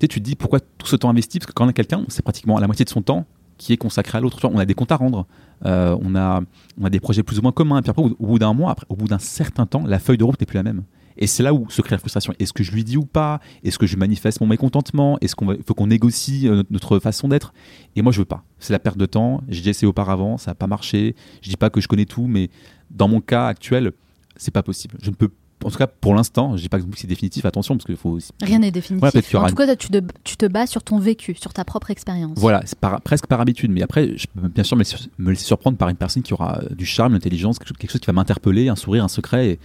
sais, 0.01 0.07
tu 0.07 0.19
te 0.19 0.25
dis 0.25 0.35
pourquoi 0.35 0.59
tout 0.59 0.87
ce 0.87 0.95
temps 0.95 1.09
investi? 1.09 1.39
Parce 1.39 1.47
que 1.47 1.53
quand 1.53 1.65
on 1.65 1.69
a 1.69 1.73
quelqu'un, 1.73 2.03
c'est 2.07 2.21
pratiquement 2.21 2.57
la 2.59 2.67
moitié 2.67 2.85
de 2.85 2.89
son 2.89 3.01
temps 3.01 3.25
qui 3.57 3.73
est 3.73 3.77
consacré 3.77 4.17
à 4.17 4.21
l'autre. 4.21 4.39
On 4.47 4.57
a 4.57 4.65
des 4.65 4.73
comptes 4.73 4.91
à 4.91 4.95
rendre, 4.95 5.25
euh, 5.65 5.97
on, 6.01 6.15
a, 6.15 6.41
on 6.79 6.85
a 6.85 6.89
des 6.89 6.99
projets 7.01 7.23
plus 7.23 7.39
ou 7.39 7.41
moins 7.41 7.51
communs, 7.51 7.81
puis 7.81 7.89
après, 7.89 8.03
au 8.03 8.25
bout 8.25 8.39
d'un 8.39 8.53
mois, 8.53 8.71
après, 8.71 8.85
au 8.89 8.95
bout 8.95 9.07
d'un 9.07 9.19
certain 9.19 9.65
temps, 9.65 9.83
la 9.85 9.99
feuille 9.99 10.17
de 10.17 10.23
route 10.23 10.39
n'est 10.39 10.45
plus 10.45 10.55
la 10.55 10.63
même. 10.63 10.83
Et 11.19 11.27
c'est 11.27 11.43
là 11.43 11.53
où 11.53 11.69
se 11.69 11.81
crée 11.81 11.95
la 11.95 11.99
frustration. 11.99 12.33
Est-ce 12.39 12.53
que 12.53 12.63
je 12.63 12.71
lui 12.71 12.83
dis 12.83 12.97
ou 12.97 13.05
pas? 13.05 13.39
Est-ce 13.63 13.77
que 13.77 13.85
je 13.85 13.97
manifeste 13.97 14.39
mon 14.41 14.47
mécontentement? 14.47 15.17
Est-ce 15.21 15.35
qu'on 15.35 15.55
faut 15.67 15.73
qu'on 15.73 15.87
négocie 15.87 16.47
euh, 16.47 16.63
notre 16.71 16.97
façon 16.99 17.27
d'être? 17.27 17.53
Et 17.95 18.01
moi, 18.01 18.11
je 18.13 18.19
veux 18.19 18.25
pas. 18.25 18.43
C'est 18.57 18.73
la 18.73 18.79
perte 18.79 18.97
de 18.97 19.05
temps. 19.05 19.41
J'ai 19.49 19.59
déjà 19.59 19.71
essayé 19.71 19.87
auparavant, 19.87 20.37
ça 20.37 20.51
n'a 20.51 20.55
pas 20.55 20.67
marché. 20.67 21.15
Je 21.41 21.49
dis 21.49 21.57
pas 21.57 21.69
que 21.69 21.81
je 21.81 21.87
connais 21.87 22.05
tout, 22.05 22.25
mais 22.27 22.49
dans 22.89 23.07
mon 23.09 23.19
cas 23.21 23.47
actuel, 23.47 23.91
c'est 24.37 24.51
pas 24.53 24.63
possible. 24.63 24.95
Je 25.03 25.09
ne 25.09 25.15
peux, 25.15 25.29
en 25.65 25.69
tout 25.69 25.77
cas 25.77 25.87
pour 25.87 26.15
l'instant, 26.15 26.55
je 26.55 26.61
dis 26.61 26.69
pas 26.69 26.79
que 26.79 26.85
c'est 26.95 27.05
définitif. 27.07 27.43
Attention, 27.43 27.75
parce 27.75 27.85
qu'il 27.85 27.97
faut. 27.97 28.11
aussi- 28.11 28.31
Rien 28.41 28.59
n'est 28.59 28.71
définitif. 28.71 29.01
Voilà, 29.33 29.45
en 29.45 29.49
tout 29.49 29.55
cas, 29.55 29.75
tu 29.75 29.89
te, 29.89 29.99
tu 30.23 30.37
te 30.37 30.45
bases 30.45 30.69
sur 30.69 30.81
ton 30.83 30.99
vécu, 30.99 31.35
sur 31.35 31.51
ta 31.51 31.65
propre 31.65 31.91
expérience. 31.91 32.37
Voilà, 32.37 32.61
c'est 32.65 32.79
par- 32.79 33.01
presque 33.01 33.27
par 33.27 33.41
habitude. 33.41 33.71
Mais 33.71 33.81
après, 33.81 34.15
je 34.17 34.25
peux 34.27 34.47
bien 34.47 34.63
sûr 34.63 34.77
me 34.77 34.83
laisser, 35.31 35.43
surprendre 35.43 35.77
par 35.77 35.89
une 35.89 35.97
personne 35.97 36.23
qui 36.23 36.33
aura 36.33 36.61
du 36.71 36.85
charme, 36.85 37.11
l'intelligence, 37.11 37.59
quelque 37.59 37.67
chose, 37.67 37.77
quelque 37.77 37.91
chose 37.91 37.99
qui 38.01 38.07
va 38.07 38.13
m'interpeller, 38.13 38.69
un 38.69 38.77
sourire, 38.77 39.03
un 39.03 39.09
secret. 39.09 39.49
Et, 39.49 39.59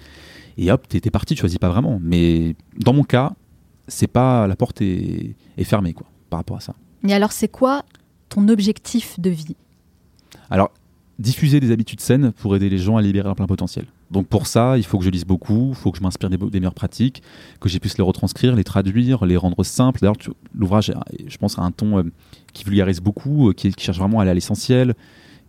et 0.57 0.71
hop, 0.71 0.87
t'es 0.89 1.11
parti, 1.11 1.35
tu 1.35 1.41
choisis 1.41 1.59
pas 1.59 1.69
vraiment. 1.69 1.99
Mais 2.03 2.57
dans 2.79 2.93
mon 2.93 3.05
cas, 3.05 3.33
c'est 3.89 4.07
pas 4.07 4.47
la 4.47 4.57
porte 4.57 4.81
est, 4.81 5.35
est 5.57 5.65
fermée 5.65 5.93
quoi, 5.93 6.07
par 6.31 6.41
rapport 6.41 6.57
à 6.57 6.61
ça. 6.61 6.75
Et 7.07 7.13
alors, 7.13 7.33
c'est 7.33 7.49
quoi 7.49 7.85
ton 8.29 8.49
objectif 8.49 9.21
de 9.21 9.31
vie? 9.31 9.57
Alors, 10.51 10.71
diffuser 11.19 11.61
des 11.61 11.71
habitudes 11.71 12.01
saines 12.01 12.33
pour 12.33 12.57
aider 12.57 12.69
les 12.69 12.79
gens 12.79 12.97
à 12.97 13.03
libérer 13.03 13.27
leur 13.27 13.37
plein 13.37 13.47
potentiel. 13.47 13.87
Donc 14.11 14.27
pour 14.27 14.47
ça, 14.47 14.77
il 14.79 14.85
faut 14.85 14.99
que 14.99 15.05
je 15.05 15.11
lise 15.11 15.25
beaucoup, 15.25 15.71
il 15.71 15.75
faut 15.75 15.91
que 15.91 15.99
je 15.99 16.03
m'inspire 16.03 16.29
des, 16.29 16.37
des 16.37 16.61
meilleures 16.61 16.75
pratiques, 16.75 17.23
que 17.61 17.69
j'ai 17.69 17.79
puisse 17.79 17.97
les 17.99 18.05
retranscrire, 18.05 18.55
les 18.55 18.65
traduire, 18.65 19.25
les 19.25 19.37
rendre 19.37 19.63
simples. 19.65 20.01
D'ailleurs, 20.01 20.17
l'ouvrage, 20.55 20.93
je 21.27 21.37
pense, 21.37 21.59
a 21.59 21.63
un 21.63 21.71
ton 21.71 21.99
euh, 21.99 22.03
qui 22.53 22.65
vulgarise 22.65 23.01
beaucoup, 23.01 23.49
euh, 23.49 23.53
qui, 23.53 23.73
qui 23.73 23.85
cherche 23.85 23.99
vraiment 23.99 24.19
à 24.19 24.23
aller 24.23 24.31
à 24.31 24.35
l'essentiel, 24.35 24.95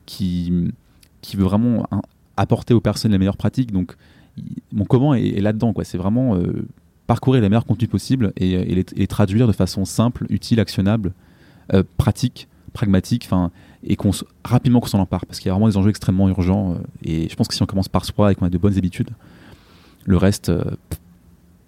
qui, 0.05 0.71
qui 1.21 1.35
veut 1.35 1.43
vraiment 1.43 1.85
hein, 1.91 2.01
apporter 2.37 2.73
aux 2.73 2.81
personnes 2.81 3.11
les 3.11 3.17
meilleures 3.17 3.37
pratiques. 3.37 3.71
Donc, 3.71 3.95
mon 4.71 4.85
comment 4.85 5.13
est, 5.13 5.27
est 5.27 5.41
là-dedans. 5.41 5.73
quoi. 5.73 5.83
C'est 5.83 5.97
vraiment 5.97 6.35
euh, 6.35 6.65
parcourir 7.07 7.41
les 7.41 7.49
meilleurs 7.49 7.65
contenus 7.65 7.89
possibles 7.89 8.33
et, 8.37 8.51
et 8.51 8.75
les, 8.75 8.85
et 8.95 9.07
traduire 9.07 9.47
de 9.47 9.53
façon 9.53 9.85
simple, 9.85 10.25
utile, 10.29 10.59
actionnable, 10.59 11.13
euh, 11.73 11.83
pratique, 11.97 12.47
pragmatique, 12.73 13.29
et 13.83 13.95
qu'on 13.95 14.11
rapidement 14.43 14.79
qu'on 14.81 14.87
s'en 14.87 14.99
empare, 14.99 15.25
parce 15.25 15.39
qu'il 15.39 15.47
y 15.47 15.49
a 15.49 15.53
vraiment 15.53 15.69
des 15.69 15.77
enjeux 15.77 15.89
extrêmement 15.89 16.27
urgents. 16.27 16.73
euh, 16.73 16.77
et 17.03 17.29
je 17.29 17.35
pense 17.35 17.47
que 17.47 17.53
si 17.53 17.63
on 17.63 17.65
commence 17.65 17.87
par 17.87 18.03
soi 18.03 18.31
et 18.31 18.35
qu'on 18.35 18.45
a 18.45 18.49
de 18.49 18.57
bonnes 18.57 18.77
habitudes, 18.77 19.11
le 20.05 20.17
reste 20.17 20.49
euh, 20.49 20.63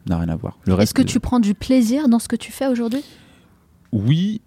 n'a 0.06 0.18
rien 0.18 0.30
à 0.30 0.36
voir. 0.36 0.58
Le 0.66 0.80
Est-ce 0.80 0.94
que 0.94 1.02
tu 1.02 1.20
prends 1.20 1.40
du 1.40 1.54
plaisir 1.54 2.10
dans 2.10 2.20
ce 2.20 2.28
que 2.28 2.36
tu 2.36 2.52
fais 2.52 2.68
aujourd'hui? 2.68 3.04
Oui, 3.92 4.42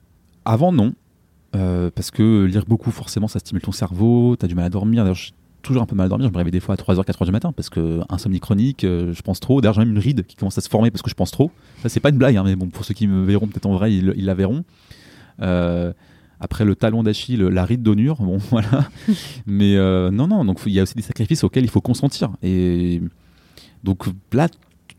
avant 0.45 0.73
non. 0.73 0.93
Euh, 1.57 1.91
parce 1.93 2.13
que 2.13 2.45
lire 2.45 2.65
beaucoup, 2.67 2.93
forcément, 2.93 3.27
ça 3.27 3.41
stimule 3.41 3.63
ton 3.63 3.73
cerveau, 3.73 4.37
tu 4.39 4.45
as 4.45 4.49
du 4.49 4.55
mal 4.55 4.67
à 4.67 4.71
dormir. 4.71 5.03
D'ailleurs, 5.03 5.19
toujours 5.63 5.83
un 5.83 5.87
peu 5.87 5.97
mal 5.97 6.09
dormir. 6.09 6.29
Je 6.29 6.33
me 6.33 6.37
réveille 6.37 6.53
des 6.53 6.61
fois 6.61 6.75
à 6.75 6.79
3h, 6.79 7.05
4h 7.05 7.25
du 7.25 7.33
matin 7.33 7.53
parce 7.53 7.71
que 7.71 8.01
insomnie 8.09 8.41
chronique, 8.41 8.85
euh, 8.85 9.13
je 9.13 9.23
pense 9.23 9.41
trop. 9.41 9.61
D'ailleurs, 9.61 9.75
j'ai 9.75 9.81
même 9.81 9.91
une 9.91 9.99
ride 9.99 10.27
qui 10.27 10.37
commence 10.37 10.59
à 10.59 10.61
se 10.61 10.69
former 10.69 10.91
parce 10.91 11.03
que 11.03 11.11
je 11.11 11.15
pense 11.15 11.31
trop. 11.31 11.51
Ça, 11.83 11.89
c'est 11.89 12.01
pas 12.01 12.11
une 12.11 12.19
blague, 12.19 12.37
hein, 12.37 12.45
mais 12.45 12.57
bon, 12.57 12.69
pour 12.69 12.85
ceux 12.85 12.95
qui 12.95 13.07
me 13.07 13.25
verront 13.25 13.47
peut-être 13.47 13.67
en 13.67 13.75
vrai, 13.75 13.95
ils, 13.95 14.25
la 14.25 14.35
verront. 14.35 14.65
Euh, 15.41 15.93
après 16.41 16.65
le 16.65 16.75
talon 16.75 17.03
d'Achille, 17.03 17.41
la 17.41 17.65
ride 17.65 17.83
d'Onur, 17.83 18.17
bon 18.17 18.39
voilà. 18.51 18.89
mais 19.47 19.77
euh, 19.77 20.11
non, 20.11 20.27
non, 20.27 20.45
donc 20.45 20.61
il 20.67 20.73
y 20.73 20.81
a 20.81 20.83
aussi 20.83 20.95
des 20.95 21.03
sacrifices 21.03 21.45
auxquels 21.45 21.65
il 21.65 21.71
faut 21.71 21.83
consentir. 21.83 22.31
Et 22.43 23.03
donc 23.85 24.07
là, 24.33 24.49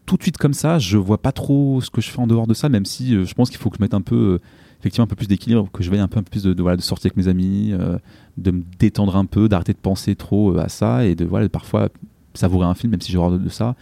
tout 0.06 0.18
de 0.18 0.22
suite 0.22 0.38
comme 0.38 0.54
ça, 0.54 0.78
je 0.78 0.98
vois 0.98 1.22
pas 1.22 1.32
trop 1.32 1.82
ce 1.82 1.90
que 1.90 2.02
je 2.02 2.10
fais 2.10 2.20
en 2.20 2.28
dehors 2.28 2.48
de 2.48 2.54
ça, 2.54 2.70
même 2.70 2.86
si 2.86 3.26
je 3.26 3.34
pense 3.34 3.50
qu'il 3.50 3.60
faut 3.60 3.70
que 3.70 3.78
je 3.78 3.82
mette 3.82 3.94
un 3.94 4.02
peu, 4.02 4.40
effectivement, 4.82 5.04
un 5.04 5.08
peu 5.08 5.16
plus 5.16 5.28
d'équilibre, 5.28 5.70
que 5.72 5.84
je 5.84 5.92
veille 5.92 6.00
un 6.00 6.08
peu, 6.08 6.20
un 6.20 6.24
peu 6.24 6.32
plus 6.32 6.44
de, 6.44 6.54
de, 6.54 6.62
voilà, 6.62 6.76
de 6.76 6.82
sortir 6.82 7.08
avec 7.08 7.18
mes 7.18 7.28
amis, 7.28 7.70
euh, 7.72 7.98
de 8.38 8.52
me 8.52 8.64
détendre 8.80 9.16
un 9.16 9.26
peu, 9.26 9.48
d'arrêter 9.48 9.74
de 9.74 9.78
penser 9.78 10.16
trop 10.16 10.56
euh, 10.56 10.64
à 10.64 10.70
ça 10.70 11.06
et 11.06 11.14
de 11.14 11.24
voilà, 11.24 11.48
parfois 11.50 11.90
savourer 12.34 12.66
un 12.66 12.74
film, 12.74 12.92
même 12.92 13.02
si 13.02 13.12
j'ai 13.12 13.18
horreur 13.18 13.38
de, 13.38 13.50
ça. 13.50 13.76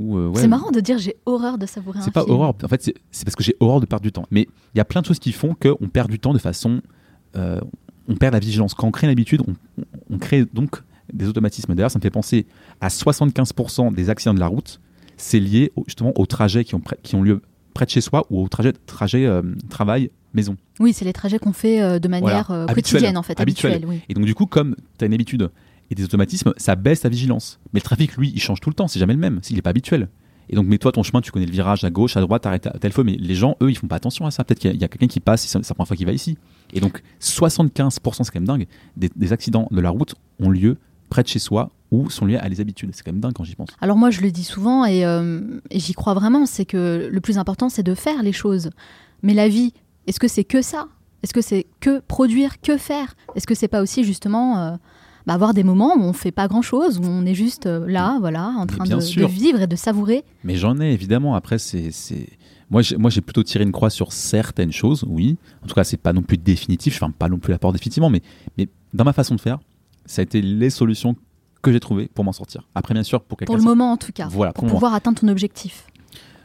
Euh, 0.00 0.30
c'est 0.34 0.48
marrant 0.48 0.70
de 0.70 0.80
dire 0.80 0.98
j'ai 0.98 1.16
horreur 1.24 1.56
de 1.56 1.66
savourer 1.66 1.98
un 1.98 2.02
film. 2.02 2.12
C'est 2.14 2.26
pas 2.26 2.30
horreur, 2.30 2.54
en 2.62 2.68
fait, 2.68 2.92
c'est 3.10 3.24
parce 3.24 3.34
que 3.34 3.42
j'ai 3.42 3.56
horreur 3.60 3.80
de 3.80 3.86
perdre 3.86 4.02
du 4.02 4.12
temps. 4.12 4.26
Mais 4.30 4.46
il 4.74 4.78
y 4.78 4.80
a 4.80 4.84
plein 4.84 5.00
de 5.00 5.06
choses 5.06 5.18
qui 5.18 5.32
font 5.32 5.54
qu'on 5.54 5.88
perd 5.88 6.10
du 6.10 6.18
temps 6.18 6.34
de 6.34 6.38
façon. 6.38 6.82
Euh, 7.36 7.60
on 8.08 8.16
perd 8.16 8.34
la 8.34 8.40
vigilance. 8.40 8.74
Quand 8.74 8.88
on 8.88 8.90
crée 8.90 9.06
l'habitude, 9.06 9.42
on, 9.46 9.54
on, 10.10 10.18
crée 10.18 10.44
donc 10.52 10.82
des 11.12 11.28
automatismes. 11.28 11.74
D'ailleurs, 11.74 11.90
ça 11.90 11.98
me 11.98 12.02
fait 12.02 12.10
penser 12.10 12.46
à 12.80 12.88
75% 12.88 13.94
des 13.94 14.10
accidents 14.10 14.34
de 14.34 14.40
la 14.40 14.48
route, 14.48 14.80
c'est 15.16 15.40
lié 15.40 15.72
justement 15.86 16.12
aux 16.16 16.26
trajets 16.26 16.64
qui 16.64 16.74
ont, 16.74 16.82
qui 17.02 17.14
ont 17.14 17.22
lieu 17.22 17.40
près 17.74 17.86
de 17.86 17.90
chez 17.90 18.00
soi 18.00 18.26
ou 18.30 18.48
trajets, 18.48 18.72
trajet 18.86 19.24
euh, 19.24 19.42
travail 19.70 20.10
maison. 20.34 20.56
Oui, 20.80 20.92
c'est 20.92 21.04
les 21.04 21.12
trajets 21.12 21.38
qu'on 21.38 21.52
fait 21.52 22.00
de 22.00 22.08
manière 22.08 22.66
quotidienne 22.72 23.16
en 23.16 23.22
fait, 23.22 23.40
habituelle. 23.40 23.86
Et 24.08 24.14
donc 24.14 24.24
du 24.24 24.34
coup, 24.34 24.46
comme 24.46 24.76
tu 24.98 25.04
as 25.04 25.06
une 25.06 25.14
habitude 25.14 25.50
et 25.90 25.94
des 25.94 26.04
automatismes, 26.04 26.54
ça 26.56 26.74
baisse 26.74 27.00
ta 27.00 27.08
vigilance. 27.08 27.60
Mais 27.72 27.80
le 27.80 27.84
trafic, 27.84 28.16
lui, 28.16 28.32
il 28.34 28.40
change 28.40 28.60
tout 28.60 28.70
le 28.70 28.74
temps, 28.74 28.88
c'est 28.88 28.98
jamais 28.98 29.14
le 29.14 29.18
même, 29.18 29.40
s'il 29.42 29.56
n'est 29.56 29.62
pas 29.62 29.70
habituel. 29.70 30.08
Et 30.48 30.54
donc, 30.54 30.66
mets-toi 30.66 30.92
ton 30.92 31.02
chemin, 31.02 31.20
tu 31.20 31.30
connais 31.30 31.46
le 31.46 31.52
virage 31.52 31.84
à 31.84 31.90
gauche, 31.90 32.16
à 32.16 32.20
droite, 32.20 32.44
arrête 32.46 32.66
à 32.66 32.78
telle 32.78 32.92
fois, 32.92 33.04
mais 33.04 33.16
les 33.18 33.34
gens, 33.34 33.56
eux, 33.62 33.70
ils 33.70 33.76
font 33.76 33.86
pas 33.86 33.96
attention 33.96 34.26
à 34.26 34.30
ça. 34.30 34.44
Peut-être 34.44 34.58
qu'il 34.58 34.76
y 34.76 34.84
a, 34.84 34.88
quelqu'un 34.88 35.06
qui 35.06 35.20
passe, 35.20 35.46
c'est 35.46 35.58
la 35.58 35.74
première 35.74 35.88
fois 35.88 35.96
qu'il 35.96 36.06
va 36.06 36.12
ici. 36.12 36.36
Et 36.72 36.80
donc, 36.80 37.02
75%, 37.20 38.24
c'est 38.24 38.32
quand 38.32 38.34
même 38.34 38.46
dingue, 38.46 38.66
des, 38.96 39.32
accidents 39.32 39.68
de 39.70 39.80
la 39.80 39.90
route 39.90 40.14
ont 40.40 40.50
lieu 40.50 40.76
près 41.08 41.22
de 41.22 41.28
chez 41.28 41.38
soi 41.38 41.70
ou 41.90 42.10
sont 42.10 42.26
liés 42.26 42.36
à 42.36 42.48
les 42.48 42.60
habitudes. 42.60 42.90
C'est 42.92 43.02
quand 43.02 43.12
même 43.12 43.20
dingue 43.20 43.34
quand 43.34 43.44
j'y 43.44 43.54
pense. 43.54 43.68
Alors 43.80 43.96
moi, 43.96 44.10
je 44.10 44.20
le 44.20 44.30
dis 44.30 44.44
souvent 44.44 44.84
et, 44.84 45.04
euh, 45.04 45.40
j'y 45.70 45.92
crois 45.92 46.14
vraiment, 46.14 46.46
c'est 46.46 46.64
que 46.64 47.08
le 47.10 47.20
plus 47.20 47.38
important, 47.38 47.68
c'est 47.68 47.82
de 47.82 47.94
faire 47.94 48.22
les 48.22 48.32
choses. 48.32 48.70
Mais 49.22 49.34
la 49.34 49.48
vie, 49.48 49.72
est-ce 50.06 50.20
que 50.20 50.28
c'est 50.28 50.44
que 50.44 50.62
ça? 50.62 50.88
Est-ce 51.22 51.32
que 51.32 51.40
c'est 51.40 51.66
que 51.80 52.00
produire, 52.00 52.60
que 52.60 52.76
faire? 52.76 53.14
Est-ce 53.36 53.46
que 53.46 53.54
c'est 53.54 53.68
pas 53.68 53.80
aussi 53.80 54.02
justement 54.04 54.58
euh, 54.58 54.76
bah, 55.26 55.34
avoir 55.34 55.54
des 55.54 55.62
moments 55.62 55.94
où 55.96 56.02
on 56.02 56.12
fait 56.12 56.32
pas 56.32 56.48
grand 56.48 56.62
chose, 56.62 56.98
où 56.98 57.04
on 57.04 57.24
est 57.24 57.34
juste 57.34 57.66
euh, 57.66 57.86
là, 57.86 58.18
voilà, 58.20 58.48
en 58.58 58.66
train 58.66 58.84
de, 58.84 59.26
vivre 59.26 59.60
et 59.60 59.66
de 59.66 59.76
savourer? 59.76 60.24
Mais 60.42 60.56
j'en 60.56 60.80
ai 60.80 60.92
évidemment. 60.92 61.34
Après, 61.34 61.58
c'est 61.58 61.90
moi, 62.72 63.10
j'ai 63.10 63.20
plutôt 63.20 63.42
tiré 63.42 63.64
une 63.64 63.72
croix 63.72 63.90
sur 63.90 64.12
certaines 64.12 64.72
choses, 64.72 65.04
oui. 65.06 65.36
En 65.62 65.66
tout 65.66 65.74
cas, 65.74 65.84
c'est 65.84 65.98
pas 65.98 66.14
non 66.14 66.22
plus 66.22 66.38
définitif. 66.38 66.98
Je 66.98 67.04
ne 67.04 67.10
pas 67.10 67.28
non 67.28 67.38
plus 67.38 67.52
la 67.52 67.58
porte 67.58 67.74
définitivement, 67.74 68.08
mais, 68.08 68.22
mais 68.56 68.66
dans 68.94 69.04
ma 69.04 69.12
façon 69.12 69.34
de 69.34 69.40
faire, 69.40 69.58
ça 70.06 70.20
a 70.20 70.22
été 70.22 70.40
les 70.40 70.70
solutions 70.70 71.14
que 71.60 71.70
j'ai 71.70 71.80
trouvées 71.80 72.08
pour 72.12 72.24
m'en 72.24 72.32
sortir. 72.32 72.66
Après, 72.74 72.94
bien 72.94 73.02
sûr, 73.02 73.22
pour 73.22 73.36
quelqu'un. 73.36 73.52
Pour 73.52 73.58
le 73.58 73.62
moment, 73.62 73.92
en 73.92 73.98
tout 73.98 74.12
cas. 74.12 74.26
Voilà, 74.28 74.54
pour, 74.54 74.66
pouvoir 74.66 74.94
atteindre 74.94 75.20
ton 75.20 75.28
objectif. 75.28 75.86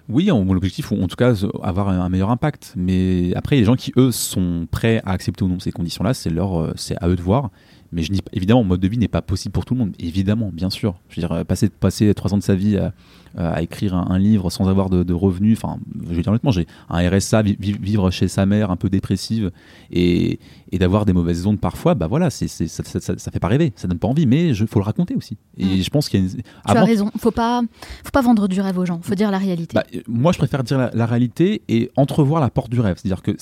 Oui, 0.10 0.30
mon 0.32 0.56
objectif, 0.56 0.92
ou 0.92 1.02
en 1.02 1.08
tout 1.08 1.18
cas, 1.18 1.34
avoir 1.62 1.90
un 1.90 2.08
meilleur 2.10 2.30
impact. 2.30 2.74
Mais 2.78 3.34
après, 3.36 3.58
les 3.58 3.66
gens 3.66 3.76
qui, 3.76 3.92
eux, 3.98 4.12
sont 4.12 4.66
prêts 4.72 5.02
à 5.06 5.12
accepter 5.12 5.44
ou 5.44 5.50
non 5.50 5.60
ces 5.60 5.72
conditions-là, 5.72 6.14
c'est 6.14 6.30
leur, 6.30 6.62
euh, 6.62 6.74
c'est 6.78 6.96
à 7.02 7.10
eux 7.10 7.16
de 7.18 7.22
voir. 7.22 7.52
Mais 7.92 8.04
je 8.04 8.12
dis 8.12 8.22
évidemment, 8.34 8.64
mode 8.64 8.80
de 8.80 8.88
vie 8.88 8.98
n'est 8.98 9.08
pas 9.08 9.22
possible 9.22 9.54
pour 9.54 9.66
tout 9.66 9.74
le 9.74 9.80
monde. 9.80 9.94
Évidemment, 10.00 10.50
bien 10.54 10.70
sûr. 10.70 10.96
Je 11.10 11.16
veux 11.16 11.28
dire, 11.28 11.32
euh, 11.32 11.44
passer, 11.44 11.70
passer 11.70 12.14
trois 12.14 12.34
ans 12.34 12.38
de 12.38 12.44
sa 12.44 12.56
vie 12.56 12.78
à, 12.78 12.94
à 13.38 13.62
écrire 13.62 13.94
un, 13.94 14.18
livre 14.18 14.50
sans 14.50 14.68
avoir 14.68 14.90
de, 14.90 15.14
revenus, 15.14 15.58
enfin, 15.58 15.78
je 16.10 16.16
veux 16.16 16.22
dire 16.22 16.32
honnêtement, 16.32 16.52
j'ai 16.52 16.66
un 16.90 17.08
RSA, 17.08 17.44
vivre 17.44 18.10
chez 18.10 18.28
sa 18.28 18.46
mère 18.46 18.72
un 18.72 18.76
peu 18.76 18.90
dépressive 18.90 19.52
et, 19.92 20.40
et 20.72 20.80
d'avoir 20.80 21.06
des 21.06 21.14
mauvaises 21.14 21.46
ondes 21.46 21.60
parfois, 21.60 21.94
bah 21.94 22.08
voilà, 22.08 22.32
c'est, 22.32 22.48
ça, 22.48 22.84
ça, 22.84 23.00
ça, 23.00 23.32
fait 23.32 23.40
pas 23.40 23.48
rêver, 23.48 23.74
ça 23.76 23.88
donne 23.88 24.00
pas 24.00 24.08
envie, 24.08 24.26
mais 24.26 24.50
il 24.50 24.68
faut 24.68 24.80
le 24.80 24.86
raconter 24.86 25.16
aussi. 25.16 25.38
Et 25.58 25.66
mm. 25.66 25.84
je 25.84 25.90
pense 25.90 26.10
qu'il 26.10 26.20
y 26.20 26.24
a 26.24 26.26
une... 26.26 26.36
Tu 26.36 26.42
as 26.66 26.84
raison, 26.84 27.12
faut 27.18 27.32
pas, 27.32 27.62
faut 28.04 28.12
pas 28.12 28.22
vendre 28.22 28.48
du 28.48 28.60
rêve 28.60 28.78
aux 28.80 28.86
gens, 28.86 29.00
faut 29.04 29.16
dire 29.16 29.30
la 29.30 29.38
réalité. 29.38 29.76
Bah, 29.76 29.84
moi, 30.08 30.32
je 30.32 30.40
préfère 30.40 30.64
dire 30.64 30.90
la 30.92 31.06
réalité 31.06 31.62
et 31.68 31.92
entrevoir 31.96 32.42
la 32.42 32.50
porte 32.50 32.72
du 32.72 32.80
rêve. 32.80 32.98
C'est-à-dire 32.98 33.22
que 33.22 33.36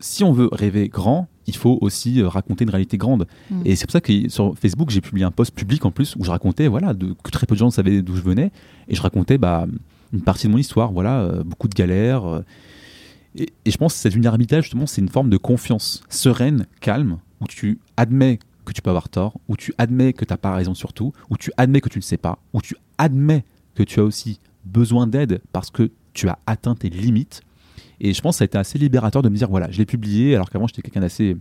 si 0.00 0.24
on 0.24 0.32
veut 0.32 0.48
rêver 0.52 0.88
grand, 0.88 1.28
il 1.46 1.56
faut 1.56 1.78
aussi 1.80 2.20
euh, 2.20 2.28
raconter 2.28 2.64
une 2.64 2.70
réalité 2.70 2.98
grande. 2.98 3.26
Mm. 3.50 3.62
Et 3.64 3.76
c'est 3.76 3.86
pour 3.86 3.92
ça 3.92 4.00
que 4.00 4.28
sur 4.28 4.56
Facebook, 4.58 4.90
j'ai 4.90 5.00
publié 5.00 5.24
un 5.24 5.30
post 5.30 5.54
public 5.54 5.84
en 5.84 5.90
plus 5.90 6.16
où 6.16 6.24
je 6.24 6.30
racontais 6.30 6.68
voilà, 6.68 6.94
de, 6.94 7.14
que 7.22 7.30
très 7.30 7.46
peu 7.46 7.54
de 7.54 7.58
gens 7.58 7.70
savaient 7.70 8.02
d'où 8.02 8.16
je 8.16 8.22
venais. 8.22 8.50
Et 8.88 8.94
je 8.94 9.02
racontais 9.02 9.38
bah, 9.38 9.66
une 10.12 10.22
partie 10.22 10.46
de 10.46 10.52
mon 10.52 10.58
histoire, 10.58 10.92
voilà, 10.92 11.20
euh, 11.20 11.42
beaucoup 11.42 11.68
de 11.68 11.74
galères. 11.74 12.24
Euh. 12.24 12.42
et, 13.36 13.52
je 13.64 13.76
pense 13.76 13.94
que 13.94 14.00
cette 14.00 14.12
vulnérabilité, 14.12 14.60
justement, 14.60 14.86
c'est 14.86 15.00
une 15.00 15.08
forme 15.08 15.30
de 15.30 15.36
confiance 15.36 16.02
sereine, 16.08 16.66
calme, 16.80 17.18
où 17.40 17.46
tu 17.46 17.78
admets 17.96 18.38
que 18.64 18.72
tu 18.72 18.82
peux 18.82 18.90
avoir 18.90 19.08
tort, 19.08 19.38
où 19.48 19.56
tu 19.56 19.72
admets 19.78 20.12
que 20.12 20.24
tu 20.24 20.32
n'as 20.32 20.38
pas 20.38 20.54
raison 20.54 20.74
sur 20.74 20.92
tout, 20.92 21.12
où 21.30 21.36
tu 21.36 21.52
admets 21.56 21.80
que 21.80 21.88
tu 21.88 21.98
ne 21.98 22.02
sais 22.02 22.16
pas, 22.16 22.38
où 22.52 22.60
tu 22.60 22.74
admets 22.98 23.44
que 23.74 23.84
tu 23.84 24.00
as 24.00 24.04
aussi 24.04 24.40
besoin 24.64 25.06
d'aide 25.06 25.40
parce 25.52 25.70
que 25.70 25.90
tu 26.12 26.28
as 26.28 26.38
atteint 26.46 26.74
tes 26.74 26.88
limites 26.88 27.42
et 28.00 28.12
je 28.12 28.20
pense 28.20 28.36
que 28.36 28.38
ça 28.38 28.44
a 28.44 28.46
été 28.46 28.58
assez 28.58 28.78
libérateur 28.78 29.22
de 29.22 29.28
me 29.28 29.36
dire 29.36 29.48
voilà, 29.48 29.70
je 29.70 29.78
l'ai 29.78 29.86
publié 29.86 30.34
alors 30.34 30.50
qu'avant 30.50 30.66
j'étais 30.66 30.82
quelqu'un 30.82 31.00
d'assez 31.00 31.36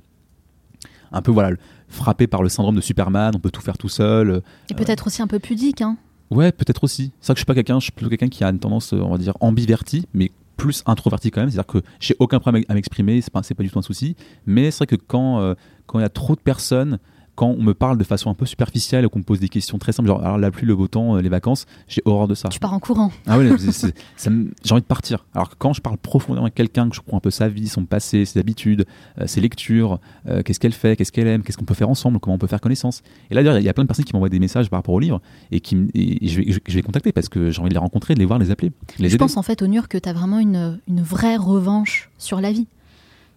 un 1.11 1.21
peu 1.21 1.31
voilà 1.31 1.55
frappé 1.87 2.27
par 2.27 2.43
le 2.43 2.49
syndrome 2.49 2.75
de 2.75 2.81
Superman, 2.81 3.33
on 3.35 3.39
peut 3.39 3.51
tout 3.51 3.61
faire 3.61 3.77
tout 3.77 3.89
seul. 3.89 4.41
Et 4.69 4.73
peut-être 4.73 5.07
aussi 5.07 5.21
un 5.21 5.27
peu 5.27 5.39
pudique, 5.39 5.81
hein. 5.81 5.97
Ouais, 6.31 6.51
peut-être 6.51 6.83
aussi. 6.83 7.11
C'est 7.21 7.27
vrai 7.27 7.33
que 7.35 7.37
je 7.37 7.41
suis 7.41 7.45
pas 7.45 7.53
quelqu'un, 7.53 7.79
je 7.79 7.85
suis 7.85 7.91
plutôt 7.91 8.09
quelqu'un 8.09 8.29
qui 8.29 8.43
a 8.43 8.49
une 8.49 8.57
tendance, 8.57 8.93
on 8.93 9.11
va 9.11 9.17
dire, 9.17 9.37
ambivertie, 9.41 10.07
mais 10.13 10.31
plus 10.57 10.83
introverti 10.85 11.31
quand 11.31 11.41
même. 11.41 11.49
C'est-à-dire 11.49 11.67
que 11.67 11.81
j'ai 11.99 12.15
aucun 12.19 12.39
problème 12.39 12.63
à 12.67 12.73
m'exprimer, 12.73 13.21
c'est 13.21 13.31
pas, 13.31 13.41
pas 13.41 13.63
du 13.63 13.69
tout 13.69 13.79
un 13.79 13.83
souci. 13.83 14.15
Mais 14.45 14.71
c'est 14.71 14.77
vrai 14.77 14.87
que 14.87 14.95
quand 14.95 15.39
euh, 15.39 15.53
quand 15.85 15.99
il 15.99 16.01
y 16.01 16.05
a 16.05 16.09
trop 16.09 16.35
de 16.35 16.41
personnes 16.41 16.99
quand 17.35 17.47
on 17.47 17.61
me 17.61 17.73
parle 17.73 17.97
de 17.97 18.03
façon 18.03 18.29
un 18.29 18.33
peu 18.33 18.45
superficielle 18.45 19.05
ou 19.05 19.09
qu'on 19.09 19.19
me 19.19 19.23
pose 19.23 19.39
des 19.39 19.49
questions 19.49 19.77
très 19.77 19.91
simples, 19.91 20.07
genre 20.07 20.23
alors 20.23 20.37
la 20.37 20.51
pluie, 20.51 20.65
le 20.65 20.75
beau 20.75 20.87
temps, 20.87 21.15
euh, 21.15 21.21
les 21.21 21.29
vacances, 21.29 21.65
j'ai 21.87 22.01
horreur 22.05 22.27
de 22.27 22.35
ça. 22.35 22.49
Tu 22.49 22.59
pars 22.59 22.73
en 22.73 22.79
courant. 22.79 23.11
Ah 23.27 23.37
ouais, 23.37 23.49
j'ai 23.57 24.71
envie 24.71 24.81
de 24.81 24.87
partir. 24.87 25.25
Alors 25.33 25.49
que 25.49 25.55
quand 25.57 25.73
je 25.73 25.81
parle 25.81 25.97
profondément 25.97 26.45
avec 26.45 26.55
quelqu'un, 26.55 26.89
que 26.89 26.95
je 26.95 27.01
comprends 27.01 27.17
un 27.17 27.21
peu 27.21 27.31
sa 27.31 27.49
vie, 27.49 27.67
son 27.67 27.85
passé, 27.85 28.25
ses 28.25 28.39
habitudes, 28.39 28.85
euh, 29.19 29.27
ses 29.27 29.41
lectures, 29.41 29.99
euh, 30.27 30.43
qu'est-ce 30.43 30.59
qu'elle 30.59 30.73
fait, 30.73 30.95
qu'est-ce 30.95 31.11
qu'elle 31.11 31.27
aime, 31.27 31.43
qu'est-ce 31.43 31.57
qu'on 31.57 31.65
peut 31.65 31.73
faire 31.73 31.89
ensemble, 31.89 32.19
comment 32.19 32.35
on 32.35 32.39
peut 32.39 32.47
faire 32.47 32.61
connaissance. 32.61 33.03
Et 33.29 33.35
là, 33.35 33.43
d'ailleurs, 33.43 33.59
il 33.59 33.65
y 33.65 33.69
a 33.69 33.73
plein 33.73 33.83
de 33.83 33.87
personnes 33.87 34.05
qui 34.05 34.13
m'envoient 34.13 34.29
des 34.29 34.39
messages 34.39 34.69
par 34.69 34.79
rapport 34.79 34.95
au 34.95 34.99
livre 34.99 35.21
et 35.51 35.59
qui 35.59 35.75
je, 35.93 36.41
vais, 36.41 36.59
les 36.67 36.81
contacter 36.83 37.11
parce 37.11 37.27
que 37.27 37.51
j'ai 37.51 37.59
envie 37.59 37.69
de 37.69 37.75
les 37.75 37.79
rencontrer, 37.79 38.13
de 38.13 38.19
les 38.19 38.25
voir, 38.25 38.39
de 38.39 38.45
les 38.45 38.51
appeler. 38.51 38.71
je 38.99 39.17
pense 39.17 39.35
en 39.35 39.43
fait, 39.43 39.61
Onur, 39.61 39.89
que 39.89 39.97
tu 39.97 40.07
as 40.07 40.13
vraiment 40.13 40.39
une, 40.39 40.79
une 40.87 41.01
vraie 41.01 41.35
revanche 41.35 42.09
sur 42.17 42.39
la 42.39 42.51
vie. 42.51 42.67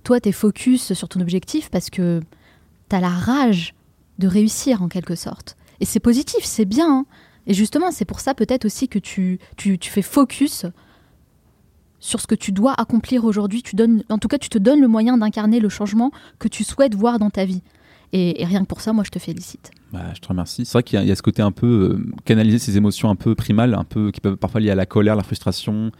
Toi, 0.04 0.20
tu 0.20 0.28
es 0.28 0.32
focus 0.32 0.92
sur 0.92 1.08
ton 1.08 1.20
objectif 1.20 1.68
parce 1.70 1.90
que 1.90 2.20
tu 2.88 2.96
as 2.96 3.00
la 3.00 3.08
rage 3.08 3.74
de 4.18 4.26
réussir 4.26 4.82
en 4.82 4.88
quelque 4.88 5.14
sorte. 5.14 5.56
Et 5.80 5.84
c'est 5.84 6.00
positif, 6.00 6.44
c'est 6.44 6.64
bien. 6.64 7.00
Hein. 7.00 7.06
Et 7.46 7.54
justement, 7.54 7.90
c'est 7.90 8.04
pour 8.04 8.20
ça 8.20 8.34
peut-être 8.34 8.64
aussi 8.64 8.88
que 8.88 8.98
tu, 8.98 9.38
tu, 9.56 9.78
fais 9.80 10.02
focus 10.02 10.66
sur 12.00 12.20
ce 12.20 12.26
que 12.26 12.34
tu 12.34 12.52
dois 12.52 12.74
accomplir 12.74 13.24
aujourd'hui. 13.24 13.62
Tu 13.62 13.76
donnes, 13.76 14.02
en 14.08 14.18
tout 14.18 14.28
cas, 14.28 14.38
tu 14.38 14.48
te 14.48 14.58
donnes 14.58 14.80
le 14.80 14.88
moyen 14.88 15.16
d'incarner 15.16 15.60
le 15.60 15.68
changement 15.68 16.10
que 16.38 16.48
tu 16.48 16.64
souhaites 16.64 16.94
voir 16.94 17.18
dans 17.18 17.30
ta 17.30 17.44
vie. 17.44 17.62
Et, 18.12 18.44
rien 18.44 18.62
que 18.62 18.66
pour 18.66 18.80
ça, 18.80 18.92
moi, 18.92 19.04
je 19.04 19.10
te 19.10 19.18
félicite. 19.18 19.70
Bah, 19.92 20.12
je 20.14 20.20
te 20.20 20.28
remercie. 20.28 20.64
C'est 20.64 20.72
vrai 20.72 20.82
qu'il 20.82 21.02
y, 21.02 21.10
a 21.10 21.16
ce 21.16 21.22
côté 21.22 21.42
un 21.42 21.52
peu 21.52 21.66
euh, 21.66 22.12
canaliser 22.24 22.58
ces 22.58 22.76
émotions 22.76 23.10
un 23.10 23.16
peu 23.16 23.34
primales, 23.34 23.74
un 23.74 23.84
peu 23.84 24.10
qui 24.10 24.20
peuvent 24.20 24.36
parfois 24.36 24.60
lier 24.60 24.70
à 24.70 24.74
la 24.74 24.86
colère, 24.86 25.14
la 25.14 25.22
frustration. 25.22 25.90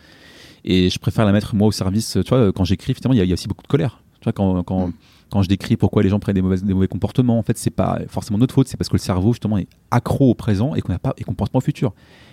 Et 0.64 0.91
je 0.91 0.99
préfère 0.99 1.25
la 1.25 1.33
mettre 1.33 1.55
moi 1.55 1.69
au 1.69 1.73
service. 1.73 2.19
Tu 2.25 2.29
vois, 2.29 2.53
quand 2.53 2.64
j'écris, 2.64 2.95
finalement, 2.95 3.14
il 3.14 3.27
y, 3.27 3.31
a 3.31 3.35
aussi 3.35 3.49
beaucoup 3.49 3.62
de 3.62 3.69
colère. 3.69 4.03
Tu 4.21 4.25
vois, 4.25 4.33
quand, 4.33 4.62
quand, 4.64 4.89
mm 4.89 4.93
quand 5.31 5.43
je 5.43 5.49
décris 5.49 5.76
pourquoi 5.76 6.03
les 6.03 6.09
gens 6.09 6.18
prennent 6.18 6.35
des, 6.35 6.43
mauvais, 6.43 6.59
des 6.59 6.74
mauvais 6.74 6.89
comportements, 6.89 7.39
en 7.39 7.43
fait, 7.43 7.59
c'est 7.59 7.70
pas 7.70 8.01
forcément 8.09 8.39
notre 8.39 8.55
faute, 8.55 8.68
c'est 8.68 8.76
parce 8.76 8.89
que 8.89 8.95
le 8.95 9.01
cerveau, 9.01 9.33
justement, 9.33 9.59
est 9.59 9.68
accro 9.91 10.31
au 10.31 10.35
présent 10.35 10.74
et 10.74 10.81
qu'on 10.81 10.93
n'a 10.93 10.99
pas 10.99 11.14
et 11.18 11.24
qu'on 11.24 11.35
pense 11.35 11.51
pas 11.51 11.59
au 11.59 11.62
futur. 11.62 11.93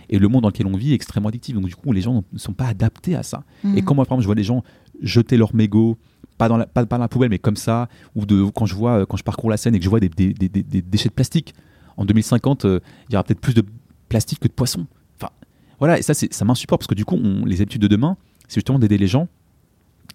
Et 0.10 0.20
le 0.20 0.28
monde 0.28 0.44
dans 0.44 0.50
lequel 0.50 0.68
on 0.68 0.78
vit 0.78 0.92
est 0.92 0.96
extrêmement 0.96 1.30
addictif. 1.30 1.56
Donc, 1.56 1.66
du 1.66 1.76
coup, 1.76 1.92
les 1.92 2.02
gens 2.02 2.24
ne 2.32 2.38
sont 2.38 2.54
pas 2.54 2.68
adaptés 2.68 3.16
à 3.16 3.24
ça. 3.24 3.44
Et 3.76 3.82
quand 3.82 3.96
moi, 3.96 4.06
par 4.06 4.14
exemple, 4.14 4.22
je 4.22 4.28
vois 4.28 4.36
des 4.36 4.44
gens 4.44 4.64
jeter 5.02 5.36
leur 5.36 5.56
mégot, 5.56 5.98
pas 6.38 6.48
dans 6.48 6.58
la, 6.58 6.66
pas, 6.68 6.86
dans 6.86 6.98
la 6.98 7.08
poubelle, 7.08 7.30
mais 7.30 7.40
comme 7.40 7.56
ça, 7.56 7.90
ou 8.16 8.26
de, 8.26 8.44
quand 8.46 8.66
je 8.66 8.76
vois, 8.76 9.06
quand 9.06 9.18
je 9.18 9.24
parcours 9.24 9.50
la 9.50 9.58
scène 9.58 9.76
et 9.76 9.80
que 9.80 9.86
je 9.86 9.90
vois 9.90 10.00
des, 10.00 10.10
des, 10.10 10.34
des, 10.34 10.50
des 10.50 10.82
déchets 10.82 11.10
de 11.10 11.14
plastique, 11.14 11.54
en 11.98 12.06
2050, 12.06 12.66
euh, 12.66 12.80
il 13.10 13.14
y 13.14 13.16
aura 13.16 13.24
peut-être 13.24 13.40
plus 13.40 13.54
de 13.54 13.64
plastique 14.10 14.40
que 14.40 14.48
de 14.48 14.54
poissons. 14.54 14.86
Enfin, 15.18 15.32
voilà, 15.80 15.98
et 15.98 16.02
ça, 16.02 16.14
ça 16.14 16.46
m'insupporte 16.46 16.82
parce 16.82 16.88
que 16.88 16.96
du 16.96 17.06
coup, 17.06 17.16
on, 17.16 17.46
les 17.46 17.62
habitudes 17.62 17.82
de 17.82 17.88
demain, 17.88 18.18
c'est 18.48 18.56
justement 18.56 18.80
d'aider 18.80 18.98
les 18.98 19.08
gens 19.08 19.28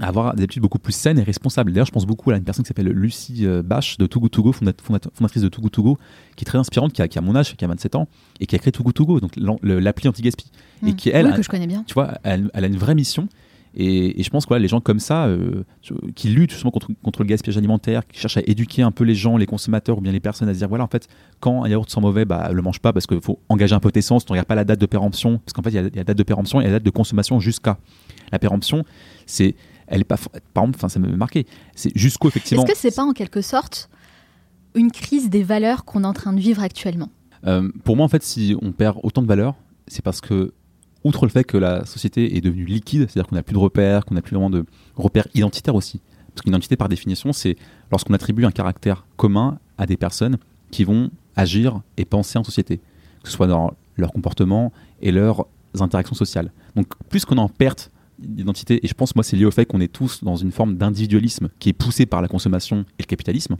avoir 0.00 0.34
des 0.34 0.42
habitudes 0.42 0.62
beaucoup 0.62 0.78
plus 0.78 0.92
saines 0.92 1.18
et 1.18 1.22
responsables. 1.22 1.72
D'ailleurs, 1.72 1.86
je 1.86 1.92
pense 1.92 2.06
beaucoup 2.06 2.30
à 2.30 2.36
une 2.36 2.44
personne 2.44 2.64
qui 2.64 2.68
s'appelle 2.68 2.88
Lucie 2.88 3.46
euh, 3.46 3.62
Bache 3.62 3.98
de 3.98 4.06
Togo 4.06 4.28
Togo, 4.28 4.52
fondatrice 4.52 5.42
de 5.42 5.48
Togo 5.48 5.68
Togo, 5.68 5.98
qui 6.36 6.44
est 6.44 6.46
très 6.46 6.58
inspirante, 6.58 6.92
qui 6.92 7.02
a, 7.02 7.08
qui 7.08 7.18
a, 7.18 7.20
mon 7.20 7.36
âge, 7.36 7.56
qui 7.56 7.64
a 7.64 7.68
27 7.68 7.94
ans, 7.96 8.08
et 8.40 8.46
qui 8.46 8.56
a 8.56 8.58
créé 8.58 8.72
Togo 8.72 8.92
Togo, 8.92 9.20
donc 9.20 9.32
l'appli 9.62 10.08
anti-gaspi. 10.08 10.50
Et 10.82 10.92
mmh. 10.92 10.96
qui, 10.96 11.10
elle, 11.10 11.34
que 11.34 11.42
je 11.42 11.48
connais 11.48 11.66
bien. 11.66 11.84
Tu 11.86 11.94
vois, 11.94 12.14
elle, 12.22 12.50
a 12.54 12.66
une 12.66 12.76
vraie 12.76 12.94
mission. 12.94 13.28
Et, 13.76 14.20
je 14.20 14.30
pense 14.30 14.46
que 14.46 14.54
les 14.54 14.66
gens 14.66 14.80
comme 14.80 14.98
ça, 14.98 15.26
euh, 15.26 15.62
qui 16.16 16.28
luttent 16.28 16.50
justement 16.50 16.72
contre, 16.72 16.88
contre, 17.04 17.22
le 17.22 17.28
gaspillage 17.28 17.56
alimentaire, 17.56 18.06
qui 18.06 18.18
cherchent 18.18 18.38
à 18.38 18.42
éduquer 18.46 18.82
un 18.82 18.90
peu 18.90 19.04
les 19.04 19.14
gens, 19.14 19.36
les 19.36 19.46
consommateurs 19.46 19.98
ou 19.98 20.00
bien 20.00 20.12
les 20.12 20.20
personnes 20.20 20.48
à 20.48 20.54
se 20.54 20.58
dire 20.58 20.68
voilà, 20.68 20.82
en 20.82 20.88
fait, 20.88 21.06
quand 21.38 21.62
un 21.62 21.68
yaourt 21.68 21.88
sent 21.88 22.00
mauvais, 22.00 22.24
bah, 22.24 22.50
le 22.52 22.62
mange 22.62 22.80
pas 22.80 22.92
parce 22.92 23.06
qu'il 23.06 23.20
faut 23.20 23.38
engager 23.48 23.74
un 23.74 23.80
peu 23.80 23.92
d'essence, 23.92 24.24
tu 24.24 24.32
ne 24.32 24.34
regardes 24.34 24.48
pas 24.48 24.56
la 24.56 24.64
date 24.64 24.80
de 24.80 24.86
péremption, 24.86 25.38
parce 25.38 25.52
qu'en 25.52 25.62
fait, 25.62 25.70
il 25.70 25.74
y, 25.74 25.78
a 25.78 25.82
la 25.82 26.04
date 26.04 26.18
de 26.18 26.22
péremption 26.22 26.60
et 26.60 26.64
la 26.64 26.70
date 26.70 26.82
de 26.82 26.90
consommation 26.90 27.38
jusqu'à. 27.38 27.78
La 28.32 28.38
péremption, 28.38 28.84
c'est 29.26 29.54
elle 29.90 30.00
est 30.02 30.04
pas 30.04 30.16
par 30.54 30.64
exemple 30.64 30.88
ça 30.88 30.98
me 30.98 31.14
marqué. 31.16 31.46
C'est 31.74 31.96
jusqu'au 31.96 32.28
effectivement 32.28 32.64
est-ce 32.64 32.72
que 32.72 32.78
c'est 32.78 32.94
pas 32.94 33.04
en 33.04 33.12
quelque 33.12 33.42
sorte 33.42 33.90
une 34.74 34.90
crise 34.90 35.28
des 35.28 35.42
valeurs 35.42 35.84
qu'on 35.84 36.04
est 36.04 36.06
en 36.06 36.12
train 36.12 36.32
de 36.32 36.40
vivre 36.40 36.62
actuellement? 36.62 37.10
Euh, 37.46 37.68
pour 37.84 37.96
moi 37.96 38.06
en 38.06 38.08
fait 38.08 38.22
si 38.22 38.56
on 38.62 38.72
perd 38.72 38.98
autant 39.02 39.20
de 39.22 39.26
valeurs 39.26 39.56
c'est 39.88 40.02
parce 40.02 40.20
que 40.20 40.52
outre 41.04 41.26
le 41.26 41.30
fait 41.30 41.44
que 41.44 41.56
la 41.56 41.84
société 41.84 42.36
est 42.36 42.40
devenue 42.40 42.64
liquide 42.64 43.08
c'est-à-dire 43.08 43.28
qu'on 43.28 43.36
n'a 43.36 43.42
plus 43.42 43.54
de 43.54 43.58
repères 43.58 44.04
qu'on 44.04 44.14
n'a 44.14 44.22
plus 44.22 44.34
vraiment 44.34 44.50
de 44.50 44.64
repères 44.96 45.26
identitaires 45.34 45.74
aussi. 45.74 46.00
Parce 46.32 46.42
qu'une 46.42 46.52
identité 46.52 46.76
par 46.76 46.88
définition 46.88 47.32
c'est 47.32 47.56
lorsqu'on 47.90 48.14
attribue 48.14 48.44
un 48.44 48.52
caractère 48.52 49.06
commun 49.16 49.58
à 49.76 49.86
des 49.86 49.96
personnes 49.96 50.38
qui 50.70 50.84
vont 50.84 51.10
agir 51.34 51.80
et 51.96 52.04
penser 52.04 52.38
en 52.38 52.44
société 52.44 52.78
que 53.22 53.28
ce 53.28 53.34
soit 53.34 53.48
dans 53.48 53.74
leur 53.96 54.12
comportement 54.12 54.72
et 55.02 55.10
leurs 55.10 55.46
interactions 55.78 56.14
sociales. 56.14 56.52
Donc 56.76 56.86
plus 57.08 57.24
qu'on 57.24 57.38
en 57.38 57.48
perte 57.48 57.90
d'identité, 58.20 58.84
et 58.84 58.88
je 58.88 58.94
pense 58.94 59.14
moi 59.16 59.24
c'est 59.24 59.36
lié 59.36 59.44
au 59.44 59.50
fait 59.50 59.64
qu'on 59.64 59.80
est 59.80 59.92
tous 59.92 60.22
dans 60.22 60.36
une 60.36 60.52
forme 60.52 60.76
d'individualisme 60.76 61.48
qui 61.58 61.70
est 61.70 61.72
poussé 61.74 62.06
par 62.06 62.22
la 62.22 62.28
consommation 62.28 62.84
et 62.98 63.02
le 63.02 63.06
capitalisme, 63.06 63.56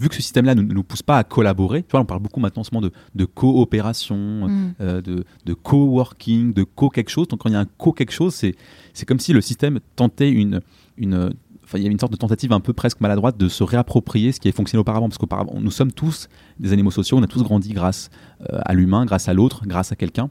vu 0.00 0.08
que 0.08 0.14
ce 0.14 0.22
système-là 0.22 0.54
ne 0.54 0.62
nous, 0.62 0.82
pousse 0.82 1.02
pas 1.02 1.18
à 1.18 1.24
collaborer, 1.24 1.82
tu 1.82 1.90
vois, 1.92 2.00
on 2.00 2.04
parle 2.04 2.20
beaucoup 2.20 2.40
maintenant 2.40 2.62
en 2.62 2.64
ce 2.64 2.70
moment 2.72 2.86
de, 2.86 2.92
de 3.14 3.24
coopération, 3.24 4.48
Mm. 4.48 4.74
euh, 4.80 5.00
de, 5.00 5.24
de 5.44 5.54
co-working, 5.54 6.52
de 6.52 6.64
co-quelque 6.64 7.10
chose. 7.10 7.28
Donc 7.28 7.40
quand 7.40 7.48
il 7.48 7.52
y 7.52 7.56
a 7.56 7.60
un 7.60 7.66
co-quelque 7.78 8.12
chose, 8.12 8.34
c'est, 8.34 8.54
c'est 8.94 9.06
comme 9.06 9.20
si 9.20 9.32
le 9.32 9.40
système 9.40 9.80
tentait 9.96 10.30
une... 10.30 10.60
une 10.96 11.32
Enfin, 11.64 11.78
il 11.78 11.84
y 11.84 11.88
a 11.88 11.90
une 11.90 11.98
sorte 11.98 12.12
de 12.12 12.18
tentative 12.18 12.52
un 12.52 12.60
peu 12.60 12.74
presque 12.74 13.00
maladroite 13.00 13.38
de 13.38 13.48
se 13.48 13.62
réapproprier 13.64 14.32
ce 14.32 14.40
qui 14.40 14.48
avait 14.48 14.54
fonctionné 14.54 14.80
auparavant. 14.80 15.08
Parce 15.08 15.16
qu'auparavant, 15.16 15.58
nous 15.58 15.70
sommes 15.70 15.90
tous 15.90 16.28
des 16.60 16.74
animaux 16.74 16.90
sociaux, 16.90 17.16
on 17.16 17.22
a 17.22 17.26
tous 17.26 17.42
grandi 17.42 17.72
grâce 17.72 18.10
euh, 18.42 18.58
à 18.62 18.74
l'humain, 18.74 19.06
grâce 19.06 19.28
à 19.28 19.32
l'autre, 19.32 19.62
grâce 19.66 19.90
à 19.90 19.96
quelqu'un. 19.96 20.28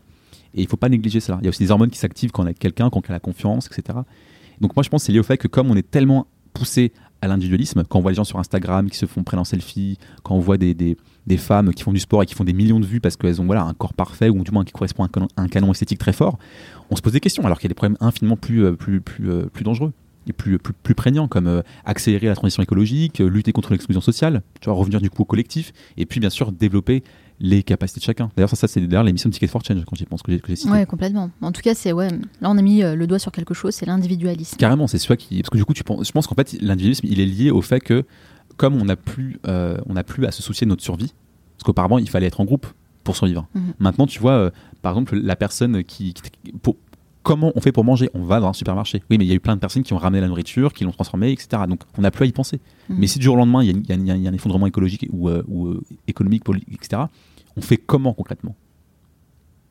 Et 0.54 0.62
il 0.62 0.64
ne 0.64 0.70
faut 0.70 0.78
pas 0.78 0.90
négliger 0.90 1.20
cela. 1.20 1.38
Il 1.42 1.46
y 1.46 1.48
a 1.48 1.50
aussi 1.50 1.64
des 1.64 1.72
hormones 1.72 1.90
qui 1.90 2.00
s'activent 2.00 2.32
quand 2.32 2.44
on 2.44 2.46
est 2.46 2.50
avec 2.50 2.60
quelqu'un, 2.60 2.90
quand 2.90 3.02
on 3.08 3.10
a 3.10 3.14
la 3.14 3.20
confiance, 3.20 3.68
etc. 3.68 4.00
Donc 4.60 4.76
moi, 4.76 4.84
je 4.84 4.90
pense 4.90 5.02
que 5.02 5.06
c'est 5.08 5.12
lié 5.12 5.20
au 5.20 5.24
fait 5.24 5.38
que 5.38 5.48
comme 5.48 5.72
on 5.72 5.76
est 5.76 5.90
tellement 5.90 6.28
poussé 6.54 6.92
à 7.22 7.28
l'individualisme, 7.28 7.84
quand 7.88 8.00
on 8.00 8.02
voit 8.02 8.12
les 8.12 8.16
gens 8.16 8.24
sur 8.24 8.40
Instagram 8.40 8.90
qui 8.90 8.98
se 8.98 9.06
font 9.06 9.24
prendre 9.24 9.42
en 9.42 9.46
selfie, 9.46 9.98
quand 10.24 10.36
on 10.36 10.40
voit 10.40 10.58
des, 10.58 10.74
des, 10.74 11.38
femmes 11.38 11.74
qui 11.74 11.84
font 11.84 11.94
du 11.94 12.00
sport 12.00 12.24
et 12.24 12.26
qui 12.26 12.34
font 12.34 12.44
des 12.44 12.54
millions 12.54 12.80
de 12.80 12.86
vues 12.86 13.00
parce 13.00 13.16
qu'elles 13.16 13.40
ont 13.42 13.46
voilà, 13.46 13.64
un 13.64 13.74
corps 13.74 13.94
parfait 13.94 14.30
ou 14.30 14.44
du 14.44 14.52
moins 14.52 14.66
qui 14.66 14.72
correspond 14.72 15.04
à 15.04 15.10
un 15.38 15.48
canon, 15.48 15.72
esthétique 15.72 16.00
très 16.00 16.14
fort, 16.14 16.40
on 16.90 16.96
se 16.96 17.02
pose 17.02 17.14
des 17.14 17.20
questions 17.20 17.46
alors 17.46 17.60
qu'il 17.60 17.66
y 17.66 17.70
a 17.70 17.74
des 17.74 17.76
problèmes 17.76 17.98
infiniment 18.00 18.38
plus, 18.38 18.66
euh, 18.66 18.74
plus, 18.74 19.02
plus, 19.02 19.30
euh, 19.30 19.46
plus 19.54 19.64
dangereux 19.64 19.94
et 20.28 20.34
plus, 20.34 20.58
plus, 20.58 20.74
plus 20.74 20.96
prégnants 20.96 21.28
comme 21.28 21.48
euh, 21.48 21.62
accélérer 21.86 22.28
la 22.28 22.36
transition 22.36 22.64
écologique, 22.64 23.20
lutter 23.20 23.52
contre 23.52 23.72
l'exclusion 23.72 24.02
sociale, 24.02 24.42
tu 24.60 24.70
vois, 24.70 24.78
revenir 24.78 25.00
du 25.00 25.10
coup 25.10 25.22
au 25.22 25.26
collectif 25.26 25.74
et 25.98 26.06
puis 26.08 26.20
bien 26.20 26.30
sûr 26.32 26.52
développer 26.52 27.04
les 27.44 27.64
capacités 27.64 28.00
de 28.00 28.06
chacun. 28.06 28.30
D'ailleurs 28.36 28.50
ça, 28.50 28.56
ça 28.56 28.68
c'est 28.68 28.80
d'ailleurs 28.82 29.04
l'émission 29.04 29.30
Ticket 29.30 29.48
for 29.48 29.64
Change 29.66 29.84
quand 29.86 29.96
j'y 29.96 30.06
pense 30.06 30.22
que 30.22 30.32
j'ai 30.32 30.56
cité. 30.56 30.70
Ouais, 30.72 30.86
complètement. 30.86 31.30
En 31.42 31.52
tout 31.52 31.62
cas, 31.62 31.74
c'est 31.74 31.92
ouais. 31.92 32.08
Là, 32.40 32.50
on 32.52 32.58
a 32.58 32.62
mis 32.62 32.84
euh, 32.84 32.96
le 32.96 33.08
doigt 33.08 33.20
sur 33.20 33.32
quelque 33.32 33.54
chose, 33.54 33.74
c'est 33.74 33.86
l'individualisme. 33.88 34.58
Carrément, 34.58 34.88
c'est 34.88 35.00
celui 35.00 35.18
qui. 35.18 35.42
Parce 35.42 35.50
que 35.50 35.58
du 35.58 35.66
coup, 35.66 35.74
tu 35.74 35.84
penses, 35.84 36.06
je 36.08 36.12
pense 36.12 36.28
qu'en 36.28 36.36
fait, 36.36 36.54
l'individualisme, 36.62 37.08
il 37.10 37.20
est 37.20 37.26
lié 37.26 37.50
au 37.52 37.62
fait 37.62 37.80
que, 37.80 38.06
comme 38.58 38.76
on 38.80 38.86
n'a 38.86 38.96
plus, 38.96 39.40
euh, 39.48 39.78
on 39.88 39.94
n'a 39.94 40.04
plus 40.04 40.26
à 40.26 40.32
se 40.32 40.42
soucier 40.44 40.66
de 40.66 40.70
notre 40.70 40.84
survie, 40.84 41.14
parce 41.58 41.64
qu'auparavant, 41.66 41.98
il 41.98 42.10
fallait 42.10 42.28
être 42.28 42.40
en 42.42 42.46
groupe 42.46 42.68
pour 43.04 43.16
survivre. 43.16 43.48
Mhm. 43.56 43.74
Maintenant, 43.80 44.06
tu 44.06 44.20
vois, 44.20 44.34
euh, 44.34 44.50
par 44.84 44.94
exemple, 44.94 45.16
la 45.18 45.36
personne 45.36 45.84
qui. 45.84 46.14
qui- 46.14 46.52
pour- 46.62 46.78
comment 47.24 47.52
on 47.56 47.62
fait 47.62 47.72
pour 47.72 47.84
manger? 47.84 48.10
On 48.16 48.24
va 48.24 48.40
dans 48.40 48.48
un 48.48 48.54
supermarché. 48.54 49.04
Oui, 49.12 49.18
mais 49.20 49.26
il 49.26 49.28
y 49.28 49.32
a 49.32 49.36
eu 49.36 49.40
plein 49.40 49.56
de 49.56 49.60
personnes 49.60 49.84
qui 49.84 49.94
ont 49.94 49.98
ramené 49.98 50.22
la 50.22 50.28
nourriture, 50.28 50.74
qui 50.74 50.84
l'ont 50.86 50.92
transformée, 50.92 51.32
etc. 51.32 51.64
Donc, 51.70 51.82
on 51.98 52.02
n'a 52.02 52.10
plus 52.12 52.24
à 52.24 52.28
y 52.28 52.32
penser. 52.32 52.60
Mhm. 52.90 52.96
Mais 53.00 53.06
si 53.08 53.20
du 53.20 53.26
jour 53.26 53.36
au 53.36 53.38
lendemain, 53.38 53.64
il 53.64 53.68
y 53.88 53.92
a, 53.92 53.96
y 53.96 54.22
y 54.24 54.28
un 54.28 54.34
effondrement 54.34 54.66
écologique 54.68 55.06
ou, 55.12 55.30
euh, 55.30 55.44
ou, 55.48 55.68
euh, 55.68 55.82
économique, 56.08 56.44
etc., 56.72 57.04
on 57.58 57.62
fait 57.62 57.78
comment 57.78 58.14
concrètement? 58.14 58.56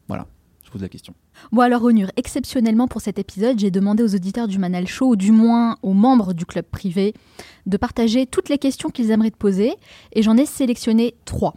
Voilà, 0.09 0.27
je 0.65 0.71
pose 0.71 0.83
la 0.83 0.89
question. 0.89 1.15
Bon 1.53 1.63
alors 1.63 1.83
Onur, 1.85 2.11
exceptionnellement 2.17 2.89
pour 2.89 3.01
cet 3.01 3.19
épisode, 3.19 3.59
j'ai 3.59 3.71
demandé 3.71 4.03
aux 4.03 4.15
auditeurs 4.15 4.49
du 4.49 4.59
Manal 4.59 4.87
Show, 4.87 5.11
ou 5.11 5.17
du 5.17 5.33
moins 5.33 5.77
aux 5.83 5.95
membres 5.95 6.33
du 6.35 6.45
club 6.47 6.65
privé, 6.65 7.15
de 7.67 7.77
partager 7.77 8.27
toutes 8.27 8.49
les 8.49 8.59
questions 8.59 8.91
qu'ils 8.91 9.11
aimeraient 9.11 9.31
te 9.31 9.37
poser, 9.37 9.75
et 10.13 10.23
j'en 10.23 10.37
ai 10.37 10.47
sélectionné 10.47 11.15
trois. 11.25 11.55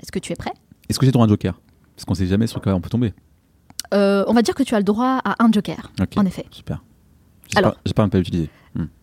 Est-ce 0.00 0.12
que 0.12 0.18
tu 0.18 0.32
es 0.32 0.36
prêt? 0.36 0.52
Est-ce 0.88 0.98
que 0.98 1.06
j'ai 1.06 1.12
droit 1.12 1.24
à 1.24 1.26
un 1.26 1.30
joker? 1.30 1.60
Parce 1.94 2.04
qu'on 2.04 2.14
sait 2.14 2.26
jamais 2.26 2.46
sur 2.46 2.60
quoi 2.60 2.74
on 2.74 2.80
peut 2.80 2.90
tomber. 2.90 3.12
Euh, 3.94 4.24
On 4.28 4.32
va 4.34 4.42
dire 4.42 4.54
que 4.54 4.62
tu 4.62 4.74
as 4.74 4.78
le 4.78 4.84
droit 4.84 5.20
à 5.24 5.42
un 5.42 5.50
joker, 5.50 5.90
Ok. 6.00 6.12
en 6.16 6.26
effet. 6.26 6.46
Super. 6.50 6.82
Alors- 7.54 7.76
j'ai 7.86 7.92
pas 7.94 8.02
un 8.02 8.08
peu 8.08 8.18
utilisé. 8.18 8.50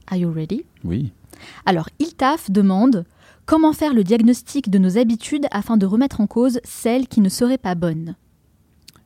Are 0.07 0.17
you 0.17 0.31
ready? 0.31 0.65
Oui. 0.83 1.11
Alors, 1.65 1.89
Iltaf 1.99 2.51
demande 2.51 3.05
comment 3.45 3.73
faire 3.73 3.93
le 3.93 4.03
diagnostic 4.03 4.69
de 4.69 4.77
nos 4.77 4.97
habitudes 4.97 5.47
afin 5.51 5.77
de 5.77 5.85
remettre 5.85 6.21
en 6.21 6.27
cause 6.27 6.59
celles 6.63 7.07
qui 7.07 7.21
ne 7.21 7.29
seraient 7.29 7.57
pas 7.57 7.75
bonnes? 7.75 8.15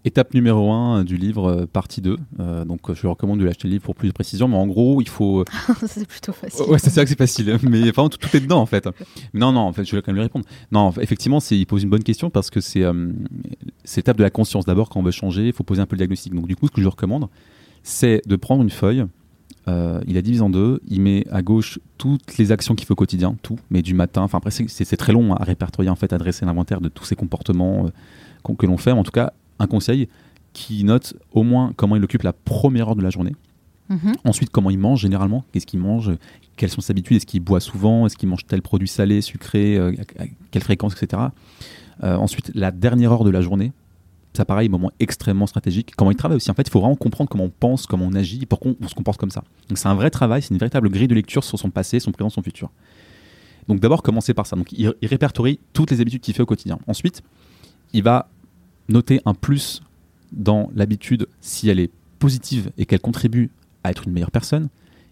Étape 0.06 0.34
numéro 0.34 0.72
1 0.72 1.04
du 1.04 1.18
livre, 1.18 1.50
euh, 1.50 1.66
partie 1.66 2.00
2. 2.00 2.18
Euh, 2.40 2.64
donc, 2.64 2.90
euh, 2.90 2.96
je 2.96 3.08
recommande 3.08 3.40
de 3.40 3.46
l'acheter 3.46 3.68
le 3.68 3.74
livre 3.74 3.84
pour 3.84 3.96
plus 3.96 4.08
de 4.08 4.14
précision. 4.14 4.48
Mais 4.48 4.56
en 4.56 4.66
gros, 4.66 5.02
il 5.02 5.10
faut. 5.10 5.44
c'est 5.86 6.08
plutôt 6.08 6.32
facile. 6.32 6.66
Ouais, 6.68 6.80
c'est 6.80 6.92
ça 6.92 7.04
que 7.04 7.10
c'est 7.10 7.18
facile. 7.18 7.58
Mais 7.64 7.90
enfin, 7.90 8.08
tout, 8.08 8.18
tout 8.18 8.38
est 8.38 8.40
dedans, 8.40 8.62
en 8.62 8.66
fait. 8.66 8.88
Mais 9.34 9.42
non, 9.42 9.52
non, 9.52 9.62
en 9.62 9.74
fait, 9.74 9.84
je 9.84 9.94
vais 9.96 10.02
quand 10.02 10.12
même 10.12 10.18
lui 10.18 10.24
répondre. 10.24 10.46
Non, 10.72 10.94
effectivement, 11.02 11.40
il 11.52 11.66
pose 11.66 11.84
une 11.84 11.90
bonne 11.90 12.04
question 12.04 12.30
parce 12.30 12.50
que 12.50 12.62
c'est, 12.62 12.84
euh, 12.84 13.12
l'étape 13.98 14.18
de 14.18 14.24
la 14.24 14.30
conscience. 14.30 14.66
D'abord, 14.66 14.88
quand 14.88 15.02
on 15.02 15.04
veut 15.04 15.12
changer, 15.12 15.48
il 15.48 15.54
faut 15.54 15.64
poser 15.64 15.82
un 15.82 15.86
peu 15.86 15.96
le 15.96 16.00
diagnostic. 16.00 16.34
Donc, 16.34 16.48
du 16.48 16.56
coup, 16.56 16.68
ce 16.68 16.72
que 16.72 16.82
je 16.82 16.88
recommande, 16.88 17.28
c'est 17.84 18.22
de 18.26 18.36
prendre 18.38 18.64
une 18.64 18.70
feuille. 18.70 19.06
Euh, 19.68 20.02
il 20.08 20.18
a 20.18 20.22
divise 20.22 20.42
en 20.42 20.50
deux. 20.50 20.82
Il 20.88 21.02
met 21.02 21.26
à 21.30 21.42
gauche 21.42 21.80
toutes 21.98 22.38
les 22.38 22.52
actions 22.52 22.76
qu'il 22.76 22.86
fait 22.86 22.94
au 22.94 22.96
quotidien, 22.96 23.36
tout, 23.42 23.58
mais 23.70 23.82
du 23.82 23.94
matin. 23.94 24.22
Enfin, 24.22 24.38
après, 24.38 24.52
c'est, 24.52 24.98
très 24.98 25.14
long 25.14 25.34
à 25.34 25.44
répertorier, 25.44 25.90
en 25.90 25.96
fait, 25.96 26.14
à 26.14 26.18
dresser 26.18 26.46
l'inventaire 26.46 26.82
de 26.82 26.90
tous 26.90 27.06
ces 27.06 27.16
comportements 27.16 27.86
euh, 27.86 28.54
que 28.58 28.66
l'on 28.66 28.78
fait. 28.78 28.94
Mais 28.94 29.00
en 29.00 29.04
tout 29.04 29.12
cas, 29.12 29.34
un 29.60 29.68
conseil 29.68 30.08
qui 30.54 30.84
note 30.84 31.16
au 31.34 31.44
moins 31.44 31.74
comment 31.76 31.96
il 31.96 32.04
occupe 32.04 32.24
la 32.24 32.34
première 32.34 32.90
heure 32.90 32.96
de 32.96 33.04
la 33.04 33.10
journée. 33.10 33.36
Mhm. 33.90 34.14
Ensuite, 34.26 34.50
comment 34.50 34.70
il 34.70 34.80
mange 34.80 35.02
généralement 35.02 35.46
Qu'est-ce 35.52 35.66
qu'il 35.66 35.80
mange 35.80 36.12
Quelles 36.56 36.70
sont 36.70 36.82
ses 36.82 36.92
habitudes 36.92 37.18
Est-ce 37.18 37.26
qu'il 37.26 37.42
boit 37.42 37.60
souvent 37.60 38.06
Est-ce 38.06 38.18
qu'il 38.18 38.28
mange 38.28 38.46
tel 38.46 38.62
produit 38.62 38.88
salé, 38.88 39.22
sucré 39.22 39.78
euh, 39.78 39.94
à, 40.18 40.24
à 40.24 40.26
quelle 40.52 40.64
fréquence, 40.64 41.02
etc. 41.02 41.24
Ensuite, 42.04 42.52
la 42.54 42.70
dernière 42.70 43.12
heure 43.12 43.24
de 43.24 43.32
la 43.32 43.42
journée. 43.42 43.72
Ça, 44.38 44.46
pareil, 44.46 44.70
moment 44.70 44.92
extrêmement 45.00 45.48
stratégique. 45.48 45.96
Comment 45.96 46.12
il 46.12 46.16
travaille 46.16 46.36
aussi. 46.36 46.52
En 46.52 46.54
fait, 46.54 46.68
il 46.68 46.70
faut 46.70 46.80
vraiment 46.80 46.96
comprendre 46.96 47.28
comment 47.28 47.46
on 47.46 47.50
pense, 47.50 47.88
comment 47.88 48.06
on 48.06 48.14
agit, 48.14 48.46
pourquoi 48.46 48.74
on 48.80 48.88
se 48.88 48.94
comporte 48.94 49.20
comme 49.20 49.32
ça. 49.32 49.44
Donc, 49.68 49.80
c'est 49.80 49.88
un 49.88 49.96
vrai 49.96 50.12
travail, 50.12 50.44
c'est 50.44 50.52
une 50.52 50.60
véritable 50.60 50.90
grille 50.90 51.08
de 51.08 51.16
lecture 51.16 51.44
sur 51.44 51.58
son 51.58 51.72
passé, 51.72 52.00
son 52.00 52.12
présent, 52.12 52.30
son 52.30 52.44
futur. 52.44 52.70
Donc, 53.68 53.80
d'abord, 53.80 54.04
commencer 54.04 54.36
par 54.36 54.46
ça. 54.46 54.56
Donc, 54.56 54.72
il, 54.74 54.94
il 55.02 55.08
répertorie 55.08 55.60
toutes 55.74 55.90
les 55.90 56.02
habitudes 56.02 56.22
qu'il 56.22 56.36
fait 56.36 56.44
au 56.44 56.46
quotidien. 56.46 56.78
Ensuite, 56.86 57.24
il 57.94 58.04
va 58.04 58.30
noter 58.90 59.22
un 59.26 59.34
plus 59.34 59.82
dans 60.32 60.70
l'habitude 60.76 61.28
si 61.42 61.68
elle 61.70 61.80
est 61.80 61.90
positive 62.20 62.72
et 62.78 62.86
qu'elle 62.86 63.00
contribue 63.00 63.50
à 63.84 63.90
être 63.90 64.08
une 64.08 64.14
meilleure 64.14 64.30
personne. 64.30 64.70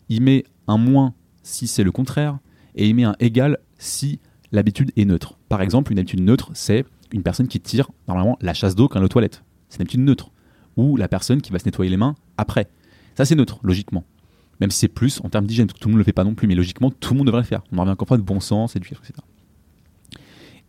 Il 0.07 0.21
met 0.21 0.43
un 0.67 0.77
moins 0.77 1.15
si 1.41 1.65
c'est 1.65 1.83
le 1.83 1.91
contraire. 1.91 2.37
Et 2.75 2.87
il 2.87 2.93
met 2.93 3.05
un 3.05 3.15
égal 3.19 3.57
si 3.79 4.19
l'habitude 4.51 4.91
est 4.95 5.05
neutre. 5.05 5.37
Par 5.49 5.63
exemple, 5.63 5.91
une 5.91 5.97
habitude 5.97 6.21
neutre, 6.21 6.51
c'est 6.53 6.85
une 7.15 7.23
personne 7.23 7.47
qui 7.47 7.59
tire 7.59 7.89
normalement 8.07 8.37
la 8.41 8.53
chasse 8.53 8.75
d'eau 8.75 8.87
quand 8.87 8.97
elle 8.99 9.03
est 9.03 9.05
aux 9.05 9.09
toilettes. 9.09 9.43
C'est 9.69 9.77
une 9.77 9.83
habitude 9.83 10.01
neutre. 10.01 10.29
Ou 10.77 10.97
la 10.97 11.07
personne 11.07 11.41
qui 11.41 11.51
va 11.51 11.57
se 11.59 11.65
nettoyer 11.65 11.89
les 11.89 11.97
mains 11.97 12.15
après. 12.37 12.67
Ça, 13.15 13.23
c'est 13.25 13.35
neutre, 13.35 13.59
logiquement. 13.63 14.03
Même 14.59 14.69
si 14.71 14.79
c'est 14.79 14.87
plus 14.89 15.21
en 15.23 15.29
termes 15.29 15.45
d'hygiène, 15.45 15.67
tout 15.67 15.87
le 15.87 15.91
monde 15.91 15.95
ne 15.95 15.99
le 15.99 16.03
fait 16.03 16.13
pas 16.13 16.23
non 16.25 16.35
plus, 16.35 16.47
mais 16.47 16.55
logiquement, 16.55 16.91
tout 16.91 17.13
le 17.13 17.17
monde 17.19 17.27
devrait 17.27 17.41
le 17.41 17.47
faire. 17.47 17.61
On 17.71 17.77
en 17.77 17.81
revient 17.81 17.91
encore 17.93 18.07
pas 18.07 18.17
de 18.17 18.21
bon 18.21 18.39
sens, 18.39 18.75
éducation, 18.75 19.01
etc. 19.03 19.19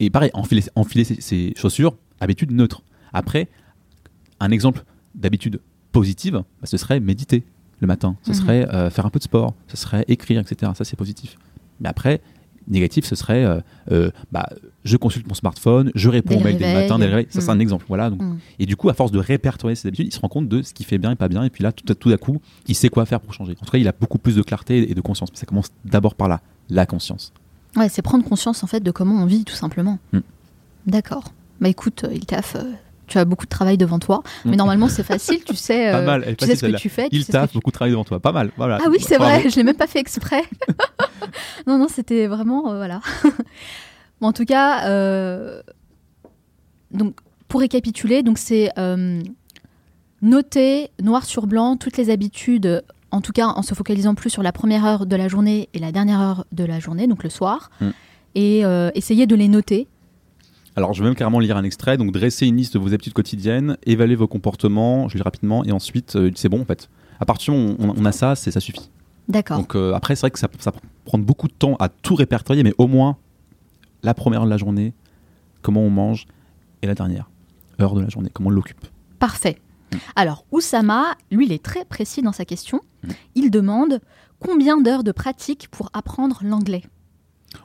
Et 0.00 0.10
pareil, 0.10 0.30
enfiler, 0.34 0.62
enfiler 0.74 1.04
ses, 1.04 1.20
ses 1.20 1.52
chaussures, 1.56 1.96
habitude 2.20 2.52
neutre. 2.52 2.82
Après, 3.12 3.48
un 4.40 4.50
exemple 4.50 4.84
d'habitude 5.14 5.60
positive, 5.92 6.34
bah, 6.34 6.66
ce 6.66 6.76
serait 6.76 7.00
méditer 7.00 7.44
le 7.80 7.86
matin, 7.86 8.16
ce 8.22 8.30
Mhm. 8.30 8.34
serait 8.34 8.74
euh, 8.74 8.90
faire 8.90 9.06
un 9.06 9.10
peu 9.10 9.18
de 9.18 9.24
sport, 9.24 9.54
ce 9.68 9.76
serait 9.76 10.04
écrire, 10.08 10.40
etc. 10.40 10.72
Ça, 10.74 10.84
c'est 10.84 10.96
positif. 10.96 11.36
Mais 11.80 11.88
après, 11.88 12.20
négatif, 12.68 13.04
ce 13.04 13.14
serait 13.14 13.44
euh, 13.44 13.60
euh, 13.92 14.10
bah, 14.32 14.48
je 14.84 14.96
consulte 14.96 15.26
mon 15.26 15.34
smartphone, 15.34 15.90
je 15.94 16.08
réponds 16.08 16.36
aux 16.36 16.40
mails 16.40 16.58
dès 16.58 16.72
le 16.72 16.80
matin, 16.80 16.98
dès 16.98 17.06
le 17.06 17.10
réveil. 17.10 17.26
Ça, 17.30 17.40
c'est 17.40 17.50
un 17.50 17.58
exemple. 17.58 17.84
Voilà. 17.88 18.10
Donc, 18.10 18.20
Mhm. 18.22 18.38
Et 18.58 18.66
du 18.66 18.76
coup, 18.76 18.88
à 18.88 18.94
force 18.94 19.12
de 19.12 19.18
répertorier 19.18 19.74
ses 19.76 19.88
habitudes, 19.88 20.06
il 20.08 20.12
se 20.12 20.20
rend 20.20 20.28
compte 20.28 20.48
de 20.48 20.62
ce 20.62 20.72
qui 20.74 20.84
fait 20.84 20.98
bien 20.98 21.10
et 21.12 21.16
pas 21.16 21.28
bien. 21.28 21.44
Et 21.44 21.50
puis 21.50 21.62
là, 21.62 21.72
tout, 21.72 21.94
tout 21.94 22.10
à 22.10 22.16
coup, 22.16 22.40
il 22.66 22.74
sait 22.74 22.88
quoi 22.88 23.06
faire 23.06 23.20
pour 23.20 23.32
changer. 23.34 23.52
En 23.60 23.64
tout 23.64 23.70
cas, 23.70 23.78
il 23.78 23.88
a 23.88 23.92
beaucoup 23.98 24.18
plus 24.18 24.36
de 24.36 24.42
clarté 24.42 24.90
et 24.90 24.94
de 24.94 25.00
conscience. 25.00 25.30
Mais 25.32 25.38
ça 25.38 25.46
commence 25.46 25.68
d'abord 25.84 26.14
par 26.14 26.28
là, 26.28 26.40
la 26.70 26.86
conscience. 26.86 27.32
Ouais, 27.76 27.88
c'est 27.88 28.02
prendre 28.02 28.24
conscience 28.24 28.64
en 28.64 28.66
fait 28.66 28.80
de 28.80 28.90
comment 28.90 29.22
on 29.22 29.26
vit 29.26 29.44
tout 29.44 29.54
simplement. 29.54 29.98
Mm. 30.12 30.18
D'accord. 30.86 31.32
Bah 31.60 31.68
écoute, 31.68 32.04
euh, 32.04 32.14
Iltaf, 32.14 32.56
euh, 32.56 32.72
tu 33.06 33.18
as 33.18 33.24
beaucoup 33.24 33.44
de 33.44 33.50
travail 33.50 33.76
devant 33.78 33.98
toi, 33.98 34.22
mais 34.44 34.52
Mm. 34.52 34.56
normalement 34.56 34.88
c'est 34.88 35.02
facile, 35.02 35.42
tu 35.44 35.54
sais, 35.56 35.90
Pas 35.92 36.02
mal, 36.02 36.36
tu 36.36 36.46
sais 36.46 36.56
ce 36.56 36.66
que 36.66 36.76
tu 36.76 36.88
fais. 36.88 37.08
Il 37.12 37.24
taffe, 37.26 37.52
beaucoup 37.52 37.70
de 37.70 37.74
travail 37.74 37.92
devant 37.92 38.04
toi. 38.04 38.20
Pas 38.20 38.32
mal. 38.32 38.50
Voilà. 38.56 38.78
Ah 38.82 38.88
oui, 38.90 38.98
c'est 39.00 39.16
vrai, 39.18 39.48
je 39.48 39.56
l'ai 39.56 39.62
même 39.64 39.76
pas 39.76 39.86
fait 39.86 39.98
exprès. 40.00 40.42
non, 41.66 41.78
non, 41.78 41.88
c'était 41.88 42.26
vraiment 42.26 42.70
euh, 42.72 42.76
voilà. 42.76 43.00
bon, 44.20 44.28
en 44.28 44.32
tout 44.32 44.44
cas, 44.44 44.86
euh, 44.88 45.62
donc 46.90 47.16
pour 47.48 47.60
récapituler, 47.60 48.22
donc 48.22 48.38
c'est 48.38 48.70
euh, 48.78 49.20
noter 50.22 50.90
noir 51.02 51.24
sur 51.24 51.46
blanc 51.46 51.76
toutes 51.76 51.96
les 51.96 52.10
habitudes, 52.10 52.82
en 53.10 53.20
tout 53.20 53.32
cas 53.32 53.46
en 53.46 53.62
se 53.62 53.74
focalisant 53.74 54.14
plus 54.14 54.30
sur 54.30 54.42
la 54.42 54.52
première 54.52 54.84
heure 54.84 55.06
de 55.06 55.16
la 55.16 55.28
journée 55.28 55.68
et 55.74 55.78
la 55.78 55.92
dernière 55.92 56.20
heure 56.20 56.44
de 56.52 56.64
la 56.64 56.80
journée, 56.80 57.06
donc 57.06 57.22
le 57.22 57.30
soir, 57.30 57.70
Mm. 57.80 57.88
et 58.34 58.64
euh, 58.64 58.90
essayer 58.94 59.26
de 59.26 59.34
les 59.36 59.48
noter. 59.48 59.86
Alors, 60.76 60.92
je 60.92 61.02
vais 61.02 61.08
même 61.08 61.16
carrément 61.16 61.40
lire 61.40 61.56
un 61.56 61.64
extrait. 61.64 61.96
Donc, 61.96 62.12
dressez 62.12 62.46
une 62.46 62.56
liste 62.56 62.74
de 62.74 62.78
vos 62.78 62.92
habitudes 62.92 63.14
quotidiennes, 63.14 63.78
évaluez 63.84 64.14
vos 64.14 64.28
comportements, 64.28 65.08
je 65.08 65.16
lis 65.16 65.22
rapidement, 65.22 65.64
et 65.64 65.72
ensuite, 65.72 66.16
euh, 66.16 66.30
c'est 66.34 66.50
bon 66.50 66.60
en 66.60 66.64
fait. 66.66 66.90
À 67.18 67.24
partir 67.24 67.54
du 67.54 67.60
moment 67.60 67.74
où 67.78 67.98
on, 67.98 68.02
on 68.02 68.04
a 68.04 68.12
ça, 68.12 68.36
c'est 68.36 68.50
ça 68.50 68.60
suffit. 68.60 68.90
D'accord. 69.28 69.56
Donc, 69.58 69.74
euh, 69.74 69.94
après, 69.94 70.14
c'est 70.14 70.20
vrai 70.20 70.30
que 70.30 70.38
ça, 70.38 70.48
ça 70.58 70.72
prend 71.04 71.18
beaucoup 71.18 71.48
de 71.48 71.52
temps 71.52 71.76
à 71.80 71.88
tout 71.88 72.14
répertorier, 72.14 72.62
mais 72.62 72.74
au 72.78 72.86
moins, 72.86 73.16
la 74.02 74.14
première 74.14 74.44
de 74.44 74.50
la 74.50 74.58
journée, 74.58 74.92
comment 75.62 75.80
on 75.80 75.90
mange, 75.90 76.26
et 76.82 76.86
la 76.86 76.94
dernière 76.94 77.30
heure 77.80 77.94
de 77.94 78.02
la 78.02 78.08
journée, 78.08 78.30
comment 78.32 78.48
on 78.48 78.52
l'occupe. 78.52 78.86
Parfait. 79.18 79.58
Alors, 80.14 80.44
Oussama, 80.52 81.16
lui, 81.30 81.46
il 81.46 81.52
est 81.52 81.62
très 81.62 81.84
précis 81.84 82.22
dans 82.22 82.32
sa 82.32 82.44
question. 82.44 82.80
Mm. 83.02 83.08
Il 83.34 83.50
demande 83.50 84.00
combien 84.40 84.80
d'heures 84.80 85.04
de 85.04 85.12
pratique 85.12 85.68
pour 85.70 85.90
apprendre 85.94 86.40
l'anglais? 86.44 86.82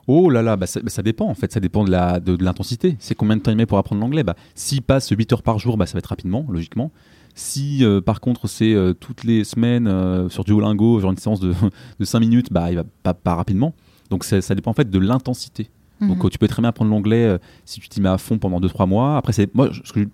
Oh 0.08 0.30
là 0.30 0.42
là, 0.42 0.56
bah 0.58 0.68
ça, 0.68 0.80
bah 0.82 0.90
ça 0.90 1.02
dépend 1.02 1.26
en 1.28 1.34
fait, 1.34 1.52
ça 1.52 1.60
dépend 1.60 1.84
de 1.84 1.92
la 1.92 2.20
de, 2.20 2.36
de 2.36 2.44
l'intensité. 2.44 2.96
C'est 3.00 3.16
combien 3.16 3.36
de 3.38 3.42
temps 3.42 3.52
il 3.52 3.58
met 3.58 3.66
pour 3.66 3.78
apprendre 3.78 4.02
l'anglais? 4.02 4.24
Bah, 4.24 4.36
S'il 4.56 4.82
passe 4.82 5.10
8 5.10 5.34
heures 5.34 5.44
par 5.44 5.60
jour, 5.60 5.78
bah, 5.78 5.86
ça 5.86 5.94
va 5.94 6.00
être 6.00 6.06
rapidement, 6.08 6.46
logiquement. 6.50 6.92
Si 7.36 7.84
euh, 7.84 8.02
par 8.02 8.20
contre 8.20 8.48
c'est 8.48 8.74
euh, 8.74 8.94
toutes 8.94 9.24
les 9.24 9.44
semaines 9.44 9.88
euh, 9.88 10.30
sur 10.30 10.44
Duolingo, 10.44 11.00
genre 11.00 11.12
une 11.12 11.18
séance 11.18 11.40
de, 11.40 11.54
de 12.00 12.06
5 12.06 12.20
minutes, 12.20 12.48
bah, 12.52 12.70
il 12.72 12.76
va 12.76 12.84
pas, 13.04 13.14
pas 13.14 13.36
rapidement. 13.36 13.74
Donc 14.10 14.24
ça, 14.24 14.42
ça 14.42 14.56
dépend 14.56 14.72
en 14.72 14.76
fait 14.76 14.90
de 14.90 15.00
l'intensité. 15.00 15.70
Donc 16.02 16.18
Mhm. 16.18 16.26
euh, 16.26 16.30
tu 16.30 16.38
peux 16.38 16.48
très 16.48 16.62
bien 16.62 16.70
apprendre 16.70 16.92
l'anglais 16.92 17.38
si 17.66 17.80
tu 17.80 17.88
t'y 17.90 18.02
mets 18.02 18.10
à 18.10 18.18
fond 18.18 18.38
pendant 18.38 18.60
2-3 18.60 18.88
mois. 18.88 19.18
Après, 19.18 19.34
moi 19.54 19.70
ce 19.84 19.92
que 19.94 20.02
je 20.02 20.08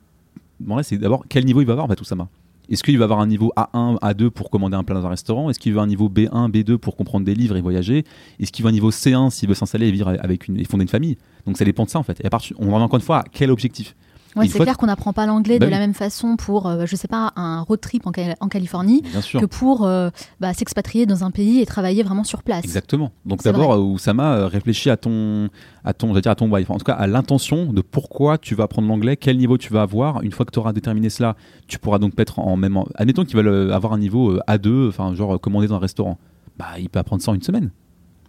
demanderais, 0.59 0.83
c'est 0.83 0.97
d'abord 0.97 1.25
quel 1.29 1.45
niveau 1.45 1.61
il 1.61 1.65
va 1.65 1.73
avoir 1.73 1.85
en 1.85 1.89
fait, 1.89 1.99
Oussama. 2.01 2.27
Est-ce 2.69 2.83
qu'il 2.83 2.97
va 2.97 3.05
avoir 3.05 3.19
un 3.19 3.27
niveau 3.27 3.53
A1, 3.55 3.99
A2 3.99 4.29
pour 4.29 4.49
commander 4.49 4.75
un 4.75 4.83
plat 4.83 4.95
dans 4.95 5.05
un 5.05 5.09
restaurant? 5.09 5.49
Est-ce 5.49 5.59
qu'il 5.59 5.73
veut 5.73 5.79
un 5.79 5.87
niveau 5.87 6.09
B1, 6.09 6.51
B2 6.51 6.77
pour 6.77 6.95
comprendre 6.95 7.25
des 7.25 7.33
livres 7.33 7.55
et 7.55 7.61
voyager? 7.61 8.03
Est-ce 8.39 8.51
qu'il 8.51 8.63
veut 8.63 8.69
un 8.69 8.73
niveau 8.73 8.91
C1 8.91 9.29
s'il 9.29 9.47
veut 9.47 9.55
s'installer 9.55 9.87
et 9.87 9.91
vivre 9.91 10.17
avec 10.19 10.47
une 10.47 10.59
et 10.59 10.65
fonder 10.65 10.83
une 10.83 10.89
famille? 10.89 11.17
Donc 11.45 11.57
ça 11.57 11.65
dépend 11.65 11.85
de 11.85 11.89
ça 11.89 11.99
en 11.99 12.03
fait. 12.03 12.19
Et 12.21 12.25
à 12.25 12.29
part, 12.29 12.43
on 12.57 12.71
revient 12.71 12.83
encore 12.83 12.99
une 12.99 13.05
fois 13.05 13.19
à 13.19 13.23
quel 13.31 13.51
objectif 13.51 13.95
Ouais, 14.39 14.47
c'est 14.47 14.59
clair 14.59 14.77
qu'on 14.77 14.85
n'apprend 14.87 15.13
pas 15.13 15.25
l'anglais 15.25 15.59
Bah 15.59 15.65
de 15.65 15.71
oui. 15.71 15.75
la 15.75 15.79
même 15.79 15.93
façon 15.93 16.35
pour, 16.37 16.67
euh, 16.67 16.85
je 16.85 16.95
sais 16.95 17.07
pas, 17.07 17.31
un 17.35 17.61
road 17.61 17.79
trip 17.81 18.05
en, 18.07 18.11
Cali- 18.11 18.35
en 18.39 18.47
Californie 18.47 19.03
que 19.39 19.45
pour 19.45 19.85
euh, 19.85 20.09
bah, 20.39 20.53
s'expatrier 20.53 21.05
dans 21.05 21.23
un 21.23 21.31
pays 21.31 21.59
et 21.61 21.65
travailler 21.65 22.03
vraiment 22.03 22.23
sur 22.23 22.43
place. 22.43 22.63
Exactement. 22.63 23.11
Donc 23.25 23.43
d'abord, 23.43 23.73
euh, 23.73 23.77
Oussama, 23.79 24.33
euh, 24.35 24.47
réfléchis 24.47 24.89
à 24.89 24.97
ton, 24.97 25.49
à 25.83 25.93
ton, 25.93 26.13
dire 26.13 26.31
à 26.31 26.35
ton. 26.35 26.51
Enfin, 26.51 26.73
en 26.73 26.77
tout 26.77 26.85
cas, 26.85 26.93
à 26.93 27.07
l'intention 27.07 27.71
de 27.73 27.81
pourquoi 27.81 28.37
tu 28.37 28.55
vas 28.55 28.65
apprendre 28.65 28.87
l'anglais, 28.87 29.17
quel 29.17 29.37
niveau 29.37 29.57
tu 29.57 29.71
vas 29.73 29.81
avoir. 29.81 30.21
Une 30.23 30.31
fois 30.31 30.45
que 30.45 30.51
tu 30.51 30.59
auras 30.59 30.73
déterminé 30.73 31.09
cela, 31.09 31.35
tu 31.67 31.79
pourras 31.79 31.99
donc 31.99 32.17
mettre 32.17 32.39
en 32.39 32.55
même. 32.57 32.77
Admettons 32.95 33.23
qu'il 33.25 33.35
va 33.35 33.41
le- 33.41 33.73
avoir 33.73 33.93
un 33.93 33.99
niveau 33.99 34.31
euh, 34.31 34.39
A2, 34.47 34.89
enfin 34.89 35.13
genre 35.15 35.39
commander 35.39 35.67
dans 35.67 35.75
un 35.75 35.79
restaurant. 35.79 36.17
Bah, 36.57 36.65
il 36.79 36.89
peut 36.89 36.99
apprendre 36.99 37.21
ça 37.21 37.31
en 37.31 37.35
une 37.35 37.41
semaine. 37.43 37.71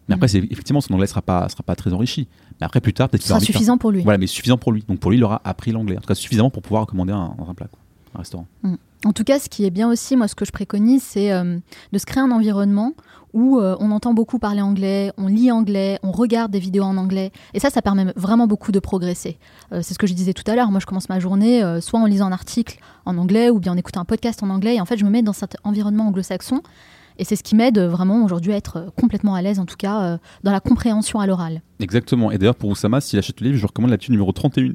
Mais 0.09 0.15
après, 0.15 0.27
Mhm. 0.27 0.31
c'est 0.31 0.53
effectivement, 0.53 0.81
son 0.81 0.95
anglais 0.95 1.07
sera 1.07 1.23
pas, 1.23 1.49
sera 1.49 1.63
pas 1.63 1.77
très 1.77 1.93
enrichi. 1.93 2.29
Mais 2.61 2.67
après, 2.67 2.81
plus 2.81 2.93
tard, 2.95 3.09
peut-être 3.09 3.21
qu'il 3.23 3.29
sera 3.29 3.41
suffisant 3.41 3.77
pour 3.79 3.91
lui. 3.93 4.03
Voilà, 4.03 4.19
mais 4.19 4.27
suffisant 4.27 4.57
pour 4.59 4.73
lui. 4.73 4.85
Donc 4.89 4.99
pour 5.01 5.11
lui, 5.11 5.19
il 5.19 5.25
aura 5.25 5.41
appris 5.45 5.71
l'anglais. 5.73 5.97
En 5.97 6.01
tout 6.01 6.09
cas, 6.09 6.15
suffisamment 6.15 6.51
pour 6.51 6.63
pouvoir 6.63 6.87
commander 6.87 7.13
un, 7.13 7.35
un 7.49 7.55
plat, 7.55 7.67
quoi, 7.69 7.79
un 8.15 8.19
restaurant. 8.19 8.47
En 9.05 9.13
tout 9.13 9.23
cas, 9.25 9.39
ce 9.39 9.49
qui 9.49 9.65
est 9.65 9.71
bien 9.71 9.89
aussi, 9.89 10.17
moi, 10.17 10.27
ce 10.27 10.35
que 10.35 10.45
je 10.45 10.51
préconise, 10.51 11.03
c'est 11.03 11.31
euh, 11.33 11.59
de 11.93 11.99
se 11.99 12.05
créer 12.07 12.23
un 12.23 12.31
environnement 12.33 12.95
où 13.35 13.59
euh, 13.61 13.77
on 13.79 13.91
entend 13.93 14.15
beaucoup 14.15 14.39
parler 14.39 14.63
anglais, 14.63 15.13
on 15.19 15.27
lit 15.29 15.53
anglais, 15.53 15.99
on 16.03 16.11
regarde 16.11 16.51
des 16.51 16.59
vidéos 16.59 16.83
en 16.85 16.97
anglais. 16.97 17.31
Et 17.55 17.61
ça, 17.61 17.69
ça 17.71 17.83
permet 17.83 18.07
vraiment 18.17 18.47
beaucoup 18.47 18.73
de 18.73 18.81
progresser. 18.81 19.39
Euh, 19.73 19.81
c'est 19.83 19.93
ce 19.95 19.99
que 19.99 20.07
je 20.07 20.15
disais 20.15 20.33
tout 20.33 20.51
à 20.51 20.57
l'heure. 20.57 20.71
Moi, 20.71 20.81
je 20.81 20.87
commence 20.87 21.09
ma 21.11 21.21
journée 21.21 21.63
euh, 21.63 21.81
soit 21.83 22.01
en 22.01 22.07
lisant 22.07 22.27
un 22.27 22.33
article 22.33 22.79
en 23.05 23.19
anglais 23.19 23.51
ou 23.51 23.61
bien 23.61 23.73
en 23.73 23.77
écoutant 23.77 24.01
un 24.01 24.05
podcast 24.07 24.43
en 24.43 24.49
anglais. 24.51 24.77
Et 24.77 24.81
en 24.81 24.87
fait, 24.87 24.97
je 24.97 25.05
me 25.05 25.11
mets 25.11 25.23
dans 25.23 25.35
cet 25.35 25.57
environnement 25.63 26.09
anglo-saxon. 26.09 26.63
Et 27.19 27.25
c'est 27.25 27.37
ce 27.37 27.43
qui 27.43 27.57
m'aide 27.57 27.79
euh, 27.79 27.89
vraiment 27.89 28.25
aujourd'hui 28.25 28.53
à 28.53 28.57
être 28.57 28.77
euh, 28.77 28.91
complètement 28.97 29.35
à 29.35 29.43
l'aise, 29.43 29.59
en 29.59 29.67
tout 29.67 29.77
cas, 29.77 30.03
euh, 30.03 30.19
dans 30.45 30.53
la 30.53 30.61
compréhension 30.61 31.21
à 31.21 31.27
l'oral. 31.27 31.63
Exactement. 31.81 32.31
Et 32.31 32.39
d'ailleurs, 32.39 32.55
pour 32.55 32.71
Oussama, 32.71 33.01
s'il 33.01 33.19
achète 33.19 33.41
le 33.41 33.49
livre, 33.49 33.59
je 33.59 33.67
recommande 33.67 33.91
là-dessus 33.91 34.13
numéro 34.13 34.31
31, 34.31 34.73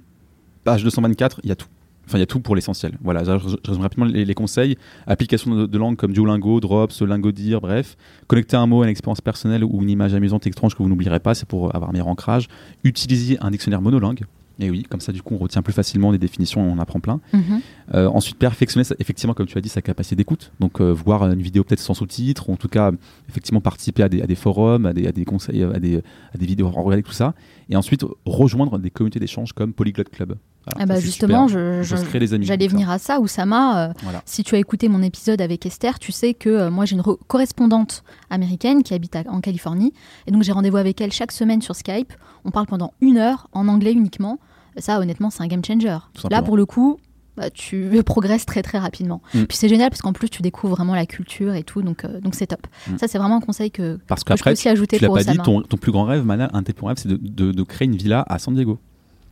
page 0.63 0.83
224, 0.83 1.39
il 1.43 1.49
y 1.49 1.51
a 1.51 1.55
tout. 1.55 1.67
Enfin, 2.05 2.17
il 2.17 2.21
y 2.21 2.23
a 2.23 2.27
tout 2.27 2.41
pour 2.41 2.53
l'essentiel. 2.53 2.97
Voilà, 3.01 3.23
je, 3.23 3.31
résume 3.65 3.81
rapidement 3.81 4.05
les, 4.05 4.33
conseils. 4.33 4.77
Application 5.07 5.67
de, 5.67 5.77
langue 5.77 5.95
comme 5.95 6.11
Duolingo, 6.11 6.59
Drops, 6.59 7.01
Lingodir, 7.01 7.61
bref. 7.61 7.95
Connecter 8.27 8.57
un 8.57 8.67
mot 8.67 8.81
à 8.81 8.85
une 8.85 8.91
expérience 8.91 9.21
personnelle 9.21 9.63
ou 9.63 9.81
une 9.81 9.89
image 9.89 10.13
amusante 10.13 10.45
étrange 10.45 10.75
que 10.75 10.83
vous 10.83 10.89
n'oublierez 10.89 11.21
pas, 11.21 11.33
c'est 11.33 11.47
pour 11.47 11.73
avoir 11.73 11.91
un 11.91 11.93
meilleur 11.93 12.09
ancrage. 12.09 12.49
Utiliser 12.83 13.37
un 13.39 13.51
dictionnaire 13.51 13.81
monolingue. 13.81 14.25
Et 14.59 14.69
oui, 14.69 14.83
comme 14.83 15.01
ça, 15.01 15.11
du 15.11 15.21
coup, 15.21 15.33
on 15.33 15.37
retient 15.37 15.61
plus 15.61 15.73
facilement 15.73 16.11
des 16.11 16.17
définitions 16.17 16.65
et 16.65 16.69
on 16.69 16.79
apprend 16.79 16.99
plein. 16.99 17.19
Mhm. 17.33 17.61
Euh, 17.95 18.07
ensuite, 18.07 18.37
perfectionner, 18.37 18.85
effectivement, 18.99 19.33
comme 19.33 19.47
tu 19.47 19.57
as 19.57 19.61
dit, 19.61 19.69
sa 19.69 19.81
capacité 19.81 20.15
d'écoute. 20.15 20.51
Donc, 20.59 20.79
euh, 20.79 20.91
voir 20.91 21.23
une 21.23 21.41
vidéo 21.41 21.63
peut-être 21.63 21.79
sans 21.79 21.93
sous-titres, 21.93 22.49
ou 22.49 22.53
en 22.53 22.57
tout 22.57 22.67
cas, 22.67 22.91
effectivement, 23.29 23.61
participer 23.61 24.03
à 24.03 24.09
des, 24.09 24.21
à 24.21 24.27
des 24.27 24.35
forums, 24.35 24.85
à 24.85 24.93
des, 24.93 25.07
à 25.07 25.11
des 25.11 25.25
conseils, 25.25 25.63
à 25.63 25.79
des, 25.79 25.97
à 26.33 26.37
des 26.37 26.45
vidéos, 26.45 26.69
regarder 26.69 27.03
tout 27.03 27.11
ça. 27.11 27.33
Et 27.69 27.75
ensuite, 27.75 28.05
rejoindre 28.25 28.77
des 28.77 28.91
communautés 28.91 29.19
d'échange 29.19 29.53
comme 29.53 29.73
Polyglot 29.73 30.05
Club. 30.11 30.37
Voilà, 30.65 30.83
Ah 30.83 30.85
bah 30.85 30.99
justement, 30.99 31.47
super. 31.47 31.83
je, 31.83 31.97
j'allais 32.45 32.67
venir 32.67 32.89
à 32.89 32.97
ça. 32.99 33.19
Oussama, 33.19 33.89
euh, 33.89 33.93
Voilà. 34.03 34.21
Si 34.25 34.43
tu 34.43 34.55
as 34.55 34.59
écouté 34.59 34.87
mon 34.89 35.01
épisode 35.01 35.41
avec 35.41 35.65
Esther, 35.65 35.99
tu 35.99 36.11
sais 36.11 36.33
que 36.33 36.49
euh, 36.49 36.71
moi 36.71 36.85
j'ai 36.85 36.95
une 36.95 37.01
re- 37.01 37.17
correspondante 37.27 38.03
américaine 38.29 38.83
qui 38.83 38.93
habite 38.93 39.15
à- 39.15 39.23
en 39.27 39.41
Californie. 39.41 39.93
Et 40.27 40.31
donc 40.31 40.43
j'ai 40.43 40.51
rendez-vous 40.53 40.77
avec 40.77 41.01
elle 41.01 41.11
chaque 41.11 41.31
semaine 41.31 41.61
sur 41.61 41.75
Skype. 41.75 42.13
On 42.45 42.51
parle 42.51 42.67
pendant 42.67 42.93
une 43.01 43.17
heure 43.17 43.47
en 43.53 43.67
anglais 43.67 43.91
uniquement. 43.93 44.39
Ça, 44.77 44.99
honnêtement, 44.99 45.29
c'est 45.29 45.43
un 45.43 45.47
game 45.47 45.63
changer. 45.63 45.97
Là, 46.31 46.41
pour 46.41 46.57
le 46.57 46.65
coup, 46.65 46.97
bah, 47.37 47.49
tu 47.49 47.89
progresses 48.05 48.45
très 48.45 48.61
très 48.61 48.77
rapidement. 48.77 49.21
Mm. 49.33 49.43
Puis 49.43 49.57
c'est 49.57 49.67
génial 49.69 49.89
parce 49.89 50.01
qu'en 50.01 50.13
plus 50.13 50.29
tu 50.29 50.41
découvres 50.41 50.75
vraiment 50.75 50.95
la 50.95 51.05
culture 51.05 51.53
et 51.55 51.63
tout. 51.63 51.81
Donc 51.81 52.05
euh, 52.05 52.21
donc 52.21 52.35
c'est 52.35 52.47
top. 52.47 52.65
Mm. 52.89 52.97
Ça, 52.99 53.07
c'est 53.07 53.17
vraiment 53.17 53.35
un 53.37 53.41
conseil 53.41 53.69
que, 53.69 53.99
Parce 54.07 54.23
que 54.23 54.35
je 54.37 54.43
peux 54.43 54.51
aussi 54.51 54.69
ajouter 54.69 54.97
tu 54.97 55.03
l'as 55.03 55.09
pour 55.09 55.17
pas 55.17 55.23
dit, 55.23 55.37
ton, 55.39 55.61
ton 55.61 55.77
plus 55.77 55.91
grand 55.91 56.05
rêve, 56.05 56.23
Manal, 56.25 56.49
un 56.53 56.61
de 56.61 56.65
tes 56.65 56.73
plus 56.73 56.81
grands 56.81 56.89
rêves, 56.89 56.97
c'est 56.99 57.09
de, 57.09 57.17
de- 57.21 57.51
de 57.51 57.63
créer 57.63 57.85
une 57.87 57.95
villa 57.97 58.23
à 58.29 58.39
San 58.39 58.53
Diego. 58.55 58.79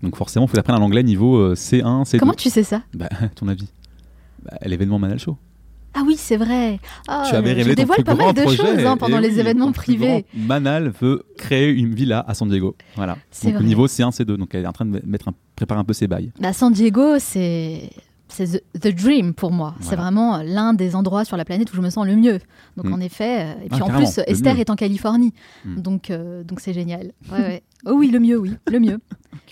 Donc 0.04 0.16
forcément, 0.16 0.46
il 0.46 0.50
faut 0.50 0.58
apprendre 0.60 0.80
l'anglais 0.80 1.04
niveau 1.04 1.38
euh, 1.38 1.54
C1, 1.56 2.06
C2. 2.06 2.20
Comment 2.20 2.34
tu 2.34 2.50
sais 2.50 2.64
ça 2.64 2.82
Bah, 2.94 3.10
ton 3.36 3.48
avis 3.48 3.68
bah, 4.44 4.58
L'événement 4.66 5.00
Manal 5.00 5.20
Show. 5.20 5.38
Ah 5.94 6.04
oui, 6.08 6.16
c'est 6.18 6.38
vrai. 6.38 6.80
Ah, 7.10 7.26
tu 7.30 7.36
avais 7.36 7.52
je 7.52 7.56
révélé 7.58 7.76
ton 7.76 7.82
dévoile 7.82 8.04
pas 8.06 8.16
mal 8.16 8.34
de 8.34 8.46
choses 8.50 8.86
hein, 8.86 8.96
pendant 8.96 9.18
Eh 9.18 9.22
les 9.22 9.34
oui, 9.34 9.40
événements 9.42 9.74
privés. 9.74 10.26
Manal 10.34 10.90
veut 11.02 11.24
créer 11.38 11.70
une 11.70 11.94
villa 11.94 12.24
à 12.28 12.34
San 12.34 12.48
Diego. 12.48 12.78
Voilà. 12.96 13.18
Donc 13.44 13.56
au 13.60 13.64
niveau 13.64 13.88
C1, 13.88 14.12
C2. 14.16 14.38
Donc 14.38 14.56
elle 14.56 14.64
est 14.64 14.68
en 14.68 14.72
train 14.72 14.86
de 14.86 15.02
mettre 15.06 15.28
un- 15.28 15.34
préparer 15.56 15.82
un 15.82 15.84
peu 15.84 15.92
ses 15.94 16.08
bails. 16.08 16.32
Bah, 16.40 16.54
San 16.54 16.72
Diego, 16.72 17.20
c'est 17.20 17.90
c'est 18.30 18.64
the, 18.80 18.88
dream 18.96 19.34
pour 19.34 19.52
moi. 19.52 19.76
C'est 19.82 19.98
vraiment 19.98 20.38
euh, 20.38 20.44
l'un 20.46 20.74
des 20.74 20.96
endroits 20.96 21.26
sur 21.26 21.36
la 21.36 21.44
planète 21.44 21.70
où 21.74 21.76
je 21.76 21.82
me 21.82 21.90
sens 21.90 22.06
le 22.08 22.16
mieux. 22.16 22.40
Donc 22.78 22.86
Mm. 22.88 22.94
en 22.94 23.00
effet, 23.02 23.42
euh, 23.42 23.52
et 23.52 23.68
Ah, 23.70 23.74
puis 23.74 23.82
en 23.82 23.88
carrément, 23.88 24.10
plus, 24.10 24.22
Esther 24.26 24.54
mieux. 24.54 24.60
est 24.62 24.70
en 24.70 24.78
Californie, 24.78 25.34
Mm. 25.66 25.82
donc 25.82 26.10
euh, 26.10 26.42
donc 26.46 26.62
c'est 26.62 26.72
génial. 26.72 27.12
Ouais, 27.30 27.38
ouais. 27.40 27.64
Oh 27.86 27.96
oui, 27.98 28.10
le 28.10 28.20
mieux, 28.22 28.38
oui, 28.40 28.54
le 28.72 28.80
mieux. 28.80 29.00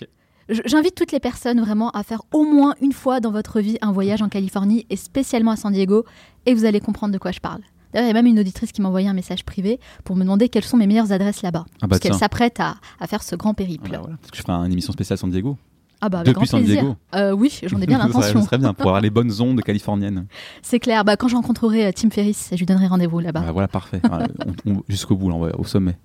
J'invite 0.64 0.94
toutes 0.94 1.12
les 1.12 1.20
personnes 1.20 1.60
vraiment 1.60 1.90
à 1.90 2.02
faire 2.02 2.22
au 2.32 2.44
moins 2.44 2.74
une 2.80 2.92
fois 2.92 3.20
dans 3.20 3.30
votre 3.30 3.60
vie 3.60 3.78
un 3.82 3.92
voyage 3.92 4.22
en 4.22 4.28
Californie 4.28 4.86
et 4.90 4.96
spécialement 4.96 5.52
à 5.52 5.56
San 5.56 5.72
Diego, 5.72 6.04
et 6.46 6.54
vous 6.54 6.64
allez 6.64 6.80
comprendre 6.80 7.12
de 7.12 7.18
quoi 7.18 7.30
je 7.32 7.40
parle. 7.40 7.60
D'ailleurs, 7.92 8.06
il 8.06 8.14
y 8.14 8.16
a 8.16 8.22
même 8.22 8.26
une 8.26 8.38
auditrice 8.38 8.70
qui 8.72 8.80
m'a 8.82 8.88
envoyé 8.88 9.08
un 9.08 9.14
message 9.14 9.44
privé 9.44 9.80
pour 10.04 10.14
me 10.16 10.22
demander 10.22 10.48
quelles 10.48 10.64
sont 10.64 10.76
mes 10.76 10.86
meilleures 10.86 11.10
adresses 11.12 11.42
là-bas. 11.42 11.64
Ah 11.68 11.74
bah 11.82 11.88
parce 11.88 12.00
qu'elle 12.00 12.14
s'apprête 12.14 12.60
à, 12.60 12.76
à 13.00 13.06
faire 13.06 13.22
ce 13.22 13.34
grand 13.34 13.52
périple. 13.54 13.88
Voilà, 13.88 13.98
voilà. 14.00 14.16
Peut-être 14.16 14.30
que 14.30 14.36
je 14.36 14.42
ferai 14.42 14.52
une 14.52 14.72
émission 14.72 14.92
spéciale 14.92 15.18
San 15.18 15.30
Diego. 15.30 15.56
Ah 16.02 16.08
bah 16.08 16.20
avec 16.20 16.28
Depuis 16.34 16.46
grand 16.46 16.58
San 16.58 16.64
plaisir. 16.64 16.82
Diego. 16.82 16.96
Euh, 17.14 17.32
oui, 17.32 17.60
j'en 17.66 17.80
ai 17.80 17.86
bien 17.86 17.98
l'intention. 17.98 18.40
Ça 18.40 18.46
serait 18.46 18.58
bien 18.58 18.72
pour 18.72 18.86
avoir 18.86 19.00
les 19.02 19.10
bonnes 19.10 19.32
ondes 19.40 19.60
californiennes. 19.62 20.26
C'est 20.62 20.78
clair. 20.78 21.04
Bah, 21.04 21.16
quand 21.16 21.28
je 21.28 21.36
rencontrerai 21.36 21.86
euh, 21.86 21.92
Tim 21.94 22.08
Ferriss, 22.10 22.48
je 22.52 22.56
lui 22.56 22.64
donnerai 22.66 22.86
rendez-vous 22.86 23.18
là-bas. 23.20 23.40
Bah, 23.40 23.52
voilà, 23.52 23.68
parfait. 23.68 24.00
Jusqu'au 24.88 25.16
bout, 25.16 25.28
là, 25.28 25.34
on 25.36 25.40
va 25.40 25.58
au 25.58 25.64
sommet. 25.64 25.96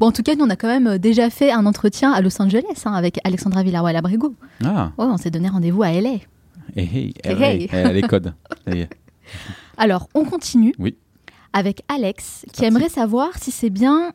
Bon, 0.00 0.06
en 0.06 0.12
tout 0.12 0.22
cas, 0.22 0.34
nous, 0.34 0.44
on 0.44 0.50
a 0.50 0.56
quand 0.56 0.68
même 0.68 0.86
euh, 0.86 0.98
déjà 0.98 1.28
fait 1.30 1.52
un 1.52 1.66
entretien 1.66 2.12
à 2.12 2.20
Los 2.22 2.40
Angeles 2.40 2.62
hein, 2.86 2.92
avec 2.94 3.18
Alexandra 3.24 3.62
Villarroel 3.62 3.96
Abrego. 3.96 4.34
Ah, 4.64 4.92
Ouais, 4.96 5.04
on 5.06 5.16
s'est 5.18 5.30
donné 5.30 5.48
rendez-vous 5.48 5.82
à 5.82 5.92
LA. 5.92 6.10
hey, 6.10 6.20
hey, 6.76 7.14
Hey, 7.24 7.34
LA, 7.34 7.52
hey. 7.54 7.68
eh, 7.72 7.92
les 7.92 8.02
codes. 8.02 8.32
Alors, 9.76 10.08
on 10.14 10.24
continue 10.24 10.74
Oui. 10.78 10.96
avec 11.52 11.82
Alex, 11.88 12.40
qui 12.52 12.60
parti. 12.60 12.64
aimerait 12.64 12.88
savoir 12.88 13.30
si 13.38 13.50
c'est 13.50 13.70
bien 13.70 14.12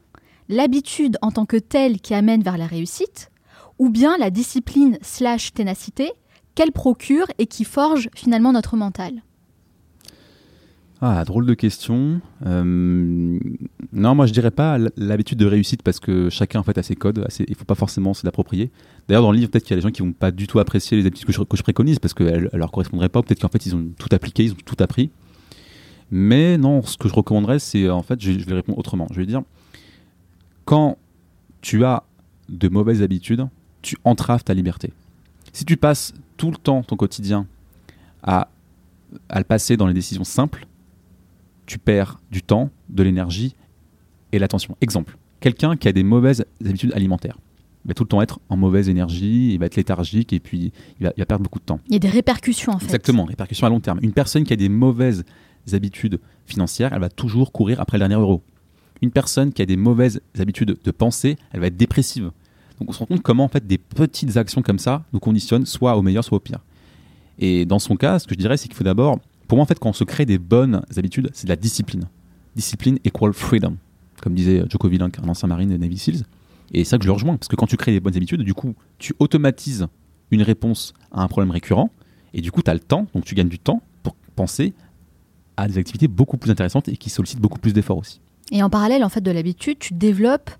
l'habitude 0.49 1.17
en 1.21 1.31
tant 1.31 1.45
que 1.45 1.57
telle 1.57 1.99
qui 1.99 2.13
amène 2.13 2.41
vers 2.41 2.57
la 2.57 2.67
réussite, 2.67 3.31
ou 3.79 3.89
bien 3.89 4.17
la 4.17 4.29
discipline 4.29 4.97
slash 5.01 5.53
ténacité 5.53 6.11
qu'elle 6.55 6.71
procure 6.71 7.27
et 7.37 7.45
qui 7.45 7.63
forge 7.63 8.09
finalement 8.15 8.51
notre 8.51 8.75
mental. 8.75 9.21
Ah, 10.99 11.23
drôle 11.25 11.45
de 11.45 11.53
question. 11.53 12.21
Euh, 12.47 13.37
non, 13.93 14.15
moi 14.15 14.25
je 14.25 14.33
dirais 14.33 14.49
pas 14.49 14.79
l'habitude 14.97 15.37
de 15.37 15.45
réussite 15.45 15.83
parce 15.83 15.99
que 15.99 16.31
chacun 16.31 16.59
en 16.59 16.63
fait 16.63 16.75
a 16.79 16.81
ses 16.81 16.95
codes. 16.95 17.19
a 17.19 17.29
ses- 17.29 17.45
il 17.47 17.53
faut 17.53 17.65
pas 17.65 17.75
forcément 17.75 18.15
se 18.15 18.25
l'approprier. 18.25 18.71
D'ailleurs, 19.07 19.21
dans 19.21 19.31
le 19.31 19.37
livre, 19.37 19.51
peut-être 19.51 19.63
qu'il 19.63 19.75
y 19.75 19.77
a 19.77 19.81
des 19.81 19.83
gens 19.87 19.91
qui 19.91 20.01
vont 20.01 20.11
pas 20.13 20.31
du 20.31 20.47
tout 20.47 20.57
apprécier 20.57 20.97
les 20.97 21.05
habitudes 21.05 21.27
que 21.27 21.33
je, 21.33 21.41
que 21.43 21.55
je 21.55 21.61
préconise 21.61 21.99
parce 21.99 22.15
qu'elles 22.15 22.49
elles 22.51 22.59
leur 22.59 22.71
correspondraient 22.71 23.09
pas. 23.09 23.21
Peut-être 23.21 23.39
qu'en 23.41 23.47
fait 23.47 23.63
ils 23.67 23.75
ont 23.75 23.85
tout 23.99 24.09
appliqué, 24.11 24.45
ils 24.45 24.53
ont 24.53 24.57
tout 24.65 24.75
appris. 24.79 25.11
Mais 26.09 26.57
non, 26.57 26.81
ce 26.81 26.97
que 26.97 27.07
je 27.07 27.13
recommanderais, 27.13 27.59
c'est 27.59 27.87
en 27.91 28.01
fait, 28.01 28.19
je, 28.19 28.31
je 28.31 28.45
vais 28.45 28.55
répondre 28.55 28.79
autrement. 28.79 29.05
Je 29.11 29.19
vais 29.19 29.27
dire, 29.27 29.43
quand 30.65 30.97
tu 31.61 31.83
as 31.85 32.03
de 32.49 32.69
mauvaises 32.69 33.03
habitudes, 33.03 33.45
tu 33.87 33.97
entraves 34.03 34.43
ta 34.43 34.53
liberté. 34.53 34.91
Si 35.53 35.65
tu 35.65 35.77
passes 35.77 36.13
tout 36.35 36.51
le 36.51 36.57
temps 36.57 36.83
ton 36.83 36.97
quotidien 36.97 37.47
à, 38.21 38.49
à 39.29 39.39
le 39.39 39.45
passer 39.45 39.77
dans 39.77 39.87
les 39.87 39.93
décisions 39.93 40.23
simples, 40.23 40.67
tu 41.65 41.79
perds 41.79 42.19
du 42.31 42.41
temps, 42.41 42.69
de 42.89 43.03
l'énergie 43.03 43.55
et 44.31 44.39
l'attention. 44.39 44.75
Exemple, 44.81 45.17
quelqu'un 45.39 45.77
qui 45.77 45.87
a 45.87 45.93
des 45.93 46.03
mauvaises 46.03 46.45
habitudes 46.63 46.93
alimentaires 46.93 47.37
il 47.85 47.91
va 47.91 47.93
tout 47.93 48.03
le 48.03 48.09
temps 48.09 48.21
être 48.21 48.41
en 48.49 48.57
mauvaise 48.57 48.89
énergie, 48.89 49.53
il 49.53 49.59
va 49.59 49.67
être 49.67 49.77
léthargique 49.77 50.33
et 50.33 50.41
puis 50.41 50.73
il 50.99 51.05
va, 51.05 51.13
il 51.15 51.21
va 51.21 51.25
perdre 51.25 51.43
beaucoup 51.43 51.59
de 51.59 51.63
temps. 51.63 51.79
Il 51.87 51.93
y 51.93 51.95
a 51.95 51.99
des 51.99 52.09
répercussions 52.09 52.73
en 52.73 52.79
fait. 52.79 52.85
Exactement, 52.85 53.23
répercussions 53.23 53.65
à 53.65 53.69
long 53.69 53.79
terme. 53.79 53.99
Une 54.01 54.11
personne 54.11 54.43
qui 54.43 54.51
a 54.51 54.57
des 54.57 54.67
mauvaises 54.67 55.23
habitudes 55.71 56.19
financières, 56.45 56.91
elle 56.91 56.99
va 56.99 57.07
toujours 57.07 57.53
courir 57.53 57.79
après 57.79 57.97
le 57.97 58.01
dernier 58.01 58.15
euro. 58.15 58.43
Une 59.01 59.11
personne 59.11 59.53
qui 59.53 59.61
a 59.61 59.65
des 59.65 59.77
mauvaises 59.77 60.21
habitudes 60.37 60.77
de 60.83 60.91
pensée, 60.91 61.37
elle 61.53 61.61
va 61.61 61.67
être 61.67 61.77
dépressive. 61.77 62.31
Donc 62.79 62.89
on 62.89 62.93
se 62.93 62.99
rend 62.99 63.05
compte 63.05 63.21
comment 63.21 63.43
en 63.43 63.47
fait 63.47 63.65
des 63.65 63.77
petites 63.77 64.37
actions 64.37 64.61
comme 64.61 64.79
ça 64.79 65.03
nous 65.13 65.19
conditionnent 65.19 65.65
soit 65.65 65.95
au 65.97 66.01
meilleur, 66.01 66.23
soit 66.23 66.37
au 66.37 66.41
pire. 66.41 66.59
Et 67.39 67.65
dans 67.65 67.79
son 67.79 67.95
cas, 67.95 68.19
ce 68.19 68.27
que 68.27 68.33
je 68.33 68.39
dirais, 68.39 68.57
c'est 68.57 68.67
qu'il 68.67 68.77
faut 68.77 68.83
d'abord, 68.83 69.19
pour 69.47 69.57
moi 69.57 69.63
en 69.63 69.67
fait, 69.67 69.79
quand 69.79 69.89
on 69.89 69.93
se 69.93 70.03
crée 70.03 70.25
des 70.25 70.37
bonnes 70.37 70.81
habitudes, 70.95 71.29
c'est 71.33 71.45
de 71.45 71.49
la 71.49 71.55
discipline. 71.55 72.07
Discipline 72.55 72.99
equal 73.05 73.33
freedom, 73.33 73.77
comme 74.21 74.33
disait 74.33 74.63
Joko 74.69 74.89
Willink, 74.89 75.19
un 75.19 75.27
ancien 75.27 75.47
marine 75.47 75.69
de 75.69 75.77
Navy 75.77 75.97
Seals. 75.97 76.23
Et 76.73 76.83
c'est 76.83 76.91
ça 76.91 76.97
que 76.97 77.03
je 77.03 77.07
le 77.07 77.13
rejoins, 77.13 77.37
parce 77.37 77.47
que 77.47 77.55
quand 77.55 77.67
tu 77.67 77.77
crées 77.77 77.91
des 77.91 77.99
bonnes 77.99 78.15
habitudes, 78.15 78.41
du 78.41 78.53
coup, 78.53 78.75
tu 78.97 79.13
automatises 79.19 79.87
une 80.31 80.41
réponse 80.41 80.93
à 81.11 81.21
un 81.21 81.27
problème 81.27 81.51
récurrent, 81.51 81.91
et 82.33 82.41
du 82.41 82.51
coup, 82.51 82.61
tu 82.61 82.69
as 82.69 82.73
le 82.73 82.79
temps, 82.79 83.07
donc 83.13 83.23
tu 83.23 83.35
gagnes 83.35 83.47
du 83.47 83.59
temps 83.59 83.81
pour 84.03 84.15
penser 84.35 84.73
à 85.55 85.67
des 85.67 85.77
activités 85.77 86.07
beaucoup 86.07 86.37
plus 86.37 86.51
intéressantes 86.51 86.89
et 86.89 86.97
qui 86.97 87.09
sollicitent 87.09 87.39
beaucoup 87.39 87.59
plus 87.59 87.73
d'efforts 87.73 87.97
aussi. 87.97 88.19
Et 88.51 88.61
en 88.63 88.69
parallèle, 88.69 89.03
en 89.03 89.09
fait, 89.09 89.21
de 89.21 89.31
l'habitude, 89.31 89.79
tu 89.79 89.93
développes 89.93 90.51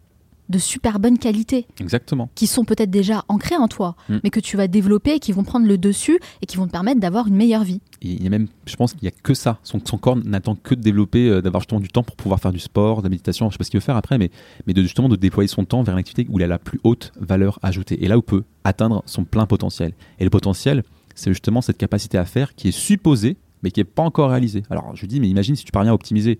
de 0.49 0.57
super 0.57 0.99
bonnes 0.99 1.17
qualités. 1.17 1.67
Exactement. 1.79 2.29
Qui 2.35 2.47
sont 2.47 2.65
peut-être 2.65 2.89
déjà 2.89 3.23
ancrées 3.27 3.57
en 3.57 3.67
toi, 3.67 3.95
mm. 4.09 4.17
mais 4.23 4.29
que 4.29 4.39
tu 4.39 4.57
vas 4.57 4.67
développer 4.67 5.15
et 5.15 5.19
qui 5.19 5.31
vont 5.31 5.43
prendre 5.43 5.67
le 5.67 5.77
dessus 5.77 6.19
et 6.41 6.45
qui 6.45 6.57
vont 6.57 6.67
te 6.67 6.71
permettre 6.71 6.99
d'avoir 6.99 7.27
une 7.27 7.35
meilleure 7.35 7.63
vie. 7.63 7.81
il 8.01 8.23
y 8.23 8.27
a 8.27 8.29
même, 8.29 8.47
je 8.65 8.75
pense 8.75 8.93
qu'il 8.93 9.03
n'y 9.03 9.09
a 9.09 9.11
que 9.11 9.33
ça. 9.33 9.59
Son, 9.63 9.79
son 9.83 9.97
corps 9.97 10.15
n'attend 10.15 10.55
que 10.55 10.75
de 10.75 10.81
développer, 10.81 11.29
euh, 11.29 11.41
d'avoir 11.41 11.61
justement 11.61 11.81
du 11.81 11.89
temps 11.89 12.03
pour 12.03 12.15
pouvoir 12.15 12.39
faire 12.39 12.51
du 12.51 12.59
sport, 12.59 12.99
de 12.99 13.03
la 13.03 13.09
méditation, 13.09 13.45
je 13.45 13.49
ne 13.49 13.51
sais 13.53 13.57
pas 13.57 13.63
ce 13.65 13.71
qu'il 13.71 13.79
veut 13.79 13.85
faire 13.85 13.97
après, 13.97 14.17
mais, 14.17 14.31
mais 14.65 14.73
de, 14.73 14.81
justement 14.81 15.09
de 15.09 15.15
déployer 15.15 15.47
son 15.47 15.65
temps 15.65 15.83
vers 15.83 15.95
une 15.95 15.99
activité 15.99 16.27
où 16.29 16.39
il 16.39 16.43
a 16.43 16.47
la 16.47 16.59
plus 16.59 16.79
haute 16.83 17.11
valeur 17.19 17.59
ajoutée. 17.61 18.03
Et 18.03 18.07
là 18.07 18.17
où 18.17 18.21
peut 18.21 18.43
atteindre 18.63 19.03
son 19.05 19.23
plein 19.23 19.45
potentiel. 19.45 19.93
Et 20.19 20.23
le 20.23 20.29
potentiel, 20.29 20.83
c'est 21.15 21.31
justement 21.31 21.61
cette 21.61 21.77
capacité 21.77 22.17
à 22.17 22.25
faire 22.25 22.55
qui 22.55 22.67
est 22.67 22.71
supposée, 22.71 23.37
mais 23.63 23.71
qui 23.71 23.79
n'est 23.79 23.85
pas 23.85 24.03
encore 24.03 24.29
réalisée. 24.29 24.63
Alors 24.69 24.95
je 24.95 25.05
dis, 25.05 25.19
mais 25.19 25.27
imagine 25.27 25.55
si 25.55 25.65
tu 25.65 25.71
parviens 25.71 25.91
à 25.91 25.95
optimiser 25.95 26.39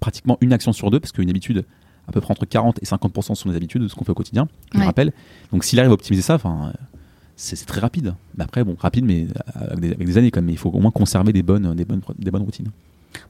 pratiquement 0.00 0.38
une 0.40 0.52
action 0.52 0.72
sur 0.72 0.90
deux, 0.90 1.00
parce 1.00 1.12
qu'une 1.12 1.30
habitude, 1.30 1.64
à 2.08 2.12
peu 2.12 2.20
près 2.20 2.32
entre 2.32 2.44
40 2.44 2.82
et 2.82 2.86
50% 2.86 3.34
sont 3.34 3.48
les 3.48 3.56
habitudes 3.56 3.82
de 3.82 3.88
ce 3.88 3.94
qu'on 3.94 4.04
fait 4.04 4.12
au 4.12 4.16
quotidien, 4.16 4.48
je 4.74 4.80
rappelle. 4.80 5.12
Donc 5.52 5.64
s'il 5.64 5.78
arrive 5.78 5.90
à 5.90 5.94
optimiser 5.94 6.22
ça, 6.22 6.34
enfin, 6.34 6.72
c'est 7.36 7.64
très 7.66 7.80
rapide. 7.80 8.14
Mais 8.36 8.44
après, 8.44 8.64
bon, 8.64 8.76
rapide, 8.78 9.04
mais 9.04 9.26
avec 9.54 9.98
des, 9.98 10.18
années 10.18 10.30
quand 10.30 10.40
même. 10.40 10.50
Il 10.50 10.58
faut 10.58 10.70
au 10.70 10.80
moins 10.80 10.90
conserver 10.90 11.32
des 11.32 11.42
bonnes, 11.42 11.74
des 11.74 11.84
bonnes, 11.84 12.02
des 12.18 12.30
bonnes 12.30 12.42
routines 12.42 12.70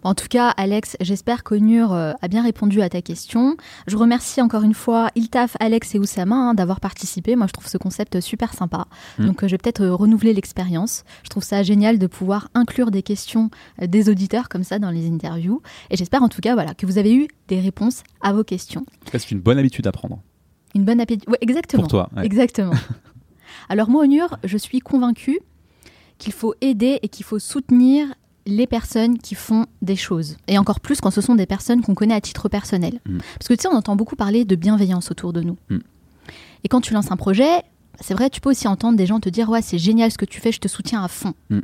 en 0.02 0.14
tout 0.14 0.28
cas, 0.28 0.50
Alex, 0.50 0.96
j'espère 1.00 1.44
qu'Onur 1.44 1.92
euh, 1.92 2.12
a 2.20 2.28
bien 2.28 2.42
répondu 2.42 2.82
à 2.82 2.88
ta 2.88 3.02
question. 3.02 3.56
Je 3.86 3.96
remercie 3.96 4.40
encore 4.40 4.62
une 4.62 4.74
fois 4.74 5.10
Iltaf, 5.14 5.56
Alex 5.60 5.94
et 5.94 5.98
Oussama 5.98 6.36
hein, 6.36 6.54
d'avoir 6.54 6.80
participé. 6.80 7.36
Moi, 7.36 7.46
je 7.46 7.52
trouve 7.52 7.66
ce 7.66 7.78
concept 7.78 8.20
super 8.20 8.52
sympa. 8.54 8.86
Mm. 9.18 9.26
Donc, 9.26 9.42
euh, 9.42 9.48
je 9.48 9.52
vais 9.52 9.58
peut-être 9.58 9.82
euh, 9.82 9.94
renouveler 9.94 10.32
l'expérience. 10.32 11.04
Je 11.22 11.28
trouve 11.28 11.42
ça 11.42 11.62
génial 11.62 11.98
de 11.98 12.06
pouvoir 12.06 12.48
inclure 12.54 12.90
des 12.90 13.02
questions 13.02 13.50
des 13.80 14.08
auditeurs 14.08 14.48
comme 14.48 14.64
ça 14.64 14.78
dans 14.78 14.90
les 14.90 15.08
interviews. 15.08 15.62
Et 15.90 15.96
j'espère 15.96 16.22
en 16.22 16.28
tout 16.28 16.40
cas 16.40 16.54
voilà, 16.54 16.74
que 16.74 16.86
vous 16.86 16.98
avez 16.98 17.14
eu 17.14 17.28
des 17.48 17.60
réponses 17.60 18.02
à 18.22 18.32
vos 18.32 18.44
questions. 18.44 18.84
C'est 19.12 19.30
une 19.30 19.40
bonne 19.40 19.58
habitude 19.58 19.86
à 19.86 19.92
prendre. 19.92 20.20
Une 20.74 20.84
bonne 20.84 21.00
habitude, 21.00 21.28
exactement. 21.40 21.82
Pour 21.82 21.90
toi. 21.90 22.10
Exactement. 22.22 22.72
Alors, 23.68 23.88
moi, 23.88 24.04
Onur, 24.04 24.36
je 24.44 24.58
suis 24.58 24.80
convaincue 24.80 25.40
qu'il 26.18 26.32
faut 26.32 26.54
aider 26.60 26.98
et 27.02 27.08
qu'il 27.08 27.24
faut 27.24 27.38
soutenir 27.38 28.14
les 28.46 28.66
personnes 28.66 29.18
qui 29.18 29.34
font 29.34 29.66
des 29.82 29.96
choses. 29.96 30.36
Et 30.48 30.58
encore 30.58 30.80
plus 30.80 31.00
quand 31.00 31.10
ce 31.10 31.20
sont 31.20 31.34
des 31.34 31.46
personnes 31.46 31.82
qu'on 31.82 31.94
connaît 31.94 32.14
à 32.14 32.20
titre 32.20 32.48
personnel. 32.48 33.00
Mm. 33.06 33.18
Parce 33.38 33.48
que 33.48 33.54
tu 33.54 33.62
sais, 33.62 33.68
on 33.68 33.76
entend 33.76 33.96
beaucoup 33.96 34.16
parler 34.16 34.44
de 34.44 34.56
bienveillance 34.56 35.10
autour 35.10 35.32
de 35.32 35.40
nous. 35.40 35.56
Mm. 35.70 35.78
Et 36.64 36.68
quand 36.68 36.80
tu 36.80 36.94
lances 36.94 37.10
un 37.10 37.16
projet, 37.16 37.62
c'est 38.00 38.14
vrai, 38.14 38.30
tu 38.30 38.40
peux 38.40 38.50
aussi 38.50 38.68
entendre 38.68 38.96
des 38.96 39.06
gens 39.06 39.20
te 39.20 39.28
dire 39.28 39.48
Ouais, 39.48 39.62
c'est 39.62 39.78
génial 39.78 40.10
ce 40.10 40.18
que 40.18 40.24
tu 40.24 40.40
fais, 40.40 40.52
je 40.52 40.60
te 40.60 40.68
soutiens 40.68 41.02
à 41.02 41.08
fond. 41.08 41.34
Mm. 41.50 41.60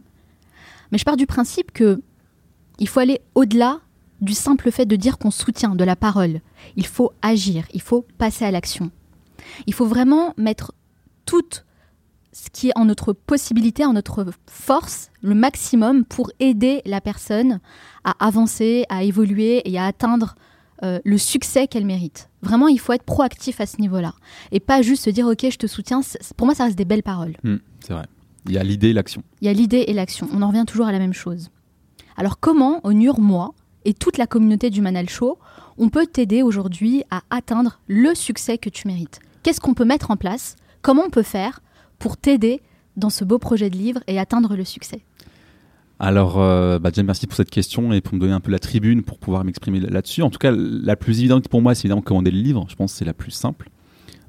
Mais 0.93 0.98
je 0.98 1.05
pars 1.05 1.16
du 1.16 1.27
principe 1.27 1.73
que 1.73 2.01
il 2.78 2.89
faut 2.89 3.01
aller 3.01 3.20
au-delà 3.35 3.81
du 4.20 4.35
simple 4.35 4.70
fait 4.70 4.86
de 4.86 4.97
dire 4.97 5.19
qu'on 5.19 5.31
soutient, 5.31 5.74
de 5.74 5.85
la 5.85 5.97
parole. 5.97 6.40
Il 6.77 6.86
faut 6.86 7.12
agir, 7.23 7.66
il 7.73 7.81
faut 7.81 8.07
passer 8.19 8.44
à 8.44 8.51
l'action. 8.51 8.90
Il 9.66 9.74
faut 9.74 9.86
vraiment 9.86 10.35
mettre 10.36 10.73
toute 11.27 11.65
ce 12.32 12.48
qui 12.51 12.69
est 12.69 12.73
en 12.77 12.85
notre 12.85 13.12
possibilité, 13.12 13.85
en 13.85 13.93
notre 13.93 14.27
force, 14.47 15.11
le 15.23 15.35
maximum 15.35 16.05
pour 16.05 16.31
aider 16.39 16.82
la 16.85 17.01
personne 17.01 17.61
à 18.05 18.15
avancer, 18.24 18.85
à 18.89 19.02
évoluer 19.02 19.62
et 19.70 19.78
à 19.78 19.86
atteindre 19.86 20.35
euh, 20.82 20.98
le 21.05 21.19
succès 21.19 21.66
qu'elle 21.66 21.85
mérite. 21.85 22.31
Vraiment, 22.43 22.69
il 22.69 22.78
faut 22.78 22.93
être 22.93 23.02
proactif 23.02 23.61
à 23.61 23.66
ce 23.66 23.81
niveau-là. 23.81 24.15
Et 24.52 24.61
pas 24.61 24.81
juste 24.81 25.05
se 25.05 25.11
dire, 25.11 25.27
OK, 25.27 25.44
je 25.51 25.57
te 25.57 25.66
soutiens. 25.66 26.01
Pour 26.36 26.47
moi, 26.47 26.55
ça 26.55 26.65
reste 26.65 26.78
des 26.78 26.85
belles 26.85 27.02
paroles. 27.02 27.36
Hmm, 27.44 27.57
c'est 27.81 27.93
vrai. 27.93 28.07
Il 28.47 28.52
y 28.52 28.59
a 28.59 28.65
l'idée 28.65 28.89
et 28.89 28.93
l'action. 28.94 29.23
Il 29.43 29.47
y 29.47 29.51
a 29.51 29.52
l'idée 29.52 29.85
et 29.89 29.93
l'action. 29.93 30.28
On 30.32 30.40
en 30.40 30.48
revient 30.48 30.65
toujours 30.66 30.86
à 30.86 30.93
la 30.93 30.98
même 30.98 31.12
chose. 31.12 31.51
Alors, 32.16 32.40
comment, 32.40 32.81
Onur, 32.85 33.20
moi, 33.20 33.52
et 33.85 33.93
toute 33.93 34.16
la 34.16 34.27
communauté 34.27 34.70
du 34.70 34.81
Manal 34.81 35.09
Show, 35.09 35.39
on 35.78 35.89
peut 35.89 36.07
t'aider 36.07 36.43
aujourd'hui 36.43 37.02
à 37.11 37.23
atteindre 37.31 37.81
le 37.86 38.15
succès 38.15 38.57
que 38.57 38.70
tu 38.70 38.89
mérites? 38.89 39.20
Qu'est-ce 39.43 39.61
qu'on 39.61 39.74
peut 39.74 39.85
mettre 39.85 40.11
en 40.11 40.16
place? 40.16 40.57
Comment 40.82 41.02
on 41.07 41.11
peut 41.11 41.23
faire 41.23 41.61
pour 42.01 42.16
t'aider 42.16 42.60
dans 42.97 43.10
ce 43.10 43.24
beau 43.24 43.39
projet 43.39 43.70
de 43.70 43.77
livre 43.77 44.01
et 44.09 44.18
atteindre 44.18 44.56
le 44.56 44.64
succès 44.64 45.02
alors, 46.02 46.40
euh, 46.40 46.78
bah, 46.78 46.90
merci 47.05 47.27
pour 47.27 47.36
cette 47.36 47.51
question 47.51 47.93
et 47.93 48.01
pour 48.01 48.14
me 48.14 48.20
donner 48.20 48.32
un 48.32 48.40
peu 48.40 48.51
la 48.51 48.59
tribune 48.59 49.02
pour 49.02 49.18
pouvoir 49.18 49.44
m'exprimer 49.44 49.81
là-dessus. 49.81 50.22
En 50.22 50.31
tout 50.31 50.39
cas, 50.39 50.51
la 50.51 50.97
plus 50.97 51.18
évidente 51.18 51.48
pour 51.48 51.60
moi, 51.60 51.74
c'est 51.74 51.85
évidemment 51.85 52.01
commander 52.01 52.31
le 52.31 52.40
livre. 52.40 52.64
Je 52.70 52.74
pense 52.74 52.93
que 52.93 52.98
c'est 52.98 53.05
la 53.05 53.12
plus 53.12 53.32
simple 53.32 53.68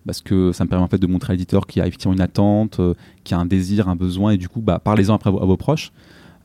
parce 0.06 0.22
que 0.22 0.52
ça 0.52 0.65
me 0.65 0.69
permet 0.69 0.84
en 0.84 0.89
fait 0.89 0.98
de 0.98 1.07
montrer 1.07 1.31
à 1.31 1.35
l'éditeur 1.35 1.68
qu'il 1.68 1.80
y 1.80 1.84
a 1.84 1.88
effectivement 1.88 2.14
une 2.14 2.19
attente, 2.19 2.81
euh, 2.81 2.93
qu'il 3.23 3.38
y 3.38 3.39
a 3.39 3.41
un 3.41 3.45
désir, 3.45 3.88
un 3.88 3.95
besoin 3.95 4.31
et 4.31 4.38
du 4.38 4.49
coup, 4.49 4.60
bah, 4.60 4.80
parlez-en 4.84 5.14
après 5.14 5.30
à 5.30 5.31
vos, 5.31 5.56
proches. 5.56 5.93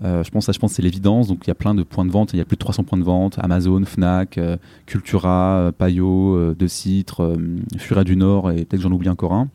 Euh, 0.05 0.23
je 0.23 0.31
pense, 0.31 0.45
ça, 0.45 0.53
je 0.53 0.65
c'est 0.69 0.83
l'évidence. 0.83 1.27
Donc, 1.27 1.41
il 1.45 1.49
y 1.49 1.51
a 1.51 1.57
plein 1.57 1.75
de 1.75 1.83
points 1.83 2.05
de 2.05 2.13
vente. 2.13 2.33
Il 2.33 2.37
y 2.37 2.41
a 2.41 2.45
plus 2.45 2.55
de 2.55 2.61
300 2.61 2.85
points 2.85 2.99
de 2.99 3.03
vente 3.03 3.37
Amazon, 3.41 3.85
Fnac, 3.85 4.39
Cultura, 4.87 5.73
Payot, 5.77 6.55
De 6.55 6.67
Citre, 6.69 7.37
Furet 7.79 8.05
du 8.05 8.17
Nord 8.17 8.53
et 8.53 8.65
peut-être 8.65 8.83
j'en 8.83 8.93
oublie 8.93 9.09
encore 9.09 9.33
un. 9.33 9.49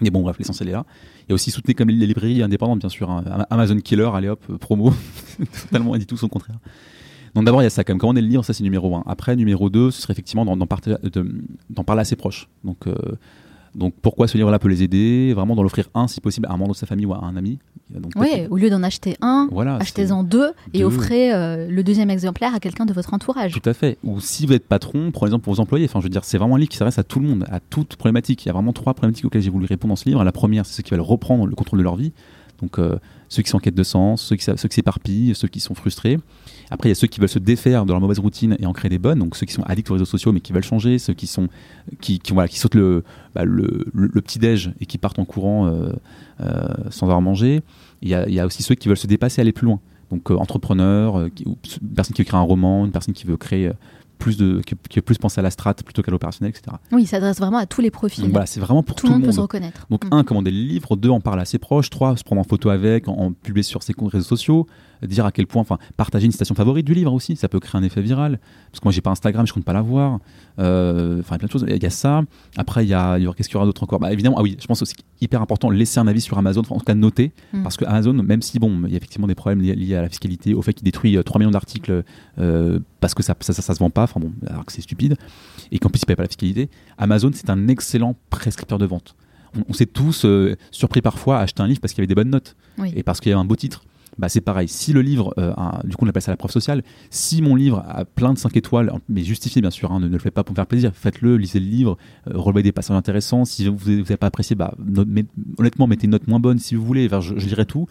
Mais 0.00 0.10
bon, 0.10 0.22
bref, 0.22 0.36
l'essentiel 0.38 0.68
est 0.68 0.72
là. 0.72 0.84
Il 1.20 1.30
y 1.30 1.32
a 1.32 1.34
aussi 1.34 1.50
soutenir 1.50 1.76
comme 1.76 1.88
les 1.88 2.06
librairies 2.06 2.42
indépendantes, 2.42 2.80
bien 2.80 2.88
sûr. 2.88 3.10
Hein. 3.10 3.24
Amazon 3.50 3.78
Killer, 3.78 4.10
allez 4.14 4.28
hop, 4.28 4.42
euh, 4.50 4.58
promo. 4.58 4.92
Totalement, 5.62 5.96
dit 5.96 6.06
tout 6.06 6.16
son 6.16 6.28
contraire. 6.28 6.58
Donc 7.34 7.44
d'abord, 7.44 7.62
il 7.62 7.64
y 7.64 7.66
a 7.66 7.70
ça 7.70 7.84
quand 7.84 7.92
même. 7.92 7.98
Commander 7.98 8.20
le 8.20 8.28
livre, 8.28 8.44
ça 8.44 8.52
c'est 8.52 8.62
numéro 8.62 8.94
un. 8.94 9.02
Après, 9.06 9.34
numéro 9.36 9.70
2, 9.70 9.90
ce 9.90 10.02
serait 10.02 10.12
effectivement 10.12 10.44
d'en 10.44 10.66
parler 10.66 12.00
à 12.00 12.04
ses 12.04 12.16
proches. 12.16 12.48
Donc, 12.62 12.86
euh, 12.86 12.94
donc 13.74 13.94
pourquoi 14.00 14.28
ce 14.28 14.36
livre-là 14.36 14.58
peut 14.58 14.68
les 14.68 14.82
aider? 14.82 15.32
Vraiment 15.34 15.56
d'en 15.56 15.62
l'offrir 15.62 15.88
un, 15.94 16.06
si 16.06 16.20
possible, 16.20 16.46
à 16.46 16.52
un 16.52 16.56
membre 16.56 16.72
de 16.72 16.76
sa 16.76 16.86
famille 16.86 17.06
ou 17.06 17.12
à 17.12 17.24
un 17.24 17.36
ami. 17.36 17.58
oui, 18.16 18.46
au 18.50 18.56
lieu 18.56 18.70
d'en 18.70 18.82
acheter 18.82 19.16
un, 19.20 19.48
achetez-en 19.80 20.22
deux, 20.22 20.52
et 20.72 20.84
offrez 20.84 21.32
euh, 21.32 21.68
le 21.68 21.82
deuxième 21.82 22.10
exemplaire 22.10 22.54
à 22.54 22.60
quelqu'un 22.60 22.86
de 22.86 22.92
votre 22.92 23.12
entourage. 23.14 23.52
Tout 23.52 23.68
à 23.68 23.74
fait. 23.74 23.98
Ou 24.04 24.20
si 24.20 24.46
vous 24.46 24.52
êtes 24.52 24.66
patron, 24.66 25.10
prenez 25.10 25.28
exemple 25.28 25.44
pour 25.44 25.54
vos 25.54 25.60
employés. 25.60 25.86
Enfin, 25.86 26.00
je 26.00 26.04
veux 26.04 26.10
dire, 26.10 26.24
c'est 26.24 26.38
vraiment 26.38 26.56
un 26.56 26.58
livre 26.58 26.70
qui 26.70 26.76
s'adresse 26.76 26.98
à 26.98 27.04
tout 27.04 27.18
le 27.18 27.26
monde, 27.26 27.46
à 27.50 27.60
toute 27.60 27.96
problématique. 27.96 28.44
Il 28.44 28.48
y 28.48 28.50
a 28.50 28.52
vraiment 28.52 28.72
trois 28.72 28.94
problématiques 28.94 29.24
auxquelles 29.24 29.42
j'ai 29.42 29.50
voulu 29.50 29.66
répondre 29.66 29.92
dans 29.92 29.96
ce 29.96 30.04
livre. 30.04 30.22
La 30.22 30.32
première, 30.32 30.66
c'est 30.66 30.74
ceux 30.74 30.82
qui 30.82 30.90
veulent 30.92 31.00
reprendre 31.00 31.46
le 31.46 31.54
contrôle 31.54 31.78
de 31.78 31.84
leur 31.84 31.96
vie. 31.96 32.12
Donc 32.60 32.78
euh, 32.78 32.98
ceux 33.28 33.42
qui 33.42 33.50
sont 33.50 33.56
en 33.56 33.60
quête 33.60 33.74
de 33.74 33.82
sens, 33.82 34.22
ceux 34.22 34.36
qui, 34.36 34.44
ceux 34.44 34.68
qui 34.68 34.74
s'éparpillent, 34.74 35.34
ceux 35.34 35.48
qui 35.48 35.60
sont 35.60 35.74
frustrés. 35.74 36.18
Après, 36.70 36.88
il 36.88 36.90
y 36.90 36.92
a 36.92 36.94
ceux 36.94 37.06
qui 37.06 37.20
veulent 37.20 37.28
se 37.28 37.38
défaire 37.38 37.84
de 37.84 37.92
leur 37.92 38.00
mauvaise 38.00 38.18
routine 38.18 38.56
et 38.58 38.66
en 38.66 38.72
créer 38.72 38.88
des 38.88 38.98
bonnes, 38.98 39.18
donc 39.18 39.36
ceux 39.36 39.46
qui 39.46 39.52
sont 39.52 39.62
addicts 39.64 39.90
aux 39.90 39.94
réseaux 39.94 40.04
sociaux 40.04 40.32
mais 40.32 40.40
qui 40.40 40.52
veulent 40.52 40.62
changer, 40.64 40.98
ceux 40.98 41.14
qui, 41.14 41.26
sont, 41.26 41.48
qui, 42.00 42.18
qui, 42.18 42.34
qui 42.48 42.58
sautent 42.58 42.74
le, 42.74 43.04
bah, 43.34 43.44
le, 43.44 43.86
le, 43.92 44.20
petit-déj 44.20 44.72
et 44.80 44.86
qui 44.86 44.98
partent 44.98 45.18
en 45.18 45.24
courant 45.24 45.66
euh, 45.66 45.92
euh, 46.40 46.68
sans 46.90 47.06
avoir 47.06 47.20
mangé. 47.20 47.62
Il 48.02 48.08
y, 48.08 48.14
a, 48.14 48.46
aussi 48.46 48.62
ceux 48.62 48.74
qui 48.74 48.88
veulent 48.88 48.96
se 48.96 49.06
dépasser, 49.06 49.40
aller 49.40 49.52
plus 49.52 49.66
loin. 49.66 49.80
Donc 50.10 50.30
entrepreneurs, 50.30 51.18
une 51.18 51.56
personne 51.94 52.14
qui 52.14 52.20
veut 52.22 52.26
créer 52.26 52.38
un 52.38 52.42
roman, 52.42 52.84
une 52.84 52.92
personne 52.92 53.14
qui 53.14 53.26
veut 53.26 53.38
créer 53.38 53.70
plus 54.18 54.36
de, 54.36 54.60
qui, 54.64 54.74
qui 54.88 55.00
plus 55.00 55.18
penser 55.18 55.40
à 55.40 55.42
la 55.42 55.50
strate 55.50 55.82
plutôt 55.82 56.02
qu'à 56.02 56.10
l'opérationnel, 56.10 56.50
etc. 56.50 56.76
Oui, 56.92 57.02
il 57.02 57.06
s'adresse 57.06 57.38
vraiment 57.38 57.58
à 57.58 57.66
tous 57.66 57.80
les 57.80 57.90
profils. 57.90 58.28
voilà, 58.30 58.46
c'est 58.46 58.60
vraiment 58.60 58.82
pour 58.82 58.96
tout, 58.96 59.06
le 59.06 59.12
monde. 59.12 59.24
peut 59.24 59.32
se 59.32 59.40
reconnaître. 59.40 59.86
Donc, 59.90 60.04
mm. 60.04 60.08
un, 60.12 60.24
commander 60.24 60.50
le 60.50 60.56
livre, 60.56 60.96
deux, 60.96 61.10
en 61.10 61.20
parler 61.20 61.42
à 61.42 61.44
ses 61.44 61.58
proches, 61.58 61.90
trois, 61.90 62.16
se 62.16 62.24
prendre 62.24 62.40
en 62.40 62.44
photo 62.44 62.70
avec, 62.70 63.08
en, 63.08 63.12
en 63.12 63.32
publier 63.32 63.62
sur 63.62 63.82
ses 63.82 63.92
comptes 63.92 64.12
réseaux 64.12 64.24
sociaux, 64.24 64.66
dire 65.06 65.26
à 65.26 65.32
quel 65.32 65.46
point, 65.46 65.62
enfin, 65.62 65.78
partager 65.96 66.26
une 66.26 66.32
citation 66.32 66.54
favorite 66.54 66.86
du 66.86 66.94
livre 66.94 67.12
aussi, 67.12 67.36
ça 67.36 67.48
peut 67.48 67.60
créer 67.60 67.80
un 67.80 67.84
effet 67.84 68.02
viral. 68.02 68.38
Parce 68.70 68.80
que 68.80 68.84
moi, 68.84 68.92
j'ai 68.92 69.00
pas 69.00 69.10
Instagram, 69.10 69.46
je 69.46 69.52
compte 69.52 69.64
pas 69.64 69.72
l'avoir. 69.72 70.20
Euh, 70.58 71.20
enfin, 71.20 71.30
il 71.30 71.32
y 71.32 71.34
a 71.34 71.38
plein 71.38 71.46
de 71.46 71.52
choses. 71.52 71.66
Il 71.68 71.82
y 71.82 71.86
a 71.86 71.90
ça. 71.90 72.22
Après, 72.56 72.84
il 72.84 72.88
y 72.88 72.94
a, 72.94 73.18
qu'est-ce 73.36 73.48
qu'il 73.48 73.54
y 73.54 73.56
aura 73.56 73.66
d'autre 73.66 73.82
encore? 73.82 74.00
Bah, 74.00 74.12
Évidemment, 74.12 74.36
ah 74.38 74.42
oui, 74.42 74.56
je 74.60 74.66
pense 74.66 74.82
aussi 74.82 74.94
hyper 75.20 75.42
important, 75.42 75.70
laisser 75.70 75.98
un 76.00 76.06
avis 76.06 76.20
sur 76.20 76.38
Amazon, 76.38 76.62
en 76.68 76.78
tout 76.78 76.84
cas 76.84 76.94
noter. 76.94 77.32
Mm. 77.52 77.62
Parce 77.62 77.76
que 77.76 77.84
Amazon, 77.84 78.14
même 78.14 78.42
si, 78.42 78.58
bon, 78.58 78.82
il 78.84 78.90
y 78.90 78.94
a 78.94 78.96
effectivement 78.96 79.26
des 79.26 79.34
problèmes 79.34 79.60
liés, 79.60 79.94
à 79.94 80.02
la 80.02 80.08
fiscalité, 80.08 80.54
au 80.54 80.62
fait 80.62 80.72
qu'il 80.74 80.84
détruit 80.84 81.16
3 81.22 81.36
euh, 81.36 81.38
millions 81.38 81.50
d'articles 81.50 82.04
euh, 82.38 82.78
parce 83.00 83.14
que 83.14 83.22
ça 83.22 83.34
ça, 83.40 83.52
ça, 83.52 83.74
se 83.74 83.78
vend 83.78 83.90
pas, 83.90 84.04
enfin 84.04 84.20
bon, 84.20 84.32
alors 84.46 84.64
que 84.64 84.72
c'est 84.72 84.80
stupide, 84.80 85.16
et 85.70 85.78
qu'en 85.78 85.90
plus, 85.90 86.00
il 86.02 86.06
paye 86.06 86.16
pas 86.16 86.22
la 86.22 86.28
fiscalité, 86.28 86.70
Amazon, 86.98 87.30
c'est 87.34 87.50
un 87.50 87.68
excellent 87.68 88.16
prescripteur 88.30 88.78
de 88.78 88.86
vente. 88.86 89.14
On, 89.68 89.72
s'est 89.72 89.86
tous 89.86 90.26
surpris 90.72 91.00
parfois 91.00 91.38
à 91.38 91.42
acheter 91.42 91.62
un 91.62 91.68
livre 91.68 91.80
parce 91.80 91.92
qu'il 91.92 92.00
y 92.00 92.02
avait 92.02 92.08
des 92.08 92.16
bonnes 92.16 92.30
notes 92.30 92.56
et 92.96 93.04
parce 93.04 93.20
qu'il 93.20 93.30
y 93.30 93.32
avait 93.32 93.40
un 93.40 93.44
beau 93.44 93.54
titre 93.54 93.84
bah, 94.18 94.28
c'est 94.28 94.40
pareil. 94.40 94.68
Si 94.68 94.92
le 94.92 95.02
livre, 95.02 95.34
euh, 95.38 95.52
du 95.84 95.96
coup 95.96 96.04
on 96.04 96.08
appelle 96.08 96.22
ça 96.22 96.30
la 96.30 96.36
preuve 96.36 96.50
sociale, 96.50 96.82
si 97.10 97.42
mon 97.42 97.54
livre 97.54 97.84
a 97.88 98.04
plein 98.04 98.32
de 98.32 98.38
5 98.38 98.56
étoiles, 98.56 98.92
mais 99.08 99.24
justifié 99.24 99.60
bien 99.60 99.70
sûr, 99.70 99.92
hein, 99.92 100.00
ne, 100.00 100.08
le 100.08 100.18
faites 100.18 100.34
pas 100.34 100.44
pour 100.44 100.52
me 100.52 100.56
faire 100.56 100.66
plaisir, 100.66 100.92
faites-le, 100.94 101.36
lisez 101.36 101.60
le 101.60 101.66
livre, 101.66 101.96
euh, 102.28 102.38
relevez 102.38 102.62
des 102.62 102.72
passages 102.72 102.96
intéressants. 102.96 103.44
Si 103.44 103.66
vous 103.68 103.90
n'avez 103.90 104.16
pas 104.16 104.26
apprécié, 104.26 104.56
bah, 104.56 104.74
honnêtement, 105.58 105.86
mettez 105.86 106.04
une 106.04 106.12
note 106.12 106.26
moins 106.28 106.40
bonne 106.40 106.58
si 106.58 106.74
vous 106.74 106.84
voulez, 106.84 107.08
je, 107.08 107.38
je 107.38 107.46
dirais 107.46 107.64
tout. 107.64 107.86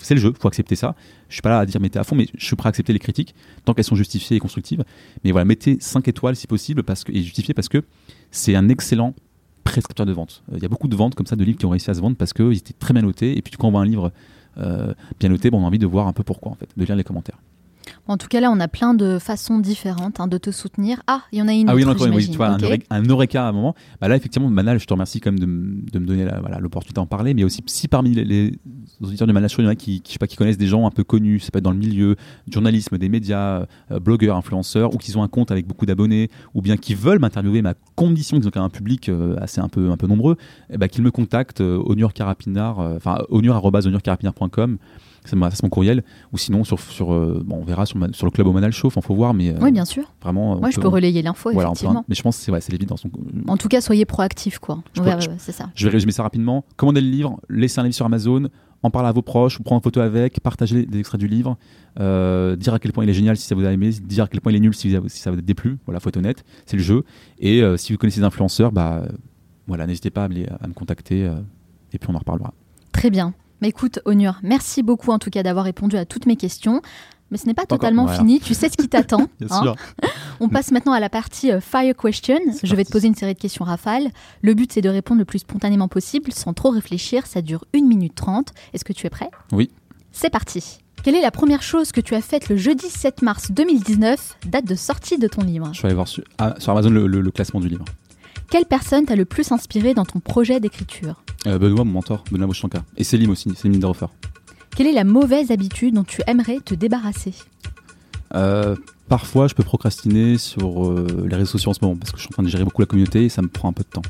c'est 0.00 0.14
le 0.14 0.20
jeu, 0.20 0.32
faut 0.38 0.48
accepter 0.48 0.76
ça. 0.76 0.94
Je 1.28 1.34
suis 1.34 1.42
pas 1.42 1.50
là 1.50 1.60
à 1.60 1.66
dire 1.66 1.80
mettez 1.80 1.98
à 1.98 2.04
fond, 2.04 2.16
mais 2.16 2.26
je 2.36 2.44
suis 2.44 2.56
prêt 2.56 2.68
à 2.68 2.70
accepter 2.70 2.92
les 2.92 2.98
critiques 2.98 3.34
tant 3.64 3.74
qu'elles 3.74 3.84
sont 3.84 3.96
justifiées 3.96 4.36
et 4.36 4.40
constructives. 4.40 4.84
Mais 5.24 5.32
voilà, 5.32 5.44
mettez 5.44 5.78
5 5.80 6.06
étoiles 6.08 6.36
si 6.36 6.46
possible 6.46 6.82
parce 6.82 7.04
que, 7.04 7.12
et 7.12 7.22
justifié 7.22 7.54
parce 7.54 7.68
que 7.68 7.82
c'est 8.30 8.54
un 8.54 8.68
excellent 8.68 9.14
prescripteur 9.64 10.06
de 10.06 10.12
vente. 10.12 10.42
Il 10.54 10.62
y 10.62 10.64
a 10.64 10.68
beaucoup 10.68 10.88
de 10.88 10.96
ventes 10.96 11.14
comme 11.14 11.26
ça 11.26 11.36
de 11.36 11.44
livres 11.44 11.58
qui 11.58 11.66
ont 11.66 11.70
réussi 11.70 11.90
à 11.90 11.94
se 11.94 12.00
vendre 12.00 12.16
parce 12.16 12.32
qu'ils 12.32 12.56
étaient 12.56 12.72
très 12.72 12.94
bien 12.94 13.02
notés. 13.02 13.36
Et 13.36 13.42
puis 13.42 13.52
quand 13.58 13.68
on 13.68 13.72
voit 13.72 13.80
un 13.80 13.86
livre 13.86 14.06
euh, 14.06 14.10
bien 14.56 15.28
noté, 15.28 15.50
bon, 15.50 15.60
on 15.60 15.64
a 15.64 15.66
envie 15.66 15.78
de 15.78 15.86
voir 15.86 16.06
un 16.06 16.12
peu 16.12 16.22
pourquoi, 16.22 16.52
en 16.52 16.54
fait, 16.54 16.68
de 16.76 16.84
lire 16.84 16.96
les 16.96 17.04
commentaires. 17.04 17.38
En 18.08 18.16
tout 18.16 18.28
cas, 18.28 18.40
là, 18.40 18.50
on 18.50 18.60
a 18.60 18.68
plein 18.68 18.94
de 18.94 19.18
façons 19.18 19.58
différentes 19.58 20.20
hein, 20.20 20.28
de 20.28 20.38
te 20.38 20.50
soutenir. 20.50 21.02
Ah, 21.06 21.22
il 21.32 21.38
y 21.38 21.42
en 21.42 21.48
a 21.48 21.52
une 21.52 21.68
Ah 21.68 21.74
oui, 21.74 21.82
autre, 21.82 21.92
encore 21.92 22.06
une, 22.06 22.14
oui, 22.14 22.28
tu 22.28 22.36
vois, 22.36 22.48
un, 22.48 22.58
un 22.90 23.02
eureka 23.02 23.44
à 23.44 23.48
un 23.48 23.52
moment. 23.52 23.74
Bah 24.00 24.08
là, 24.08 24.16
effectivement, 24.16 24.48
Manal, 24.48 24.78
je 24.78 24.86
te 24.86 24.92
remercie 24.92 25.20
quand 25.20 25.32
même 25.32 25.40
de, 25.40 25.98
me 25.98 26.06
donner 26.06 26.24
voilà, 26.40 26.58
l'opportunité 26.60 26.94
d'en 26.94 27.06
parler. 27.06 27.34
Mais 27.34 27.42
aussi, 27.42 27.62
si 27.66 27.88
parmi 27.88 28.14
les, 28.14 28.24
les 28.24 28.58
auditeurs 29.02 29.26
du 29.26 29.32
Manal 29.32 29.50
Show, 29.50 29.62
il 29.62 29.64
y 29.64 29.68
en 29.68 29.70
a 29.70 29.74
qui, 29.74 30.00
qui, 30.02 30.10
je 30.10 30.12
sais 30.12 30.18
pas, 30.18 30.26
qui 30.26 30.36
connaissent 30.36 30.58
des 30.58 30.68
gens 30.68 30.86
un 30.86 30.90
peu 30.90 31.04
connus, 31.04 31.40
ça 31.40 31.50
peut 31.50 31.58
être 31.58 31.64
dans 31.64 31.72
le 31.72 31.78
milieu, 31.78 32.16
du 32.46 32.52
journalisme, 32.52 32.96
des 32.96 33.08
médias, 33.08 33.66
euh, 33.90 33.98
blogueurs, 34.00 34.36
influenceurs, 34.36 34.94
ou 34.94 34.98
qui 34.98 35.16
ont 35.16 35.22
un 35.22 35.28
compte 35.28 35.50
avec 35.50 35.66
beaucoup 35.66 35.86
d'abonnés, 35.86 36.30
ou 36.54 36.62
bien 36.62 36.76
qui 36.76 36.94
veulent 36.94 37.18
m'interviewer, 37.18 37.62
à 37.66 37.74
condition 37.96 38.36
qu'ils 38.36 38.46
ont 38.46 38.50
quand 38.50 38.60
même 38.60 38.66
un 38.66 38.70
public 38.70 39.08
euh, 39.08 39.36
assez 39.40 39.60
un 39.60 39.68
peu, 39.68 39.90
un 39.90 39.96
peu 39.96 40.06
nombreux, 40.06 40.36
eh 40.70 40.78
ben, 40.78 40.88
qu'ils 40.88 41.02
me 41.02 41.10
contactent 41.10 41.60
euh, 41.60 41.82
onur 41.84 42.12
carapinard, 42.12 42.80
euh, 42.80 42.96
enfin. 42.96 43.18
C'est 43.28 43.42
mon, 43.42 44.00
ça, 44.02 45.05
c'est 45.26 45.62
mon 45.62 45.68
courriel, 45.68 46.02
ou 46.32 46.38
sinon 46.38 46.64
sur, 46.64 46.78
sur 46.80 47.12
euh, 47.12 47.42
bon, 47.44 47.56
on 47.60 47.64
verra 47.64 47.86
sur, 47.86 47.96
sur 48.12 48.26
le 48.26 48.30
club 48.30 48.46
au 48.46 48.52
Manal 48.52 48.72
Show, 48.72 48.86
enfin 48.88 49.00
faut 49.00 49.14
voir, 49.14 49.34
mais 49.34 49.50
euh, 49.50 49.58
Oui, 49.60 49.72
bien 49.72 49.84
sûr. 49.84 50.12
vraiment. 50.22 50.58
Moi, 50.58 50.70
je 50.70 50.80
peux 50.80 50.88
relayer 50.88 51.22
l'info, 51.22 51.50
voilà, 51.52 51.68
peut- 51.68 51.72
effectivement. 51.74 52.04
mais 52.08 52.14
je 52.14 52.22
pense 52.22 52.36
que 52.38 52.42
c'est 52.44 52.52
ouais, 52.52 52.60
c'est 52.60 52.72
l'évidence. 52.72 53.02
Donc, 53.04 53.12
En 53.48 53.56
tout 53.56 53.68
cas, 53.68 53.80
soyez 53.80 54.04
proactifs, 54.04 54.58
quoi. 54.58 54.82
Je 54.94 55.00
Ouais, 55.02 55.14
ouais, 55.14 55.20
ça. 55.38 55.70
je 55.74 55.84
vais 55.86 55.90
résumer 55.92 56.12
ça 56.12 56.22
rapidement. 56.22 56.64
Commandez 56.76 57.00
le 57.00 57.08
livre, 57.08 57.38
laissez 57.48 57.78
un 57.80 57.84
livre 57.84 57.94
sur 57.94 58.06
Amazon, 58.06 58.48
en 58.82 58.90
parler 58.90 59.08
à 59.08 59.12
vos 59.12 59.22
proches, 59.22 59.58
prendre 59.62 59.80
une 59.80 59.82
photo 59.82 60.00
avec, 60.00 60.40
partager 60.40 60.84
des 60.86 60.98
extraits 60.98 61.18
du 61.18 61.26
livre, 61.28 61.56
euh, 61.98 62.56
dire 62.56 62.74
à 62.74 62.78
quel 62.78 62.92
point 62.92 63.04
il 63.04 63.10
est 63.10 63.14
génial 63.14 63.36
si 63.36 63.46
ça 63.46 63.54
vous 63.54 63.64
a 63.64 63.72
aimé, 63.72 63.90
dire 63.90 64.24
à 64.24 64.28
quel 64.28 64.40
point 64.40 64.52
il 64.52 64.56
est 64.56 64.60
nul 64.60 64.74
si, 64.74 64.90
si 65.08 65.18
ça 65.20 65.30
vous 65.30 65.38
a 65.38 65.40
déplu. 65.40 65.78
Voilà, 65.86 65.98
faut 66.00 66.08
être 66.10 66.18
honnête, 66.18 66.44
c'est 66.66 66.76
le 66.76 66.82
jeu. 66.82 67.02
Et 67.38 67.62
euh, 67.62 67.76
si 67.76 67.92
vous 67.92 67.98
connaissez 67.98 68.20
des 68.20 68.26
influenceurs, 68.26 68.72
bah 68.72 69.02
euh, 69.02 69.08
voilà, 69.66 69.86
n'hésitez 69.86 70.10
pas 70.10 70.24
à 70.24 70.28
me, 70.28 70.34
les- 70.34 70.46
à 70.46 70.66
me 70.68 70.74
contacter 70.74 71.24
euh, 71.26 71.36
et 71.92 71.98
puis 71.98 72.08
on 72.10 72.14
en 72.14 72.18
reparlera. 72.18 72.52
Très 72.92 73.10
bien. 73.10 73.34
Mais 73.60 73.68
écoute, 73.68 74.00
Onur, 74.04 74.38
merci 74.42 74.82
beaucoup 74.82 75.10
en 75.10 75.18
tout 75.18 75.30
cas 75.30 75.42
d'avoir 75.42 75.64
répondu 75.64 75.96
à 75.96 76.04
toutes 76.04 76.26
mes 76.26 76.36
questions. 76.36 76.82
Mais 77.32 77.38
ce 77.38 77.46
n'est 77.46 77.54
pas 77.54 77.62
encore, 77.62 77.78
totalement 77.78 78.06
fini. 78.06 78.38
Tu 78.38 78.54
sais 78.54 78.68
ce 78.68 78.76
qui 78.76 78.88
t'attend. 78.88 79.26
Bien 79.40 79.48
hein. 79.50 79.62
sûr. 79.62 79.74
On 80.40 80.48
passe 80.48 80.70
maintenant 80.70 80.92
à 80.92 81.00
la 81.00 81.08
partie 81.08 81.50
euh, 81.50 81.60
Fire 81.60 81.94
Question. 81.96 82.38
Je 82.62 82.76
vais 82.76 82.84
te 82.84 82.92
poser 82.92 83.08
une 83.08 83.16
série 83.16 83.34
de 83.34 83.38
questions 83.40 83.64
rafales. 83.64 84.08
Le 84.42 84.54
but, 84.54 84.72
c'est 84.72 84.80
de 84.80 84.88
répondre 84.88 85.18
le 85.18 85.24
plus 85.24 85.40
spontanément 85.40 85.88
possible, 85.88 86.32
sans 86.32 86.52
trop 86.52 86.70
réfléchir. 86.70 87.26
Ça 87.26 87.42
dure 87.42 87.64
1 87.74 87.80
minute 87.82 88.14
30. 88.14 88.52
Est-ce 88.74 88.84
que 88.84 88.92
tu 88.92 89.06
es 89.08 89.10
prêt? 89.10 89.30
Oui. 89.52 89.70
C'est 90.12 90.30
parti. 90.30 90.78
Quelle 91.02 91.16
est 91.16 91.20
la 91.20 91.32
première 91.32 91.62
chose 91.62 91.90
que 91.90 92.00
tu 92.00 92.14
as 92.14 92.20
faite 92.20 92.48
le 92.48 92.56
jeudi 92.56 92.88
7 92.88 93.22
mars 93.22 93.50
2019, 93.50 94.38
date 94.46 94.64
de 94.64 94.74
sortie 94.76 95.18
de 95.18 95.26
ton 95.26 95.42
livre? 95.42 95.68
Je 95.72 95.82
vais 95.82 95.86
aller 95.86 95.94
voir 95.94 96.08
sur, 96.08 96.22
ah, 96.38 96.54
sur 96.58 96.70
Amazon 96.72 96.90
le, 96.90 97.06
le- 97.06 97.20
le 97.20 97.30
classement 97.32 97.60
du 97.60 97.68
livre. 97.68 97.84
Quelle 98.50 98.64
personne 98.64 99.04
t'a 99.06 99.16
le 99.16 99.24
plus 99.24 99.50
inspiré 99.52 99.94
dans 99.94 100.04
ton 100.04 100.20
projet 100.20 100.60
d'écriture 100.60 101.22
Euh, 101.46 101.58
Benoît, 101.58 101.84
mon 101.84 101.92
mentor, 101.92 102.24
Benoît 102.30 102.46
Bouchanka. 102.46 102.84
Et 102.96 103.04
Célim 103.04 103.30
aussi, 103.30 103.52
Célim 103.54 103.78
Derofer. 103.80 104.06
Quelle 104.76 104.86
est 104.86 104.92
la 104.92 105.04
mauvaise 105.04 105.50
habitude 105.50 105.94
dont 105.94 106.04
tu 106.04 106.22
aimerais 106.26 106.60
te 106.64 106.74
débarrasser 106.74 107.34
Euh, 108.34 108.76
parfois, 109.08 109.48
je 109.48 109.54
peux 109.54 109.62
procrastiner 109.62 110.36
sur 110.38 110.84
euh, 110.86 111.06
les 111.28 111.36
réseaux 111.36 111.52
sociaux 111.52 111.70
en 111.70 111.74
ce 111.74 111.78
moment 111.82 111.96
parce 111.96 112.12
que 112.12 112.18
je 112.18 112.22
suis 112.22 112.28
en 112.32 112.34
train 112.34 112.42
de 112.42 112.48
gérer 112.48 112.64
beaucoup 112.64 112.82
la 112.82 112.86
communauté 112.86 113.24
et 113.24 113.28
ça 113.28 113.42
me 113.42 113.48
prend 113.48 113.68
un 113.68 113.72
peu 113.72 113.82
de 113.84 113.88
temps. 113.88 114.02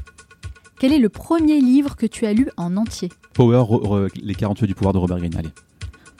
Quel 0.78 0.92
est 0.92 0.98
le 0.98 1.08
premier 1.08 1.60
livre 1.60 1.96
que 1.96 2.06
tu 2.06 2.26
as 2.26 2.32
lu 2.34 2.48
en 2.56 2.76
entier 2.76 3.10
Power, 3.34 3.58
re- 3.58 4.08
re- 4.08 4.10
les 4.22 4.34
48 4.34 4.66
du 4.66 4.74
pouvoir 4.74 4.92
de 4.92 4.98
Robert 4.98 5.18
Greene. 5.18 5.36
Allez. 5.36 5.50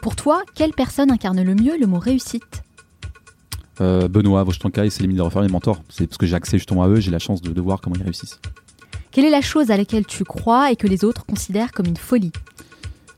Pour 0.01 0.15
toi, 0.17 0.43
quelle 0.55 0.73
personne 0.73 1.11
incarne 1.11 1.43
le 1.43 1.55
mieux 1.55 1.79
le 1.79 1.87
mot 1.87 1.99
réussite 1.99 2.63
Euh, 3.81 4.09
Benoît 4.09 4.43
Vochtanka 4.43 4.85
et 4.87 4.91
Céline 4.91 5.17
Derofer, 5.17 5.41
mes 5.41 5.49
mentors. 5.49 5.83
C'est 5.89 6.07
parce 6.07 6.19
que 6.19 6.27
j'ai 6.27 6.35
accès 6.35 6.59
justement 6.59 6.83
à 6.83 6.89
eux, 6.89 7.01
j'ai 7.01 7.11
la 7.11 7.19
chance 7.19 7.43
de, 7.43 7.53
de 7.53 7.61
voir 7.61 7.81
comment 7.81 7.97
ils 7.97 8.03
réussissent. 8.03 8.41
Quelle 9.11 9.25
est 9.25 9.31
la 9.31 9.43
chose 9.43 9.71
à 9.71 9.77
laquelle 9.77 10.07
tu 10.07 10.25
crois 10.25 10.71
et 10.71 10.77
que 10.77 10.87
les 10.87 11.05
autres 11.05 11.25
considèrent 11.25 11.73
comme 11.73 11.87
une 11.87 11.97
folie? 11.97 12.33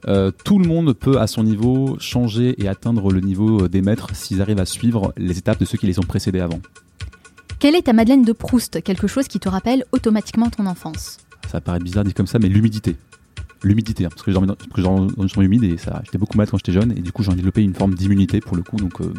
Euh, 0.06 0.30
tout 0.44 0.58
le 0.58 0.66
monde 0.66 0.92
peut 0.92 1.20
à 1.20 1.26
son 1.26 1.42
niveau 1.42 1.96
changer 1.98 2.54
et 2.62 2.68
atteindre 2.68 3.12
le 3.12 3.20
niveau 3.20 3.64
euh, 3.64 3.68
des 3.68 3.82
maîtres 3.82 4.14
s'ils 4.14 4.40
arrivent 4.40 4.60
à 4.60 4.64
suivre 4.64 5.12
les 5.16 5.38
étapes 5.38 5.58
de 5.58 5.64
ceux 5.64 5.76
qui 5.76 5.86
les 5.86 5.98
ont 5.98 6.04
précédés 6.04 6.40
avant. 6.40 6.60
Quelle 7.58 7.74
est 7.74 7.82
ta 7.82 7.92
Madeleine 7.92 8.22
de 8.22 8.32
Proust? 8.32 8.80
Quelque 8.82 9.08
chose 9.08 9.26
qui 9.26 9.40
te 9.40 9.48
rappelle 9.48 9.84
automatiquement 9.90 10.50
ton 10.50 10.66
enfance? 10.66 11.18
Ça 11.50 11.60
paraît 11.60 11.80
bizarre 11.80 12.04
dit 12.04 12.14
comme 12.14 12.28
ça, 12.28 12.38
mais 12.38 12.48
l'humidité. 12.48 12.96
L'humidité, 13.64 14.04
hein, 14.04 14.08
parce 14.10 14.22
que 14.22 14.30
j'ai 14.30 14.38
dans, 14.38 14.46
dans 15.06 15.22
une 15.22 15.28
chambre 15.28 15.42
humide 15.42 15.64
et 15.64 15.76
ça, 15.78 16.00
j'étais 16.04 16.18
beaucoup 16.18 16.36
malade 16.38 16.50
quand 16.50 16.58
j'étais 16.58 16.70
jeune 16.70 16.92
et 16.92 17.00
du 17.00 17.10
coup 17.10 17.24
j'ai 17.24 17.34
développé 17.34 17.60
une 17.62 17.74
forme 17.74 17.94
d'immunité 17.94 18.40
pour 18.40 18.56
le 18.56 18.62
coup, 18.62 18.76
donc 18.76 19.00
euh, 19.00 19.12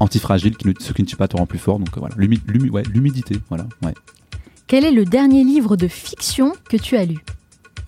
antifragile, 0.00 0.56
qui 0.56 0.68
ne, 0.68 0.74
ce 0.78 0.92
qui 0.92 1.02
ne 1.02 1.06
tue 1.06 1.16
pas 1.16 1.28
te 1.28 1.36
rend 1.36 1.46
plus 1.46 1.58
fort. 1.58 1.78
Donc 1.78 1.88
euh, 1.96 2.00
voilà, 2.00 2.14
ouais, 2.16 2.82
l'humidité, 2.92 3.36
voilà. 3.48 3.66
Ouais. 3.82 3.94
Quel 4.66 4.84
est 4.84 4.92
le 4.92 5.04
dernier 5.04 5.44
livre 5.44 5.76
de 5.76 5.88
fiction 5.88 6.52
que 6.68 6.76
tu 6.76 6.96
as 6.96 7.04
lu? 7.04 7.18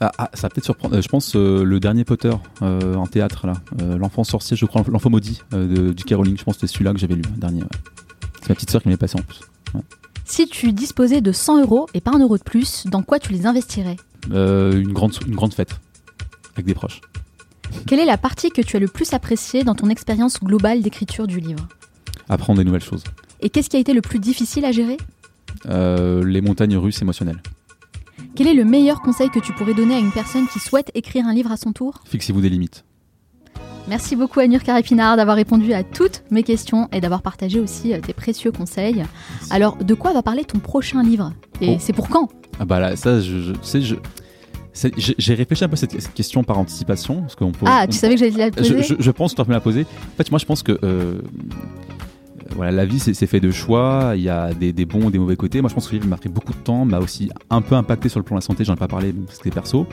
Ah, 0.01 0.13
ah, 0.19 0.31
ça 0.35 0.43
va 0.43 0.51
peut-être 0.51 0.65
surprendre. 0.65 0.97
Euh, 0.97 1.01
je 1.03 1.09
pense 1.09 1.35
euh, 1.37 1.65
le 1.65 1.81
dernier 1.81 2.05
Potter 2.05 2.33
euh, 2.63 2.95
en 2.97 3.07
théâtre 3.07 3.47
là, 3.47 3.55
Euh, 3.81 3.97
l'enfant 3.97 4.25
sorcier, 4.25 4.57
je 4.57 4.67
crois, 4.67 4.85
l'enfant 4.89 5.09
maudit 5.09 5.43
de, 5.53 5.93
du 5.93 6.15
Rowling. 6.15 6.37
Je 6.37 6.45
pense 6.45 6.57
que 6.57 6.61
c'était 6.61 6.73
celui-là 6.75 6.93
que 6.93 6.99
j'avais 6.99 7.15
lu, 7.15 7.23
le 7.23 7.41
dernier. 7.41 7.63
ouais. 7.63 7.69
C'est 8.43 8.51
ma 8.51 8.55
petite 8.55 8.71
sœur 8.71 8.83
qui 8.83 8.89
m'avait 8.89 8.99
passé 8.99 9.19
en 9.19 9.23
plus. 9.23 9.41
Si 10.25 10.47
tu 10.49 10.73
disposais 10.73 11.21
de 11.21 11.33
100 11.33 11.63
euros 11.63 11.87
et 11.95 12.01
pas 12.01 12.11
un 12.13 12.19
euro 12.19 12.37
de 12.37 12.43
plus, 12.43 12.87
dans 12.89 13.03
quoi 13.03 13.19
tu 13.19 13.33
les 13.33 13.47
investirais? 13.47 13.97
Euh, 14.33 14.79
une 14.81 14.93
grande 14.93 15.15
une 15.27 15.35
grande 15.37 15.55
fête 15.55 15.79
avec 16.55 16.67
des 16.67 16.75
proches. 16.75 17.01
Quelle 17.87 18.01
est 18.01 18.05
la 18.07 18.19
partie 18.19 18.51
que 18.51 18.61
tu 18.61 18.77
as 18.77 18.81
le 18.81 18.89
plus 18.89 19.13
appréciée 19.13 19.63
dans 19.65 19.75
ton 19.75 19.89
expérience 19.89 20.41
globale 20.41 20.83
d'écriture 20.83 21.27
du 21.27 21.41
livre? 21.41 21.67
Apprendre 22.29 22.59
des 22.59 22.65
nouvelles 22.65 22.83
choses. 22.83 23.05
Et 23.41 23.51
qu'est-ce 23.51 23.69
qui 23.71 23.77
a 23.77 23.81
été 23.81 23.93
le 23.93 24.01
plus 24.01 24.19
difficile 24.19 24.65
à 24.65 24.73
gérer? 24.73 24.97
Euh, 25.69 26.25
les 26.25 26.41
montagnes 26.41 26.77
russes 26.77 27.01
émotionnelles. 27.03 27.43
Quel 28.35 28.47
est 28.49 28.55
le 28.55 28.65
meilleur 28.65 29.01
conseil 29.01 29.31
que 29.31 29.39
tu 29.39 29.53
pourrais 29.53 29.75
donner 29.75 29.95
à 29.95 29.99
une 29.99 30.11
personne 30.13 30.47
qui 30.49 30.59
souhaite 30.59 30.91
écrire 30.95 31.27
un 31.27 31.33
livre 31.35 31.51
à 31.53 31.57
son 31.57 31.73
tour? 31.73 32.03
Fixez-vous 32.05 32.41
des 32.41 32.49
limites. 32.51 32.85
Merci 33.89 34.17
beaucoup 34.17 34.41
Anur 34.41 34.63
Carapinard 34.65 35.17
d'avoir 35.17 35.37
répondu 35.37 35.73
à 35.73 35.85
toutes 35.85 36.25
mes 36.31 36.43
questions 36.43 36.89
et 36.93 37.01
d'avoir 37.01 37.23
partagé 37.23 37.61
aussi 37.61 37.95
euh, 37.95 38.01
tes 38.01 38.13
précieux 38.13 38.51
conseils. 38.51 39.05
Alors, 39.51 39.77
de 39.77 39.95
quoi 39.95 40.13
va 40.13 40.23
parler 40.23 40.45
ton 40.45 40.59
prochain 40.59 41.03
livre? 41.05 41.33
Et 41.61 41.75
Oh. 41.75 41.77
c'est 41.79 41.93
pour 41.93 42.09
quand? 42.09 42.29
Ah 42.59 42.65
bah 42.65 42.81
là, 42.81 42.97
ça, 42.97 43.21
je, 43.21 43.53
sais, 43.63 43.81
je, 43.83 43.95
j'ai 45.19 45.35
réfléchi 45.35 45.63
un 45.65 45.69
peu 45.69 45.75
à 45.75 45.77
cette, 45.77 45.93
cette 46.01 46.15
question 46.15 46.43
par 46.43 46.59
anticipation. 46.59 47.21
Parce 47.23 47.37
qu'on 47.37 47.53
peut, 47.53 47.65
Ah, 47.69 47.85
on- 47.85 47.91
tu 47.91 47.97
savais 47.97 48.15
que 48.15 48.21
j'allais 48.21 48.37
la 48.37 48.51
poser? 48.51 48.83
je, 48.83 48.95
je, 48.95 48.95
je 48.99 49.11
pense 49.13 49.35
que 49.35 49.41
tu 49.43 49.49
me 49.49 49.55
la 49.55 49.61
poser. 49.61 49.83
En 49.83 50.17
fait, 50.17 50.31
moi, 50.33 50.39
je 50.41 50.47
pense 50.47 50.63
que 50.65 50.79
euh, 50.83 51.21
voilà, 52.55 52.73
la 52.73 52.87
vie, 52.87 52.99
c'est 52.99 53.15
fait 53.27 53.41
de 53.41 53.51
choix. 53.51 54.13
Il 54.17 54.23
y 54.23 54.29
a 54.29 54.55
des, 54.55 54.73
des 54.73 54.85
bons, 54.85 55.11
des 55.11 55.19
mauvais 55.19 55.37
côtés. 55.37 55.61
Moi, 55.61 55.69
je 55.69 55.75
pense 55.75 55.85
que 55.85 55.91
ce 55.91 55.97
livre 55.97 56.09
m'a 56.09 56.17
pris 56.17 56.29
beaucoup 56.29 56.53
de 56.53 56.59
temps, 56.59 56.85
m'a 56.85 56.99
aussi 56.99 57.31
un 57.51 57.61
peu 57.63 57.75
impacté 57.75 58.09
sur 58.09 58.21
le 58.21 58.25
plan 58.25 58.37
de 58.37 58.41
la 58.41 58.47
santé. 58.47 58.65
J'en 58.65 58.75
ai 58.75 58.79
pas 58.79 58.89
parlé, 58.89 59.15
c'était 59.31 59.51
perso. 59.51 59.87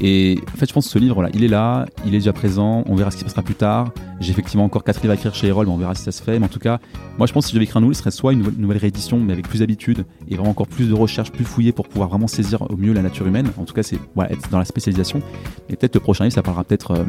Et 0.00 0.38
en 0.52 0.56
fait, 0.56 0.68
je 0.68 0.72
pense 0.72 0.86
que 0.86 0.92
ce 0.92 0.98
livre, 0.98 1.22
là, 1.22 1.28
il 1.34 1.44
est 1.44 1.48
là, 1.48 1.86
il 2.04 2.14
est 2.14 2.18
déjà 2.18 2.32
présent. 2.32 2.82
On 2.86 2.94
verra 2.94 3.10
ce 3.10 3.16
qui 3.16 3.20
se 3.20 3.24
passera 3.24 3.42
plus 3.42 3.54
tard. 3.54 3.92
J'ai 4.20 4.30
effectivement 4.30 4.64
encore 4.64 4.84
quatre 4.84 5.00
livres 5.02 5.12
à 5.12 5.14
écrire 5.14 5.34
chez 5.34 5.48
Erol, 5.48 5.66
mais 5.66 5.72
on 5.72 5.76
verra 5.76 5.94
si 5.94 6.02
ça 6.02 6.12
se 6.12 6.22
fait. 6.22 6.38
Mais 6.38 6.46
en 6.46 6.48
tout 6.48 6.58
cas, 6.58 6.78
moi, 7.18 7.26
je 7.26 7.32
pense 7.32 7.44
que 7.44 7.48
si 7.48 7.52
je 7.52 7.58
devais 7.58 7.64
écrire 7.64 7.78
un 7.78 7.80
nouveau, 7.82 7.92
ce 7.92 8.00
serait 8.00 8.10
soit 8.10 8.32
une 8.32 8.40
nouvelle, 8.40 8.54
une 8.54 8.62
nouvelle 8.62 8.78
réédition, 8.78 9.18
mais 9.18 9.32
avec 9.32 9.48
plus 9.48 9.60
d'habitude 9.60 10.04
et 10.28 10.34
vraiment 10.34 10.50
encore 10.50 10.66
plus 10.66 10.88
de 10.88 10.94
recherche, 10.94 11.30
plus 11.30 11.44
fouillée 11.44 11.72
pour 11.72 11.88
pouvoir 11.88 12.08
vraiment 12.08 12.26
saisir 12.26 12.62
au 12.62 12.76
mieux 12.76 12.92
la 12.92 13.02
nature 13.02 13.26
humaine. 13.26 13.50
En 13.58 13.64
tout 13.64 13.74
cas, 13.74 13.82
c'est 13.82 13.98
voilà, 14.14 14.32
être 14.32 14.48
dans 14.50 14.58
la 14.58 14.64
spécialisation. 14.64 15.20
Et 15.68 15.76
peut-être 15.76 15.94
le 15.94 16.00
prochain 16.00 16.24
livre, 16.24 16.34
ça 16.34 16.42
parlera 16.42 16.64
peut-être 16.64 16.92
euh, 16.92 17.04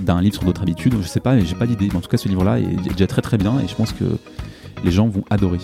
d'un 0.00 0.20
livre 0.20 0.34
sur 0.34 0.44
d'autres 0.44 0.62
habitudes. 0.62 0.94
Je 1.00 1.06
sais 1.06 1.20
pas, 1.20 1.34
mais 1.34 1.44
j'ai 1.44 1.54
pas 1.54 1.66
d'idée. 1.66 1.88
Mais 1.90 1.96
en 1.96 2.00
tout 2.00 2.08
cas, 2.08 2.18
ce 2.18 2.28
livre-là 2.28 2.58
est 2.60 2.92
déjà 2.92 3.06
très 3.06 3.22
très 3.22 3.38
bien 3.38 3.58
et 3.60 3.68
je 3.68 3.74
pense 3.74 3.92
que 3.92 4.04
les 4.84 4.90
gens 4.90 5.08
vont 5.08 5.24
adorer. 5.30 5.58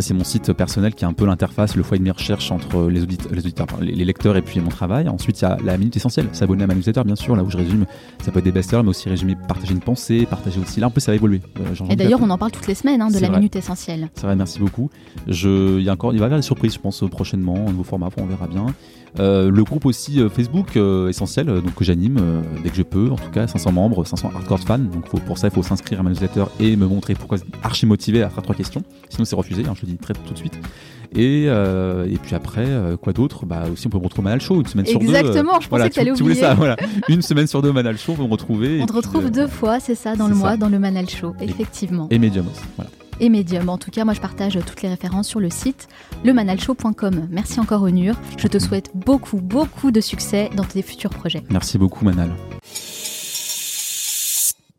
ça, 0.00 0.08
c'est 0.08 0.14
mon 0.14 0.24
site 0.24 0.52
personnel 0.52 0.94
qui 0.94 1.04
est 1.04 1.08
un 1.08 1.12
peu 1.12 1.26
l'interface, 1.26 1.74
le 1.74 1.82
foyer 1.82 1.98
de 1.98 2.04
mes 2.04 2.12
recherches 2.12 2.52
entre 2.52 2.88
les, 2.88 3.02
auditeurs, 3.02 3.32
les, 3.32 3.40
auditeurs, 3.40 3.66
les, 3.80 4.04
lecteurs 4.04 4.36
et 4.36 4.42
puis 4.42 4.60
mon 4.60 4.68
travail. 4.68 5.08
Ensuite, 5.08 5.40
il 5.40 5.42
y 5.42 5.46
a 5.46 5.56
la 5.64 5.76
minute 5.76 5.96
essentielle, 5.96 6.28
s'abonner 6.32 6.64
à 6.64 6.66
ma 6.68 6.74
newsletter, 6.74 7.02
bien 7.04 7.16
sûr, 7.16 7.34
là 7.34 7.42
où 7.42 7.50
je 7.50 7.56
résume. 7.56 7.84
Ça 8.20 8.30
peut 8.30 8.38
être 8.38 8.44
des 8.44 8.52
best-sellers, 8.52 8.82
mais 8.84 8.90
aussi 8.90 9.08
résumer, 9.08 9.36
partager 9.48 9.72
une 9.72 9.80
pensée, 9.80 10.26
partager 10.26 10.60
aussi. 10.60 10.78
Là, 10.78 10.86
en 10.86 10.90
plus, 10.90 11.00
ça 11.00 11.10
va 11.10 11.16
évoluer. 11.16 11.40
Euh, 11.58 11.84
Et 11.90 11.96
d'ailleurs, 11.96 12.20
on 12.22 12.30
en 12.30 12.38
parle 12.38 12.52
toutes 12.52 12.68
les 12.68 12.76
semaines 12.76 13.02
hein, 13.02 13.08
de 13.08 13.18
la 13.18 13.28
vrai. 13.28 13.38
minute 13.38 13.56
essentielle. 13.56 14.08
C'est 14.14 14.26
vrai, 14.26 14.36
merci 14.36 14.60
beaucoup. 14.60 14.88
Je, 15.26 15.78
il, 15.78 15.84
y 15.84 15.88
a 15.88 15.92
encore, 15.92 16.12
il 16.12 16.18
va 16.18 16.24
y 16.24 16.26
avoir 16.26 16.38
des 16.38 16.46
surprises, 16.46 16.74
je 16.74 16.78
pense, 16.78 17.02
euh, 17.02 17.08
prochainement, 17.08 17.56
un 17.56 17.70
nouveau 17.72 17.84
format, 17.84 18.08
on 18.16 18.26
verra 18.26 18.46
bien. 18.46 18.66
Euh, 19.18 19.50
le 19.50 19.64
groupe 19.64 19.86
aussi 19.86 20.20
euh, 20.20 20.28
Facebook 20.28 20.76
euh, 20.76 21.08
essentiel, 21.08 21.46
donc 21.46 21.74
que 21.74 21.84
j'anime 21.84 22.20
dès 22.62 22.70
que 22.70 22.76
je 22.76 22.82
peux, 22.82 23.10
en 23.10 23.16
tout 23.16 23.30
cas 23.30 23.46
500 23.46 23.72
membres, 23.72 24.04
500 24.04 24.30
hardcore 24.34 24.60
fans. 24.60 24.78
Donc 24.78 25.08
faut, 25.08 25.18
pour 25.18 25.38
ça, 25.38 25.48
il 25.48 25.54
faut 25.54 25.62
s'inscrire 25.62 26.00
à 26.00 26.02
ma 26.02 26.10
newsletter 26.10 26.44
et 26.60 26.76
me 26.76 26.86
montrer 26.86 27.14
pourquoi 27.14 27.38
archi 27.62 27.86
motivé 27.86 28.22
à 28.22 28.30
faire 28.30 28.42
trois 28.42 28.54
questions. 28.54 28.82
Sinon, 29.08 29.24
c'est 29.24 29.36
refusé, 29.36 29.64
hein, 29.66 29.74
je 29.74 29.86
le 29.86 29.92
dis 29.92 29.98
très 29.98 30.14
tout 30.14 30.32
de 30.32 30.38
suite. 30.38 30.58
Et, 31.14 31.44
euh, 31.46 32.06
et 32.06 32.16
puis 32.16 32.34
après, 32.34 32.66
euh, 32.66 32.96
quoi 32.96 33.12
d'autre? 33.12 33.46
Bah 33.46 33.64
aussi, 33.72 33.86
on 33.86 33.90
peut 33.90 33.98
me 33.98 34.04
retrouver 34.04 34.22
au 34.22 34.24
Manal 34.24 34.40
Show 34.40 34.60
une 34.60 34.66
semaine 34.66 34.86
sur 34.86 35.00
deux. 35.00 35.06
Exactement, 35.06 35.60
je 35.60 35.68
pensais 35.68 35.88
que 35.88 35.94
tu, 35.94 36.00
tu 36.00 36.10
voulais 36.22 36.22
oublier. 36.22 36.40
ça, 36.40 36.54
voilà. 36.54 36.76
Une 37.08 37.22
semaine 37.22 37.46
sur 37.46 37.62
deux 37.62 37.70
au 37.70 37.72
Manal 37.72 37.96
Show, 37.96 38.14
vous 38.14 38.26
me 38.26 38.32
retrouvez. 38.32 38.80
On 38.82 38.86
te 38.86 38.92
retrouve 38.92 39.30
deux 39.30 39.46
fois, 39.46 39.80
c'est 39.80 39.94
ça, 39.94 40.16
dans 40.16 40.28
le 40.28 40.34
mois, 40.34 40.50
ça. 40.50 40.56
dans 40.58 40.68
le 40.68 40.78
Manal 40.78 41.08
Show, 41.08 41.34
effectivement. 41.40 42.08
Et 42.10 42.18
Medium 42.18 42.46
aussi, 42.46 42.62
voilà. 42.76 42.90
Et 43.20 43.28
Medium. 43.28 43.68
En 43.68 43.78
tout 43.78 43.90
cas, 43.90 44.04
moi, 44.04 44.14
je 44.14 44.20
partage 44.20 44.58
toutes 44.66 44.82
les 44.82 44.88
références 44.88 45.28
sur 45.28 45.40
le 45.40 45.50
site 45.50 45.88
lemanalshow.com. 46.24 47.28
Merci 47.30 47.60
encore, 47.60 47.82
Onur. 47.82 48.14
Je 48.36 48.48
te 48.48 48.58
souhaite 48.58 48.90
beaucoup, 48.94 49.38
beaucoup 49.38 49.90
de 49.90 50.00
succès 50.00 50.50
dans 50.56 50.64
tes 50.64 50.82
futurs 50.82 51.10
projets. 51.10 51.42
Merci 51.50 51.78
beaucoup, 51.78 52.04
Manal. 52.04 52.30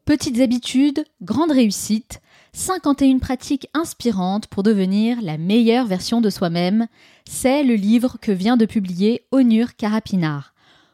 Petites 0.05 0.39
habitudes, 0.39 1.03
grande 1.21 1.51
réussite, 1.51 2.21
51 2.53 3.19
pratiques 3.19 3.67
inspirantes 3.73 4.47
pour 4.47 4.63
devenir 4.63 5.21
la 5.21 5.37
meilleure 5.37 5.85
version 5.85 6.19
de 6.19 6.29
soi-même, 6.29 6.87
c'est 7.25 7.63
le 7.63 7.75
livre 7.75 8.17
que 8.19 8.31
vient 8.31 8.57
de 8.57 8.65
publier 8.65 9.23
Onur 9.31 9.75
Karapinar. 9.75 10.53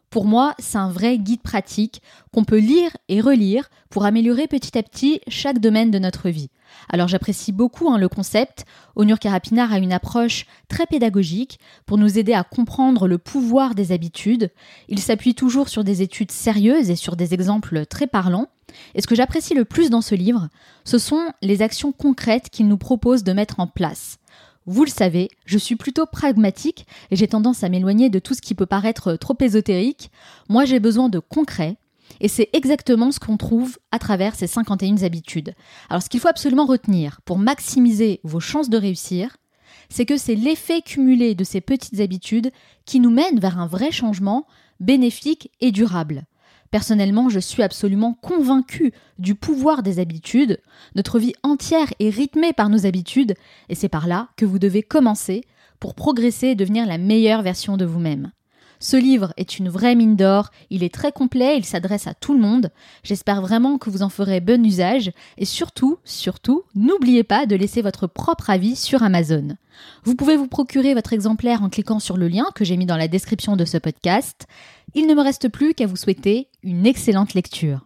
Pour 0.09 0.25
moi, 0.25 0.53
c'est 0.59 0.77
un 0.77 0.89
vrai 0.89 1.17
guide 1.17 1.41
pratique 1.41 2.01
qu'on 2.31 2.43
peut 2.43 2.59
lire 2.59 2.91
et 3.09 3.21
relire 3.21 3.69
pour 3.89 4.05
améliorer 4.05 4.47
petit 4.47 4.77
à 4.77 4.83
petit 4.83 5.19
chaque 5.27 5.59
domaine 5.59 5.91
de 5.91 5.99
notre 5.99 6.29
vie. 6.29 6.49
Alors 6.89 7.07
j'apprécie 7.07 7.51
beaucoup 7.51 7.89
hein, 7.89 7.97
le 7.97 8.09
concept. 8.09 8.65
Onur 8.95 9.19
Karapinar 9.19 9.73
a 9.73 9.77
une 9.77 9.93
approche 9.93 10.45
très 10.67 10.85
pédagogique 10.85 11.59
pour 11.85 11.97
nous 11.97 12.17
aider 12.17 12.33
à 12.33 12.43
comprendre 12.43 13.07
le 13.07 13.17
pouvoir 13.17 13.75
des 13.75 13.91
habitudes. 13.91 14.51
Il 14.87 14.99
s'appuie 14.99 15.35
toujours 15.35 15.69
sur 15.69 15.83
des 15.83 16.01
études 16.01 16.31
sérieuses 16.31 16.89
et 16.89 16.95
sur 16.95 17.15
des 17.15 17.33
exemples 17.33 17.85
très 17.85 18.07
parlants. 18.07 18.47
Et 18.93 19.01
ce 19.01 19.07
que 19.07 19.15
j'apprécie 19.15 19.53
le 19.53 19.65
plus 19.65 19.89
dans 19.89 20.01
ce 20.01 20.15
livre, 20.15 20.49
ce 20.83 20.97
sont 20.97 21.31
les 21.41 21.61
actions 21.61 21.91
concrètes 21.91 22.49
qu'il 22.49 22.67
nous 22.67 22.77
propose 22.77 23.23
de 23.23 23.33
mettre 23.33 23.59
en 23.59 23.67
place. 23.67 24.17
Vous 24.67 24.83
le 24.83 24.89
savez, 24.89 25.29
je 25.45 25.59
suis 25.59 25.75
plutôt 25.75 26.07
pragmatique 26.07 26.87
et 27.11 27.15
j'ai 27.15 27.27
tendance 27.27 27.63
à 27.63 27.69
m'éloigner 27.69 28.09
de 28.09 28.19
tout 28.19 28.33
ce 28.33 28.41
qui 28.41 28.55
peut 28.55 28.65
paraître 28.65 29.13
trop 29.13 29.37
ésotérique. 29.39 30.09
Moi, 30.49 30.65
j'ai 30.65 30.79
besoin 30.79 31.09
de 31.09 31.19
concret. 31.19 31.77
Et 32.21 32.27
c'est 32.27 32.49
exactement 32.53 33.11
ce 33.11 33.19
qu'on 33.19 33.37
trouve 33.37 33.77
à 33.91 33.99
travers 33.99 34.35
ces 34.35 34.47
51 34.47 35.03
habitudes. 35.03 35.53
Alors 35.89 36.01
ce 36.01 36.09
qu'il 36.09 36.19
faut 36.19 36.27
absolument 36.27 36.65
retenir 36.65 37.19
pour 37.25 37.37
maximiser 37.37 38.19
vos 38.23 38.39
chances 38.39 38.69
de 38.69 38.77
réussir, 38.77 39.37
c'est 39.89 40.05
que 40.05 40.17
c'est 40.17 40.35
l'effet 40.35 40.81
cumulé 40.81 41.35
de 41.35 41.43
ces 41.43 41.61
petites 41.61 41.99
habitudes 41.99 42.51
qui 42.85 42.99
nous 42.99 43.09
mène 43.09 43.39
vers 43.39 43.59
un 43.59 43.67
vrai 43.67 43.91
changement 43.91 44.45
bénéfique 44.79 45.51
et 45.61 45.71
durable. 45.71 46.25
Personnellement, 46.71 47.29
je 47.29 47.39
suis 47.39 47.63
absolument 47.63 48.17
convaincue 48.21 48.93
du 49.19 49.35
pouvoir 49.35 49.83
des 49.83 49.99
habitudes. 49.99 50.59
Notre 50.95 51.19
vie 51.19 51.33
entière 51.43 51.93
est 51.99 52.09
rythmée 52.09 52.53
par 52.53 52.69
nos 52.69 52.85
habitudes, 52.85 53.35
et 53.69 53.75
c'est 53.75 53.89
par 53.89 54.07
là 54.07 54.29
que 54.35 54.45
vous 54.45 54.59
devez 54.59 54.83
commencer 54.83 55.41
pour 55.79 55.95
progresser 55.95 56.47
et 56.47 56.55
devenir 56.55 56.85
la 56.85 56.97
meilleure 56.97 57.41
version 57.41 57.77
de 57.77 57.85
vous-même. 57.85 58.31
Ce 58.79 58.97
livre 58.97 59.33
est 59.37 59.57
une 59.57 59.69
vraie 59.69 59.95
mine 59.95 60.15
d'or, 60.15 60.51
il 60.69 60.83
est 60.83 60.93
très 60.93 61.11
complet, 61.11 61.57
il 61.57 61.65
s'adresse 61.65 62.07
à 62.07 62.13
tout 62.13 62.33
le 62.33 62.39
monde. 62.39 62.71
J'espère 63.03 63.41
vraiment 63.41 63.77
que 63.77 63.89
vous 63.89 64.03
en 64.03 64.09
ferez 64.09 64.39
bon 64.39 64.65
usage 64.65 65.11
et 65.37 65.45
surtout, 65.45 65.97
surtout, 66.03 66.63
n'oubliez 66.75 67.23
pas 67.23 67.45
de 67.45 67.55
laisser 67.55 67.81
votre 67.81 68.07
propre 68.07 68.49
avis 68.49 68.75
sur 68.75 69.03
Amazon. 69.03 69.57
Vous 70.03 70.15
pouvez 70.15 70.37
vous 70.37 70.47
procurer 70.47 70.93
votre 70.93 71.13
exemplaire 71.13 71.61
en 71.61 71.69
cliquant 71.69 71.99
sur 71.99 72.17
le 72.17 72.27
lien 72.27 72.45
que 72.55 72.63
j'ai 72.63 72.77
mis 72.77 72.85
dans 72.85 72.97
la 72.97 73.07
description 73.09 73.55
de 73.55 73.65
ce 73.65 73.77
podcast 73.77 74.45
il 74.95 75.07
ne 75.07 75.13
me 75.13 75.21
reste 75.21 75.49
plus 75.49 75.73
qu'à 75.73 75.87
vous 75.87 75.97
souhaiter 75.97 76.47
une 76.63 76.85
excellente 76.85 77.33
lecture. 77.33 77.85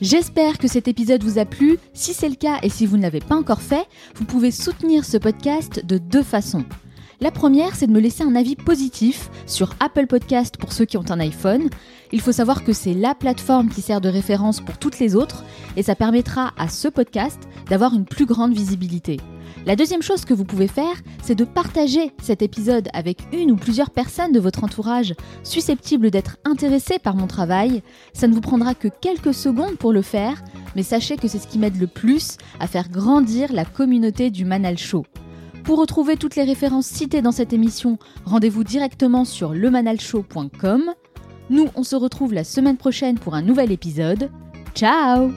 J'espère 0.00 0.56
que 0.56 0.66
cet 0.66 0.88
épisode 0.88 1.22
vous 1.22 1.38
a 1.38 1.44
plu. 1.44 1.78
Si 1.92 2.14
c'est 2.14 2.30
le 2.30 2.36
cas 2.36 2.58
et 2.62 2.70
si 2.70 2.86
vous 2.86 2.96
ne 2.96 3.02
l'avez 3.02 3.20
pas 3.20 3.36
encore 3.36 3.60
fait, 3.60 3.86
vous 4.14 4.24
pouvez 4.24 4.50
soutenir 4.50 5.04
ce 5.04 5.18
podcast 5.18 5.84
de 5.84 5.98
deux 5.98 6.22
façons. 6.22 6.64
La 7.22 7.30
première, 7.30 7.76
c'est 7.76 7.86
de 7.86 7.92
me 7.92 8.00
laisser 8.00 8.22
un 8.22 8.34
avis 8.34 8.56
positif 8.56 9.28
sur 9.44 9.74
Apple 9.78 10.06
Podcast 10.06 10.56
pour 10.56 10.72
ceux 10.72 10.86
qui 10.86 10.96
ont 10.96 11.04
un 11.10 11.20
iPhone. 11.20 11.68
Il 12.12 12.20
faut 12.22 12.32
savoir 12.32 12.64
que 12.64 12.72
c'est 12.72 12.94
la 12.94 13.14
plateforme 13.14 13.68
qui 13.68 13.82
sert 13.82 14.00
de 14.00 14.08
référence 14.08 14.62
pour 14.62 14.78
toutes 14.78 14.98
les 15.00 15.14
autres 15.14 15.44
et 15.76 15.82
ça 15.82 15.94
permettra 15.94 16.54
à 16.56 16.68
ce 16.68 16.88
podcast 16.88 17.38
d'avoir 17.68 17.92
une 17.92 18.06
plus 18.06 18.24
grande 18.24 18.54
visibilité. 18.54 19.18
La 19.66 19.76
deuxième 19.76 20.00
chose 20.00 20.24
que 20.24 20.32
vous 20.32 20.46
pouvez 20.46 20.66
faire, 20.66 20.96
c'est 21.22 21.34
de 21.34 21.44
partager 21.44 22.10
cet 22.22 22.40
épisode 22.40 22.88
avec 22.94 23.18
une 23.34 23.50
ou 23.50 23.56
plusieurs 23.56 23.90
personnes 23.90 24.32
de 24.32 24.40
votre 24.40 24.64
entourage 24.64 25.14
susceptibles 25.42 26.10
d'être 26.10 26.38
intéressées 26.46 26.98
par 26.98 27.16
mon 27.16 27.26
travail. 27.26 27.82
Ça 28.14 28.28
ne 28.28 28.34
vous 28.34 28.40
prendra 28.40 28.74
que 28.74 28.88
quelques 28.88 29.34
secondes 29.34 29.76
pour 29.76 29.92
le 29.92 30.00
faire, 30.00 30.42
mais 30.74 30.82
sachez 30.82 31.18
que 31.18 31.28
c'est 31.28 31.38
ce 31.38 31.48
qui 31.48 31.58
m'aide 31.58 31.78
le 31.78 31.86
plus 31.86 32.38
à 32.60 32.66
faire 32.66 32.88
grandir 32.88 33.52
la 33.52 33.66
communauté 33.66 34.30
du 34.30 34.46
Manal 34.46 34.78
Show. 34.78 35.04
Pour 35.64 35.78
retrouver 35.78 36.16
toutes 36.16 36.36
les 36.36 36.44
références 36.44 36.86
citées 36.86 37.22
dans 37.22 37.32
cette 37.32 37.52
émission, 37.52 37.98
rendez-vous 38.24 38.64
directement 38.64 39.24
sur 39.24 39.54
lemanalshow.com. 39.54 40.92
Nous, 41.50 41.68
on 41.74 41.82
se 41.82 41.96
retrouve 41.96 42.32
la 42.32 42.44
semaine 42.44 42.76
prochaine 42.76 43.18
pour 43.18 43.34
un 43.34 43.42
nouvel 43.42 43.72
épisode. 43.72 44.30
Ciao 44.74 45.30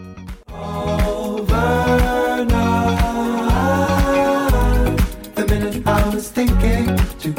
The 5.36 5.50
minute 5.50 5.88
I 5.88 6.10
was 6.10 6.30
thinking 6.30 6.96
to. 7.20 7.34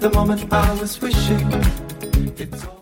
The 0.00 0.10
moment 0.14 0.52
I 0.52 0.80
was 0.80 1.00
wishing 1.00 1.88
it's 2.40 2.77